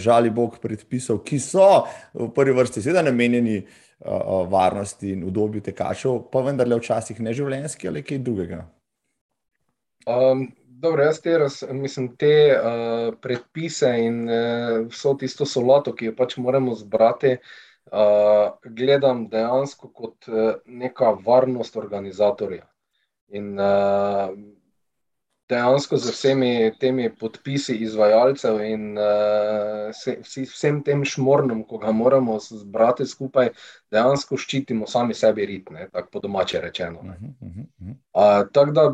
Žali 0.03 0.29
Bog 0.35 0.57
predpisov, 0.59 1.21
ki 1.23 1.39
so 1.39 1.85
v 2.11 2.27
prvi 2.35 2.53
vrsti 2.57 2.83
seveda 2.83 3.05
namenjeni 3.07 3.61
uh, 3.61 4.43
varnosti 4.51 5.13
in 5.15 5.23
udobju 5.29 5.63
tekačev, 5.63 6.25
pa 6.33 6.43
vendarle 6.43 6.81
včasih 6.81 7.23
neživljenjski 7.23 7.87
ali 7.87 8.03
kaj 8.03 8.19
drugega. 8.25 8.65
Um, 10.05 10.51
dobro, 10.67 11.03
jaz 11.03 11.21
te, 11.21 11.37
raz, 11.37 11.63
mislim, 11.71 12.15
te 12.15 12.33
uh, 12.53 13.13
predpise 13.21 13.89
in 14.05 14.19
uh, 14.29 14.87
vso 14.89 15.15
tisto 15.17 15.45
solato, 15.49 15.95
ki 15.97 16.11
jo 16.11 16.15
pač 16.17 16.35
moramo 16.37 16.75
zbrati, 16.77 17.37
uh, 17.89 18.51
gledam 18.65 19.25
dejansko 19.31 19.89
kot 19.89 20.29
uh, 20.29 20.59
neka 20.65 21.15
varnost 21.25 21.77
organizatorja. 21.81 22.67
In 23.33 23.57
uh, 23.57 24.29
dejansko 25.49 25.97
z 25.97 26.13
vsemi 26.13 26.51
temi 26.79 27.09
podpisi 27.09 27.79
izvajalcev 27.87 28.61
in 28.65 28.85
uh, 28.97 29.89
se, 29.93 30.19
vsi, 30.21 30.45
vsem 30.53 30.83
tem 30.85 31.01
šmornom, 31.05 31.65
ko 31.65 31.81
ga 31.81 31.91
moramo 31.91 32.37
zbrati 32.45 33.09
skupaj, 33.09 33.49
dejansko 33.89 34.37
ščitimo 34.37 34.85
sami 34.85 35.17
sebi 35.17 35.49
ritme, 35.49 35.89
tako 35.89 36.13
po 36.13 36.23
domače 36.29 36.61
rečeno. 36.61 37.01
Uh, 37.01 38.45
tako 38.53 38.71
da 38.71 38.87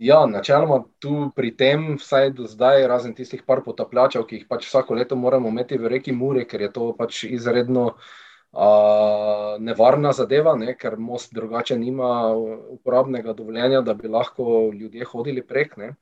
Ja, 0.00 0.26
načeloma 0.26 0.82
tu 0.98 1.30
pri 1.36 1.52
tem, 1.56 1.94
vsaj 1.98 2.32
do 2.34 2.48
zdaj, 2.50 2.86
razen 2.90 3.14
tistih 3.14 3.42
par 3.46 3.60
potapljačev, 3.62 4.24
ki 4.26 4.40
jih 4.40 4.46
pač 4.50 4.66
vsako 4.66 4.94
leto 4.98 5.16
moramo 5.16 5.48
imeti 5.48 5.78
v 5.78 5.92
reki 5.92 6.12
Muri, 6.12 6.42
ker 6.50 6.64
je 6.66 6.70
to 6.74 6.88
pač 6.98 7.22
izredno 7.28 7.84
uh, 7.92 9.54
nevarna 9.62 10.12
zadeva, 10.12 10.56
ne? 10.58 10.74
ker 10.74 10.96
most 10.98 11.34
drugače 11.34 11.78
nima 11.78 12.34
uporabnega 12.74 13.32
dovoljenja, 13.38 13.84
da 13.86 13.94
bi 13.94 14.10
lahko 14.10 14.72
ljudje 14.74 15.06
hodili 15.12 15.46
prek. 15.46 15.76
Ne? 15.76 15.94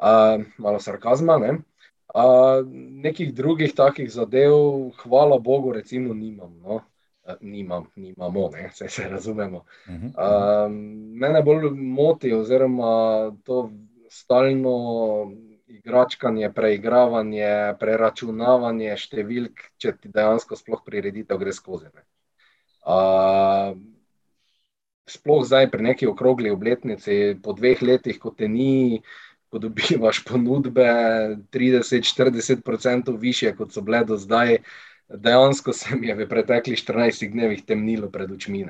Uh, 0.00 0.46
malo 0.56 0.80
sarkazma. 0.80 1.36
Ne? 1.38 1.58
Uh, 2.14 2.64
nekih 3.04 3.34
drugih 3.34 3.74
takih 3.76 4.08
zadev, 4.10 4.56
hvala 5.02 5.38
Bogu, 5.38 5.72
recimo, 5.76 6.14
nimam. 6.14 6.56
No? 6.64 6.80
Nimam, 7.40 7.86
nimamo, 7.96 8.48
ne, 8.54 8.68
vse 8.72 8.88
se 8.88 9.08
razumemo. 9.08 9.64
Um, 9.88 10.74
mene 11.20 11.42
bolj 11.42 11.70
moti, 11.74 12.32
oziroma 12.34 13.30
to 13.44 13.70
stalno 14.10 14.76
igračkanje, 15.70 16.50
preigravanje, 16.54 17.52
preračunavanje 17.80 18.96
številk, 18.98 19.64
če 19.78 19.94
ti 20.00 20.10
dejansko 20.12 20.58
sploh 20.58 20.82
prireditev 20.86 21.38
gre 21.38 21.54
skozi. 21.54 21.90
Uh, 22.80 23.76
sploh 25.10 25.46
zdaj 25.46 25.70
pri 25.70 25.90
neki 25.92 26.10
okrogli 26.10 26.50
obletnici, 26.50 27.36
po 27.42 27.54
dveh 27.54 27.82
letih, 27.82 28.18
ko 28.18 28.34
te 28.36 28.48
ni. 28.48 29.02
Ko 29.50 29.58
dobivaš 29.58 30.20
ponudbe 30.28 30.84
30-40% 31.50 33.16
više, 33.18 33.50
kot 33.58 33.74
so 33.74 33.82
bile 33.82 34.04
do 34.06 34.14
zdaj, 34.14 34.60
uh, 34.60 34.89
dejansko 35.10 35.72
se 35.72 35.96
mi 35.96 36.08
je 36.08 36.14
v 36.14 36.28
preteklih 36.28 36.78
14 36.78 37.30
dnevih 37.32 37.64
temnilo 37.66 38.10
pred 38.10 38.30
očmi. 38.30 38.64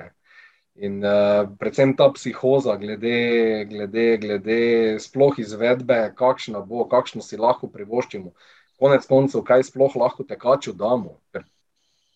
In 0.80 1.04
uh, 1.04 1.44
predvsem 1.60 1.92
ta 1.96 2.08
psihoza, 2.14 2.76
glede, 2.80 3.64
glede, 3.68 4.16
glede 4.22 4.60
sploh 5.02 5.38
izvedbe, 5.38 6.12
kakšna 6.16 6.62
bo, 6.64 6.86
kakšno 6.88 7.22
si 7.22 7.36
lahko 7.36 7.68
privoščimo, 7.68 8.32
konec 8.80 9.04
koncev, 9.06 9.44
kaj 9.44 9.66
sploh 9.68 9.96
lahko 10.00 10.24
tekaču 10.24 10.72
damo. 10.72 11.18
Ker 11.34 11.44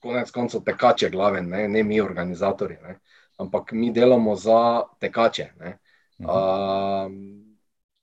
konec 0.04 0.30
koncev 0.32 0.64
tekače 0.64 1.10
glave, 1.10 1.42
ne, 1.42 1.66
ne 1.68 1.82
mi 1.82 2.00
organizatori, 2.00 2.78
ne. 2.82 2.98
ampak 3.40 3.72
mi 3.72 3.90
delamo 3.92 4.36
za 4.36 4.84
tekače. 5.00 5.50
Uh, 6.24 7.10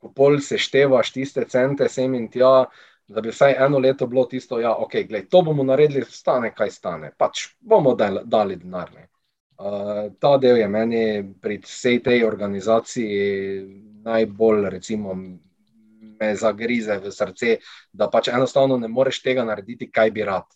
ko 0.02 0.10
pol 0.14 0.40
seštevaš 0.42 1.14
tiste 1.14 1.46
cente, 1.50 1.88
sem 1.90 2.14
in 2.18 2.28
tja, 2.34 2.68
da 3.14 3.22
bi 3.22 3.30
vsaj 3.30 3.56
eno 3.60 3.80
leto 3.80 4.08
bilo 4.08 4.26
tisto, 4.26 4.60
ja, 4.60 4.76
okay, 4.80 5.30
to 5.30 5.42
bomo 5.42 5.64
naredili, 5.64 6.06
stane, 6.10 6.54
kaj 6.56 6.72
stane. 6.72 7.12
Pač 7.18 7.48
bomo 7.60 7.96
dali, 7.96 8.22
dali 8.24 8.56
denar. 8.56 8.92
Uh, 9.62 10.14
ta 10.20 10.38
del 10.42 10.58
je 10.58 10.68
meni 10.68 11.04
pri 11.42 11.60
vsej 11.62 12.00
tej 12.04 12.24
organizaciji 12.26 13.18
najbolj, 14.04 14.70
recimo, 14.70 15.14
me 16.22 16.32
zagrize 16.36 16.98
v 16.98 17.12
srce, 17.12 17.58
da 17.94 18.08
pač 18.10 18.32
enostavno 18.32 18.78
ne 18.78 18.88
moreš 18.88 19.22
tega 19.22 19.46
narediti, 19.46 19.92
kaj 19.92 20.12
bi 20.12 20.26
rad. 20.26 20.48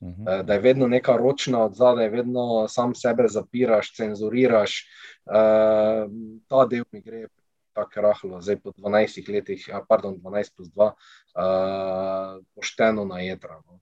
Uh, 0.00 0.42
da 0.44 0.58
je 0.58 0.60
vedno 0.60 0.88
neka 0.88 1.16
ročna 1.16 1.64
od 1.64 1.78
zadaj, 1.78 2.10
vedno 2.12 2.66
sam 2.68 2.94
sebe 2.94 3.28
zapiraš, 3.28 3.94
cenzuriraš. 3.96 4.82
Uh, 5.24 6.10
ta 6.48 6.66
del 6.68 6.84
mi 6.92 7.00
gre 7.00 7.28
tako 7.74 8.04
rahlo, 8.06 8.40
zdaj 8.40 8.60
po 8.62 8.72
12 8.76 9.30
letih, 9.32 9.66
a, 9.72 9.82
pardon, 9.88 10.16
12 10.20 10.54
plus 10.56 10.70
2, 10.74 10.90
uh, 10.90 12.44
pošteno 12.54 13.04
na 13.04 13.20
jedra. 13.20 13.60
No. 13.66 13.80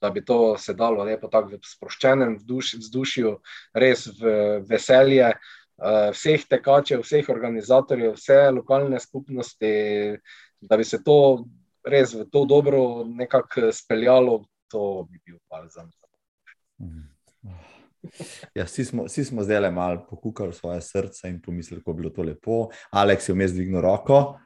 da 0.00 0.10
bi 0.14 0.24
to 0.24 0.58
se 0.58 0.74
dalo 0.78 1.02
lepo 1.04 1.26
tako 1.28 1.56
v 1.56 1.66
sproščenem 1.66 2.36
vzdušju, 2.38 3.32
res 3.74 4.04
v 4.20 4.34
veselje 4.68 5.32
uh, 5.32 6.10
vseh 6.14 6.44
tekačev, 6.46 7.02
vseh 7.02 7.30
organizatorjev, 7.34 8.14
vse 8.14 8.38
lokalne 8.54 9.00
skupnosti, 9.02 9.72
da 10.60 10.76
bi 10.78 10.84
se 10.84 11.02
to 11.02 11.18
res 11.88 12.14
v 12.14 12.28
to 12.30 12.44
dobro 12.44 13.04
nekako 13.04 13.72
speljalo, 13.72 14.44
to 14.70 15.08
bi 15.10 15.20
bil 15.24 15.38
balzam. 15.50 15.90
Ja, 18.54 18.64
vsi, 18.64 18.84
smo, 18.84 19.04
vsi 19.04 19.24
smo 19.24 19.42
zdaj 19.42 19.70
malo 19.70 20.06
pokukali 20.10 20.52
svoje 20.52 20.80
srce 20.80 21.28
in 21.28 21.40
pomislili, 21.42 21.80
kako 21.80 21.90
je 21.90 21.94
bilo 21.94 22.10
to 22.10 22.22
lepo. 22.22 22.68
Aleks 22.90 23.28
je 23.28 23.34
vmes 23.34 23.52
dvignil 23.52 23.80
roko. 23.80 24.38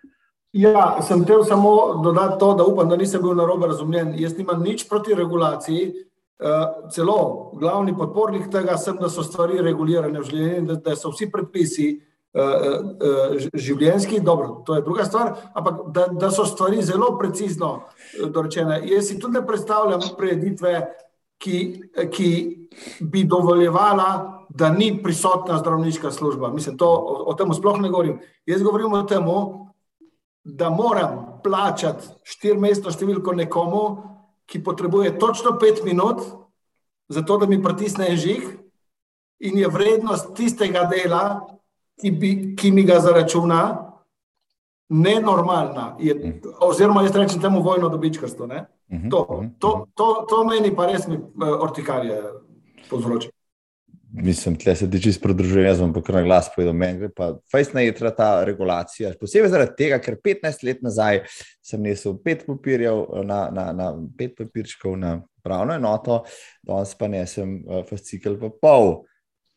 Ja, 0.52 0.98
sem 1.02 1.20
hotel 1.24 1.44
samo 1.44 2.02
dodati 2.04 2.38
to, 2.40 2.54
da 2.54 2.64
upam, 2.64 2.88
da 2.88 2.96
nisem 2.96 3.22
bil 3.22 3.34
narobe 3.34 3.66
razumljen. 3.66 4.14
Jaz 4.20 4.36
nimam 4.38 4.62
nič 4.62 4.88
proti 4.88 5.14
regulaciji. 5.14 5.92
Uh, 6.42 6.88
celo 6.90 7.50
glavni 7.54 7.94
podpornik 7.96 8.48
tega 8.50 8.74
sem, 8.78 8.96
da 8.98 9.08
so 9.08 9.22
stvari 9.22 9.60
regulirane 9.62 10.18
v 10.18 10.26
življenju, 10.26 10.64
da, 10.66 10.74
da 10.74 10.96
so 10.98 11.12
vsi 11.12 11.28
predpisi 11.30 11.86
uh, 12.34 12.40
uh, 12.42 13.36
življenjski, 13.54 14.18
dobro, 14.26 14.56
to 14.66 14.74
je 14.74 14.82
druga 14.82 15.06
stvar, 15.06 15.30
ampak 15.54 15.78
da, 15.94 16.08
da 16.18 16.32
so 16.34 16.42
stvari 16.48 16.82
zelo 16.82 17.12
precizno 17.20 17.70
dorečene. 18.34 18.80
Jaz 18.90 19.12
si 19.12 19.20
tudi 19.22 19.38
ne 19.38 19.44
predstavljam 19.46 20.02
preditve, 20.18 20.74
ki, 21.42 21.56
ki 22.12 22.30
bi 23.00 23.24
dovoljevala, 23.24 24.08
da 24.48 24.68
ni 24.70 25.02
prisotna 25.02 25.58
zdravniška 25.58 26.10
služba. 26.10 26.50
Mislim, 26.52 26.76
to, 26.78 26.86
o, 26.86 27.24
o 27.32 27.34
tem 27.34 27.52
sploh 27.54 27.80
ne 27.80 27.88
govorim. 27.88 28.18
Jaz 28.46 28.62
govorim 28.62 28.92
o 28.92 29.02
tem, 29.08 29.26
da 30.44 30.70
moram 30.70 31.40
plačati 31.42 32.08
štirmestno 32.26 32.90
številko 32.90 33.34
nekomu, 33.38 33.82
ki 34.46 34.62
potrebuje 34.62 35.16
točno 35.18 35.56
pet 35.58 35.80
minut, 35.86 36.20
zato 37.08 37.38
da 37.38 37.46
mi 37.46 37.62
pritisne 37.62 38.10
žig, 38.16 38.44
in 39.42 39.58
je 39.58 39.70
vrednost 39.70 40.34
tistega 40.36 40.84
dela, 40.90 41.22
ki, 42.00 42.10
bi, 42.10 42.30
ki 42.58 42.70
mi 42.74 42.84
ga 42.86 43.00
zaračuna, 43.00 43.62
nenormalna. 44.92 45.96
Je, 46.02 46.14
oziroma, 46.60 47.02
jaz 47.06 47.16
rečem 47.16 47.40
temu 47.40 47.62
vojno 47.62 47.88
dobičkarstvo. 47.88 48.48
Mhm, 48.92 49.08
to, 49.08 49.26
mhm, 49.30 49.52
to, 49.58 49.76
mhm. 49.76 49.90
to, 49.96 50.08
to 50.28 50.44
meni 50.44 50.74
pa 50.76 50.86
res 50.86 51.06
mi 51.08 51.16
eh, 51.16 51.54
ortikarje 51.66 52.18
povzroča 52.90 53.32
mislim, 54.12 54.56
tle 54.56 54.76
se 54.76 54.90
ti 54.90 55.02
čisto 55.02 55.22
pridružujem, 55.22 55.66
jaz 55.66 55.80
pa 55.94 56.02
kar 56.02 56.14
na 56.14 56.22
glas 56.22 56.50
povedal, 56.54 56.74
meni 56.74 56.98
gre 56.98 57.08
pa 57.16 57.32
fajsna 57.52 57.80
jedra 57.80 58.10
ta 58.14 58.44
regulacija. 58.44 59.12
Posebej 59.20 59.50
zaradi 59.50 59.76
tega, 59.78 59.98
ker 60.02 60.16
15 60.24 60.66
let 60.66 60.82
nazaj 60.82 61.22
sem 61.64 61.82
nesel 61.82 62.18
pet 62.24 62.44
papirjev, 62.46 63.06
na, 63.24 63.46
na, 63.52 63.70
na 63.72 63.92
pet 64.18 64.36
papirčkov 64.38 64.98
na 65.00 65.20
pravno 65.42 65.74
enoto, 65.74 66.22
danes 66.62 66.92
pa 66.98 67.08
nesem 67.08 67.62
uh, 67.64 67.80
fascikel 67.88 68.38
pa 68.40 68.52
pol. 68.52 69.02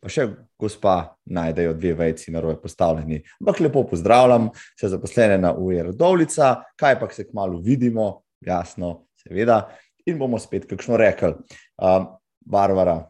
Pa 0.04 0.12
še 0.12 0.28
gospa 0.62 1.16
najdejo 1.26 1.74
dve 1.74 1.96
vejci 1.98 2.32
na 2.32 2.42
roje 2.44 2.60
postavljeni. 2.62 3.24
Ampak 3.42 3.60
lepo 3.64 3.82
pozdravljam, 3.90 4.52
se 4.78 4.92
zaposlene 4.92 5.40
na 5.42 5.56
UR 5.58 5.90
Dovlica, 5.98 6.60
kaj 6.78 7.00
pa 7.00 7.10
se 7.12 7.26
kmalo 7.26 7.58
vidimo, 7.66 8.22
jasno, 8.46 9.08
seveda, 9.26 9.60
in 10.06 10.22
bomo 10.22 10.40
spet 10.40 10.70
kakšno 10.70 10.98
rekli. 11.02 11.34
Um, 11.82 12.14
Barbara, 12.46 13.02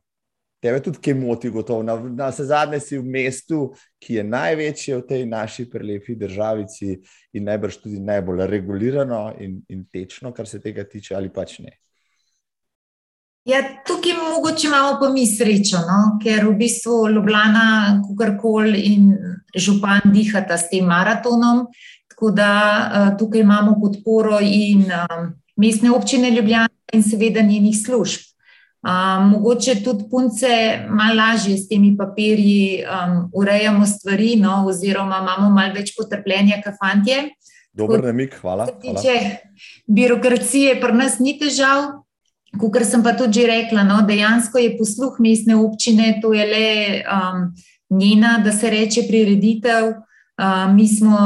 Tebe 0.66 0.80
tudi 0.82 0.98
kaj 0.98 1.14
moti, 1.14 1.50
gotovo. 1.54 1.84
Na, 1.86 1.94
na 2.00 2.32
vse 2.32 2.48
zadnje 2.50 2.80
si 2.82 2.98
v 2.98 3.06
mestu, 3.06 3.60
ki 4.02 4.16
je 4.18 4.24
največje 4.26 4.96
v 4.98 5.04
tej 5.06 5.26
naši 5.30 5.68
prelepi 5.70 6.16
državici 6.18 6.96
in 7.38 7.46
najbrž 7.46 7.78
tudi 7.84 8.00
najbolj 8.02 8.48
regulirano 8.50 9.28
in, 9.46 9.60
in 9.70 9.84
tečno, 9.94 10.34
kar 10.34 10.50
se 10.50 10.58
tega 10.64 10.88
tiče, 10.90 11.14
ali 11.16 11.30
pač 11.30 11.60
ne. 11.62 11.76
Ja, 13.46 13.62
tukaj 13.86 14.18
mogoče 14.18 14.66
imamo 14.68 14.98
pa 14.98 15.12
mi 15.14 15.28
srečo, 15.30 15.84
no? 15.86 16.18
ker 16.24 16.48
v 16.48 16.56
bistvu 16.58 17.12
Ljubljana, 17.14 18.02
kakorkoli 18.02 18.88
in 18.90 19.12
župan 19.54 20.10
dihata 20.10 20.58
s 20.58 20.72
tem 20.72 20.90
maratonom. 20.90 21.68
Tako 22.10 22.32
da 22.34 22.50
uh, 22.50 23.18
tukaj 23.20 23.46
imamo 23.46 23.78
podporo 23.78 24.40
in 24.42 24.88
uh, 24.90 25.28
mestne 25.56 25.92
občine 25.92 26.30
Ljubljana 26.32 26.70
in 26.94 27.04
seveda 27.04 27.42
njenih 27.42 27.76
služb 27.86 28.36
mogoče 29.22 29.84
tudi 29.84 30.04
punce 30.12 30.48
malo 30.90 31.16
lažje 31.16 31.58
s 31.58 31.68
temi 31.68 31.98
papirji 31.98 32.84
um, 32.84 33.30
urejamo 33.34 33.86
stvari, 33.86 34.36
no, 34.36 34.66
oziroma 34.68 35.20
imamo 35.22 35.50
malo 35.50 35.74
več 35.74 35.96
potrpljenja, 35.98 36.62
kot 36.64 36.78
fantje. 36.80 37.30
Dober 37.74 38.04
namik, 38.04 38.38
hvala. 38.42 38.68
Tiče 38.82 39.16
birokracije, 39.88 40.80
pri 40.82 40.94
nas 40.94 41.20
ni 41.20 41.38
težav. 41.40 42.02
Kar 42.56 42.86
sem 42.88 43.02
pa 43.04 43.12
tudi 43.18 43.44
rekla, 43.44 43.84
no, 43.84 44.00
dejansko 44.08 44.62
je 44.62 44.78
posluh 44.78 45.18
mestne 45.20 45.58
občine, 45.60 46.20
to 46.22 46.32
je 46.34 46.46
le 46.48 46.70
um, 47.04 47.50
njena, 47.90 48.38
da 48.46 48.54
se 48.56 48.70
reče, 48.70 49.08
prireditev. 49.10 49.96
Uh, 50.36 50.72
mi 50.76 50.88
smo 50.88 51.18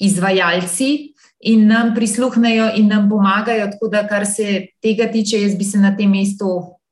izvajalci, 0.00 1.11
in 1.42 1.66
nam 1.66 1.94
prisluhnejo 1.94 2.70
in 2.76 2.88
nam 2.88 3.08
pomagajo. 3.10 3.66
Tako 3.74 3.88
da, 3.88 4.06
kar 4.08 4.26
se 4.26 4.66
tega 4.82 5.10
tiče, 5.12 5.42
jaz 5.42 5.58
bi 5.58 5.64
se 5.64 5.78
na 5.78 5.96
tem 5.96 6.10
mestu 6.10 6.48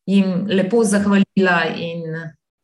jim 0.07 0.47
lepo 0.49 0.85
zahvalila 0.85 1.63
in 1.77 2.05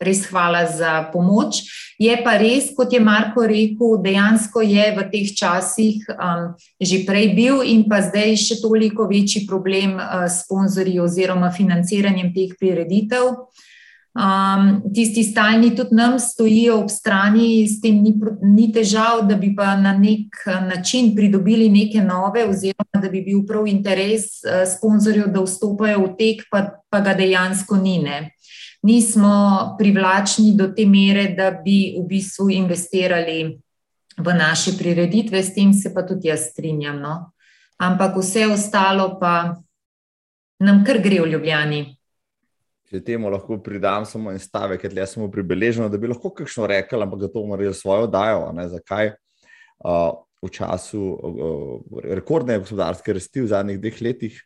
res 0.01 0.27
hvala 0.29 0.67
za 0.67 1.09
pomoč. 1.13 1.63
Je 1.99 2.13
pa 2.25 2.37
res, 2.37 2.69
kot 2.77 2.93
je 2.93 3.01
Marko 3.01 3.47
rekel, 3.49 3.97
dejansko 4.05 4.61
je 4.61 4.91
v 4.93 5.05
teh 5.13 5.31
časih 5.33 6.05
um, 6.13 6.53
že 6.81 7.05
prej 7.09 7.33
bil 7.33 7.63
in 7.65 7.87
pa 7.89 8.03
zdaj 8.05 8.37
še 8.37 8.61
toliko 8.61 9.09
večji 9.09 9.47
problem 9.49 9.97
uh, 9.97 10.27
s 10.29 10.45
sponzorji 10.45 11.01
oziroma 11.01 11.49
financiranjem 11.49 12.35
teh 12.35 12.53
prireditev. 12.61 13.49
Um, 14.17 14.93
tisti 14.95 15.21
stalni 15.23 15.75
tudi 15.77 15.95
nam 15.95 16.15
stojijo 16.19 16.79
ob 16.81 16.89
strani, 16.89 17.69
s 17.69 17.83
tem 17.83 17.99
ni, 18.01 18.15
ni 18.43 18.71
težav, 18.73 19.27
da 19.29 19.37
bi 19.37 19.51
pa 19.57 19.75
na 19.77 19.93
nek 19.93 20.39
način 20.65 21.11
pridobili 21.17 21.69
neke 21.69 22.01
nove, 22.01 22.47
oziroma 22.49 23.03
da 23.03 23.11
bi 23.13 23.21
bil 23.27 23.43
prav 23.47 23.67
interes 23.69 24.41
uh, 24.41 24.63
sponzorjev, 24.65 25.27
da 25.35 25.43
vstopajo 25.45 26.07
v 26.07 26.15
tek, 26.17 26.47
pa, 26.51 26.63
pa 26.89 27.01
ga 27.05 27.13
dejansko 27.19 27.77
ni. 27.77 27.99
Ne. 28.07 28.31
Nismo 28.89 29.77
privlačni 29.79 30.55
do 30.57 30.71
te 30.73 30.87
mere, 30.89 31.29
da 31.37 31.51
bi 31.51 31.93
v 31.99 32.07
bistvu 32.09 32.49
investirali 32.57 33.39
v 34.17 34.35
naše 34.39 34.79
prireditve, 34.79 35.43
s 35.43 35.53
tem 35.55 35.75
se 35.75 35.93
pa 35.93 36.07
tudi 36.09 36.29
jaz 36.29 36.49
strinjam. 36.55 37.03
No. 37.05 37.19
Ampak 37.77 38.17
vse 38.17 38.47
ostalo 38.49 39.19
pa 39.21 39.61
nam 40.65 40.85
kar 40.85 41.03
gre 41.05 41.21
v 41.21 41.35
Ljubljani. 41.37 41.96
Če 42.87 43.01
temu 43.03 43.31
lahko 43.33 43.59
pridam 43.59 44.05
samo 44.07 44.31
en 44.31 44.39
stavek, 44.39 44.85
ker 44.85 44.93
le 44.95 45.07
smo 45.11 45.27
pribeleženi, 45.33 45.91
da 45.91 45.99
bi 45.99 46.11
lahko 46.11 46.31
kakšno 46.35 46.69
rekel, 46.71 47.03
ampak 47.03 47.25
da 47.25 47.31
to 47.33 47.43
morajo 47.47 47.75
svojo 47.75 48.07
dajo. 48.07 48.53
Zakaj? 48.71 49.17
Uh, 49.83 50.23
v 50.47 50.53
času 50.53 51.01
uh, 51.03 51.99
rekordne 52.15 52.61
gospodarske 52.63 53.17
rasti 53.17 53.43
v 53.43 53.51
zadnjih 53.51 53.81
dveh 53.83 53.99
letih, 54.07 54.39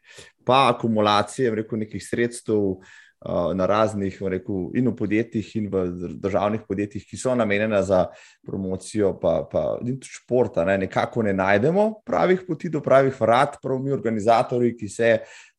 pa 0.47 0.71
akumulacije 0.73 1.53
rekel, 1.61 1.83
nekih 1.85 2.01
sredstev 2.01 2.81
uh, 2.81 3.51
na 3.55 3.67
raznih, 3.69 4.17
rekel, 4.33 4.71
in 4.79 4.89
v 4.89 4.95
podjetjih, 4.97 5.53
in 5.61 5.69
v 5.69 5.85
državnih 6.23 6.65
podjetjih, 6.69 7.05
ki 7.11 7.21
so 7.21 7.37
namenjena 7.37 7.83
za 7.85 8.07
promocijo, 8.47 9.13
pa, 9.21 9.43
pa 9.53 9.67
tudi 9.83 10.09
športa, 10.09 10.65
ne, 10.65 10.79
nekako 10.87 11.29
ne 11.29 11.37
najdemo 11.37 11.91
pravih 12.07 12.47
poti 12.49 12.73
do 12.73 12.81
pravih 12.81 13.21
vrat, 13.21 13.61
prav 13.61 13.83
mi 13.85 13.93
organizatori, 13.93 14.73
ki 14.79 14.89
se 14.89 15.13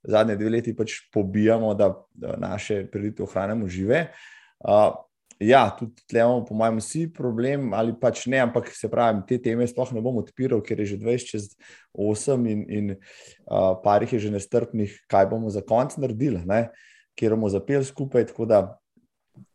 zadnje 0.03 0.35
dve 0.35 0.49
leti 0.57 0.75
pač 0.75 0.97
pobijamo, 1.13 1.73
da, 1.77 1.93
da 2.13 2.35
naše 2.39 2.85
prireditve 2.91 3.25
ohranjamo 3.25 3.67
žive. 3.67 4.07
Uh, 4.59 4.93
ja, 5.41 5.63
tudi 5.79 6.03
tle 6.09 6.19
imamo, 6.21 6.45
po 6.45 6.55
mojem, 6.55 6.77
vsi 6.77 7.05
problem, 7.13 7.71
ali 7.73 7.93
pač 7.99 8.25
ne, 8.29 8.39
ampak 8.45 8.69
se 8.75 8.89
pravi, 8.89 9.23
te 9.27 9.39
teme 9.41 9.65
sploh 9.67 9.93
ne 9.95 10.03
bom 10.05 10.19
odpiral, 10.21 10.61
ker 10.65 10.79
je 10.83 10.93
že 10.93 10.97
20 11.01 11.31
čez 11.33 11.47
8 11.97 12.45
in, 12.49 12.65
in 12.69 12.91
uh, 12.93 13.73
parih 13.83 14.13
je 14.13 14.27
že 14.27 14.33
nestrpnih, 14.33 14.93
kaj 15.09 15.29
bomo 15.31 15.49
za 15.49 15.65
konc 15.65 15.97
naredili, 15.97 16.43
ne? 16.45 16.69
kjer 17.17 17.35
bomo 17.35 17.49
zapeli 17.51 17.85
skupaj. 17.85 18.29
Tako 18.31 18.45
da, 18.47 18.59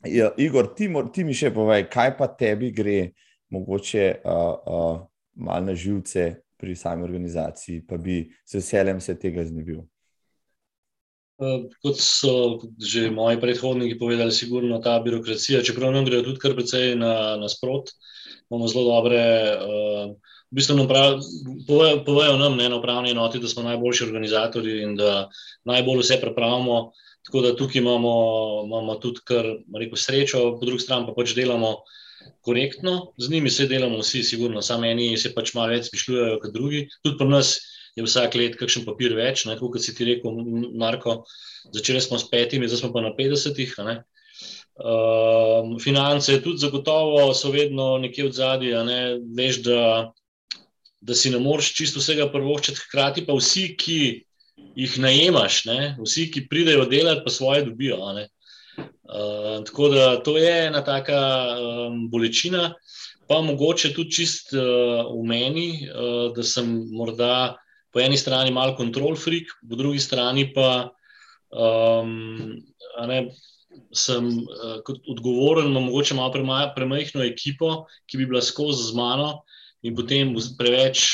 ja, 0.04 0.32
Igor, 0.36 0.74
ti, 0.74 0.90
ti 1.14 1.24
mi 1.24 1.34
še 1.34 1.52
povej, 1.54 1.86
kaj 1.90 2.16
pa 2.18 2.28
tebi 2.28 2.72
gre, 2.74 3.12
mogoče 3.54 4.08
uh, 4.26 4.58
uh, 4.66 5.06
malo 5.38 5.70
na 5.70 5.74
živce 5.74 6.32
pri 6.58 6.74
sami 6.76 7.04
organizaciji, 7.04 7.84
pa 7.86 7.96
bi 7.96 8.24
se 8.44 8.58
veseljem 8.58 9.00
se 9.00 9.14
tega 9.20 9.44
znebil. 9.44 9.84
Eh, 11.36 11.68
kot 11.84 11.98
so 12.00 12.64
že 12.80 13.10
moji 13.12 13.36
predhodniki 13.36 13.98
povedali, 14.00 14.32
sigurno 14.32 14.78
ta 14.80 14.96
birokracija, 15.04 15.60
čeprav 15.60 15.92
nam 15.92 16.06
gre 16.08 16.22
tudi 16.24 16.40
kar 16.40 16.54
precej 16.56 16.94
na, 16.96 17.36
na 17.36 17.48
sprot, 17.52 17.92
imamo 18.48 18.68
zelo 18.72 18.84
dobre. 18.88 19.20
Uh, 19.60 20.16
v 20.46 20.56
bistvu 20.56 20.76
nam 20.78 20.88
prav, 20.88 21.18
povejo, 21.66 22.00
povejo 22.06 22.38
nam 22.40 22.56
ne, 22.56 22.70
na 22.70 22.78
upravni 22.78 23.12
enoti, 23.12 23.42
da 23.42 23.50
smo 23.52 23.66
najboljši 23.66 24.04
organizatori 24.06 24.78
in 24.86 24.96
da 24.96 25.28
najbolj 25.68 26.00
vse 26.00 26.20
prepravimo. 26.22 26.92
Tako 27.26 27.42
da 27.42 27.56
tukaj 27.58 27.82
imamo, 27.82 28.14
imamo 28.64 28.94
tudi 29.02 29.20
kar 29.26 29.44
rekel, 29.76 29.98
srečo, 29.98 30.44
po 30.56 30.64
drugi 30.64 30.86
strani 30.86 31.10
pa 31.10 31.16
pač 31.18 31.34
delamo 31.36 31.74
korektno, 32.46 33.12
z 33.18 33.30
njimi 33.30 33.50
se 33.50 33.66
delamo 33.66 33.98
vsi, 33.98 34.22
sigurno, 34.22 34.62
samo 34.62 34.86
eni 34.86 35.16
se 35.18 35.34
pač 35.34 35.52
malo 35.58 35.74
več 35.74 35.90
spišljujejo 35.90 36.38
kot 36.44 36.54
drugi. 36.54 36.86
Tudi 37.02 37.18
pri 37.18 37.28
nas 37.28 37.56
je 37.96 38.04
vsak 38.04 38.36
let 38.36 38.58
kakšen 38.60 38.84
papir 38.84 39.16
več, 39.16 39.46
kot 39.58 39.80
si 39.80 39.94
ti 39.96 40.04
rekel, 40.04 40.36
Marko. 40.76 41.22
Začeli 41.72 42.02
smo 42.04 42.20
s 42.20 42.28
petimi, 42.28 42.68
zdaj 42.68 42.84
smo 42.84 42.92
pa 42.92 43.02
na 43.02 43.14
50-ih. 43.16 43.72
Um, 44.76 45.78
finance, 45.80 46.36
tudi 46.44 46.60
zagotovo, 46.60 47.32
so 47.32 47.50
vedno 47.50 47.96
nekje 47.98 48.28
v 48.28 48.36
zadnji. 48.36 48.74
Ne? 48.84 49.00
Veš, 49.38 49.62
da, 49.64 50.12
da 51.00 51.16
si 51.16 51.32
ne 51.32 51.40
moreš 51.40 51.72
čisto 51.78 52.04
vsega 52.04 52.28
prvoščiti, 52.32 52.84
hkrati 52.84 53.24
pa 53.24 53.38
vsi, 53.40 53.70
ki 53.80 54.00
jih 54.76 54.98
najemaš, 55.00 55.64
ne? 55.70 55.80
vsi, 56.04 56.28
ki 56.28 56.46
pridejo 56.52 56.84
delati, 56.92 57.24
pa 57.24 57.32
svoje 57.32 57.64
dobijo. 57.70 57.96
Uh, 58.04 59.64
tako 59.64 59.88
da 59.88 60.16
to 60.20 60.36
je 60.36 60.52
ena 60.68 60.84
taka 60.84 61.20
um, 61.56 62.10
bolečina, 62.12 62.74
pa 63.26 63.40
mogoče 63.40 63.94
tudi 63.96 64.20
čist 64.20 64.52
uh, 64.52 65.08
v 65.08 65.22
meni, 65.24 65.70
uh, 65.88 66.34
da 66.36 66.44
sem 66.44 66.68
morda 66.92 67.56
po 67.96 68.04
eni 68.04 68.18
strani 68.20 68.52
malo 68.52 68.76
kontrol 68.76 69.16
freak, 69.16 69.56
po 69.64 69.80
drugi 69.80 70.02
strani 70.04 70.50
pa. 70.52 70.92
Um, 71.48 72.58
sem 73.96 74.28
uh, 74.28 74.80
kot 74.84 75.00
odgovoren, 75.08 75.70
imam 75.70 75.88
morda 75.88 76.16
malo 76.16 76.72
premajhno 76.74 77.24
ekipo, 77.24 77.86
ki 78.08 78.20
bi 78.20 78.28
bila 78.28 78.42
skozi 78.44 78.90
z 78.90 78.96
mano, 78.96 79.42
in 79.84 79.96
potem 79.96 80.34
preveč 80.58 81.06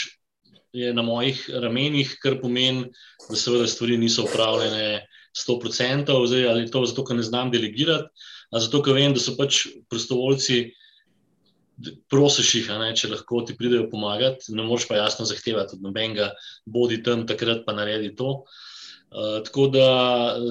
je 0.73 0.93
na 0.95 1.05
mojih 1.05 1.39
ramenih, 1.63 2.17
kar 2.23 2.39
pomeni, 2.41 2.89
da 3.29 3.37
seveda 3.37 3.69
stvari 3.69 3.99
niso 4.01 4.25
upravljene 4.25 5.03
100%, 5.37 6.15
zdaj, 6.27 6.47
ali 6.49 6.71
to 6.71 6.85
zato, 6.89 7.05
ker 7.05 7.19
ne 7.19 7.27
znam 7.27 7.51
delegirati, 7.53 8.09
ali 8.51 8.65
zato, 8.65 8.83
ker 8.85 8.97
vem, 8.97 9.13
da 9.13 9.21
so 9.21 9.37
pač 9.37 9.67
prostovoljci. 9.93 10.65
Prosiš 12.11 12.55
jih, 12.55 12.69
ne, 12.79 12.93
če 12.97 13.11
lahko 13.11 13.43
ti 13.47 13.57
pridejo 13.59 13.89
pomagati, 13.91 14.53
ne 14.57 14.65
moreš 14.67 14.87
pa 14.91 15.01
jasno 15.01 15.27
zahtevati 15.29 15.77
od 15.79 15.83
nobenega, 15.85 16.31
bodi 16.67 17.03
tam 17.03 17.27
takrat, 17.27 17.65
pa 17.67 17.75
naredi 17.77 18.13
to. 18.19 18.43
Uh, 19.13 19.41
tako 19.45 19.67
da, 19.73 19.89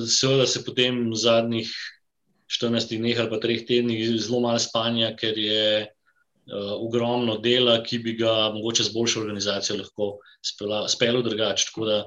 seveda, 0.06 0.46
se 0.48 0.64
potem 0.66 1.08
v 1.10 1.18
zadnjih 1.18 1.72
14 2.52 2.98
dneh 3.00 3.18
ali 3.20 3.32
pa 3.32 3.40
3 3.42 3.66
tednih 3.68 4.04
zelo 4.20 4.42
malo 4.44 4.60
spanja, 4.60 5.14
ker 5.18 5.38
je 5.40 5.66
uh, 5.88 6.74
ogromno 6.78 7.40
dela, 7.42 7.80
ki 7.84 8.02
bi 8.04 8.18
ga 8.20 8.52
mogoče 8.54 8.90
z 8.90 8.94
boljšo 8.94 9.24
organizacijo 9.24 9.80
lahko 9.80 10.12
speljal 10.92 11.24
drugače. 11.24 11.72
Tako 11.72 11.88
da 11.90 11.98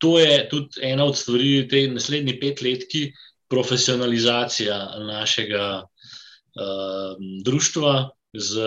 to 0.00 0.18
je 0.18 0.48
tudi 0.50 0.82
ena 0.82 1.04
od 1.04 1.16
stvari, 1.16 1.68
te 1.68 1.86
naslednji 1.88 2.38
pet 2.40 2.62
letki, 2.64 3.10
profesionalizacija 3.50 4.76
našega 5.06 5.82
uh, 5.82 7.14
društva 7.44 8.10
z 8.34 8.66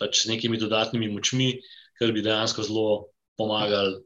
pač 0.00 0.26
nekimi 0.28 0.60
dodatnimi 0.60 1.08
močmi, 1.12 1.54
kar 1.96 2.12
bi 2.12 2.24
dejansko 2.24 2.64
zelo 2.66 2.88
pomagali. 3.38 4.02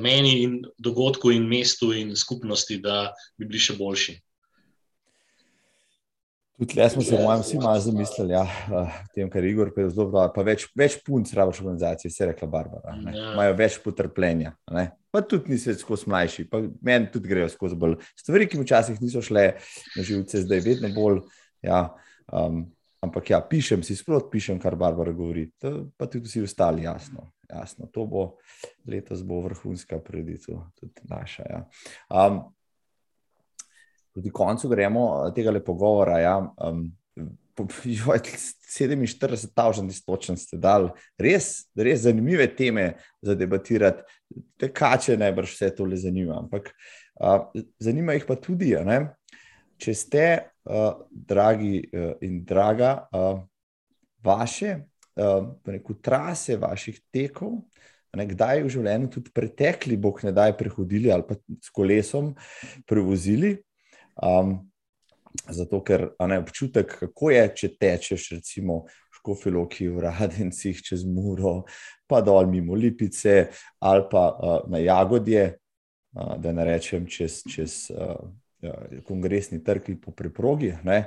Meni 0.00 0.38
in 0.40 0.60
dogodku, 0.80 1.34
in 1.34 1.44
mestu, 1.48 1.90
in 1.92 2.14
skupnosti, 2.16 2.78
da 2.80 3.10
bi 3.36 3.44
bili 3.44 3.60
še 3.60 3.76
boljši. 3.76 4.14
Tudi 6.56 6.72
tukaj 6.72 6.88
smo 6.94 7.02
se, 7.04 7.18
mojem, 7.20 7.42
vsi 7.44 7.58
malo 7.60 7.80
zamislili 7.80 8.32
ja, 8.32 8.46
tem, 9.14 9.28
kar 9.28 9.44
je 9.44 9.50
Igor 9.50 9.74
povedal, 9.74 9.90
zelo 9.92 10.06
dobro. 10.06 10.30
Pa 10.32 10.44
več, 10.46 10.64
več 10.72 10.96
punc 11.04 11.28
rabiš 11.36 11.60
v 11.60 11.66
organizaciji, 11.66 12.12
se 12.14 12.22
je 12.22 12.28
rekla 12.30 12.48
Barbara. 12.48 12.94
Ja. 13.12 13.34
Imajo 13.34 13.58
več 13.58 13.76
potrpljenja. 13.84 14.54
Ne? 14.72 14.86
Pa 15.12 15.20
tudi 15.20 15.52
nisi 15.52 15.68
več 15.68 15.84
skozi 15.84 16.08
mlajši, 16.08 16.46
pa 16.48 16.62
meni 16.64 17.10
tudi 17.12 17.28
grejo 17.28 17.50
skozi 17.52 17.76
bolj. 17.76 17.98
Stvari, 18.16 18.48
ki 18.48 18.62
včasih 18.62 19.04
niso 19.04 19.20
šle 19.20 19.44
na 19.98 20.06
živce, 20.08 20.40
zdaj 20.46 20.64
vedno 20.64 20.88
bolj. 20.96 21.20
Ja, 21.66 21.82
um, 22.32 22.64
ampak 23.04 23.30
ja, 23.30 23.40
pišem 23.40 23.82
si, 23.86 23.96
sprot 23.96 24.30
pišem, 24.32 24.60
kar 24.62 24.76
Barbara 24.76 25.12
govori. 25.12 25.46
Pa 25.96 26.06
tudi 26.06 26.28
vsi 26.28 26.44
ostali, 26.46 26.86
jasno. 26.86 27.30
jasno. 27.50 27.86
To 27.92 28.06
bo 28.06 28.26
letos 28.86 29.22
bo 29.22 29.40
vrhunska 29.44 29.98
preditev, 30.04 30.60
tudi 30.74 31.08
naša. 31.10 31.42
Ja. 31.50 31.64
Um, 32.10 32.42
proti 34.14 34.30
koncu 34.30 34.68
gremo 34.68 35.30
tega 35.34 35.50
lepo 35.50 35.74
govora. 35.74 36.18
Ja, 36.18 36.38
um, 36.56 36.90
47 37.56 39.54
tavžen 39.54 39.88
istočen 39.88 40.36
ste 40.36 40.58
dali, 40.60 40.90
res, 41.18 41.64
res 41.76 42.02
zanimive 42.04 42.46
teme 42.56 42.94
za 43.24 43.34
debatirati, 43.34 44.02
te 44.60 44.68
kače 44.72 45.16
najbrž 45.16 45.54
vse 45.54 45.70
to 45.76 45.86
le 45.88 45.96
zanima. 45.96 46.36
Ampak 46.42 46.68
uh, 47.20 47.46
zanima 47.80 48.12
jih 48.12 48.26
pa 48.28 48.36
tudi, 48.36 48.74
ne? 48.84 49.16
če 49.80 49.94
ste, 49.94 50.26
uh, 50.66 50.98
dragi 51.10 51.80
uh, 51.86 52.12
in 52.26 52.42
draga, 52.44 53.06
uh, 53.12 53.40
vaše, 54.24 54.76
uh, 55.16 55.48
rekel, 55.66 55.98
trase 56.02 56.58
vaših 56.60 57.00
tekov. 57.14 57.62
Kdaj 58.16 58.62
v 58.64 58.68
življenju 58.72 59.10
tudi 59.12 59.28
pretekli, 59.34 59.96
bog 60.00 60.22
ne 60.24 60.30
daj, 60.32 60.54
prehodili 60.56 61.10
ali 61.12 61.26
pa 61.28 61.34
s 61.36 61.68
kolesom 61.68 62.30
prevozili, 62.88 63.58
Um, 64.22 64.70
zato, 65.48 65.82
ker 65.84 66.08
ne 66.24 66.38
občutek, 66.40 66.94
kako 67.02 67.30
je, 67.30 67.42
če 67.60 67.68
tečeš, 67.76 68.30
recimo, 68.38 68.84
škofiloki 69.18 69.90
v 69.92 70.06
Radencih 70.06 70.80
čez 70.84 71.04
Muro, 71.04 71.66
pa 72.08 72.22
dol 72.24 72.48
mimo 72.48 72.76
Lipice 72.78 73.50
ali 73.84 74.06
pa 74.10 74.24
uh, 74.32 74.56
na 74.72 74.80
Jagodje, 74.80 75.44
uh, 75.52 76.36
da 76.40 76.52
ne 76.56 76.64
rečem 76.64 77.04
čez, 77.10 77.42
čez 77.44 77.90
uh, 77.92 78.16
kongresni 79.06 79.62
trg 79.64 79.96
po 80.02 80.14
preprogi. 80.16 80.74
Ne? 80.84 81.06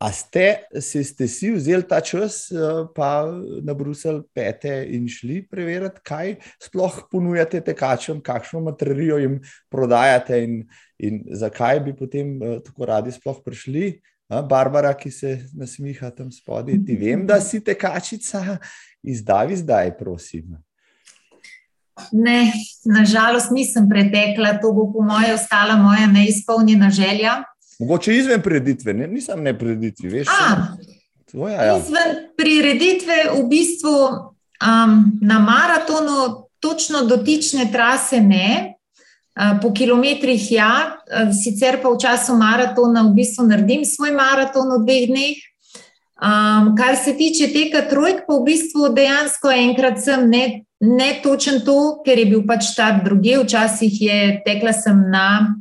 A 0.00 0.08
ste, 0.16 0.64
si, 0.80 1.04
ste 1.04 1.28
si 1.28 1.50
vzeli 1.52 1.84
ta 1.84 2.00
čas, 2.00 2.48
pa 2.96 3.28
na 3.60 3.74
Bruselj 3.76 4.22
pete 4.32 4.72
in 4.96 5.04
šli 5.04 5.42
preveriti, 5.44 6.00
kaj 6.00 6.38
sploh 6.56 7.02
ponujate 7.12 7.60
tekačem, 7.60 8.22
kakšno 8.24 8.62
materijo 8.64 9.18
jim 9.20 9.36
prodajate 9.68 10.40
in, 10.40 10.62
in 10.96 11.20
zakaj 11.36 11.82
bi 11.84 11.92
potem 11.92 12.38
tako 12.64 12.88
radi 12.88 13.12
sploh 13.12 13.44
prišli. 13.44 14.00
Barbara, 14.30 14.94
ki 14.94 15.10
se 15.10 15.34
nasmiha 15.58 16.08
tam 16.16 16.30
spodaj, 16.32 16.78
ti 16.86 16.96
vem, 16.96 17.26
da 17.26 17.40
si 17.42 17.58
tekačica, 17.60 18.56
izdavi 19.02 19.58
zdaj, 19.58 19.98
prosim. 19.98 20.54
Ne, 22.12 22.52
nažalost 22.84 23.50
nisem 23.50 23.88
pretekla, 23.88 24.58
to 24.62 24.72
bo 24.72 24.88
po 24.92 25.02
mojem 25.02 25.34
ostala 25.34 25.76
moja 25.76 26.06
neizpolnjena 26.06 26.90
želja. 26.90 27.42
Mogoče 27.80 28.16
izven 28.16 28.42
prireditve, 28.42 28.94
ne, 28.94 29.06
nisem 29.08 29.42
ne 29.42 29.54
prireditvi, 29.58 30.08
veš? 30.08 30.28
Tvoja, 31.30 31.62
ja. 31.62 31.78
Izven 31.78 32.16
prireditve, 32.36 33.16
v 33.38 33.46
bistvu 33.48 33.94
um, 33.94 34.96
na 35.22 35.38
maratonu, 35.38 36.46
točno 36.60 37.04
dotične 37.08 37.70
trase 37.72 38.20
ne, 38.20 38.74
uh, 38.74 39.60
po 39.62 39.72
kilometrih 39.72 40.52
ja, 40.52 40.72
uh, 40.90 41.30
sicer 41.32 41.80
pa 41.82 41.88
v 41.88 42.00
času 42.02 42.36
maratona 42.36 43.06
v 43.08 43.14
bistvu 43.16 43.46
naredim 43.48 43.86
svoj 43.88 44.12
maraton 44.12 44.74
v 44.76 44.82
dveh 44.84 45.06
dneh. 45.08 45.46
Um, 46.20 46.74
kar 46.76 46.96
se 46.96 47.14
tiče 47.16 47.46
tega 47.48 47.80
trojk, 47.88 48.26
pa 48.26 48.36
v 48.36 48.44
bistvu 48.50 48.90
dejansko 48.92 49.54
enkrat 49.56 50.02
sem 50.04 50.26
ne, 50.28 50.42
ne 50.84 51.08
točen 51.24 51.62
to, 51.64 52.02
ker 52.04 52.20
je 52.20 52.26
bil 52.28 52.42
pač 52.44 52.74
ta 52.76 52.90
druge, 53.00 53.38
včasih 53.40 53.94
je 54.04 54.18
tekla 54.44 54.74
sem 54.76 54.98
na. 55.08 55.56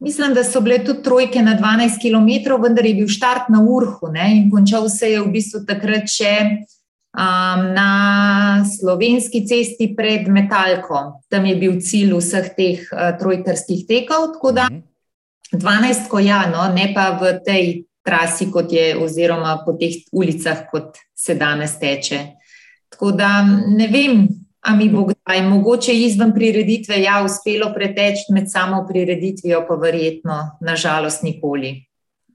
Mislim, 0.00 0.32
da 0.32 0.40
so 0.40 0.62
bile 0.64 0.78
tudi 0.80 1.04
trojke 1.04 1.42
na 1.44 1.52
12 1.58 2.00
km, 2.00 2.56
vendar 2.62 2.88
je 2.88 2.94
bil 2.96 3.10
štart 3.12 3.50
na 3.52 3.60
Urhu 3.60 4.08
ne, 4.14 4.30
in 4.38 4.48
končal 4.48 4.88
se 4.88 5.10
je 5.12 5.20
v 5.20 5.34
bistvu 5.34 5.66
takrat 5.68 6.08
še 6.08 6.32
um, 6.48 7.66
na 7.76 7.90
slovenski 8.64 9.44
cesti 9.44 9.90
pred 9.96 10.32
Metalko. 10.32 11.20
Tam 11.28 11.44
je 11.44 11.58
bil 11.60 11.76
cilj 11.84 12.16
vseh 12.16 12.48
teh 12.56 12.88
uh, 12.88 13.12
trojkarskih 13.20 13.84
tekov. 13.84 14.30
Tako 14.38 14.56
da 14.56 14.70
12, 15.52 15.60
mhm. 15.60 16.08
ko 16.08 16.24
ja, 16.24 16.46
no, 16.48 16.64
ne 16.72 16.88
pa 16.96 17.10
v 17.20 17.36
tej 17.44 17.64
trasi, 18.06 18.50
kot 18.50 18.72
je, 18.72 18.92
oziroma 18.98 19.58
po 19.64 19.76
teh 19.80 20.02
ulicah, 20.12 20.66
kot 20.70 20.98
se 21.14 21.34
danes 21.34 21.78
teče. 21.78 22.20
Tako 22.90 23.12
da 23.12 23.42
ne 23.46 23.86
vem, 23.92 24.28
A 24.60 24.74
mi 24.76 24.90
bo 24.92 25.06
kdaj, 25.08 25.40
mogoče 25.48 25.94
izven 25.96 26.34
prireditve, 26.36 26.98
ja, 27.00 27.22
uspelo 27.24 27.70
preteči 27.74 28.32
med 28.32 28.50
samo 28.50 28.82
prireditvijo, 28.88 29.62
pa 29.68 29.74
verjetno, 29.80 30.36
nažalost, 30.60 31.22
nikoli. 31.22 31.86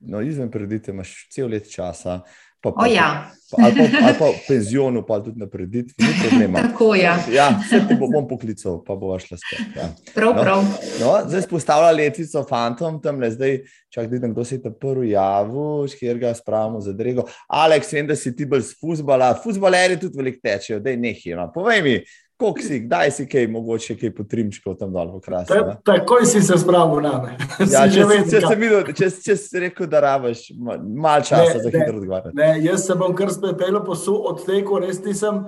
No, 0.01 0.21
izven 0.21 0.49
prireditve 0.51 0.93
imaš 0.93 1.13
cel 1.29 1.51
let 1.53 1.69
časa, 1.71 2.19
pa, 2.65 2.81
pa, 2.81 2.87
ja. 2.89 3.07
pa, 3.51 3.57
ali, 3.63 3.75
pa, 3.75 3.99
ali 4.07 4.15
pa 4.17 4.29
v 4.31 4.39
penzionu, 4.47 5.03
pa 5.05 5.19
tudi 5.21 5.39
na 5.39 5.47
preditvi, 5.49 5.93
ni 6.01 6.13
problema. 6.21 6.61
Tako, 6.65 6.87
ja. 6.97 7.13
ja, 7.29 7.47
vse 7.61 7.83
ti 7.85 7.97
bo, 7.99 8.09
bom 8.09 8.25
poklical, 8.29 8.79
pa 8.85 8.97
bo 8.97 9.13
šla 9.21 9.37
spet. 9.37 9.77
Ja. 9.77 9.89
Prav, 10.15 10.33
no, 10.33 10.41
prav. 10.41 10.65
No, 11.01 11.13
zdaj 11.29 11.45
spostavlja 11.45 11.93
letvico 11.93 12.43
fantom, 12.49 12.97
tam 13.03 13.21
le 13.21 13.29
zdaj, 13.35 13.57
čak 13.93 14.09
vidim, 14.11 14.33
kdo 14.33 14.45
se 14.45 14.57
je 14.57 14.63
ta 14.65 14.73
prvi 14.73 15.13
javil, 15.13 15.85
škjer 15.93 16.21
ga 16.25 16.33
spravimo 16.33 16.81
za 16.81 16.95
drego. 16.97 17.27
Aleks, 17.47 17.93
vem, 17.93 18.09
da 18.09 18.17
si 18.17 18.33
ti 18.35 18.49
bolj 18.49 18.65
z 18.71 18.79
fuzbala, 18.81 19.35
fuzbaleri 19.43 19.99
tudi 20.01 20.17
veliko 20.17 20.41
tečejo, 20.43 20.81
da 20.81 20.95
je 20.95 21.01
nehi. 21.05 21.37
No. 21.37 21.51
Povej 21.53 21.85
mi, 21.85 21.99
Kako 22.38 22.60
si, 22.60 22.80
kdaj 22.80 23.12
si 23.12 23.24
kaj, 23.32 23.45
mogoče 23.48 23.95
kaj 23.95 24.12
potrimčkov 24.12 24.74
tam 24.76 24.91
dol 24.91 25.14
v 25.14 25.22
kraju? 25.24 25.76
Takoj 25.88 26.26
si 26.28 26.41
se 26.44 26.57
spravil 26.60 26.99
na 27.06 27.14
me. 27.24 27.38
Ja, 27.72 27.86
če, 27.88 28.03
če, 28.28 28.41
če, 28.44 28.82
če, 28.91 29.07
če 29.24 29.36
si 29.40 29.62
rekel, 29.64 29.88
da 29.88 30.02
rabaš 30.03 30.41
malo 30.60 31.24
časa 31.24 31.53
ne, 31.53 31.62
za 31.64 31.72
hitro 31.72 32.02
odgovarjati. 32.02 32.36
Ne, 32.36 32.49
jaz 32.66 32.84
se 32.90 32.98
bom 32.99 33.16
kar 33.16 33.32
s 33.32 33.40
pepelo 33.40 33.80
posu, 33.88 34.18
od 34.28 34.44
tega 34.44 34.82
res 34.84 34.99
nisem. 35.06 35.45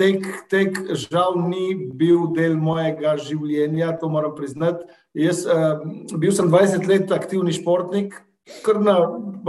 Tek, 0.00 0.26
tek 0.50 0.80
žal 1.04 1.38
ni 1.38 1.76
bil 1.94 2.26
del 2.34 2.58
mojega 2.58 3.14
življenja, 3.22 3.92
to 4.00 4.10
moram 4.10 4.34
priznati. 4.34 4.88
Jaz 5.14 5.44
uh, 5.46 5.84
bil 6.18 6.34
sem 6.34 6.50
20 6.50 6.90
let 6.90 7.14
aktivni 7.14 7.54
športnik, 7.54 8.18
kar 8.66 8.82
na 8.82 8.98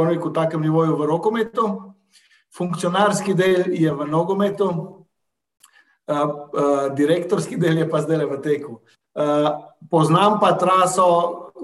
rekel, 0.05 0.29
takem 0.37 0.61
nivoju 0.61 0.99
v 1.01 1.09
rokometu. 1.09 1.71
Funkcionarski 2.53 3.33
del 3.33 3.73
je 3.73 3.89
v 3.89 4.05
nogometu, 4.05 4.94
uh, 6.07 6.95
direktorski 6.95 7.57
del 7.57 7.77
je 7.77 7.89
pa 7.89 8.01
zdaj 8.01 8.25
v 8.25 8.41
teku. 8.43 8.79
Uh, 9.15 9.49
poznam 9.89 10.39
pa 10.39 10.53
traso 10.59 11.07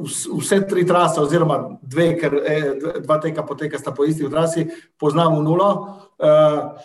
vse 0.01 0.61
tri 0.69 0.85
trase, 0.87 1.19
oziroma 1.21 1.77
dve, 1.81 2.13
ker 2.17 2.33
e, 2.39 2.55
dva 3.03 3.19
teka 3.19 3.43
poteka 3.43 3.77
sta 3.77 3.91
po 3.91 4.05
isti 4.07 4.29
trasi, 4.31 4.65
poznamo 4.97 5.41
nulo. 5.43 5.69
Uh, 6.15 6.79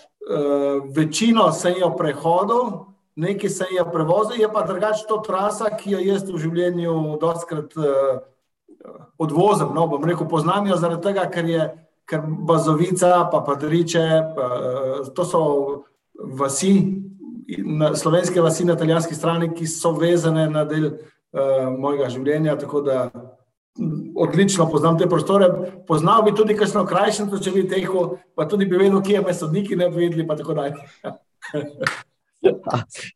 večino 0.90 1.52
se 1.52 1.70
je 1.70 1.86
prehodil, 1.96 2.90
nekaj 3.16 3.50
se 3.50 3.66
je 3.70 3.84
prevozil, 3.92 4.40
je 4.40 4.48
pa 4.52 4.66
drugače 4.66 5.06
to 5.08 5.22
trasa, 5.22 5.70
ki 5.78 5.94
jo 5.94 6.00
jaz 6.02 6.26
v 6.26 6.42
življenju 6.42 7.16
dostkrat 7.22 7.78
uh, 7.78 8.18
odvozim. 9.22 9.70
No, 9.74 9.86
bom 9.86 10.04
rekel, 10.04 10.26
poznam 10.28 10.66
jo 10.66 10.76
zaradi 10.76 11.06
tega, 11.06 11.30
ker 11.30 11.46
je 11.46 11.70
ker 12.06 12.22
Bazovica, 12.22 13.26
pa 13.30 13.40
Padriče, 13.42 14.06
pa, 14.36 14.46
to 15.14 15.24
so 15.26 15.42
vasi, 16.38 17.02
na, 17.58 17.94
slovenske 17.94 18.40
vasi 18.40 18.64
na 18.64 18.74
italijanski 18.74 19.14
strani, 19.14 19.50
ki 19.54 19.66
so 19.66 19.92
vezane 19.96 20.48
na 20.50 20.64
del 20.64 20.86
uh, 20.86 21.68
mojega 21.78 22.10
življenja. 22.10 22.56
Tako 22.58 22.80
da 22.86 23.10
odlično 24.16 24.70
poznam 24.70 24.98
te 24.98 25.08
prostore. 25.08 25.48
Poznal 25.86 26.22
bi 26.22 26.34
tudi 26.34 26.56
kakšno 26.56 26.86
krajšnico, 26.86 27.38
če 27.42 27.50
bi 27.52 27.68
teho, 27.68 28.08
pa 28.34 28.48
tudi 28.48 28.66
bi 28.66 28.76
vedel, 28.80 29.02
kje 29.04 29.22
me 29.26 29.34
sodniki 29.34 29.76
ne 29.76 29.90
bi 29.90 30.06
videli. 30.06 30.26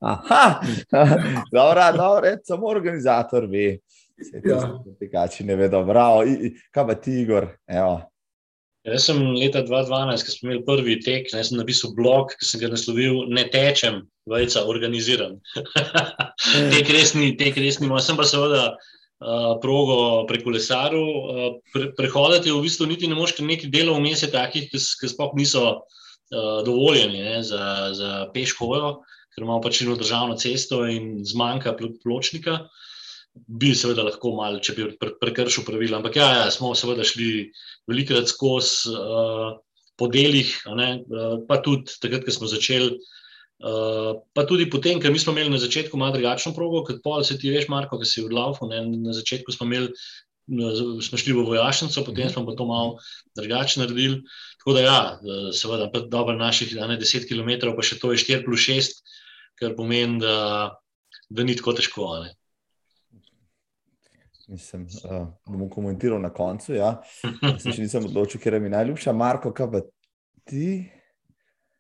Aha, 0.01 0.61
dobro, 1.57 1.93
dobro, 1.97 2.29
samo 2.45 2.67
organizator 2.67 3.47
ve. 3.47 3.79
Ja. 4.45 4.83
Tekači 4.99 5.45
ne 5.45 5.57
vedo, 5.57 5.85
bravo. 5.85 6.25
Kaj 6.71 6.87
pa 6.87 6.95
ti, 6.95 7.21
Igor? 7.23 7.47
Evo. 7.67 8.10
Jaz 8.89 9.05
sem 9.11 9.19
leta 9.37 9.61
2012, 9.67 10.25
ko 10.25 10.33
smo 10.33 10.49
imeli 10.49 10.63
prvi 10.65 10.95
tek, 11.05 11.27
ne, 11.35 11.43
sem 11.45 11.59
napisal 11.61 11.93
blog, 11.97 12.33
ki 12.41 12.47
sem 12.49 12.63
ga 12.63 12.71
naslovil: 12.73 13.27
Ne 13.29 13.45
tečem, 13.53 14.01
vajca, 14.31 14.65
organiziran. 14.73 15.37
tek 16.73 16.89
res 16.89 17.13
ni, 17.19 17.35
tek 17.37 17.61
res 17.61 17.81
ni. 17.83 17.91
Sem 18.01 18.17
pa 18.17 18.25
seveda 18.25 18.63
uh, 18.73 19.53
progo 19.61 20.25
prekolesaru. 20.31 21.05
Uh, 21.05 21.47
pre, 21.75 21.91
prehoditi 21.99 22.55
v 22.55 22.65
bistvu 22.65 22.89
niti 22.89 23.11
ne 23.11 23.21
moš, 23.21 23.37
ker 23.37 23.45
neki 23.45 23.69
delov 23.69 24.01
vmes 24.01 24.25
je 24.25 24.33
takih, 24.33 24.71
ki, 24.73 24.81
ki 24.81 25.13
sploh 25.13 25.37
niso 25.37 25.65
uh, 25.77 26.61
dovoljeni 26.65 27.21
ne, 27.21 27.39
za, 27.45 27.93
za 27.93 28.13
peš 28.33 28.57
hojo, 28.63 29.03
ker 29.35 29.45
imamo 29.45 29.61
pač 29.67 29.85
eno 29.85 30.01
državno 30.01 30.41
cesto 30.41 30.87
in 30.89 31.19
zmanjka 31.29 31.77
pločnika. 31.77 32.63
Uh, 32.65 32.90
bi 33.35 33.73
seveda 33.77 34.05
lahko 34.07 34.35
malo, 34.37 34.61
če 34.63 34.75
bi 34.77 34.87
prekršil 34.99 35.65
pravila. 35.67 36.01
Ampak 36.01 36.19
ja, 36.19 36.29
ja, 36.41 36.47
smo 36.55 36.73
seveda 36.79 37.07
šli 37.07 37.51
velikrat 37.91 38.31
skozi 38.31 38.95
uh, 38.95 39.57
po 40.01 40.09
delih, 40.11 40.51
uh, 40.67 41.41
pa 41.49 41.61
tudi 41.65 41.99
takrat, 42.03 42.27
ko 42.27 42.35
smo 42.35 42.51
začeli. 42.51 42.97
Uh, 43.61 44.23
pa 44.33 44.47
tudi 44.49 44.71
potem, 44.73 44.99
ker 45.03 45.13
smo 45.21 45.35
imeli 45.37 45.53
na 45.53 45.61
začetku 45.61 45.99
malo 46.01 46.17
drugačno 46.17 46.55
progo, 46.57 46.83
kot 46.89 47.03
pol, 47.05 47.23
se 47.27 47.37
ti 47.39 47.53
veš, 47.53 47.69
Marko, 47.69 48.01
ki 48.01 48.09
si 48.09 48.25
v 48.25 48.33
Laufu. 48.33 48.71
Na 48.71 49.15
začetku 49.15 49.53
smo, 49.53 49.69
imeli, 49.69 49.93
smo 51.05 51.21
šli 51.21 51.37
v 51.37 51.45
vojašnico, 51.53 52.07
potem 52.07 52.33
smo 52.33 52.47
pa 52.49 52.57
to 52.57 52.67
malo 52.67 52.97
drugače 53.39 53.85
naredili. 53.85 54.23
Tako 54.61 54.77
da, 54.77 54.85
ja, 54.85 55.01
seveda, 55.57 55.91
dobro 56.09 56.35
naših 56.41 56.73
10 56.73 57.29
km, 57.29 57.73
pa 57.77 57.85
še 57.85 58.01
to 58.01 58.13
je 58.17 58.25
4 58.25 58.49
plus 58.49 58.65
6, 58.67 59.01
kar 59.61 59.77
pomeni, 59.77 60.19
da, 60.25 60.73
da 61.29 61.45
ni 61.45 61.57
tako 61.57 61.77
težko. 61.77 62.11
Ne? 62.25 62.40
Mislim, 64.51 64.87
uh, 65.05 65.29
bom 65.47 65.69
komentiral 65.71 66.21
na 66.21 66.31
koncu. 66.31 66.75
Ja. 66.75 66.97
Se 67.63 67.71
še 67.71 67.85
nisem 67.85 68.09
odločil, 68.09 68.41
ker 68.43 68.57
je 68.57 68.65
mi 68.65 68.73
najljubša, 68.73 69.15
Marko, 69.15 69.53
kaj 69.55 69.69
pa 69.71 69.83
ti? 70.51 70.91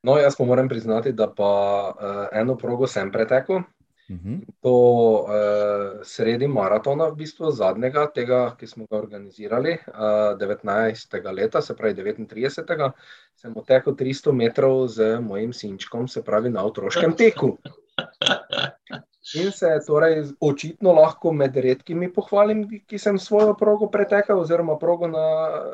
No, 0.06 0.14
jaz 0.20 0.38
pa 0.38 0.46
moram 0.46 0.70
priznati, 0.70 1.12
da 1.12 1.26
pa 1.34 1.50
uh, 1.90 2.20
eno 2.40 2.54
progo 2.56 2.86
sem 2.86 3.10
pretekel. 3.12 3.64
Uh 4.10 4.16
mhm. 4.16 4.34
-huh. 4.34 4.54
To 4.62 4.74
uh, 5.22 6.00
sredi 6.02 6.48
maratona, 6.48 7.08
v 7.10 7.16
bistvu 7.16 7.50
zadnjega, 7.50 8.06
tega, 8.14 8.56
ki 8.58 8.66
smo 8.66 8.86
ga 8.90 8.98
organizirali, 8.98 9.76
uh, 9.86 10.38
19. 10.38 11.34
leta, 11.34 11.62
se 11.62 11.76
pravi 11.76 11.94
39. 11.94 12.90
sem 13.34 13.56
otekel 13.56 13.94
300 13.94 14.32
metrov 14.32 14.86
z 14.88 15.20
mojim 15.20 15.52
sinčkom, 15.52 16.08
se 16.08 16.22
pravi 16.22 16.50
na 16.50 16.64
otroškem 16.64 17.12
teku. 17.12 17.58
In 19.34 19.50
se 19.52 19.68
torej 19.86 20.22
očitno 20.40 20.92
lahko 20.96 21.32
med 21.32 21.56
redkimi 21.56 22.08
pohvalim, 22.12 22.64
ki 22.88 22.98
sem 22.98 23.18
svojo 23.20 23.52
progo 23.54 23.90
pretekel, 23.92 24.40
oziroma 24.40 24.78
progo 24.80 25.08
na 25.08 25.24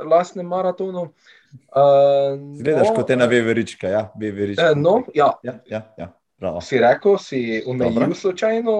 lastnem 0.02 0.46
maratonu. 0.50 1.06
Uh, 1.70 2.34
Gledaš 2.58 2.90
no, 2.90 2.94
kot 2.98 3.10
ena 3.14 3.28
veverička. 3.30 3.88
Ja, 3.88 4.02
veverička. 4.18 4.72
Uh, 4.72 4.78
no, 4.78 4.96
ja. 5.14 5.30
Ja, 5.46 5.60
ja, 5.70 5.82
ja, 5.96 6.10
si 6.60 6.80
rekel, 6.82 7.18
si 7.22 7.42
umejil 7.66 8.14
slučajno? 8.14 8.76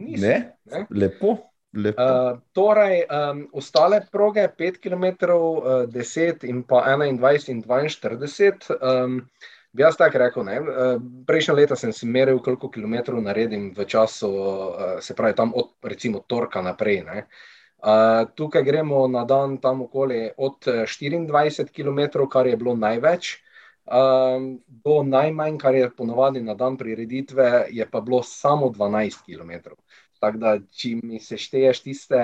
Nisem, 0.00 0.30
ne, 0.30 0.38
ne, 0.64 0.86
lepo. 0.90 1.36
lepo. 1.76 2.02
Uh, 2.02 2.40
torej, 2.56 3.04
um, 3.04 3.44
ostale 3.52 4.00
proge, 4.12 4.48
5 4.58 4.80
km, 4.80 5.04
uh, 5.28 5.84
10 5.92 6.48
in 6.48 6.64
pa 6.64 6.82
21 6.96 7.52
in 7.52 7.62
42. 7.62 8.80
Um, 8.80 9.20
Bi 9.74 9.82
jaz 9.82 9.96
tako 9.98 10.18
rekel. 10.22 10.44
Ne? 10.46 10.56
Eh, 10.56 10.98
prejšnje 11.26 11.54
leta 11.54 11.76
sem 11.76 11.92
si 11.92 12.06
meril, 12.06 12.38
koliko 12.38 12.70
kilometrov 12.70 13.18
naredim 13.22 13.72
v 13.74 13.86
času, 13.90 14.30
eh, 14.30 15.02
se 15.02 15.14
pravi, 15.14 15.34
tam 15.34 15.52
od 15.54 15.74
recimo 15.82 16.22
torka 16.26 16.62
naprej. 16.62 17.02
Ne? 17.04 17.26
Uh, 17.84 18.24
tukaj 18.34 18.62
gremo 18.64 19.02
na 19.12 19.26
dan 19.28 19.58
tam 19.60 19.82
okoli 19.82 20.30
od 20.40 20.64
24 20.88 21.68
km, 21.68 22.24
kar 22.32 22.46
je 22.46 22.56
bilo 22.56 22.72
največ, 22.76 23.42
um, 23.84 24.46
do 24.66 25.02
najmanj, 25.02 25.58
kar 25.58 25.74
je 25.74 25.90
ponovadi 25.90 26.40
na 26.40 26.54
dan 26.54 26.78
prireditve, 26.80 27.66
je 27.70 27.84
pa 27.90 28.00
bilo 28.00 28.22
samo 28.22 28.70
12 28.72 29.20
km. 29.26 29.76
Tako 30.20 30.38
da, 30.38 30.54
če 30.72 30.94
mi 31.02 31.20
sešteješ 31.20 31.82
tiste 31.84 32.22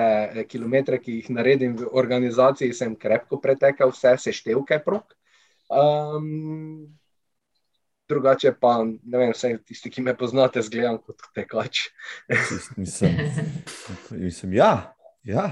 kilometre, 0.49 0.97
ki 0.97 1.19
jih 1.19 1.29
naredim 1.37 1.77
v 1.77 1.91
organizaciji, 1.93 2.73
sem 2.73 2.97
krepko 2.97 3.37
pretekel 3.45 3.93
vse 3.93 4.17
seštevke 4.17 4.81
prok. 4.87 5.13
Um, 5.69 6.89
drugače 8.11 8.53
pa 8.61 8.77
ne 8.85 9.23
vem, 9.23 9.33
vse 9.35 9.55
tisti, 9.65 9.91
ki 9.95 10.05
me 10.05 10.17
poznate, 10.19 10.63
zgledam 10.67 10.99
kot 10.99 11.31
tekač. 11.37 11.87
mislim, 12.81 13.19
mislim, 14.27 14.55
ja, 14.59 14.73
ja. 15.25 15.49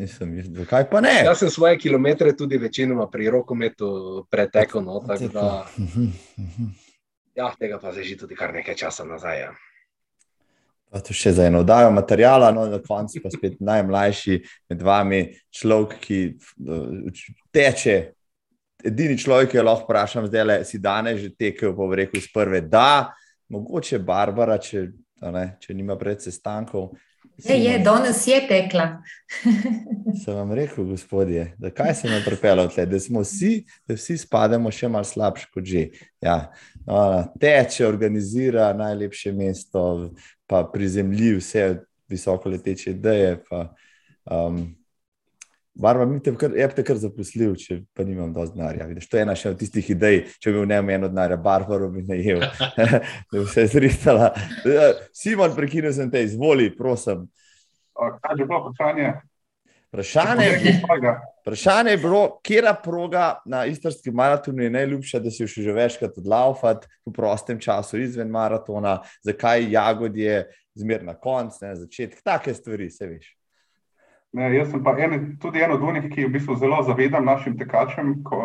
Mislim, 0.00 0.36
zakaj 0.56 0.86
pa 0.90 1.00
ne? 1.04 1.12
Jaz 1.24 1.42
sem 1.42 1.50
svoje 1.50 1.78
kilometre 1.78 2.32
tudi 2.36 2.56
večinoma 2.58 3.04
pri 3.10 3.30
rokometu 3.30 3.88
pretekel. 4.30 4.82
No, 4.82 5.02
da, 5.32 5.66
ja, 7.36 7.50
tega 7.58 7.78
pa 7.82 7.92
zdaj 7.92 8.04
že 8.04 8.16
tudi 8.22 8.38
kar 8.38 8.54
nekaj 8.54 8.78
časa 8.80 9.04
nazaj. 9.04 9.40
Ja. 9.40 9.50
Pa 10.90 11.02
to 11.04 11.14
še 11.14 11.34
za 11.36 11.44
eno 11.46 11.60
oddajo 11.62 11.90
materijala, 11.94 12.48
no, 12.54 12.64
na 12.66 12.80
koncu 12.82 13.20
pa 13.22 13.30
spet 13.30 13.60
najmlajši 13.60 14.40
med 14.72 14.80
vami, 14.82 15.20
človek, 15.54 15.98
ki 16.02 16.18
uh, 16.66 17.28
teče 17.54 17.98
edini 18.84 19.18
človek, 19.18 19.52
ki 19.52 19.60
jo 19.60 19.66
lahko 19.66 19.86
vprašam, 19.88 20.26
zdaj 20.30 20.46
le 20.46 20.56
si 20.64 20.78
danes 20.78 21.20
že 21.20 21.30
tekel, 21.34 21.74
v 21.74 22.02
reku 22.02 22.18
iz 22.20 22.26
prve, 22.32 22.60
da, 22.60 23.12
mogoče 23.50 23.98
Barbara, 23.98 24.58
če, 24.58 24.88
ne, 25.22 25.46
če 25.60 25.76
nima 25.76 25.98
pred 26.00 26.22
sestankov. 26.22 26.92
Je, 27.40 27.56
je, 27.56 27.78
danes 27.78 28.20
je 28.28 28.36
tekla. 28.48 28.86
sem 30.24 30.34
vam 30.36 30.52
rekel, 30.52 30.84
gospodje, 30.84 31.46
da 31.58 31.70
kaj 31.72 31.94
se 31.94 32.08
nam 32.08 32.22
pripelo 32.24 32.66
tle, 32.68 32.84
da 32.86 33.00
smo 33.00 33.22
vsi, 33.24 33.62
da 33.88 33.96
vsi 33.96 34.18
spademo 34.20 34.72
še 34.72 34.90
malo 34.92 35.08
slabše 35.08 35.48
kot 35.54 35.64
že. 35.64 35.86
Ja, 36.20 36.50
no, 36.86 36.98
teče, 37.40 37.86
organizira 37.88 38.72
najlepše 38.76 39.32
mesto, 39.32 40.10
pa 40.46 40.64
prizemljiv 40.72 41.40
vse 41.40 41.64
visoko 42.10 42.52
leteče 42.52 42.90
ideje. 42.90 43.38
Pa, 43.48 43.70
um, 44.30 44.66
Barva, 45.80 46.04
mi 46.04 46.20
te 46.20 46.32
kar, 46.36 46.52
je 46.56 46.66
te 46.76 46.84
kar 46.84 46.98
zaposlil, 47.00 47.54
če 47.56 47.78
pa 47.96 48.04
nimam 48.04 48.34
dovolj 48.34 48.52
denarja. 48.52 48.88
To 49.00 49.16
je 49.16 49.22
ena 49.24 49.36
od 49.48 49.58
tistih 49.62 49.86
idej, 49.94 50.18
če 50.42 50.52
bi 50.52 50.60
imel 50.60 50.84
ne 50.84 50.94
eno 50.98 51.08
denarja, 51.08 51.38
Barbaro 51.40 51.88
bi 51.92 52.04
najel, 52.04 52.44
da 52.44 52.90
bi 53.38 53.46
se 53.48 53.64
zristala. 53.72 54.30
Simon, 55.16 55.54
prekinil 55.56 55.94
sem 55.96 56.12
te, 56.12 56.22
izvoli, 56.26 56.68
prosim. 56.76 57.24
Kaj 57.96 58.36
je 58.36 58.44
bilo 58.44 58.60
vprašanje? 58.66 59.08
Vprašanje, 59.90 60.50
vprašanje 61.42 61.96
je 61.96 62.02
bilo, 62.04 62.22
kera 62.46 62.76
proga 62.84 63.40
na 63.48 63.64
istarskem 63.66 64.14
maratonu 64.14 64.62
je 64.62 64.70
najljubša, 64.76 65.18
da 65.24 65.32
si 65.32 65.42
jo 65.42 65.48
še 65.50 65.64
že 65.64 65.74
večkrat 65.74 66.20
odlaufati 66.20 66.86
v 67.08 67.16
prostem 67.16 67.58
času 67.58 67.98
izven 67.98 68.30
maratona, 68.30 69.00
zakaj 69.26 69.66
jagodje 69.72 70.44
zmer 70.78 71.02
na 71.08 71.16
konc, 71.18 71.56
ne 71.64 71.74
začetek, 71.74 72.22
take 72.22 72.54
stvari, 72.54 72.92
se 72.92 73.08
veš. 73.08 73.34
Ne, 74.32 74.46
jaz 74.54 74.70
sem 74.70 74.82
pa 74.84 74.94
en, 74.98 75.36
tudi 75.42 75.62
en 75.62 75.72
od 75.74 75.82
unih, 75.82 76.06
ki 76.12 76.28
v 76.28 76.32
bistvu 76.36 76.54
zelo 76.60 76.78
zavedam 76.86 77.24
našim 77.26 77.56
tekačem, 77.58 78.20
ko, 78.22 78.42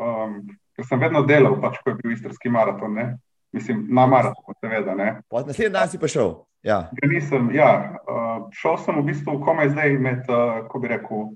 um, 0.00 0.38
ker 0.76 0.86
sem 0.88 1.00
vedno 1.02 1.20
delal, 1.28 1.58
pač, 1.60 1.76
ko 1.82 1.92
je 1.92 1.98
bil 2.00 2.14
istrski 2.14 2.48
maraton. 2.52 2.94
Ne? 2.96 3.08
Mislim, 3.52 3.84
na 3.92 4.06
maraton, 4.08 4.56
seveda. 4.60 4.94
Naslednji 4.96 5.72
dan 5.74 5.88
si 5.92 6.00
pa 6.00 6.08
šel. 6.08 6.32
Ja. 6.64 6.78
Ja, 6.96 7.10
nisem, 7.10 7.50
ja. 7.54 7.68
Uh, 8.08 8.48
šel 8.56 8.80
sem 8.80 8.96
v 9.02 9.04
bistvu 9.10 9.36
komaj 9.44 9.74
zdaj 9.74 9.98
med, 10.00 10.24
uh, 10.32 10.62
ko 10.68 10.80
bi 10.80 10.90
rekel, 10.94 11.28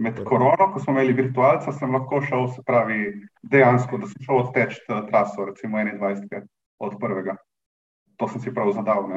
med 0.00 0.22
korono, 0.24 0.70
ko 0.72 0.80
smo 0.80 0.94
imeli 0.94 1.16
virtualca, 1.18 1.74
sem 1.74 1.90
lahko 1.94 2.22
šel, 2.24 2.46
se 2.54 2.62
pravi, 2.66 3.10
dejansko, 3.42 3.98
da 4.00 4.08
sem 4.08 4.28
šel 4.28 4.44
odteč 4.44 4.78
traso, 5.10 5.50
recimo 5.50 5.82
21. 5.82 6.46
od 6.86 6.96
prvega. 7.02 7.34
To 8.16 8.28
sem 8.30 8.40
si 8.40 8.54
prav 8.54 8.70
zadal. 8.78 9.10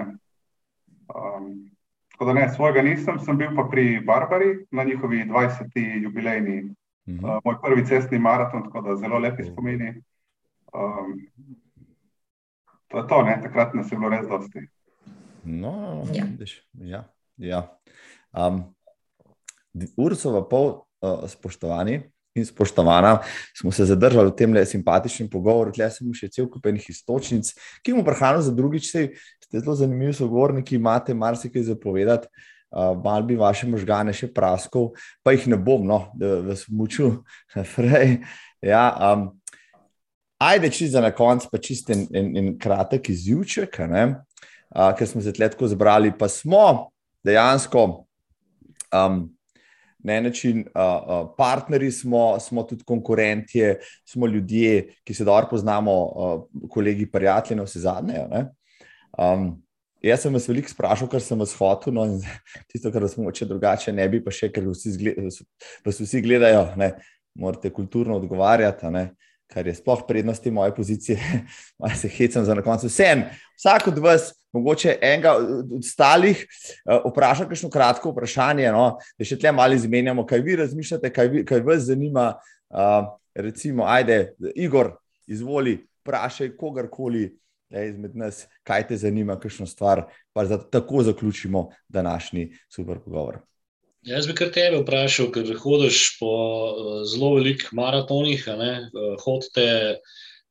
Um, 1.14 1.54
tako 2.14 2.26
da 2.26 2.34
ne, 2.34 2.48
svojega 2.56 2.82
nisem, 2.82 3.20
sem 3.20 3.38
bil 3.38 3.52
pa 3.56 3.68
pri 3.72 4.00
Barbari 4.06 4.54
na 4.72 4.84
njihovi 4.84 5.26
20. 5.26 6.04
jubilejni 6.04 6.76
Uh 7.06 7.14
-huh. 7.14 7.36
uh, 7.36 7.42
moj 7.44 7.56
prvi 7.62 7.86
cestni 7.86 8.20
maraton, 8.20 8.64
tako 8.64 8.82
da 8.82 8.96
zelo 8.96 9.20
lepi 9.20 9.44
spomini. 9.44 9.90
Um, 10.74 11.28
to 12.88 12.98
je 12.98 13.08
to, 13.08 13.24
ne? 13.24 13.40
takrat 13.44 13.74
nas 13.74 13.92
je 13.92 13.98
bilo 13.98 14.10
res 14.10 14.28
dosti. 14.28 14.60
No, 15.44 15.72
no, 15.72 16.04
no 16.04 16.14
ja. 16.14 16.26
ja, 16.74 17.04
ja. 17.38 17.78
Um, 18.48 18.64
Ursova 19.98 20.50
pol, 20.50 20.68
uh, 21.02 21.30
spoštovani 21.30 22.13
in 22.36 22.46
spoštovana, 22.46 23.20
smo 23.54 23.72
se 23.72 23.86
zadržali 23.86 24.32
v 24.32 24.36
tem 24.38 24.54
le 24.54 24.66
simpatičnem 24.66 25.30
pogovoru, 25.30 25.74
tle 25.74 25.90
sem 25.94 26.10
še 26.18 26.32
cel 26.34 26.48
kup 26.50 26.66
enih 26.66 26.88
istočnic, 26.90 27.52
ki 27.86 27.94
mu 27.94 28.06
prehranil 28.06 28.42
za 28.42 28.54
drugič, 28.56 28.90
sej 28.90 29.12
ste 29.44 29.62
zelo 29.62 29.76
zanimivi 29.78 30.16
sogovorniki, 30.18 30.80
imate 30.80 31.14
marsikaj 31.14 31.70
zapovedati 31.70 32.32
uh, 32.74 33.04
malo 33.04 33.24
bi 33.24 33.36
vaše 33.36 33.68
možgane 33.68 34.14
še 34.14 34.30
praskal, 34.34 34.92
pa 35.24 35.34
jih 35.36 35.48
ne 35.54 35.58
bom, 35.58 35.86
no, 35.88 36.08
da 36.18 36.40
vas 36.50 36.68
mučil. 36.70 37.22
Ja, 38.64 38.94
um, 38.96 39.26
ajde, 40.40 40.70
če 40.72 40.86
za 40.94 41.02
na 41.04 41.10
konec, 41.12 41.50
pa 41.52 41.60
čist 41.60 41.90
en, 41.92 42.06
en, 42.16 42.30
en 42.40 42.46
kratek 42.56 43.10
izjivček, 43.12 43.76
uh, 43.76 44.14
ker 44.96 45.10
smo 45.10 45.20
se 45.20 45.34
tletko 45.36 45.68
zbrali, 45.68 46.14
pa 46.16 46.30
smo 46.32 46.94
dejansko. 47.28 47.84
Um, 48.88 49.26
Na 50.04 50.18
en 50.20 50.24
način, 50.28 50.66
uh, 50.68 50.82
uh, 50.84 51.30
partnerji 51.38 51.92
smo, 51.92 52.40
smo 52.40 52.64
tudi 52.64 52.84
konkurenti, 52.84 53.62
smo 54.06 54.28
ljudje, 54.28 54.90
ki 55.04 55.14
se 55.14 55.24
dobro 55.24 55.48
poznamo, 55.50 55.94
uh, 56.04 56.70
kolegi, 56.70 57.08
prijatelji, 57.12 57.64
vse 57.64 57.80
zadnje. 57.80 58.26
Um, 59.18 59.64
Jaz 60.04 60.26
sem 60.26 60.34
vas 60.36 60.50
veliko 60.50 60.68
sprašal, 60.68 61.08
kar 61.08 61.22
sem 61.24 61.40
vas 61.40 61.54
hotel, 61.56 61.94
no, 61.96 62.04
in 62.04 62.18
tisto, 62.72 62.92
kar 62.92 63.06
vas 63.06 63.16
moče 63.16 63.48
drugače 63.48 63.94
ne 63.96 64.08
bi, 64.12 64.20
pa 64.24 64.34
še, 64.36 64.50
ker 64.52 64.66
vsi 64.68 65.14
vas 65.86 66.02
vsi 66.02 66.22
gledajo, 66.26 66.66
ne, 66.80 66.90
morate 67.40 67.72
kulturno 67.72 68.18
odgovarjati, 68.20 68.92
ne, 68.92 69.06
kar 69.48 69.68
je 69.68 69.78
sploh 69.78 70.04
prednosti 70.08 70.52
moje 70.52 70.76
pozicije. 70.76 71.16
Malo 71.80 71.96
se 71.96 72.12
hecam 72.12 72.44
za 72.44 72.58
na 72.60 72.66
koncu. 72.66 72.92
Vsem, 72.92 73.24
vsak 73.56 73.88
od 73.94 74.04
vas, 74.04 74.34
mogoče 74.54 74.98
enega 75.02 75.36
od 75.38 75.72
ostalih, 75.80 76.46
uh, 76.86 77.02
vpraša 77.12 77.48
kakšno 77.50 77.70
kratko 77.74 78.14
vprašanje, 78.14 78.70
no, 78.72 78.88
da 79.18 79.28
še 79.28 79.40
tle 79.42 79.52
malo 79.52 79.78
izmenjamo, 79.78 80.26
kaj 80.30 80.44
vi 80.46 80.58
razmišljate, 80.64 81.14
kaj, 81.14 81.32
vi, 81.34 81.46
kaj 81.46 81.66
vas 81.66 81.88
zanima. 81.90 82.34
Uh, 82.74 83.14
recimo, 83.36 83.86
ajde, 83.90 84.36
Igor, 84.56 84.94
izvoli, 85.28 85.80
vprašaj 86.04 86.56
kogarkoli 86.58 87.32
le 87.74 87.88
izmed 87.90 88.16
nas, 88.16 88.44
kaj 88.68 88.88
te 88.90 88.98
zanima, 89.02 89.40
kakšno 89.40 89.66
stvar, 89.68 90.06
pa 90.34 90.46
da 90.46 90.60
tako 90.62 91.04
zaključimo 91.04 91.70
današnji 91.90 92.52
super 92.70 93.00
pogovor. 93.06 93.40
Jaz 94.04 94.28
bi 94.28 94.36
kar 94.36 94.52
tebe 94.52 94.82
vprašal, 94.82 95.30
ker 95.32 95.54
hodiš 95.64 96.18
po 96.20 96.34
eh, 96.34 97.06
zelo 97.08 97.34
velikih 97.38 97.72
maratonih, 97.74 98.44
eh, 98.48 98.90
hodite, 99.24 99.68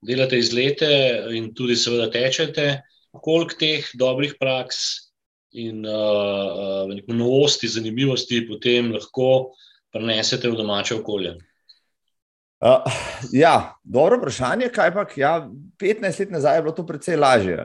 delate 0.03 0.39
izlete 0.39 0.89
in 1.37 1.53
tudi, 1.55 1.77
seveda, 1.77 2.09
tečete. 2.11 2.81
Koliko 3.13 3.59
teh 3.61 3.89
dobrih 3.95 4.35
praks 4.41 5.13
in 5.53 5.85
uh, 5.85 6.89
novosti, 7.13 7.69
zanimivosti 7.69 8.47
potem 8.49 8.93
lahko 8.95 9.53
prenesete 9.93 10.49
v 10.49 10.57
domače 10.57 10.97
okolje? 10.97 11.37
Uh, 12.63 12.79
ja, 13.33 13.75
dobro 13.85 14.17
vprašanje. 14.19 14.69
Kaj 14.69 14.93
pa, 14.95 15.05
ja, 15.17 15.51
15 15.83 16.21
let 16.21 16.31
nazaj 16.31 16.57
je 16.57 16.63
bilo 16.63 16.73
to 16.73 16.85
precej 16.87 17.17
lažje, 17.19 17.57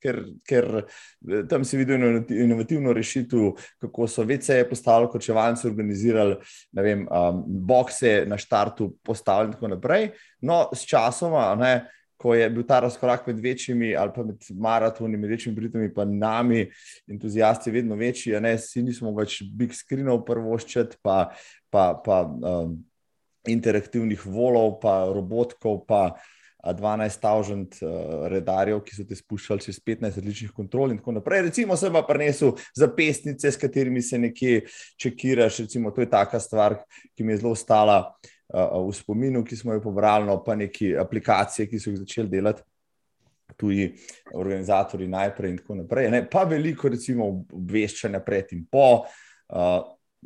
ker, 0.00 0.20
ker 0.48 0.68
eh, 0.80 1.42
tam 1.50 1.64
si 1.64 1.76
videl 1.76 2.22
inovativno 2.32 2.94
rešitev, 2.96 3.50
kako 3.84 4.08
so 4.08 4.24
vece 4.24 4.62
postavili, 4.68 5.10
kot 5.12 5.22
čevalci 5.22 5.68
organizirali, 5.68 6.38
ne 6.72 6.82
vem, 6.82 7.04
um, 7.04 7.44
bokse 7.68 8.22
na 8.26 8.38
štartu 8.40 8.94
postavili 9.04 9.52
in 9.52 9.58
tako 9.58 9.68
naprej. 9.74 10.08
No, 10.40 10.62
s 10.72 10.88
časoma, 10.88 11.50
ne, 11.60 11.74
ko 12.16 12.34
je 12.34 12.48
bil 12.50 12.64
ta 12.66 12.80
razkorak 12.80 13.26
med 13.26 13.40
večjimi 13.44 13.94
ali 13.96 14.12
pa 14.14 14.24
med 14.24 14.48
maratoni, 14.50 15.16
med 15.16 15.30
večjimi 15.30 15.56
Britami 15.56 15.90
in 15.90 16.18
nami, 16.18 16.66
entuzijasti, 17.08 17.70
vedno 17.70 17.96
večji, 17.96 18.40
ne, 18.40 18.56
si 18.58 18.82
nismo 18.82 19.14
več 19.16 19.42
big 19.52 19.74
screenov 19.74 20.24
prvoščiti, 20.24 21.02
pa. 21.02 21.30
pa, 21.70 21.92
pa 22.04 22.22
um, 22.24 22.76
interaktivnih 23.46 24.26
volov, 24.26 24.80
pa 24.82 25.06
robotkov, 25.14 25.84
pa 25.86 26.16
12.000 26.66 28.28
redarjev, 28.32 28.80
ki 28.82 28.96
so 28.96 29.04
te 29.06 29.14
spuščali 29.14 29.62
čez 29.62 29.78
15 29.86 30.18
različnih 30.18 30.54
kontrol 30.54 30.90
in 30.90 30.98
tako 30.98 31.14
naprej. 31.20 31.44
Recimo, 31.46 31.76
sem 31.78 31.94
pa 31.94 32.02
prenesel 32.08 32.56
zapestnice, 32.74 33.52
s 33.52 33.60
katerimi 33.60 34.02
se 34.02 34.18
nekje 34.18 34.64
čekiraš. 34.98 35.60
Recimo, 35.66 35.92
to 35.94 36.02
je 36.02 36.10
taka 36.10 36.40
stvar, 36.42 36.80
ki 37.14 37.24
mi 37.24 37.36
je 37.36 37.44
zelo 37.44 37.54
ostala 37.54 38.00
v 38.52 38.92
spominu, 38.94 39.42
ki 39.44 39.56
smo 39.56 39.74
jo 39.74 39.82
pobrali, 39.82 40.26
no, 40.26 40.38
pa 40.44 40.54
neki 40.54 40.94
aplikacije, 40.98 41.66
ki 41.70 41.80
so 41.80 41.90
jih 41.90 42.00
začeli 42.04 42.30
delati. 42.30 42.62
Tuji 43.56 43.92
organizatori 44.34 45.06
najprej, 45.08 45.50
in 45.50 45.58
tako 45.60 45.76
naprej. 45.78 46.08
Ne? 46.10 46.24
Pa 46.30 46.42
veliko, 46.44 46.90
recimo, 46.92 47.28
obveščanja 47.54 48.20
pred 48.26 48.50
in 48.56 48.64
po, 48.70 49.06
uh, 49.54 49.76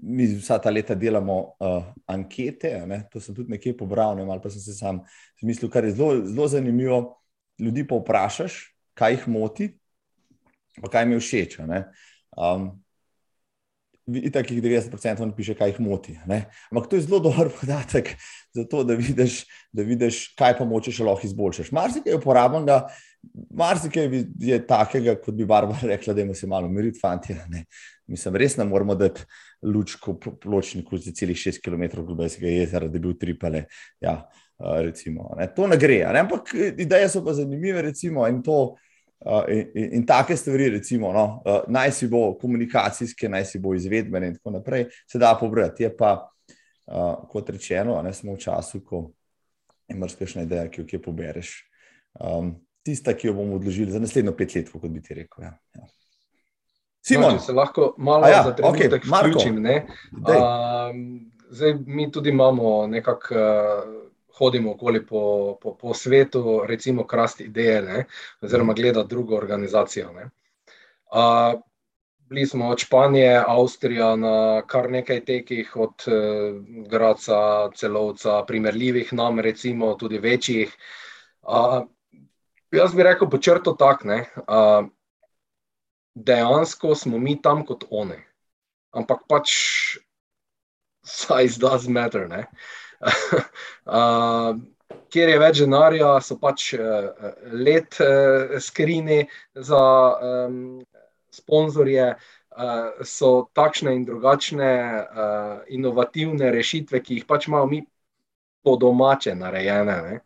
mi 0.02 0.26
vsa 0.32 0.56
ta 0.58 0.72
leta 0.72 0.96
delamo 0.96 1.36
uh, 1.60 1.90
ankete, 2.10 2.72
ne? 2.88 3.02
to 3.12 3.20
sem 3.20 3.36
tudi 3.36 3.52
nekje 3.52 3.76
pobral, 3.76 4.16
ne? 4.16 4.24
ali 4.24 4.42
pa 4.42 4.50
sem 4.50 4.64
se 4.64 4.74
sam 4.74 5.02
zmislil, 5.42 5.70
kar 5.70 5.84
je 5.84 5.94
zelo, 5.98 6.24
zelo 6.26 6.48
zanimivo. 6.48 7.00
Ljudi 7.60 7.84
pa 7.86 7.98
vprašaš, 8.00 8.56
kaj 8.96 9.12
jih 9.12 9.28
moti, 9.28 9.68
pa 10.80 10.88
kaj 10.88 11.04
jim 11.04 11.12
je 11.12 11.20
všeč. 11.20 11.58
Um, 11.60 12.70
Tako 14.06 14.54
jih 14.54 14.62
90% 14.62 15.22
oni 15.22 15.32
piše, 15.36 15.54
kaj 15.54 15.74
jih 15.74 15.80
moti. 15.84 16.16
Ne? 16.26 16.44
Ampak 16.70 16.88
to 16.90 16.96
je 16.96 17.04
zelo 17.04 17.20
dober 17.22 17.50
podatek, 17.60 18.14
zato 18.56 18.82
da 18.84 18.96
vidiš, 18.98 19.44
da 19.72 19.86
vidiš 19.86 20.22
kaj 20.38 20.56
pa 20.58 20.66
moče 20.66 20.94
še 20.94 21.06
lahko 21.06 21.28
izboljšati. 21.28 21.74
Marsikaj 21.76 22.12
je 22.12 22.18
uporabnega, 22.18 22.80
marsikaj 23.54 24.10
je 24.40 24.58
takega, 24.66 25.14
kot 25.20 25.36
bi 25.36 25.46
Barbara 25.46 25.88
rekla, 25.94 26.16
da 26.16 26.34
se 26.34 26.50
malo 26.50 26.70
umiriti, 26.70 26.98
fanti. 27.00 27.36
Mislim, 28.10 28.36
res 28.40 28.56
ne 28.58 28.66
moramo 28.66 28.96
dati 28.98 29.22
lučko 29.62 30.16
pločniku 30.18 30.98
za 30.98 31.12
celih 31.14 31.36
6 31.36 31.60
km 31.62 32.02
globokega 32.02 32.48
jezera, 32.48 32.88
da 32.88 32.98
bi 32.98 33.06
bil 33.06 33.18
tripale. 33.20 33.66
Ja, 34.00 34.22
recimo, 34.58 35.30
ne. 35.38 35.46
To 35.54 35.68
ne 35.70 35.76
gre, 35.78 36.00
ne. 36.12 36.24
ampak 36.24 36.54
ideje 36.56 37.08
so 37.12 37.22
pa 37.24 37.36
zanimive. 37.36 37.82
Recimo, 37.82 38.26
in, 38.28 38.42
to, 38.42 38.76
in, 39.48 39.70
in, 39.74 39.92
in 39.92 40.06
take 40.06 40.36
stvari, 40.36 40.68
recimo, 40.68 41.12
no, 41.12 41.42
naj 41.68 41.92
si 41.92 42.08
bo 42.08 42.34
komunikacijske, 42.40 43.28
naj 43.28 43.44
si 43.44 43.58
bo 43.58 43.74
izvedbene, 43.74 44.32
in 44.32 44.38
tako 44.38 44.50
naprej, 44.56 44.86
se 45.06 45.18
da 45.18 45.34
pobrati. 45.40 45.82
Je 45.82 45.96
pa, 45.96 46.14
kot 47.28 47.50
rečeno, 47.50 48.00
ne 48.02 48.12
smo 48.16 48.34
v 48.34 48.40
času, 48.40 48.80
ko 48.84 49.10
imaš 49.90 50.16
kakšne 50.16 50.46
ideje, 50.48 50.70
ki 50.70 50.80
jo 50.80 50.88
kje 50.88 51.02
pobereš. 51.02 51.54
Um, 52.20 52.54
tista, 52.86 53.14
ki 53.14 53.28
jo 53.28 53.34
bomo 53.36 53.58
odložili 53.60 53.92
za 53.92 54.00
naslednjo 54.00 54.32
pet 54.36 54.54
let, 54.54 54.70
kot 54.72 54.88
bi 54.90 55.02
ti 55.02 55.14
rekel. 55.14 55.44
Ja. 55.44 55.52
Ja. 55.76 55.88
Simon, 57.06 57.36
no, 57.36 57.40
se 57.40 57.52
lahko 57.52 57.94
malo 57.98 58.28
ja, 58.28 58.42
za 58.44 58.54
trenutek 58.56 59.04
okay, 59.04 59.20
vključim. 59.20 59.56
Um, 59.56 61.30
zdaj, 61.50 61.74
mi 61.86 62.10
tudi 62.12 62.30
imamo 62.30 62.86
nekako. 62.86 63.34
Uh, 63.34 64.09
Hodimo 64.40 64.72
okoli 64.72 65.02
po, 65.06 65.22
po, 65.62 65.74
po 65.76 65.94
svetu, 65.94 66.62
recimo, 66.66 67.04
krasti 67.06 67.44
ideje, 67.44 67.82
ne? 67.82 68.04
oziroma 68.40 68.72
gledati 68.72 69.08
drugo 69.08 69.36
organizacijo. 69.36 70.10
Uh, 70.10 71.60
bili 72.30 72.46
smo 72.46 72.68
od 72.68 72.78
Španije, 72.78 73.44
Avstrija, 73.46 74.16
na 74.16 74.62
kar 74.66 74.90
nekaj 74.90 75.24
tekih, 75.24 75.76
od 75.76 76.06
uh, 76.06 76.56
Graca, 76.88 77.68
celovca, 77.76 78.42
primerljivih 78.46 79.12
nam, 79.12 79.40
recimo 79.40 79.94
tudi 79.94 80.18
večjih. 80.18 80.76
Uh, 81.42 81.84
jaz 82.72 82.94
bi 82.94 83.02
rekel, 83.02 83.28
počrto 83.30 83.76
tak. 83.76 84.04
Uh, 84.04 84.88
dejansko 86.14 86.94
smo 86.94 87.18
mi 87.18 87.42
tam 87.42 87.66
kot 87.66 87.84
one. 87.90 88.24
Ampak 88.90 89.28
pač 89.28 89.50
size 91.04 91.60
does 91.60 91.88
matter. 91.88 92.24
uh, 92.24 92.44
kjer 95.10 95.32
je 95.32 95.38
več 95.42 95.62
denarja, 95.62 96.10
so 96.24 96.36
pač 96.40 96.72
uh, 96.76 97.32
let 97.52 97.98
uh, 98.04 98.58
skrini 98.62 99.22
za 99.54 99.84
um, 100.32 100.60
sponzorje. 101.34 102.14
Uh, 102.50 103.04
so 103.06 103.46
takšne 103.54 103.92
in 103.94 104.02
drugačne 104.04 104.70
uh, 104.74 105.60
inovativne 105.70 106.50
rešitve, 106.50 106.98
ki 107.00 107.20
jih 107.20 107.26
pač 107.28 107.46
imamo 107.48 107.68
mi 107.70 107.78
po 108.66 108.74
domače 108.76 109.36
narejene. 109.38 110.20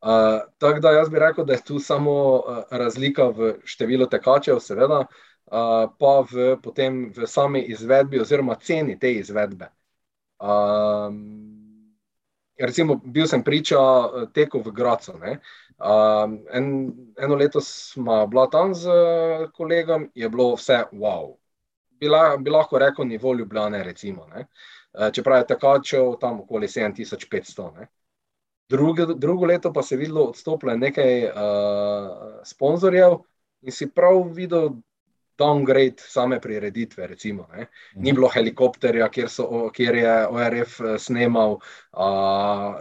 Uh, 0.00 0.40
tako 0.58 0.80
da 0.80 0.94
jaz 0.96 1.10
bi 1.12 1.20
rekel, 1.20 1.44
da 1.44 1.52
je 1.52 1.64
tu 1.64 1.78
samo 1.78 2.12
uh, 2.12 2.62
razlika 2.70 3.28
v 3.36 3.52
številu 3.68 4.08
tekačev, 4.08 4.56
seveda, 4.64 5.02
uh, 5.04 5.84
pa 6.00 6.14
v, 6.32 6.56
potem 6.64 7.10
v 7.12 7.28
sami 7.28 7.60
izvedbi 7.68 8.20
oziroma 8.20 8.56
ceni 8.56 8.96
te 8.98 9.12
izvedbe. 9.20 9.68
Um, 10.40 11.49
recimo, 12.66 13.00
bil 13.04 13.26
sem 13.26 13.44
priča 13.44 13.78
teku 14.34 14.60
v 14.62 14.72
Gracu. 14.72 15.12
Um, 15.16 16.38
en, 16.52 16.92
eno 17.18 17.34
leto 17.34 17.60
smo 17.60 18.26
bila 18.26 18.46
tam 18.50 18.74
z 18.74 18.90
kolegom, 19.56 20.10
je 20.14 20.28
bilo 20.28 20.54
vse 20.54 20.84
wow. 20.92 21.34
Bila, 22.00 22.36
bi 22.36 22.50
lahko 22.50 22.78
rekel, 22.78 23.04
nivo 23.04 23.34
ljubljene, 23.34 23.84
recimo. 23.84 24.26
Ne? 24.26 24.46
Čeprav 25.12 25.38
je 25.38 25.46
tekačev 25.46 26.14
tam 26.20 26.40
okoli 26.40 26.68
7500. 26.68 27.72
Ne? 27.78 27.88
Druge, 28.68 29.06
drugo 29.16 29.46
leto 29.46 29.72
pa 29.72 29.82
se 29.82 29.94
je 29.94 29.98
videlo 29.98 30.24
odstopljeno 30.24 30.78
nekaj 30.78 31.24
uh, 31.24 31.32
sponzorjev 32.44 33.16
in 33.60 33.72
si 33.72 33.90
prav 33.90 34.22
videl 34.32 34.70
downgrade 35.40 35.98
same 35.98 36.40
prireditve. 36.40 37.06
Recimo, 37.06 37.48
Ni 37.94 38.12
bilo 38.12 38.28
helikopterja, 38.28 39.08
kjer, 39.08 39.28
so, 39.28 39.70
kjer 39.74 39.96
je 39.96 40.14
ORF 40.28 40.80
eh, 40.80 40.98
snemal. 40.98 41.58
Uh, 41.92 42.76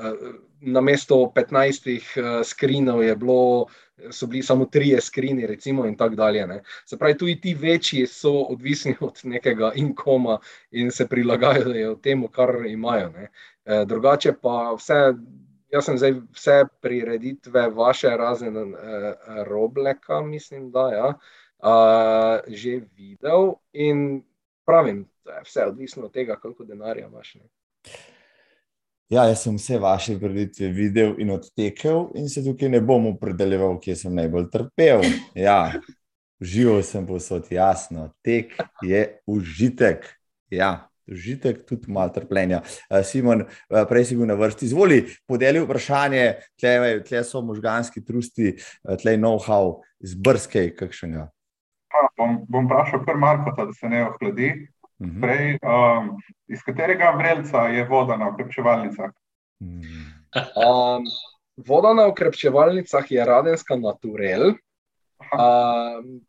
na 0.61 0.81
mesto 0.81 1.15
15 1.36 1.88
uh, 1.95 2.27
skrinov 2.44 3.03
je 3.03 3.15
bilo. 3.15 3.68
So 4.15 4.27
bili 4.31 4.44
samo 4.44 4.65
trije 4.65 5.02
skrini, 5.02 5.48
recimo, 5.48 5.84
in 5.86 5.98
tako 5.98 6.15
dalje. 6.15 6.45
Ne. 6.48 6.61
Se 6.88 6.98
pravi, 6.98 7.18
tudi 7.18 7.34
ti 7.41 7.53
večji 7.53 8.06
so 8.07 8.31
odvisni 8.53 8.95
od 9.07 9.19
nekega 9.23 9.72
inkoma 9.76 10.38
in 10.72 10.91
se 10.91 11.07
prilagajajo 11.07 11.95
temu, 11.95 12.27
kar 12.27 12.56
imajo. 12.68 13.11
E, 13.19 13.27
drugače 13.86 14.34
pa 14.41 14.72
vse 14.77 15.02
Jaz 15.69 15.86
sem 15.86 15.98
zdaj 16.02 16.15
vse 16.34 16.53
prireditve, 16.81 17.68
vaše 17.69 18.10
razen 18.18 18.56
uh, 18.57 18.72
Robleka, 19.45 20.22
mislim, 20.26 20.72
da 20.72 20.88
ja, 20.90 21.10
uh, 21.64 22.40
že 22.48 22.81
videl 22.98 23.53
in 23.73 24.23
pravim, 24.65 25.06
da 25.26 25.40
je 25.40 25.45
vse 25.45 25.65
odvisno 25.65 26.06
od 26.06 26.14
tega, 26.14 26.36
koliko 26.40 26.65
denarja 26.65 27.07
imaš. 27.07 27.36
Ne. 27.36 27.48
Ja, 29.10 29.23
jaz 29.26 29.41
sem 29.41 29.56
vse 29.57 29.80
vaše 29.81 30.19
prireditve 30.19 30.68
videl 30.69 31.15
in 31.18 31.31
odtekel, 31.34 32.11
in 32.15 32.30
se 32.30 32.44
tukaj 32.45 32.69
ne 32.69 32.81
bom 32.81 33.07
opredeljeval, 33.10 33.80
kje 33.81 33.95
sem 34.03 34.14
najbolj 34.14 34.52
trpel. 34.53 35.02
Ja, 35.34 35.72
živel 36.41 36.84
sem 36.86 37.07
posod, 37.10 37.49
jasno, 37.49 38.11
tek 38.22 38.53
je 38.86 39.02
užitek. 39.26 40.06
Ja, 40.53 40.90
užitek, 41.10 41.64
tudi 41.65 41.90
malo 41.90 42.14
trpljenja. 42.14 42.61
Simon, 43.03 43.48
prej 43.90 44.06
si 44.06 44.19
bil 44.19 44.30
na 44.30 44.38
vrsti. 44.38 44.69
Zvoli, 44.69 45.02
podeli 45.26 45.65
vprašanje, 45.65 46.27
tle, 46.61 46.94
tle 47.10 47.26
so 47.26 47.41
možganski 47.41 48.06
trusti, 48.06 48.53
tle 49.02 49.18
je 49.18 49.22
know-how 49.22 49.80
iz 50.06 50.14
brskej 50.14 50.76
kakšnega. 50.77 51.31
Bom, 52.18 52.46
bom 52.50 52.68
vprašal 52.68 53.06
kar 53.06 53.18
Marko, 53.18 53.54
da 53.58 53.74
se 53.74 53.90
ne 53.90 54.06
ohladi. 54.08 54.68
Uh 55.00 55.08
mhm. 55.08 55.16
-huh. 55.16 55.22
Prej, 55.22 55.60
um, 55.64 56.18
iz 56.48 56.64
katerega 56.64 57.12
vrelca 57.18 57.58
je 57.58 57.86
voda 57.88 58.18
na 58.18 58.30
ukrepčevalnicah? 58.30 59.12
Um, 59.60 61.04
voda 61.58 61.94
na 61.94 62.08
ukrepčevalnicah 62.08 63.12
je 63.12 63.26
radenska 63.26 63.76
naturel. 63.76 64.54
Um, 65.34 66.22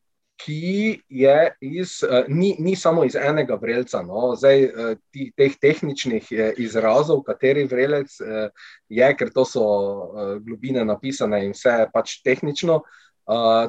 ki 0.45 1.01
je 1.09 1.57
iz, 1.61 2.03
uh, 2.03 2.25
ni, 2.29 2.57
ni 2.59 2.77
samo 2.77 3.05
iz 3.05 3.17
enega 3.17 3.55
vrelca. 3.55 4.03
No. 4.03 4.37
Zdaj, 4.37 4.65
uh, 4.65 4.97
ti, 5.11 5.33
teh 5.37 5.53
tehničnih 5.61 6.29
uh, 6.33 6.51
izrazov, 6.57 7.23
kateri 7.23 7.65
vrelec 7.65 8.21
uh, 8.21 8.49
je, 8.89 9.17
ker 9.17 9.31
to 9.31 9.45
so 9.45 9.61
uh, 9.61 10.39
globine 10.41 10.85
napisane 10.85 11.45
in 11.45 11.53
vse 11.53 11.87
pač 11.93 12.23
tehnično. 12.25 12.75
Uh, 12.75 13.10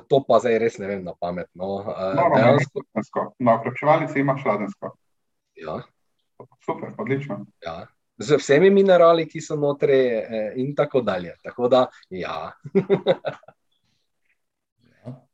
to 0.09 0.21
pa 0.27 0.39
zdaj 0.41 0.57
res 0.63 0.77
ne 0.81 0.88
vem 0.89 1.03
na 1.05 1.13
pamet. 1.19 1.49
No. 1.53 1.81
Uh, 1.85 2.11
no, 2.17 2.29
dejansko... 2.35 3.25
Na 3.39 3.57
okrepčevalnici 3.59 4.19
imaš 4.19 4.45
ladensko. 4.45 4.93
Ja. 5.61 5.81
Super, 6.65 6.93
odlično. 6.97 7.45
Ja. 7.65 7.85
Z 8.21 8.38
vsemi 8.38 8.69
minerali, 8.69 9.25
ki 9.29 9.41
so 9.41 9.55
notri, 9.57 9.97
in 10.61 10.75
tako 10.77 11.01
dalje. 11.01 11.35
Tako 11.43 11.69
da, 11.69 11.85
ja. 12.09 12.51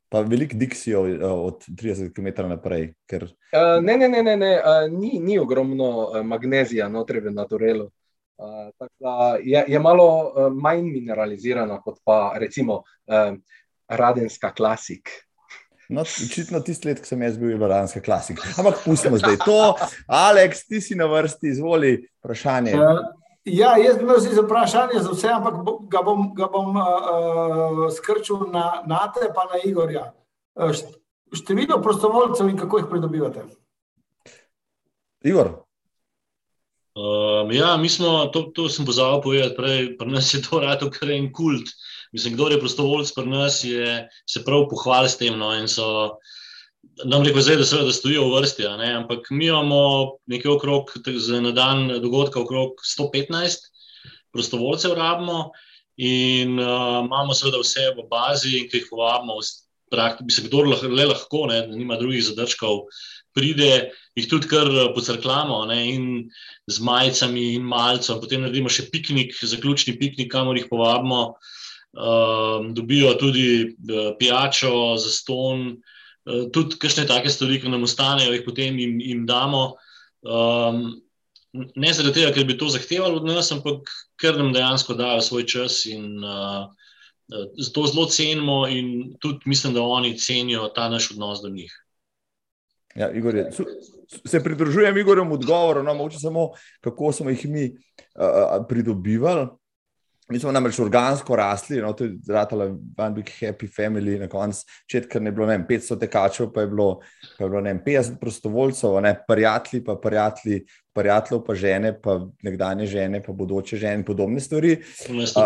Pa 0.08 0.20
veliko 0.20 0.56
diksijo 0.56 1.02
uh, 1.02 1.46
od 1.46 1.64
30 1.68 2.14
km 2.16 2.48
naprej. 2.48 2.94
Ker... 3.06 3.24
Uh, 3.24 3.84
ne, 3.84 3.96
ne, 3.96 4.08
ne, 4.08 4.22
ne, 4.22 4.36
ne. 4.36 4.52
Uh, 4.56 4.92
ni, 4.92 5.18
ni 5.20 5.38
ogromno 5.38 5.88
uh, 5.88 6.22
magnezija 6.24 6.88
notri 6.88 7.20
v 7.20 7.30
naturelu. 7.30 7.90
Uh, 8.38 9.36
je, 9.42 9.64
je 9.68 9.78
malo 9.78 10.06
uh, 10.06 10.52
manj 10.54 10.86
mineralizirana 10.92 11.80
kot 11.82 11.98
pa 12.04 12.36
recimo 12.38 12.74
uh, 13.10 13.34
radenska 13.88 14.52
klasika. 14.54 15.10
No, 15.88 16.02
očitno 16.04 16.60
tisti 16.60 16.90
let, 16.90 16.98
ko 17.00 17.08
sem 17.08 17.22
jaz 17.22 17.38
bil, 17.40 17.50
je 17.50 17.56
bila 17.56 17.68
radenska 17.68 18.00
klasika. 18.04 18.44
Ampak 18.60 18.82
pustimo 18.84 19.16
zdaj 19.18 19.38
to. 19.44 19.74
Aleks, 20.06 20.66
ti 20.68 20.80
si 20.84 20.94
na 20.94 21.06
vrsti, 21.08 21.48
izvoli 21.48 21.94
vprašanje. 22.20 22.76
Uh, 22.76 23.06
Ja, 23.48 23.76
jaz 23.76 23.96
bi 23.96 24.02
imel 24.02 24.18
za 24.20 24.42
vprašanje 24.42 25.00
za 25.00 25.12
vse, 25.12 25.28
ampak 25.32 25.54
ga 25.90 26.02
bom, 26.04 26.34
ga 26.34 26.48
bom 26.52 26.76
uh, 26.76 27.86
skrčil 27.96 28.48
na, 28.52 28.82
na 28.86 29.06
te, 29.12 29.30
pa 29.34 29.46
na 29.52 29.60
Igorja. 29.64 30.12
Uh, 30.54 30.74
število 31.32 31.80
prostovoljcev 31.82 32.48
in 32.48 32.58
kako 32.58 32.78
jih 32.78 32.86
pridobivate? 32.90 33.44
Igor. 35.24 35.50
Um, 36.98 37.52
ja, 37.52 37.76
mi 37.76 37.88
smo, 37.88 38.26
to, 38.26 38.42
to 38.54 38.68
sem 38.68 38.86
pozabil 38.86 39.22
povedati 39.22 39.56
prej, 39.56 39.96
pri 39.98 40.10
nas 40.10 40.34
je 40.34 40.42
to 40.42 40.60
rado 40.60 40.90
kar 40.90 41.10
en 41.14 41.32
kult. 41.32 41.70
Mislim, 42.12 42.34
kdo 42.34 42.48
je 42.48 42.60
prostovoljc 42.60 43.12
pri 43.14 43.26
nas, 43.26 43.62
je, 43.64 44.08
se 44.26 44.44
prav 44.44 44.68
pohvali 44.70 45.08
s 45.08 45.18
tem. 45.20 45.38
No, 45.38 45.52
in 45.56 45.68
so, 45.68 46.18
nam 47.04 47.24
rekel, 47.26 47.42
zdaj, 47.42 47.56
da, 47.56 47.64
se, 47.64 47.84
da 47.84 47.92
stojijo 47.92 48.26
v 48.28 48.36
vrsti, 48.40 48.66
ampak 48.96 49.30
mi 49.30 49.46
imamo 49.46 50.18
nekaj 50.26 50.52
okrog, 50.52 50.92
za 51.16 51.40
na 51.40 51.52
dan 51.52 51.88
dogodka, 52.02 52.40
okrog 52.40 52.80
115 52.98 53.68
prostovoljcev, 54.32 54.94
rabimo 54.94 55.50
in 55.98 56.60
uh, 56.60 57.04
imamo 57.04 57.34
seveda 57.34 57.58
vse 57.58 57.88
v 57.96 58.04
bazi, 58.10 58.68
ki 58.70 58.82
jih 58.82 58.90
povabimo, 58.90 59.40
bi 60.22 60.32
se 60.32 60.44
kdo 60.46 60.62
lahko, 60.62 60.88
le 60.88 61.06
lahko, 61.10 61.46
ne, 61.50 61.62
nima 61.74 61.96
drugih 61.98 62.22
zadržkov. 62.24 62.84
Pride, 63.34 63.90
jih 64.18 64.28
tudi 64.30 64.48
kar 64.50 64.68
pocrklamo, 64.94 65.64
ne, 65.70 65.78
in 65.94 66.04
z 66.70 66.84
majicami, 66.84 67.54
in 67.56 67.66
malcem, 67.66 68.20
potem 68.22 68.44
naredimo 68.44 68.70
še 68.70 68.88
piknik, 68.92 69.34
zaključni 69.42 69.96
piknik, 69.98 70.30
kamor 70.32 70.58
jih 70.58 70.68
povabimo. 70.70 71.34
Um, 71.98 72.74
dobijo 72.74 73.14
tudi 73.18 73.74
uh, 73.74 74.12
pijačo, 74.18 74.94
za 74.96 75.10
ston, 75.10 75.64
uh, 75.68 75.96
Eh, 76.28 76.48
tudi 76.52 76.76
kakšne 76.76 77.06
take 77.08 77.30
stvari, 77.32 77.60
ki 77.60 77.70
nam 77.72 77.86
ostanejo, 77.88 78.34
jih 78.34 78.44
potem 78.44 78.76
jim, 78.76 78.98
jim 79.00 79.24
damo. 79.28 79.78
Um, 80.20 80.98
ne 81.54 81.92
zaradi 81.96 82.20
tega, 82.20 82.32
ker 82.36 82.44
bi 82.44 82.58
to 82.60 82.68
zahtevalo 82.68 83.22
od 83.22 83.28
nas, 83.28 83.48
ampak 83.54 83.88
ker 84.20 84.36
nam 84.36 84.52
dejansko 84.52 84.98
dajo 84.98 85.22
svoj 85.24 85.46
čas 85.48 85.80
in 85.88 86.20
uh, 86.20 86.68
to 87.72 87.86
zelo 87.88 88.04
cenimo, 88.12 88.66
in 88.68 89.14
tudi 89.22 89.48
mislim, 89.48 89.72
da 89.78 89.86
oni 89.86 90.18
cenijo 90.20 90.68
ta 90.74 90.90
naš 90.92 91.12
odnos 91.14 91.40
do 91.40 91.48
njih. 91.48 91.72
Ja, 92.96 93.08
Igor, 93.14 93.36
se 94.26 94.42
pridružujem 94.44 94.96
Igorjem 94.98 95.32
odgovoru, 95.32 95.82
no, 95.86 96.10
samo, 96.10 96.50
kako 96.80 97.12
smo 97.12 97.30
jih 97.30 97.46
mi 97.48 97.70
uh, 97.72 98.66
pridobivali. 98.68 99.48
Mi 100.28 100.38
smo 100.38 100.52
namreč 100.52 100.76
organsko 100.84 101.36
rasli, 101.36 101.78
no, 101.80 101.94
to 101.96 102.04
je 102.04 102.18
zratala 102.26 102.66
one 102.98 103.14
big 103.16 103.30
happy 103.40 103.68
family, 103.72 104.18
na 104.20 104.28
koncu 104.28 104.66
četka 104.86 105.20
ne 105.20 105.32
bilo 105.32 105.46
vem, 105.48 105.64
500 105.68 105.96
tekačev, 106.00 106.50
pa 106.52 106.60
je 106.60 106.68
bilo, 106.68 106.88
pa 107.38 107.44
je 107.44 107.50
bilo 107.50 107.62
vem, 107.64 107.80
50 107.86 108.18
prostovoljcev, 108.20 108.98
ne, 109.00 109.14
prijatelji, 109.28 109.84
pa 109.84 109.96
prijatelji, 110.02 110.64
prijateljev, 110.98 111.42
pa 111.46 111.54
žene, 111.54 111.92
pa 112.02 112.18
nekdanje 112.42 112.86
žene, 112.90 113.22
pa 113.22 113.32
bodoče 113.32 113.78
žene 113.78 114.00
in 114.00 114.04
podobne 114.04 114.40
stvari. 114.42 114.76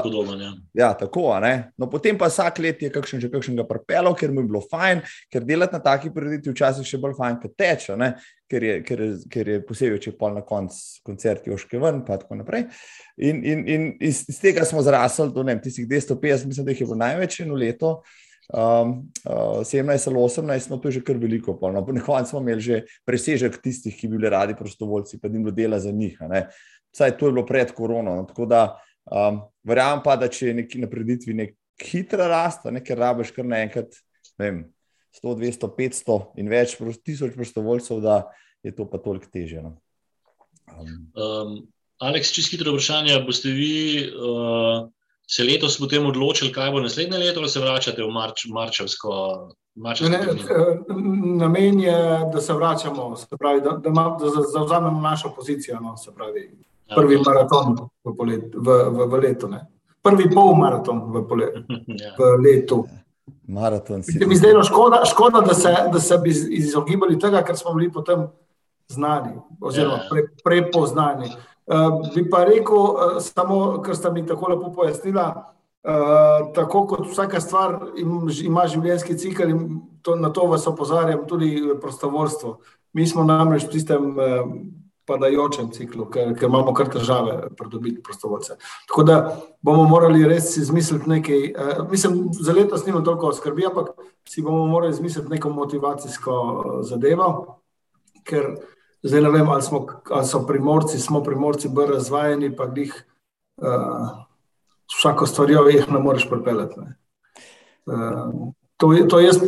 Podoben, 0.03 0.41
ja. 0.41 0.53
ja, 0.75 0.91
tako, 0.99 1.29
no, 1.77 1.89
potem 1.91 2.19
pa 2.19 2.31
vsak 2.33 2.59
let 2.65 2.83
je 2.83 2.91
kakšen 2.93 3.21
že 3.21 3.31
kakšnega 3.33 3.67
prepelo, 3.69 4.15
ker 4.19 4.33
mu 4.33 4.43
je 4.43 4.51
bilo 4.51 4.63
fajn, 4.71 5.03
ker 5.33 5.45
delati 5.45 5.77
na 5.77 5.83
taki 5.85 6.13
prireditvi 6.15 6.55
včasih 6.55 6.89
še 6.89 7.01
bolj 7.03 7.17
fajn, 7.21 7.39
kot 7.43 7.57
teče, 7.61 7.97
ne, 8.01 8.15
ker, 8.51 8.67
je, 8.69 8.81
ker, 8.87 9.05
je, 9.05 9.13
ker 9.33 9.53
je 9.55 9.61
posebej, 9.69 10.01
če 10.03 10.13
je 10.13 10.19
pol 10.19 10.37
na 10.37 10.45
koncu 10.47 11.05
koncerti 11.07 11.53
oške 11.55 11.81
ven, 11.83 12.03
pa 12.07 12.19
tako 12.21 12.41
naprej. 12.41 12.67
In, 13.21 13.41
in, 13.45 13.65
in 13.69 13.89
iz, 14.01 14.25
iz 14.29 14.41
tega 14.43 14.67
smo 14.69 14.83
zrasli 14.85 15.31
do 15.35 15.45
ne, 15.47 15.57
tistih 15.63 15.89
250, 15.89 16.49
mislim, 16.51 16.67
da 16.67 16.75
jih 16.75 16.85
je 16.85 16.91
bilo 16.91 17.01
največ 17.01 17.41
eno 17.47 17.59
leto 17.59 17.97
um, 18.53 19.11
uh, 19.25 19.65
17 19.65 20.09
ali 20.09 20.17
18, 20.17 20.71
no 20.71 20.77
to 20.77 20.89
je 20.89 20.93
že 20.93 21.05
kar 21.05 21.17
veliko. 21.17 21.59
No, 21.63 21.87
na 21.93 22.05
koncu 22.05 22.31
smo 22.31 22.41
imeli 22.41 22.61
že 22.61 22.83
presežek 23.05 23.59
tistih, 23.63 23.97
ki 23.97 24.09
bi 24.09 24.17
bili 24.17 24.31
radi 24.31 24.55
prostovoljci, 24.59 25.21
pa 25.21 25.29
jim 25.29 25.45
bilo 25.45 25.55
dela 25.55 25.81
za 25.81 25.91
njih. 25.91 26.19
Vsaj 26.93 27.17
to 27.19 27.27
je 27.27 27.33
bilo 27.33 27.47
pred 27.47 27.73
korono. 27.73 28.17
No, 28.17 28.25
tako 28.29 28.47
da 28.47 28.79
um, 29.11 29.43
verjamem 29.65 30.03
pa, 30.05 30.17
da 30.17 30.29
če 30.29 30.53
je 30.53 30.55
neki 30.55 30.85
napreditvi 30.85 31.35
nek 31.35 31.57
hitra 31.83 32.29
rast, 32.29 32.65
nekaj 32.71 32.97
rabiš 32.97 33.33
kar 33.35 33.49
naenkrat, 33.49 33.97
ne 34.39 34.51
vem, 34.51 34.63
100, 35.23 35.37
200, 35.41 35.69
500 35.77 36.19
in 36.41 36.49
več 36.49 36.77
tisoč 37.05 37.35
prostovoljcev, 37.37 38.01
da 38.01 38.23
je 38.63 38.73
to 38.77 38.87
pa 38.89 39.01
toliko 39.03 39.29
težje. 39.33 39.63
No. 39.65 39.77
Um. 40.73 40.99
Um, 41.17 41.57
Aleks, 42.03 42.33
čisto 42.35 42.57
hitro 42.57 42.73
vprašanje. 42.75 43.21
Boste 43.23 43.53
vi 43.55 44.09
uh, 44.11 44.89
se 45.35 45.45
letos 45.45 45.79
potem 45.81 46.07
odločili, 46.07 46.53
kaj 46.53 46.71
bo 46.71 46.81
naslednje 46.81 47.19
leto, 47.19 47.41
ali 47.41 47.49
se 47.49 47.61
vračate 47.61 48.05
v 48.05 48.11
marč, 48.13 48.45
marčevsko? 48.53 49.13
Namen 51.41 51.81
je, 51.81 51.95
da 52.33 52.41
se 52.41 52.53
vračamo, 52.53 53.17
se 53.17 53.37
pravi, 53.39 53.63
da, 53.65 53.71
da, 53.71 53.91
ma, 53.91 54.11
da 54.21 54.29
zauzamemo 54.53 55.01
našo 55.01 55.33
pozicijo. 55.37 55.79
No, 55.81 55.95
pravi, 56.17 56.43
ja, 56.89 56.97
prvi 56.97 57.15
ja, 57.15 57.23
maraton 57.27 57.79
v, 58.05 58.13
polet, 58.17 58.45
v, 58.55 58.77
v, 58.91 59.07
v 59.09 59.21
letu, 59.23 59.49
ne. 59.49 59.63
prvi 60.03 60.29
pol 60.35 60.53
maraton 60.59 61.01
v, 61.15 61.23
polet, 61.29 61.57
ja. 62.03 62.13
v 62.19 62.35
letu. 62.45 62.83
Maraton 63.49 64.03
si. 64.03 64.21
Mi 64.27 64.37
je 64.37 64.65
škoda, 64.69 65.01
škoda 65.09 65.41
da, 65.41 65.55
se, 65.55 65.73
da 65.93 66.01
se 66.01 66.19
bi 66.19 66.35
izogibali 66.59 67.19
tega, 67.19 67.41
ker 67.43 67.57
smo 67.57 67.73
bili 67.75 67.89
potem 67.93 68.29
znani, 68.93 69.39
oziroma 69.61 70.03
ja. 70.03 70.09
pre, 70.11 70.27
prepoznani. 70.45 71.33
Uh, 71.33 71.52
bi 72.15 72.25
pa 72.31 72.45
rekel, 72.45 72.77
uh, 72.77 73.17
samo 73.23 73.83
ker 73.83 73.97
ste 73.97 74.11
mi 74.11 74.27
tako 74.27 74.53
lepo 74.53 74.73
pojasnila, 74.75 75.27
uh, 75.85 76.53
tako 76.55 76.87
kot 76.87 77.07
vsaka 77.11 77.41
stvar 77.41 77.79
im, 77.97 78.29
ima 78.45 78.67
življenjski 78.67 79.19
cikl 79.19 79.51
in 79.51 79.81
to, 80.03 80.17
na 80.17 80.33
to 80.33 80.47
vas 80.51 80.67
opozarjam 80.67 81.27
tudi 81.29 81.57
prostovoljstvo. 81.81 82.59
Mi 82.93 83.07
smo 83.07 83.25
namreč 83.25 83.65
v 83.65 83.73
tistem 83.73 84.15
padajočem 85.09 85.71
ciklu, 85.75 86.07
ker, 86.13 86.33
ker 86.39 86.49
imamo 86.49 86.75
kar 86.77 86.91
težave 86.93 87.49
pridobiti 87.59 88.03
prostovoljce. 88.05 88.57
Tako 88.89 89.05
da 89.09 89.17
bomo 89.63 89.87
morali 89.91 90.27
res 90.29 90.57
izmisliti 90.61 91.11
nekaj, 91.11 91.41
mislim, 91.91 92.29
za 92.33 92.55
letos 92.55 92.87
nimam 92.87 93.05
toliko 93.05 93.33
skrbi, 93.33 93.67
ampak 93.67 93.95
si 94.29 94.43
bomo 94.43 94.67
morali 94.71 94.93
izmisliti 94.95 95.31
neko 95.35 95.51
motivacijsko 95.51 96.37
zadevo, 96.87 97.33
ker 98.29 98.55
Zdaj 99.03 99.21
ne 99.21 99.31
vem, 99.31 99.49
ali, 99.49 99.63
smo, 99.63 99.87
ali 100.11 100.27
so 100.27 100.45
primorci, 100.47 100.99
smo 100.99 101.23
primorci 101.23 101.69
bolj 101.69 101.91
razvajeni, 101.97 102.53
pa 102.57 102.69
jih 102.77 102.95
uh, 103.57 104.09
vsako 104.99 105.27
stvarjo 105.27 105.67
jih 105.69 105.91
ne 105.91 105.99
moreš 105.99 106.29
pripeljati. 106.31 106.81
Ne. 106.81 106.95
Uh, 107.87 108.53
to, 108.77 108.95
to 109.11 109.21
jaz 109.21 109.41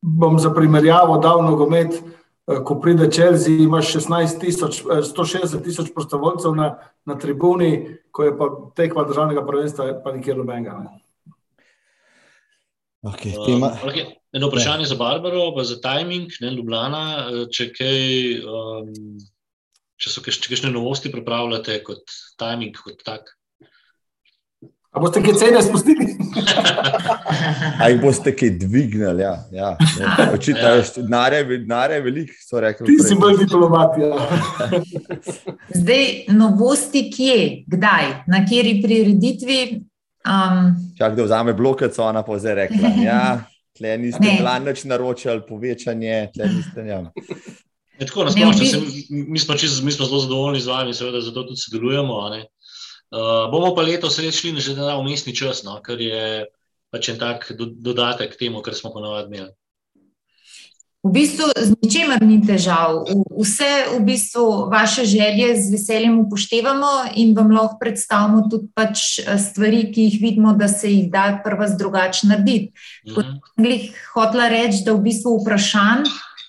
bom 0.00 0.38
za 0.38 0.50
primerjavo 0.54 1.18
dal 1.18 1.44
nogomet, 1.44 2.00
uh, 2.00 2.64
ko 2.64 2.78
pride 2.80 3.10
Chelsea, 3.10 3.62
imaš 3.66 3.92
16 3.94 4.40
tisoč, 4.40 4.82
160 4.84 5.62
tisoč 5.64 5.92
prostovoljcev 5.94 6.54
na, 6.54 6.78
na 7.04 7.18
tribuni, 7.18 7.98
ko 8.10 8.24
je 8.24 8.38
pa 8.38 8.48
tekma 8.76 9.04
državnega 9.04 9.46
prvenstva, 9.46 9.92
pa 10.04 10.12
nikjer 10.12 10.36
nobenega. 10.36 10.80
Okay, 13.02 13.34
tema... 13.46 13.66
um, 13.66 13.88
okay. 13.88 14.06
Eno 14.32 14.48
vprašanje 14.48 14.86
ne. 14.86 14.88
za 14.88 14.94
Barbaro, 14.94 15.52
pa 15.56 15.64
za 15.64 15.80
timing, 15.80 16.30
ne 16.40 16.50
Ljubljana. 16.54 17.04
Če, 17.52 17.72
kaj, 17.74 17.98
um, 18.46 18.92
če 19.98 20.12
so 20.12 20.22
kakšne 20.22 20.70
novosti, 20.70 21.10
pripravljate 21.12 21.80
kot 21.82 22.14
timing, 22.38 22.78
kot 22.78 23.02
tak. 23.04 23.34
A 24.92 25.00
boste 25.00 25.22
kaj 25.24 25.34
cene 25.40 25.60
spustili? 25.64 26.06
A 27.82 27.88
jih 27.88 28.00
boste 28.00 28.32
kaj 28.36 28.50
dvignili? 28.60 29.24
Ja, 29.24 29.34
ja. 29.50 29.70
Očitno 30.34 30.60
ja. 30.60 30.74
je 30.78 31.44
denarja 31.58 32.00
veliko, 32.04 32.36
so 32.44 32.60
rekli. 32.60 32.86
Ti 32.86 33.08
si 33.08 33.16
bolj 33.18 33.40
diplomat. 33.40 33.96
Ja. 33.98 34.80
Zdaj, 35.80 36.04
novosti 36.36 37.08
kje, 37.10 37.38
kdaj, 37.72 38.12
na 38.28 38.44
kateri 38.44 38.78
prireditvi? 38.84 39.62
Um, 40.22 40.74
Čak, 40.98 41.16
da 41.16 41.26
vzame 41.26 41.52
blokec, 41.52 41.98
ona 41.98 42.22
pa 42.22 42.38
zdaj 42.38 42.54
rekla. 42.54 42.88
Ja, 43.08 43.22
tle 43.74 43.96
niste 43.98 44.36
planč 44.38 44.84
naročali, 44.84 45.42
povečanje, 45.48 46.30
tle 46.34 46.48
niste 46.52 46.84
njam. 46.84 47.10
Je 47.98 48.06
tako, 48.06 48.24
nasplošno, 48.24 48.80
mi, 49.10 49.38
mi 49.82 49.92
smo 49.92 50.06
zelo 50.06 50.20
zadovoljni 50.20 50.60
z 50.60 50.66
vami, 50.66 50.94
seveda 50.94 51.20
zato 51.20 51.42
tudi 51.42 51.60
sodelujemo. 51.60 52.18
Uh, 52.22 53.50
bomo 53.52 53.74
pa 53.76 53.82
letos 53.82 54.18
res 54.18 54.38
šli 54.40 54.56
že 54.60 54.74
na 54.74 54.96
umestni 54.98 55.34
čas, 55.36 55.64
no, 55.64 55.80
ker 55.84 56.00
je 56.00 56.46
pač 56.92 57.08
en 57.08 57.18
tak 57.18 57.52
do, 57.56 57.66
dodatek 57.66 58.32
k 58.32 58.38
temu, 58.46 58.62
kar 58.62 58.74
smo 58.74 58.92
ponovadi 58.92 59.28
imeli. 59.28 59.52
V 61.02 61.10
bistvu 61.10 61.50
z 61.50 61.74
ničemer 61.82 62.22
ni 62.22 62.38
težav. 62.38 63.02
Vse 63.34 63.98
v 63.98 64.04
bistvu 64.06 64.70
vaše 64.70 65.02
želje 65.02 65.56
z 65.58 65.72
veseljem 65.74 66.20
upoštevamo 66.22 66.92
in 67.18 67.34
vam 67.34 67.50
lahko 67.50 67.74
predstavimo 67.80 68.46
tudi 68.46 68.70
pač 68.70 69.18
eh, 69.18 69.34
stvari, 69.38 69.88
ki 69.90 70.06
jih 70.06 70.20
vidimo, 70.22 70.54
da 70.54 70.68
se 70.70 70.92
jih 70.92 71.10
da 71.10 71.40
prva 71.44 71.66
z 71.66 71.78
drugače 71.78 72.30
narediti. 72.30 72.70
Kot 73.14 73.26
mhm. 73.26 73.62
bi 73.66 73.90
hotla 74.14 74.46
reči, 74.48 74.84
da 74.86 74.94
v 74.94 75.02
bistvu 75.08 75.40
vprašanj 75.42 76.06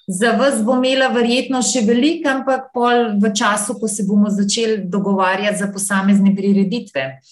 za 0.08 0.36
vas 0.38 0.62
bo 0.62 0.76
imela 0.78 1.08
verjetno 1.10 1.64
še 1.66 1.82
veliko, 1.88 2.30
ampak 2.30 2.70
pol 2.76 3.18
v 3.24 3.34
času, 3.34 3.80
ko 3.80 3.88
se 3.88 4.06
bomo 4.06 4.30
začeli 4.30 4.84
dogovarjati 4.86 5.58
za 5.58 5.72
posamezne 5.74 6.36
prireditve. 6.36 7.24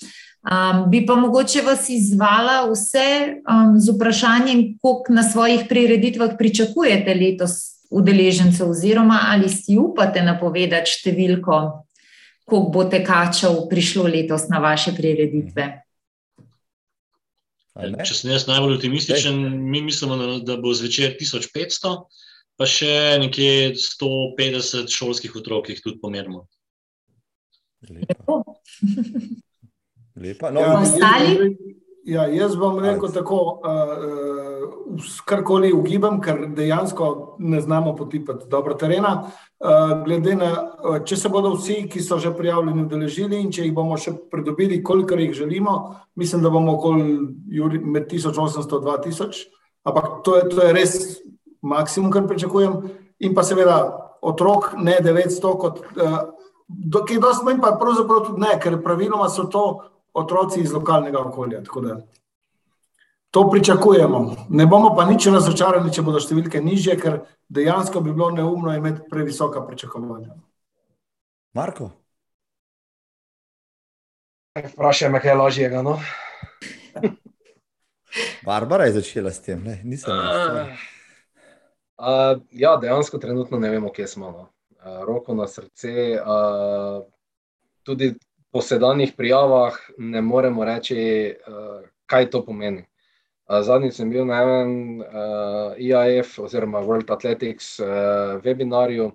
Um, 0.41 0.89
bi 0.89 1.05
pa 1.05 1.15
mogoče 1.15 1.61
vas 1.61 1.89
izvala 1.89 2.63
vse 2.71 3.09
um, 3.45 3.75
z 3.79 3.93
vprašanjem, 3.93 4.63
koliko 4.81 5.13
na 5.13 5.23
svojih 5.23 5.67
prireditvah 5.69 6.31
pričakujete 6.37 7.13
letos 7.13 7.51
udeležencev, 7.91 8.69
oziroma 8.69 9.19
ali 9.29 9.49
si 9.49 9.77
upate 9.77 10.23
napovedati 10.25 10.89
številko, 10.89 11.59
koliko 12.49 12.71
bo 12.73 12.85
tekačev 12.89 13.59
prišlo 13.69 14.07
letos 14.09 14.47
na 14.49 14.63
vaše 14.63 14.95
prireditve. 14.97 15.67
Če 17.77 18.17
sem 18.17 18.33
jaz 18.33 18.47
najbolj 18.49 18.79
optimističen, 18.79 19.37
mi 19.69 19.83
mislimo, 19.85 20.17
da 20.41 20.57
bo 20.57 20.73
zvečer 20.73 21.13
1500, 21.21 21.93
pa 22.57 22.65
še 22.65 23.21
nekje 23.21 23.77
150 23.77 24.89
šolskih 24.89 25.37
otrok, 25.37 25.69
ki 25.69 25.77
jih 25.77 25.85
tudi 25.85 26.01
pomerimo. 26.01 26.47
Lepo. 27.93 28.41
Lepa. 30.15 30.51
No, 30.51 30.59
ja, 30.59 30.79
ostali? 30.79 31.57
Ja, 32.05 32.25
jaz 32.27 32.55
bom 32.57 32.79
rekel 32.81 33.11
tako, 33.13 33.61
uh, 33.61 35.01
karkoli 35.25 35.69
ugibam, 35.73 36.17
ker 36.21 36.47
dejansko 36.55 37.37
ne 37.39 37.61
znamo 37.61 37.93
potipati 37.95 38.49
dobro 38.49 38.73
terena. 38.73 39.13
Uh, 39.59 40.03
glede 40.05 40.35
na, 40.35 40.49
uh, 40.81 40.97
če 41.05 41.17
se 41.17 41.29
bodo 41.29 41.53
vsi, 41.53 41.83
ki 41.91 42.01
so 42.01 42.17
že 42.19 42.33
prijavljeni, 42.33 42.87
udeležili 42.87 43.39
in 43.39 43.51
če 43.53 43.67
jih 43.67 43.75
bomo 43.77 43.97
še 44.01 44.15
pridobili, 44.31 44.81
koliko 44.83 45.19
jih 45.19 45.33
želimo, 45.43 45.77
mislim, 46.17 46.41
da 46.41 46.49
bomo 46.49 46.73
okoli 46.79 47.19
med 47.85 48.09
1800 48.09 48.81
in 48.81 48.87
2000. 48.89 49.45
Ampak 49.85 50.09
to 50.25 50.35
je, 50.37 50.49
to 50.49 50.65
je 50.65 50.73
res 50.73 50.97
maksimum, 51.61 52.11
kar 52.11 52.25
pričakujem. 52.27 52.81
In 53.21 53.37
pa 53.37 53.45
seveda 53.45 53.77
otrok, 54.25 54.73
ne 54.81 54.97
900, 55.05 55.53
kot, 55.61 55.85
uh, 56.01 56.19
do, 56.67 57.05
ki 57.05 57.19
je 57.19 57.23
dosti 57.23 57.45
manj, 57.45 57.61
pa 57.61 57.75
pravzaprav 57.77 58.25
tudi 58.25 58.41
ne, 58.41 58.57
ker 58.61 58.81
praviloma 58.81 59.29
so 59.29 59.45
to 59.53 59.65
otroci 60.13 60.61
iz 60.61 60.73
lokalnega 60.73 61.19
okolja. 61.19 61.61
To 63.31 63.49
pričakujemo. 63.49 64.35
Ne 64.49 64.65
bomo 64.65 64.95
pa 64.95 65.05
nič 65.07 65.27
razočarani, 65.31 65.93
če 65.93 66.03
bodo 66.03 66.19
številke 66.19 66.59
nižje, 66.61 66.97
ker 66.99 67.21
dejansko 67.47 68.01
bi 68.03 68.11
bilo 68.11 68.31
neumno 68.35 68.75
imeti 68.75 69.05
previsoka 69.09 69.63
pričakovanja. 69.67 70.35
Marko? 71.55 71.91
Vprašaj 74.59 75.09
me, 75.11 75.21
kaj 75.23 75.31
je 75.31 75.35
lažjega. 75.39 75.81
No? 75.81 75.95
Barbara 78.47 78.89
je 78.89 78.97
začela 78.99 79.31
s 79.31 79.39
tem, 79.45 79.63
ne? 79.63 79.77
nisem. 79.83 80.11
Uh, 80.11 80.75
uh, 82.03 82.41
ja, 82.51 82.75
dejansko 82.81 83.17
trenutno 83.17 83.59
ne 83.59 83.69
vemo, 83.71 83.93
kje 83.95 84.07
smo. 84.11 84.31
No. 84.31 84.43
Uh, 84.81 85.05
roko 85.07 85.35
na 85.37 85.47
srce. 85.47 86.19
Uh, 86.19 87.07
tudi 87.87 88.11
po 88.51 88.61
sedanjih 88.61 89.13
prijavah 89.17 89.77
ne 89.97 90.21
moremo 90.21 90.65
reči, 90.65 91.33
uh, 91.47 91.81
kaj 92.05 92.29
to 92.29 92.43
pomeni. 92.45 92.85
Uh, 93.47 93.61
Zadnjič 93.63 93.95
sem 93.95 94.09
bil 94.09 94.25
na 94.25 94.41
enem 94.43 94.99
uh, 94.99 95.07
IAF 95.77 96.37
oziroma 96.39 96.83
World 96.83 97.11
Athletics 97.11 97.79
uh, 97.79 97.87
webinarju, 98.43 99.11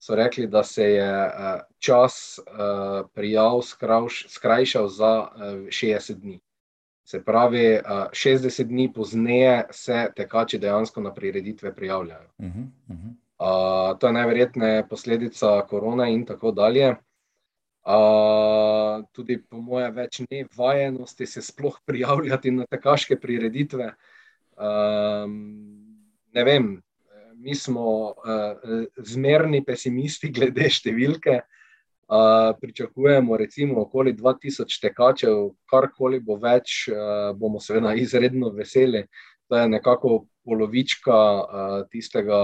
so 0.00 0.14
rekli, 0.16 0.46
da 0.46 0.62
se 0.62 0.84
je 0.84 1.26
uh, 1.26 1.60
čas 1.78 2.38
uh, 2.38 3.06
prijav 3.14 3.60
skrauš, 3.62 4.26
skrajšal 4.28 4.88
za 4.88 5.12
uh, 5.20 5.42
60 5.68 6.14
dni. 6.14 6.40
Se 7.04 7.24
pravi, 7.24 7.80
uh, 7.80 8.08
60 8.14 8.64
dni 8.64 8.92
pozneje 8.92 9.64
se 9.70 10.06
tekači 10.16 10.58
dejansko 10.58 11.00
na 11.00 11.14
prireditve 11.14 11.74
prijavljajo. 11.74 12.28
Uh 12.38 12.46
-huh, 12.46 12.66
uh 12.88 12.96
-huh. 12.96 13.14
Uh, 13.40 13.98
to 13.98 14.06
je 14.06 14.12
najverjetneje 14.12 14.88
posledica 14.88 15.60
korona 15.66 16.08
in 16.08 16.26
tako 16.26 16.50
dalje. 16.52 16.96
Uh, 17.80 19.00
tudi, 19.16 19.38
po 19.40 19.56
moje, 19.64 19.86
več 19.96 20.20
ne 20.26 20.44
vajenosti 20.56 21.26
se 21.26 21.42
sploh 21.42 21.78
prijavljati 21.88 22.52
na 22.52 22.66
tekaške 22.68 23.16
prireditve. 23.20 23.94
Um, 24.60 25.32
ne 26.36 26.44
vem, 26.44 26.74
mi 27.40 27.54
smo 27.54 27.86
uh, 28.10 28.84
zmerni 28.96 29.64
pesimisti 29.64 30.28
glede 30.36 30.68
številke. 30.68 31.40
Uh, 32.10 32.50
pričakujemo, 32.58 33.36
recimo, 33.38 33.84
okoli 33.86 34.12
2000 34.18 34.80
tekačev, 34.82 35.52
karkoli 35.70 36.18
bo 36.20 36.34
več, 36.42 36.88
uh, 36.90 37.30
bomo 37.38 37.62
seveda 37.62 37.94
izredno 37.94 38.50
veseli. 38.50 39.04
To 39.48 39.56
je 39.56 39.68
nekako 39.70 40.24
polovička 40.44 41.16
uh, 41.16 41.76
tistega, 41.90 42.40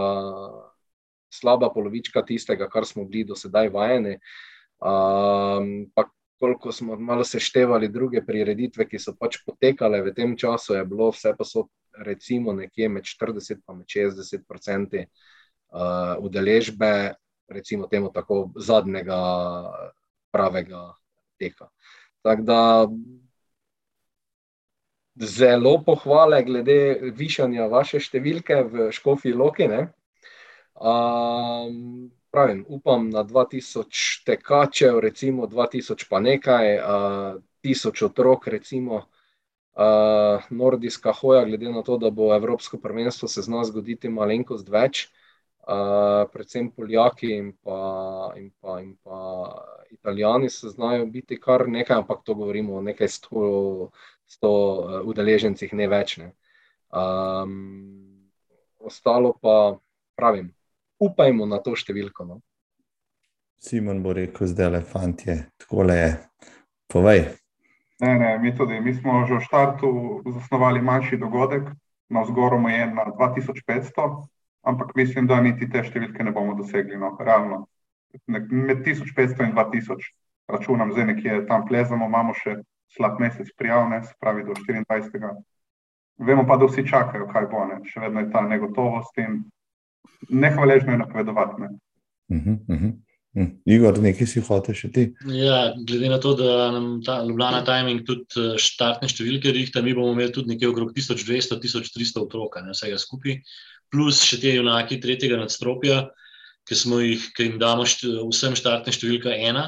slaba 1.34 1.72
polovička 1.74 2.22
tistega, 2.24 2.70
kar 2.70 2.86
smo 2.86 3.04
bili 3.04 3.26
do 3.26 3.36
sedaj 3.36 3.72
vajeni. 3.74 4.16
Um, 4.77 5.90
pa 5.94 6.05
koliko 6.39 6.73
smo 6.73 6.97
malo 6.97 7.24
seštevali 7.24 7.89
druge 7.89 8.20
prireditve, 8.27 8.89
ki 8.89 8.98
so 8.98 9.15
pač 9.16 9.39
potekale 9.47 10.03
v 10.05 10.12
tem 10.15 10.36
času, 10.36 10.74
je 10.77 10.85
bilo 10.85 11.09
vse 11.11 11.32
pa 11.39 11.44
so 11.44 11.69
recimo 12.05 12.53
nekje 12.53 12.89
med 12.89 13.05
40 13.09 13.62
in 13.73 13.85
60 13.89 14.44
odstotki 14.48 15.07
uh, 15.07 16.16
udeležbe, 16.20 17.15
recimo 17.48 17.86
temu 17.86 18.12
tako 18.12 18.51
zadnjega 18.57 19.16
pravega 20.31 20.93
teka. 21.39 21.70
Tako 22.23 22.43
da 22.43 22.89
zelo 25.16 25.78
pohvale 25.85 26.43
glede 26.44 27.12
višanja 27.16 27.66
vaše 27.73 28.01
številke 28.01 28.61
v 28.69 28.90
Škofi 28.93 29.32
Loki. 29.32 29.69
Um, 30.77 32.11
pravim, 32.36 32.64
upam 32.68 33.08
na 33.10 33.22
2000 33.24 34.24
tekačev, 34.26 34.98
recimo 35.00 35.46
2000 35.46 36.04
pa 36.10 36.18
nekaj, 36.20 36.74
uh, 36.78 37.38
1000 37.64 38.04
otrok, 38.04 38.46
recimo 38.52 38.96
uh, 38.96 40.42
nordijska 40.50 41.12
hoja, 41.12 41.44
glede 41.44 41.72
na 41.72 41.82
to, 41.82 41.96
da 41.98 42.10
bo 42.10 42.34
Evropsko 42.34 42.78
prvenstvo 42.78 43.28
se 43.28 43.42
zna 43.42 43.64
zgoditi 43.64 44.08
malenkost 44.08 44.68
več. 44.68 45.06
Uh, 45.64 46.28
predvsem 46.32 46.68
Poljaki 46.76 47.30
in 47.38 47.48
pa, 47.64 47.78
in, 48.36 48.50
pa, 48.60 48.76
in 48.84 48.92
pa 49.02 49.22
Italijani 49.90 50.50
se 50.50 50.68
znajo 50.68 51.06
biti 51.06 51.40
kar 51.40 51.64
nekaj, 51.68 51.96
ampak 52.02 52.20
to 52.24 52.34
govorimo 52.34 52.76
o 52.76 52.82
nekaj 52.84 53.08
sto, 53.08 53.88
sto 54.26 54.52
uh, 54.52 55.00
udeležencih, 55.08 55.72
ne 55.72 55.88
več. 55.88 56.18
Ne. 56.20 56.28
Um, 56.92 58.28
ostalo 58.78 59.32
pa 59.40 59.56
pravim, 60.20 60.52
upajmo 61.02 61.47
na 61.47 61.59
to 61.62 61.77
številko. 61.77 62.27
No. 62.28 62.40
Simon 63.62 64.02
bo 64.05 64.12
rekel, 64.16 64.47
zdaj 64.47 64.70
le, 64.73 64.81
fantje, 64.85 65.36
tako 65.60 65.89
le 65.89 65.97
je. 65.98 66.12
Povej. 66.93 67.24
Ne, 68.01 68.12
ne, 68.20 68.39
mi, 68.39 68.52
tudi, 68.55 68.78
mi 68.81 68.93
smo 68.94 69.24
že 69.27 69.40
v 69.40 69.44
štartu 69.47 69.89
zasnovali 70.28 70.82
manjši 70.85 71.16
dogodek, 71.16 71.73
na 72.12 72.23
zgoraj 72.28 72.68
je 72.73 72.86
na 72.93 73.05
2500, 73.10 74.28
ampak 74.62 74.93
mislim, 74.94 75.27
da 75.27 75.40
niti 75.40 75.66
te 75.70 75.82
številke 75.82 76.23
ne 76.23 76.31
bomo 76.31 76.55
dosegli. 76.55 76.98
No, 77.01 77.16
realno. 77.18 77.66
Med 78.28 78.85
1500 78.85 79.48
in 79.48 79.56
2000 79.56 80.12
računam, 80.48 80.93
zdaj 80.93 81.06
nekje 81.06 81.47
tam 81.48 81.66
plezamo, 81.66 82.06
imamo 82.06 82.35
še 82.36 82.60
slab 82.94 83.20
mesec 83.20 83.51
prijavne, 83.59 84.02
se 84.05 84.14
pravi 84.20 84.44
do 84.44 84.55
24. 84.55 85.35
Vemo 86.18 86.47
pa, 86.47 86.56
da 86.56 86.68
vsi 86.68 86.86
čakajo, 86.86 87.27
kaj 87.32 87.48
bo, 87.51 87.64
ne. 87.66 87.81
še 87.85 88.01
vedno 88.01 88.23
je 88.23 88.31
ta 88.32 88.44
negotovost 88.47 89.18
in 89.20 89.43
nehvaležno 90.28 90.92
je 90.92 91.02
napovedovati. 91.02 91.60
Ne. 91.62 91.68
Uh 92.28 92.42
-huh, 92.42 92.58
uh 92.68 92.80
-huh. 92.80 92.94
Uh, 93.36 93.50
Igor, 93.68 93.98
nekaj 94.00 94.28
si 94.30 94.40
hotel 94.40 94.72
še 94.76 94.88
ti? 94.94 95.02
Ja, 95.28 95.74
glede 95.76 96.08
na 96.08 96.16
to, 96.22 96.32
da 96.38 96.70
nam 96.72 97.02
ta 97.04 97.18
Ljubljana 97.20 97.60
timing 97.68 98.06
tudi 98.08 98.24
eh, 98.40 98.54
štartne 98.56 99.10
številke 99.12 99.52
rihta, 99.52 99.82
mi 99.84 99.92
bomo 99.92 100.14
imeli 100.14 100.32
tudi 100.32 100.54
nekaj 100.54 100.70
okrog 100.70 100.94
1200-1300 100.96 102.22
otroka, 102.22 102.62
ne, 102.64 102.72
vsega 102.72 102.96
skupaj, 102.96 103.36
plus 103.92 104.22
še 104.24 104.38
te 104.40 104.54
junaki 104.54 104.96
tretjega 105.02 105.36
nadstropja, 105.42 105.98
ki, 106.64 106.78
jih, 107.04 107.26
ki 107.36 107.48
jim 107.50 107.58
damo 107.60 107.84
št, 107.84 108.08
vsem 108.30 108.56
štartne 108.56 108.94
številka 108.96 109.36
ena, 109.36 109.66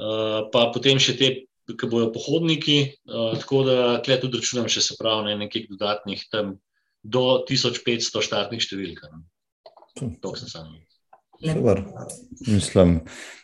uh, 0.00 0.48
pa 0.48 0.70
potem 0.72 0.96
še 0.96 1.18
te, 1.20 1.30
ki 1.68 1.90
bojo 1.90 2.08
pohodniki, 2.14 2.78
uh, 3.12 3.36
tako 3.42 3.60
da 3.68 3.76
tle 4.06 4.16
tudi 4.24 4.40
računam 4.40 4.72
še 4.72 4.80
se 4.88 4.96
pravi 4.96 5.28
ne, 5.28 5.36
nekaj 5.44 5.68
dodatnih 5.68 6.24
tam 6.32 6.56
do 7.04 7.26
1500 7.44 8.24
štartnih 8.24 8.64
številk. 8.64 9.04
Ne. 9.12 9.20
To 9.96 10.36
sem 10.36 10.48
sam. 10.48 10.66
Super. 11.40 11.82
Mislim, 12.46 13.00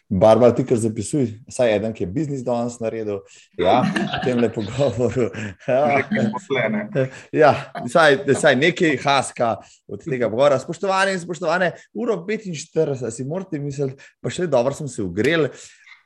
Barbara, 0.09 0.55
ti 0.55 0.63
kar 0.67 0.79
zapisuj, 0.79 1.25
vsaj 1.49 1.73
eden, 1.77 1.95
ki 1.97 2.05
je 2.05 2.11
biznis 2.13 2.43
danes 2.47 2.77
naredil, 2.79 3.23
ja, 3.59 3.81
v 3.89 4.21
tem 4.23 4.39
lepo 4.39 4.63
govoru. 4.63 5.31
Ja, 5.67 6.85
ja 7.33 7.51
vsaj, 7.87 8.21
vsaj 8.29 8.59
nekaj 8.61 8.95
haska 9.03 9.57
od 9.91 10.05
tega 10.05 10.29
govora. 10.31 10.61
Spoštovani 10.63 11.17
in 11.17 11.25
spoštovane, 11.25 11.73
uro 11.95 12.21
45, 12.29 13.11
si 13.11 13.27
morate 13.27 13.59
misliti, 13.59 13.99
pa 14.23 14.31
še 14.31 14.47
dobro 14.47 14.77
sem 14.77 14.89
se 14.89 15.03
ugrel. 15.03 15.49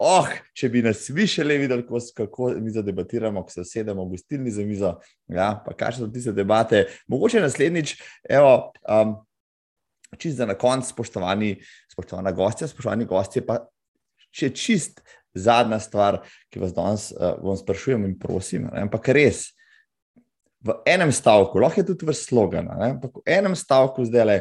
Oh, 0.00 0.24
če 0.56 0.70
bi 0.72 0.80
nas 0.80 1.10
više 1.12 1.44
le 1.44 1.58
videli, 1.60 1.84
kako, 1.84 2.00
kako 2.16 2.52
mi 2.56 2.72
zadebatiramo, 2.72 3.42
ko 3.44 3.52
se 3.52 3.66
sedemo 3.68 4.06
v 4.06 4.14
gostilni 4.14 4.50
za 4.50 4.64
mizo, 4.64 4.94
ja, 5.28 5.50
pa 5.66 5.74
kakšne 5.76 6.06
so 6.06 6.12
tiste 6.14 6.32
debate. 6.32 6.86
Mogoče 7.12 7.42
naslednjič, 7.44 7.98
evo, 8.32 8.70
um, 8.88 9.18
čist 10.18 10.36
za 10.36 10.46
na 10.46 10.54
konec, 10.54 10.88
spoštovani, 10.90 11.54
spoštovana 11.92 12.32
gostja, 12.32 12.68
spoštovani 12.68 13.06
gostje, 13.06 13.44
pa 13.46 13.62
še 14.34 14.50
čist 14.54 15.02
zadnja 15.34 15.78
stvar, 15.82 16.20
ki 16.50 16.62
vas 16.62 16.74
danes 16.74 17.10
uh, 17.14 17.54
sprašujem 17.58 18.06
in 18.08 18.18
prosim, 18.18 18.66
ne, 18.70 18.86
ampak 18.86 19.12
res, 19.14 19.50
v 20.60 20.74
enem 20.88 21.12
stavku, 21.14 21.60
lahko 21.62 21.80
je 21.80 21.88
tudi 21.92 22.08
v 22.08 22.14
sloganu, 22.16 22.74
ampak 22.74 23.20
v 23.20 23.24
enem 23.38 23.54
stavku 23.56 24.04
zdaj 24.08 24.26
le, 24.26 24.38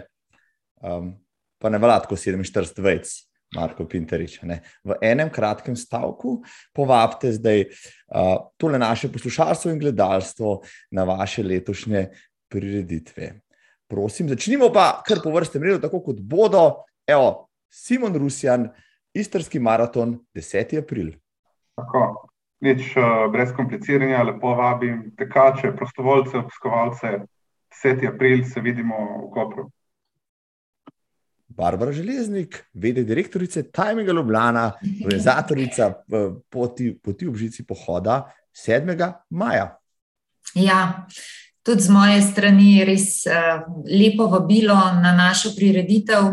um, 0.83 1.13
pa 1.61 1.71
ne 1.71 1.79
vlad, 1.81 2.09
ko 2.09 2.17
47 2.17 2.81
vec, 2.83 3.11
Marko 3.55 3.87
Pinterič, 3.89 4.35
ne, 4.45 4.59
v 4.85 4.97
enem 5.01 5.29
kratkem 5.33 5.73
stavku 5.77 6.39
povabite 6.75 7.31
zdaj 7.33 7.63
uh, 7.65 8.49
tole 8.61 8.77
naše 8.81 9.09
poslušalstvo 9.09 9.73
in 9.73 9.81
gledalstvo 9.81 10.59
na 10.93 11.05
vaše 11.09 11.45
letošnje 11.45 12.09
prireditve 12.49 13.31
prosim, 13.89 14.29
začnimo 14.29 14.69
pa 14.73 15.01
kar 15.05 15.23
po 15.23 15.33
vrsti 15.33 15.59
redu, 15.59 15.81
tako 15.81 16.03
kot 16.05 16.21
bodo. 16.21 16.85
Evo, 17.07 17.49
Simon 17.69 18.15
Rusjan, 18.15 18.69
istrski 19.13 19.59
maraton, 19.59 20.19
10. 20.37 20.77
april. 20.79 21.11
Tako, 21.79 22.29
nič 22.61 22.93
uh, 22.97 23.25
brez 23.33 23.51
kompliciranja, 23.55 24.23
lepo 24.29 24.53
vabim 24.55 25.09
tekače, 25.17 25.73
prostovoljce, 25.75 26.37
obiskovalce. 26.37 27.19
10. 27.83 28.07
april 28.13 28.45
se 28.45 28.61
vidimo 28.61 28.95
v 29.25 29.29
Kopru. 29.33 29.69
Barbara 31.59 31.91
Železnik, 31.91 32.65
vede 32.73 33.03
direktorice 33.03 33.71
Tajmega 33.71 34.13
Ljubljana, 34.15 34.71
organizatorica 35.05 35.87
eh, 35.89 36.29
poti, 36.49 36.93
poti 37.03 37.27
obžici 37.27 37.65
pohoda 37.67 38.31
7. 38.53 39.13
maja. 39.29 39.77
Ja, 40.55 41.07
tudi 41.69 41.81
z 41.85 41.89
moje 41.89 42.21
strani 42.21 42.81
res 42.81 43.27
uh, 43.29 43.61
lepo 43.85 44.25
vabilo 44.27 44.73
na 44.73 45.13
našo 45.13 45.51
prireditev. 45.53 46.25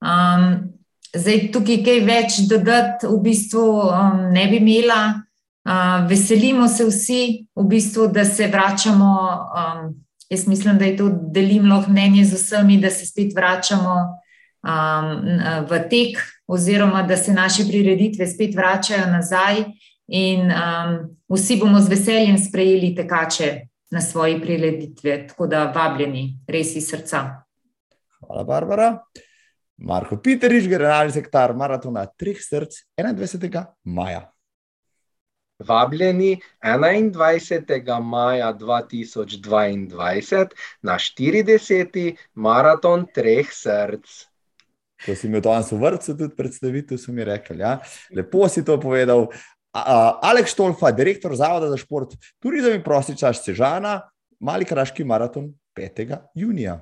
Um, 0.00 0.72
zdaj, 1.12 1.50
tukaj 1.52 1.82
kaj 1.84 2.00
več 2.06 2.38
dodati, 2.48 3.04
v 3.04 3.20
bistvu 3.20 3.66
um, 3.84 4.22
ne 4.32 4.46
bi 4.48 4.62
imela. 4.62 5.02
Uh, 5.66 6.06
veselimo 6.08 6.70
se 6.72 6.86
vsi, 6.88 7.20
v 7.52 7.66
bistvu, 7.68 8.08
da 8.08 8.24
se 8.24 8.48
vračamo. 8.48 9.12
Um, 9.60 9.92
jaz 10.32 10.46
mislim, 10.48 10.78
da 10.78 10.88
je 10.88 10.96
to 10.96 11.10
delimo 11.12 11.82
mnenje 11.88 12.24
z 12.24 12.40
vsemi, 12.40 12.80
da 12.80 12.90
se 12.90 13.04
spet 13.06 13.36
vračamo 13.36 13.94
um, 14.00 15.12
v 15.68 15.84
tek, 15.90 16.24
oziroma 16.48 17.02
da 17.02 17.16
se 17.16 17.34
naše 17.34 17.68
prireditve 17.68 18.24
spet 18.26 18.56
vračajo 18.56 19.12
nazaj. 19.12 19.66
In 20.08 20.48
um, 20.48 21.00
vsi 21.28 21.60
bomo 21.60 21.80
z 21.82 21.92
veseljem 21.92 22.38
sprejeli 22.38 22.94
tekače 22.96 23.66
na 23.90 24.00
svoji 24.00 24.40
prireditvi. 24.40 25.26
Tako 25.28 25.46
da 25.46 25.72
vabljeni, 25.74 26.38
res 26.48 26.76
iz 26.76 26.88
srca. 26.90 27.24
Hvala, 28.20 28.44
Barbara. 28.44 29.04
Marko 29.76 30.16
Piterič, 30.16 30.68
generalni 30.68 31.12
sekretar 31.12 31.52
maratona 31.56 32.06
Treh 32.06 32.38
src 32.40 32.72
21. 32.96 33.64
maja. 33.84 34.32
Vabljeni 35.58 36.40
21. 36.62 38.00
maja 38.02 38.52
2022 38.54 40.46
na 40.82 40.98
40. 40.98 42.16
maraton 42.34 43.06
Treh 43.14 43.52
src. 43.52 44.26
Ko 45.04 45.14
si 45.14 45.26
imel 45.28 45.40
danes 45.44 45.70
v 45.72 45.76
vrtu, 45.80 46.16
tudi 46.16 46.32
predstavitev, 46.36 46.98
so 46.98 47.12
mi 47.12 47.24
rekli. 47.24 47.60
Ja? 47.60 47.78
Lepo 48.16 48.48
si 48.48 48.64
to 48.64 48.80
povedal. 48.80 49.28
Aleks 50.22 50.54
Štolfa, 50.54 50.90
direktor 50.96 51.36
Zavoda 51.36 51.68
za 51.70 51.76
šport, 51.76 52.14
turizem 52.42 52.78
in 52.78 52.82
prosti 52.82 53.16
čas 53.18 53.42
Sežana, 53.44 54.00
mali 54.40 54.64
kraški 54.64 55.04
maraton 55.04 55.52
5. 55.76 56.16
junija. 56.34 56.80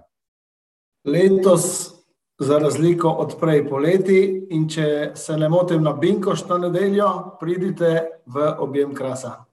Letos, 1.05 1.91
za 2.39 2.59
razliko 2.59 3.09
od 3.09 3.37
prej 3.41 3.69
poleti, 3.69 4.47
in 4.51 4.69
če 4.69 5.13
se 5.15 5.37
ne 5.37 5.49
motim 5.49 5.83
na 5.83 5.93
Binkoš 5.93 6.47
na 6.49 6.59
nedeljo, 6.59 7.37
pridite 7.41 8.23
v 8.27 8.47
objem 8.59 8.95
krasa. 8.95 9.45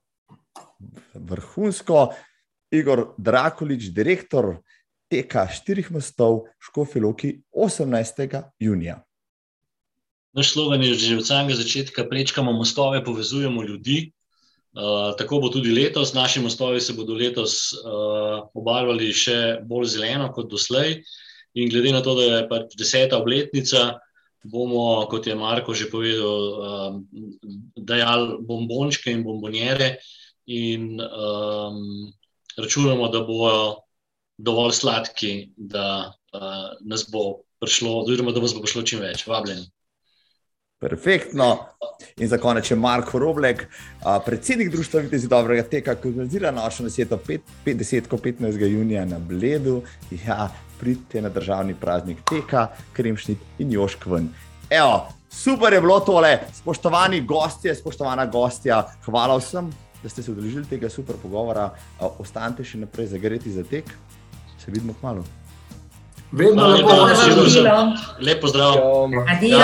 Vrhunsko, 1.13 2.07
Igor 2.71 3.11
Drakolič, 3.17 3.89
direktor 3.93 4.55
teka 5.11 5.47
štirih 5.51 5.91
mostov 5.91 6.45
Škofiloki 6.59 7.41
18. 7.51 8.41
junija. 8.59 9.01
Naš 10.33 10.53
slogan 10.55 10.83
je 10.83 10.93
že 10.95 11.17
od 11.19 11.27
samega 11.27 11.59
začetka: 11.59 12.07
prečkamo 12.07 12.53
mostove, 12.55 13.03
povezujemo 13.03 13.63
ljudi. 13.63 14.11
Uh, 14.71 15.11
tako 15.19 15.39
bo 15.43 15.49
tudi 15.51 15.71
letos. 15.71 16.13
Naši 16.13 16.39
mostovi 16.39 16.79
se 16.79 16.93
bodo 16.93 17.13
letos 17.13 17.73
uh, 17.75 18.47
obarvali 18.55 19.11
še 19.11 19.59
bolj 19.67 19.89
zeleno 19.97 20.29
kot 20.31 20.47
doslej. 20.47 21.01
In 21.59 21.67
glede 21.67 21.91
na 21.91 21.99
to, 21.99 22.15
da 22.15 22.23
je 22.23 22.45
pač 22.47 22.77
deseta 22.79 23.19
obletnica, 23.19 23.99
bomo, 24.47 25.03
kot 25.11 25.27
je 25.27 25.35
Marko 25.35 25.75
že 25.75 25.89
povedal, 25.91 26.39
um, 26.63 27.03
dajali 27.75 28.39
bombončke 28.47 29.11
in 29.11 29.27
bombonjere, 29.27 29.97
in 30.47 30.95
um, 31.03 32.07
računamo, 32.55 33.11
da 33.11 33.25
bodo 33.27 33.83
dovolj 34.39 34.71
sladki, 34.79 35.51
da 35.57 36.15
uh, 36.31 36.79
nas 36.87 37.03
bo 37.11 37.43
prišlo, 37.59 38.07
oziroma 38.07 38.31
da 38.31 38.39
nas 38.39 38.55
bo 38.55 38.63
prišlo 38.63 38.87
čim 38.87 39.03
več. 39.03 39.27
Vabljeni. 39.27 39.67
Perfektno. 40.81 41.57
In 42.17 42.27
za 42.27 42.37
konec 42.37 42.71
je 42.71 42.75
Marko 42.75 43.19
Roblek, 43.19 43.67
predsednik 44.25 44.71
Društva 44.71 44.99
Vitezi 44.99 45.27
Dobrega 45.29 45.63
teka, 45.63 45.93
ki 45.95 46.07
organizira 46.07 46.51
našo 46.51 46.83
naseto 46.83 47.19
50. 47.65 48.01
15. 48.09 48.65
junija 48.65 49.05
na 49.05 49.19
Bledu. 49.19 49.83
Ja, 50.25 50.49
pridite 50.79 51.21
na 51.21 51.29
državni 51.29 51.75
praznik 51.77 52.17
teka, 52.29 52.67
Kremšnit 52.93 53.37
in 53.59 53.71
Joškven. 53.71 54.29
Evo, 54.69 55.07
super 55.29 55.73
je 55.73 55.81
bilo 55.81 55.99
tole, 55.99 56.39
spoštovani 56.53 57.21
gostje, 57.21 57.75
spoštovana 57.75 58.25
gostja, 58.25 58.81
hvala 59.05 59.37
vsem, 59.37 59.69
da 60.03 60.09
ste 60.09 60.23
se 60.23 60.31
udeležili 60.31 60.65
tega 60.65 60.89
super 60.89 61.15
pogovora. 61.21 61.69
Ostanite 61.99 62.65
še 62.65 62.81
naprej 62.81 63.11
zagreti 63.13 63.53
za 63.53 63.63
tek, 63.63 63.85
se 64.57 64.71
vidimo 64.71 64.97
kmalo. 64.99 65.21
Vedno 66.31 66.67
lepo, 66.73 66.95
da 67.05 67.15
ste 67.15 67.29
vsi. 67.29 67.39
prišli. 67.41 67.69
Lep 68.25 68.41
pozdrav. 68.41 68.81
Adijo. 69.29 69.61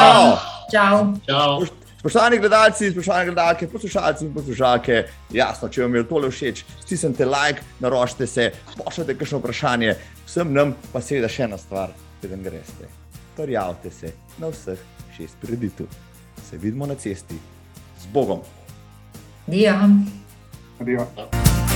Čau. 0.72 1.14
Čau. 1.28 1.66
Spoštovani 2.00 2.38
gledalci, 2.38 2.92
spoštovane 2.92 3.26
gledalke, 3.26 3.68
poslušalci 3.68 4.26
in 4.26 4.34
poslušalke, 4.34 5.04
jasno, 5.34 5.70
če 5.70 5.86
vam 5.86 5.96
je 5.96 6.04
tole 6.08 6.30
všeč, 6.32 6.64
stisnite 6.84 7.26
like, 7.26 7.64
naročite 7.80 8.28
se, 8.28 8.52
pošljite 8.78 9.18
kakšno 9.18 9.40
vprašanje, 9.42 9.96
vsem 10.28 10.54
nam 10.54 10.76
pa 10.94 11.02
seveda 11.02 11.32
še 11.32 11.48
ena 11.48 11.58
stvar, 11.58 11.96
preden 12.22 12.44
greste. 12.46 12.92
Prijavite 13.38 13.92
se 13.92 14.14
na 14.38 14.52
vseh 14.54 14.84
šest 15.18 15.40
prireditev. 15.42 15.88
Se 16.50 16.58
vidimo 16.58 16.86
na 16.86 16.96
cesti. 16.96 17.40
Z 18.00 18.14
Bogom! 18.14 18.44
Adijo. 19.48 19.74
Adijo. 20.80 21.08
Ja. 21.18 21.67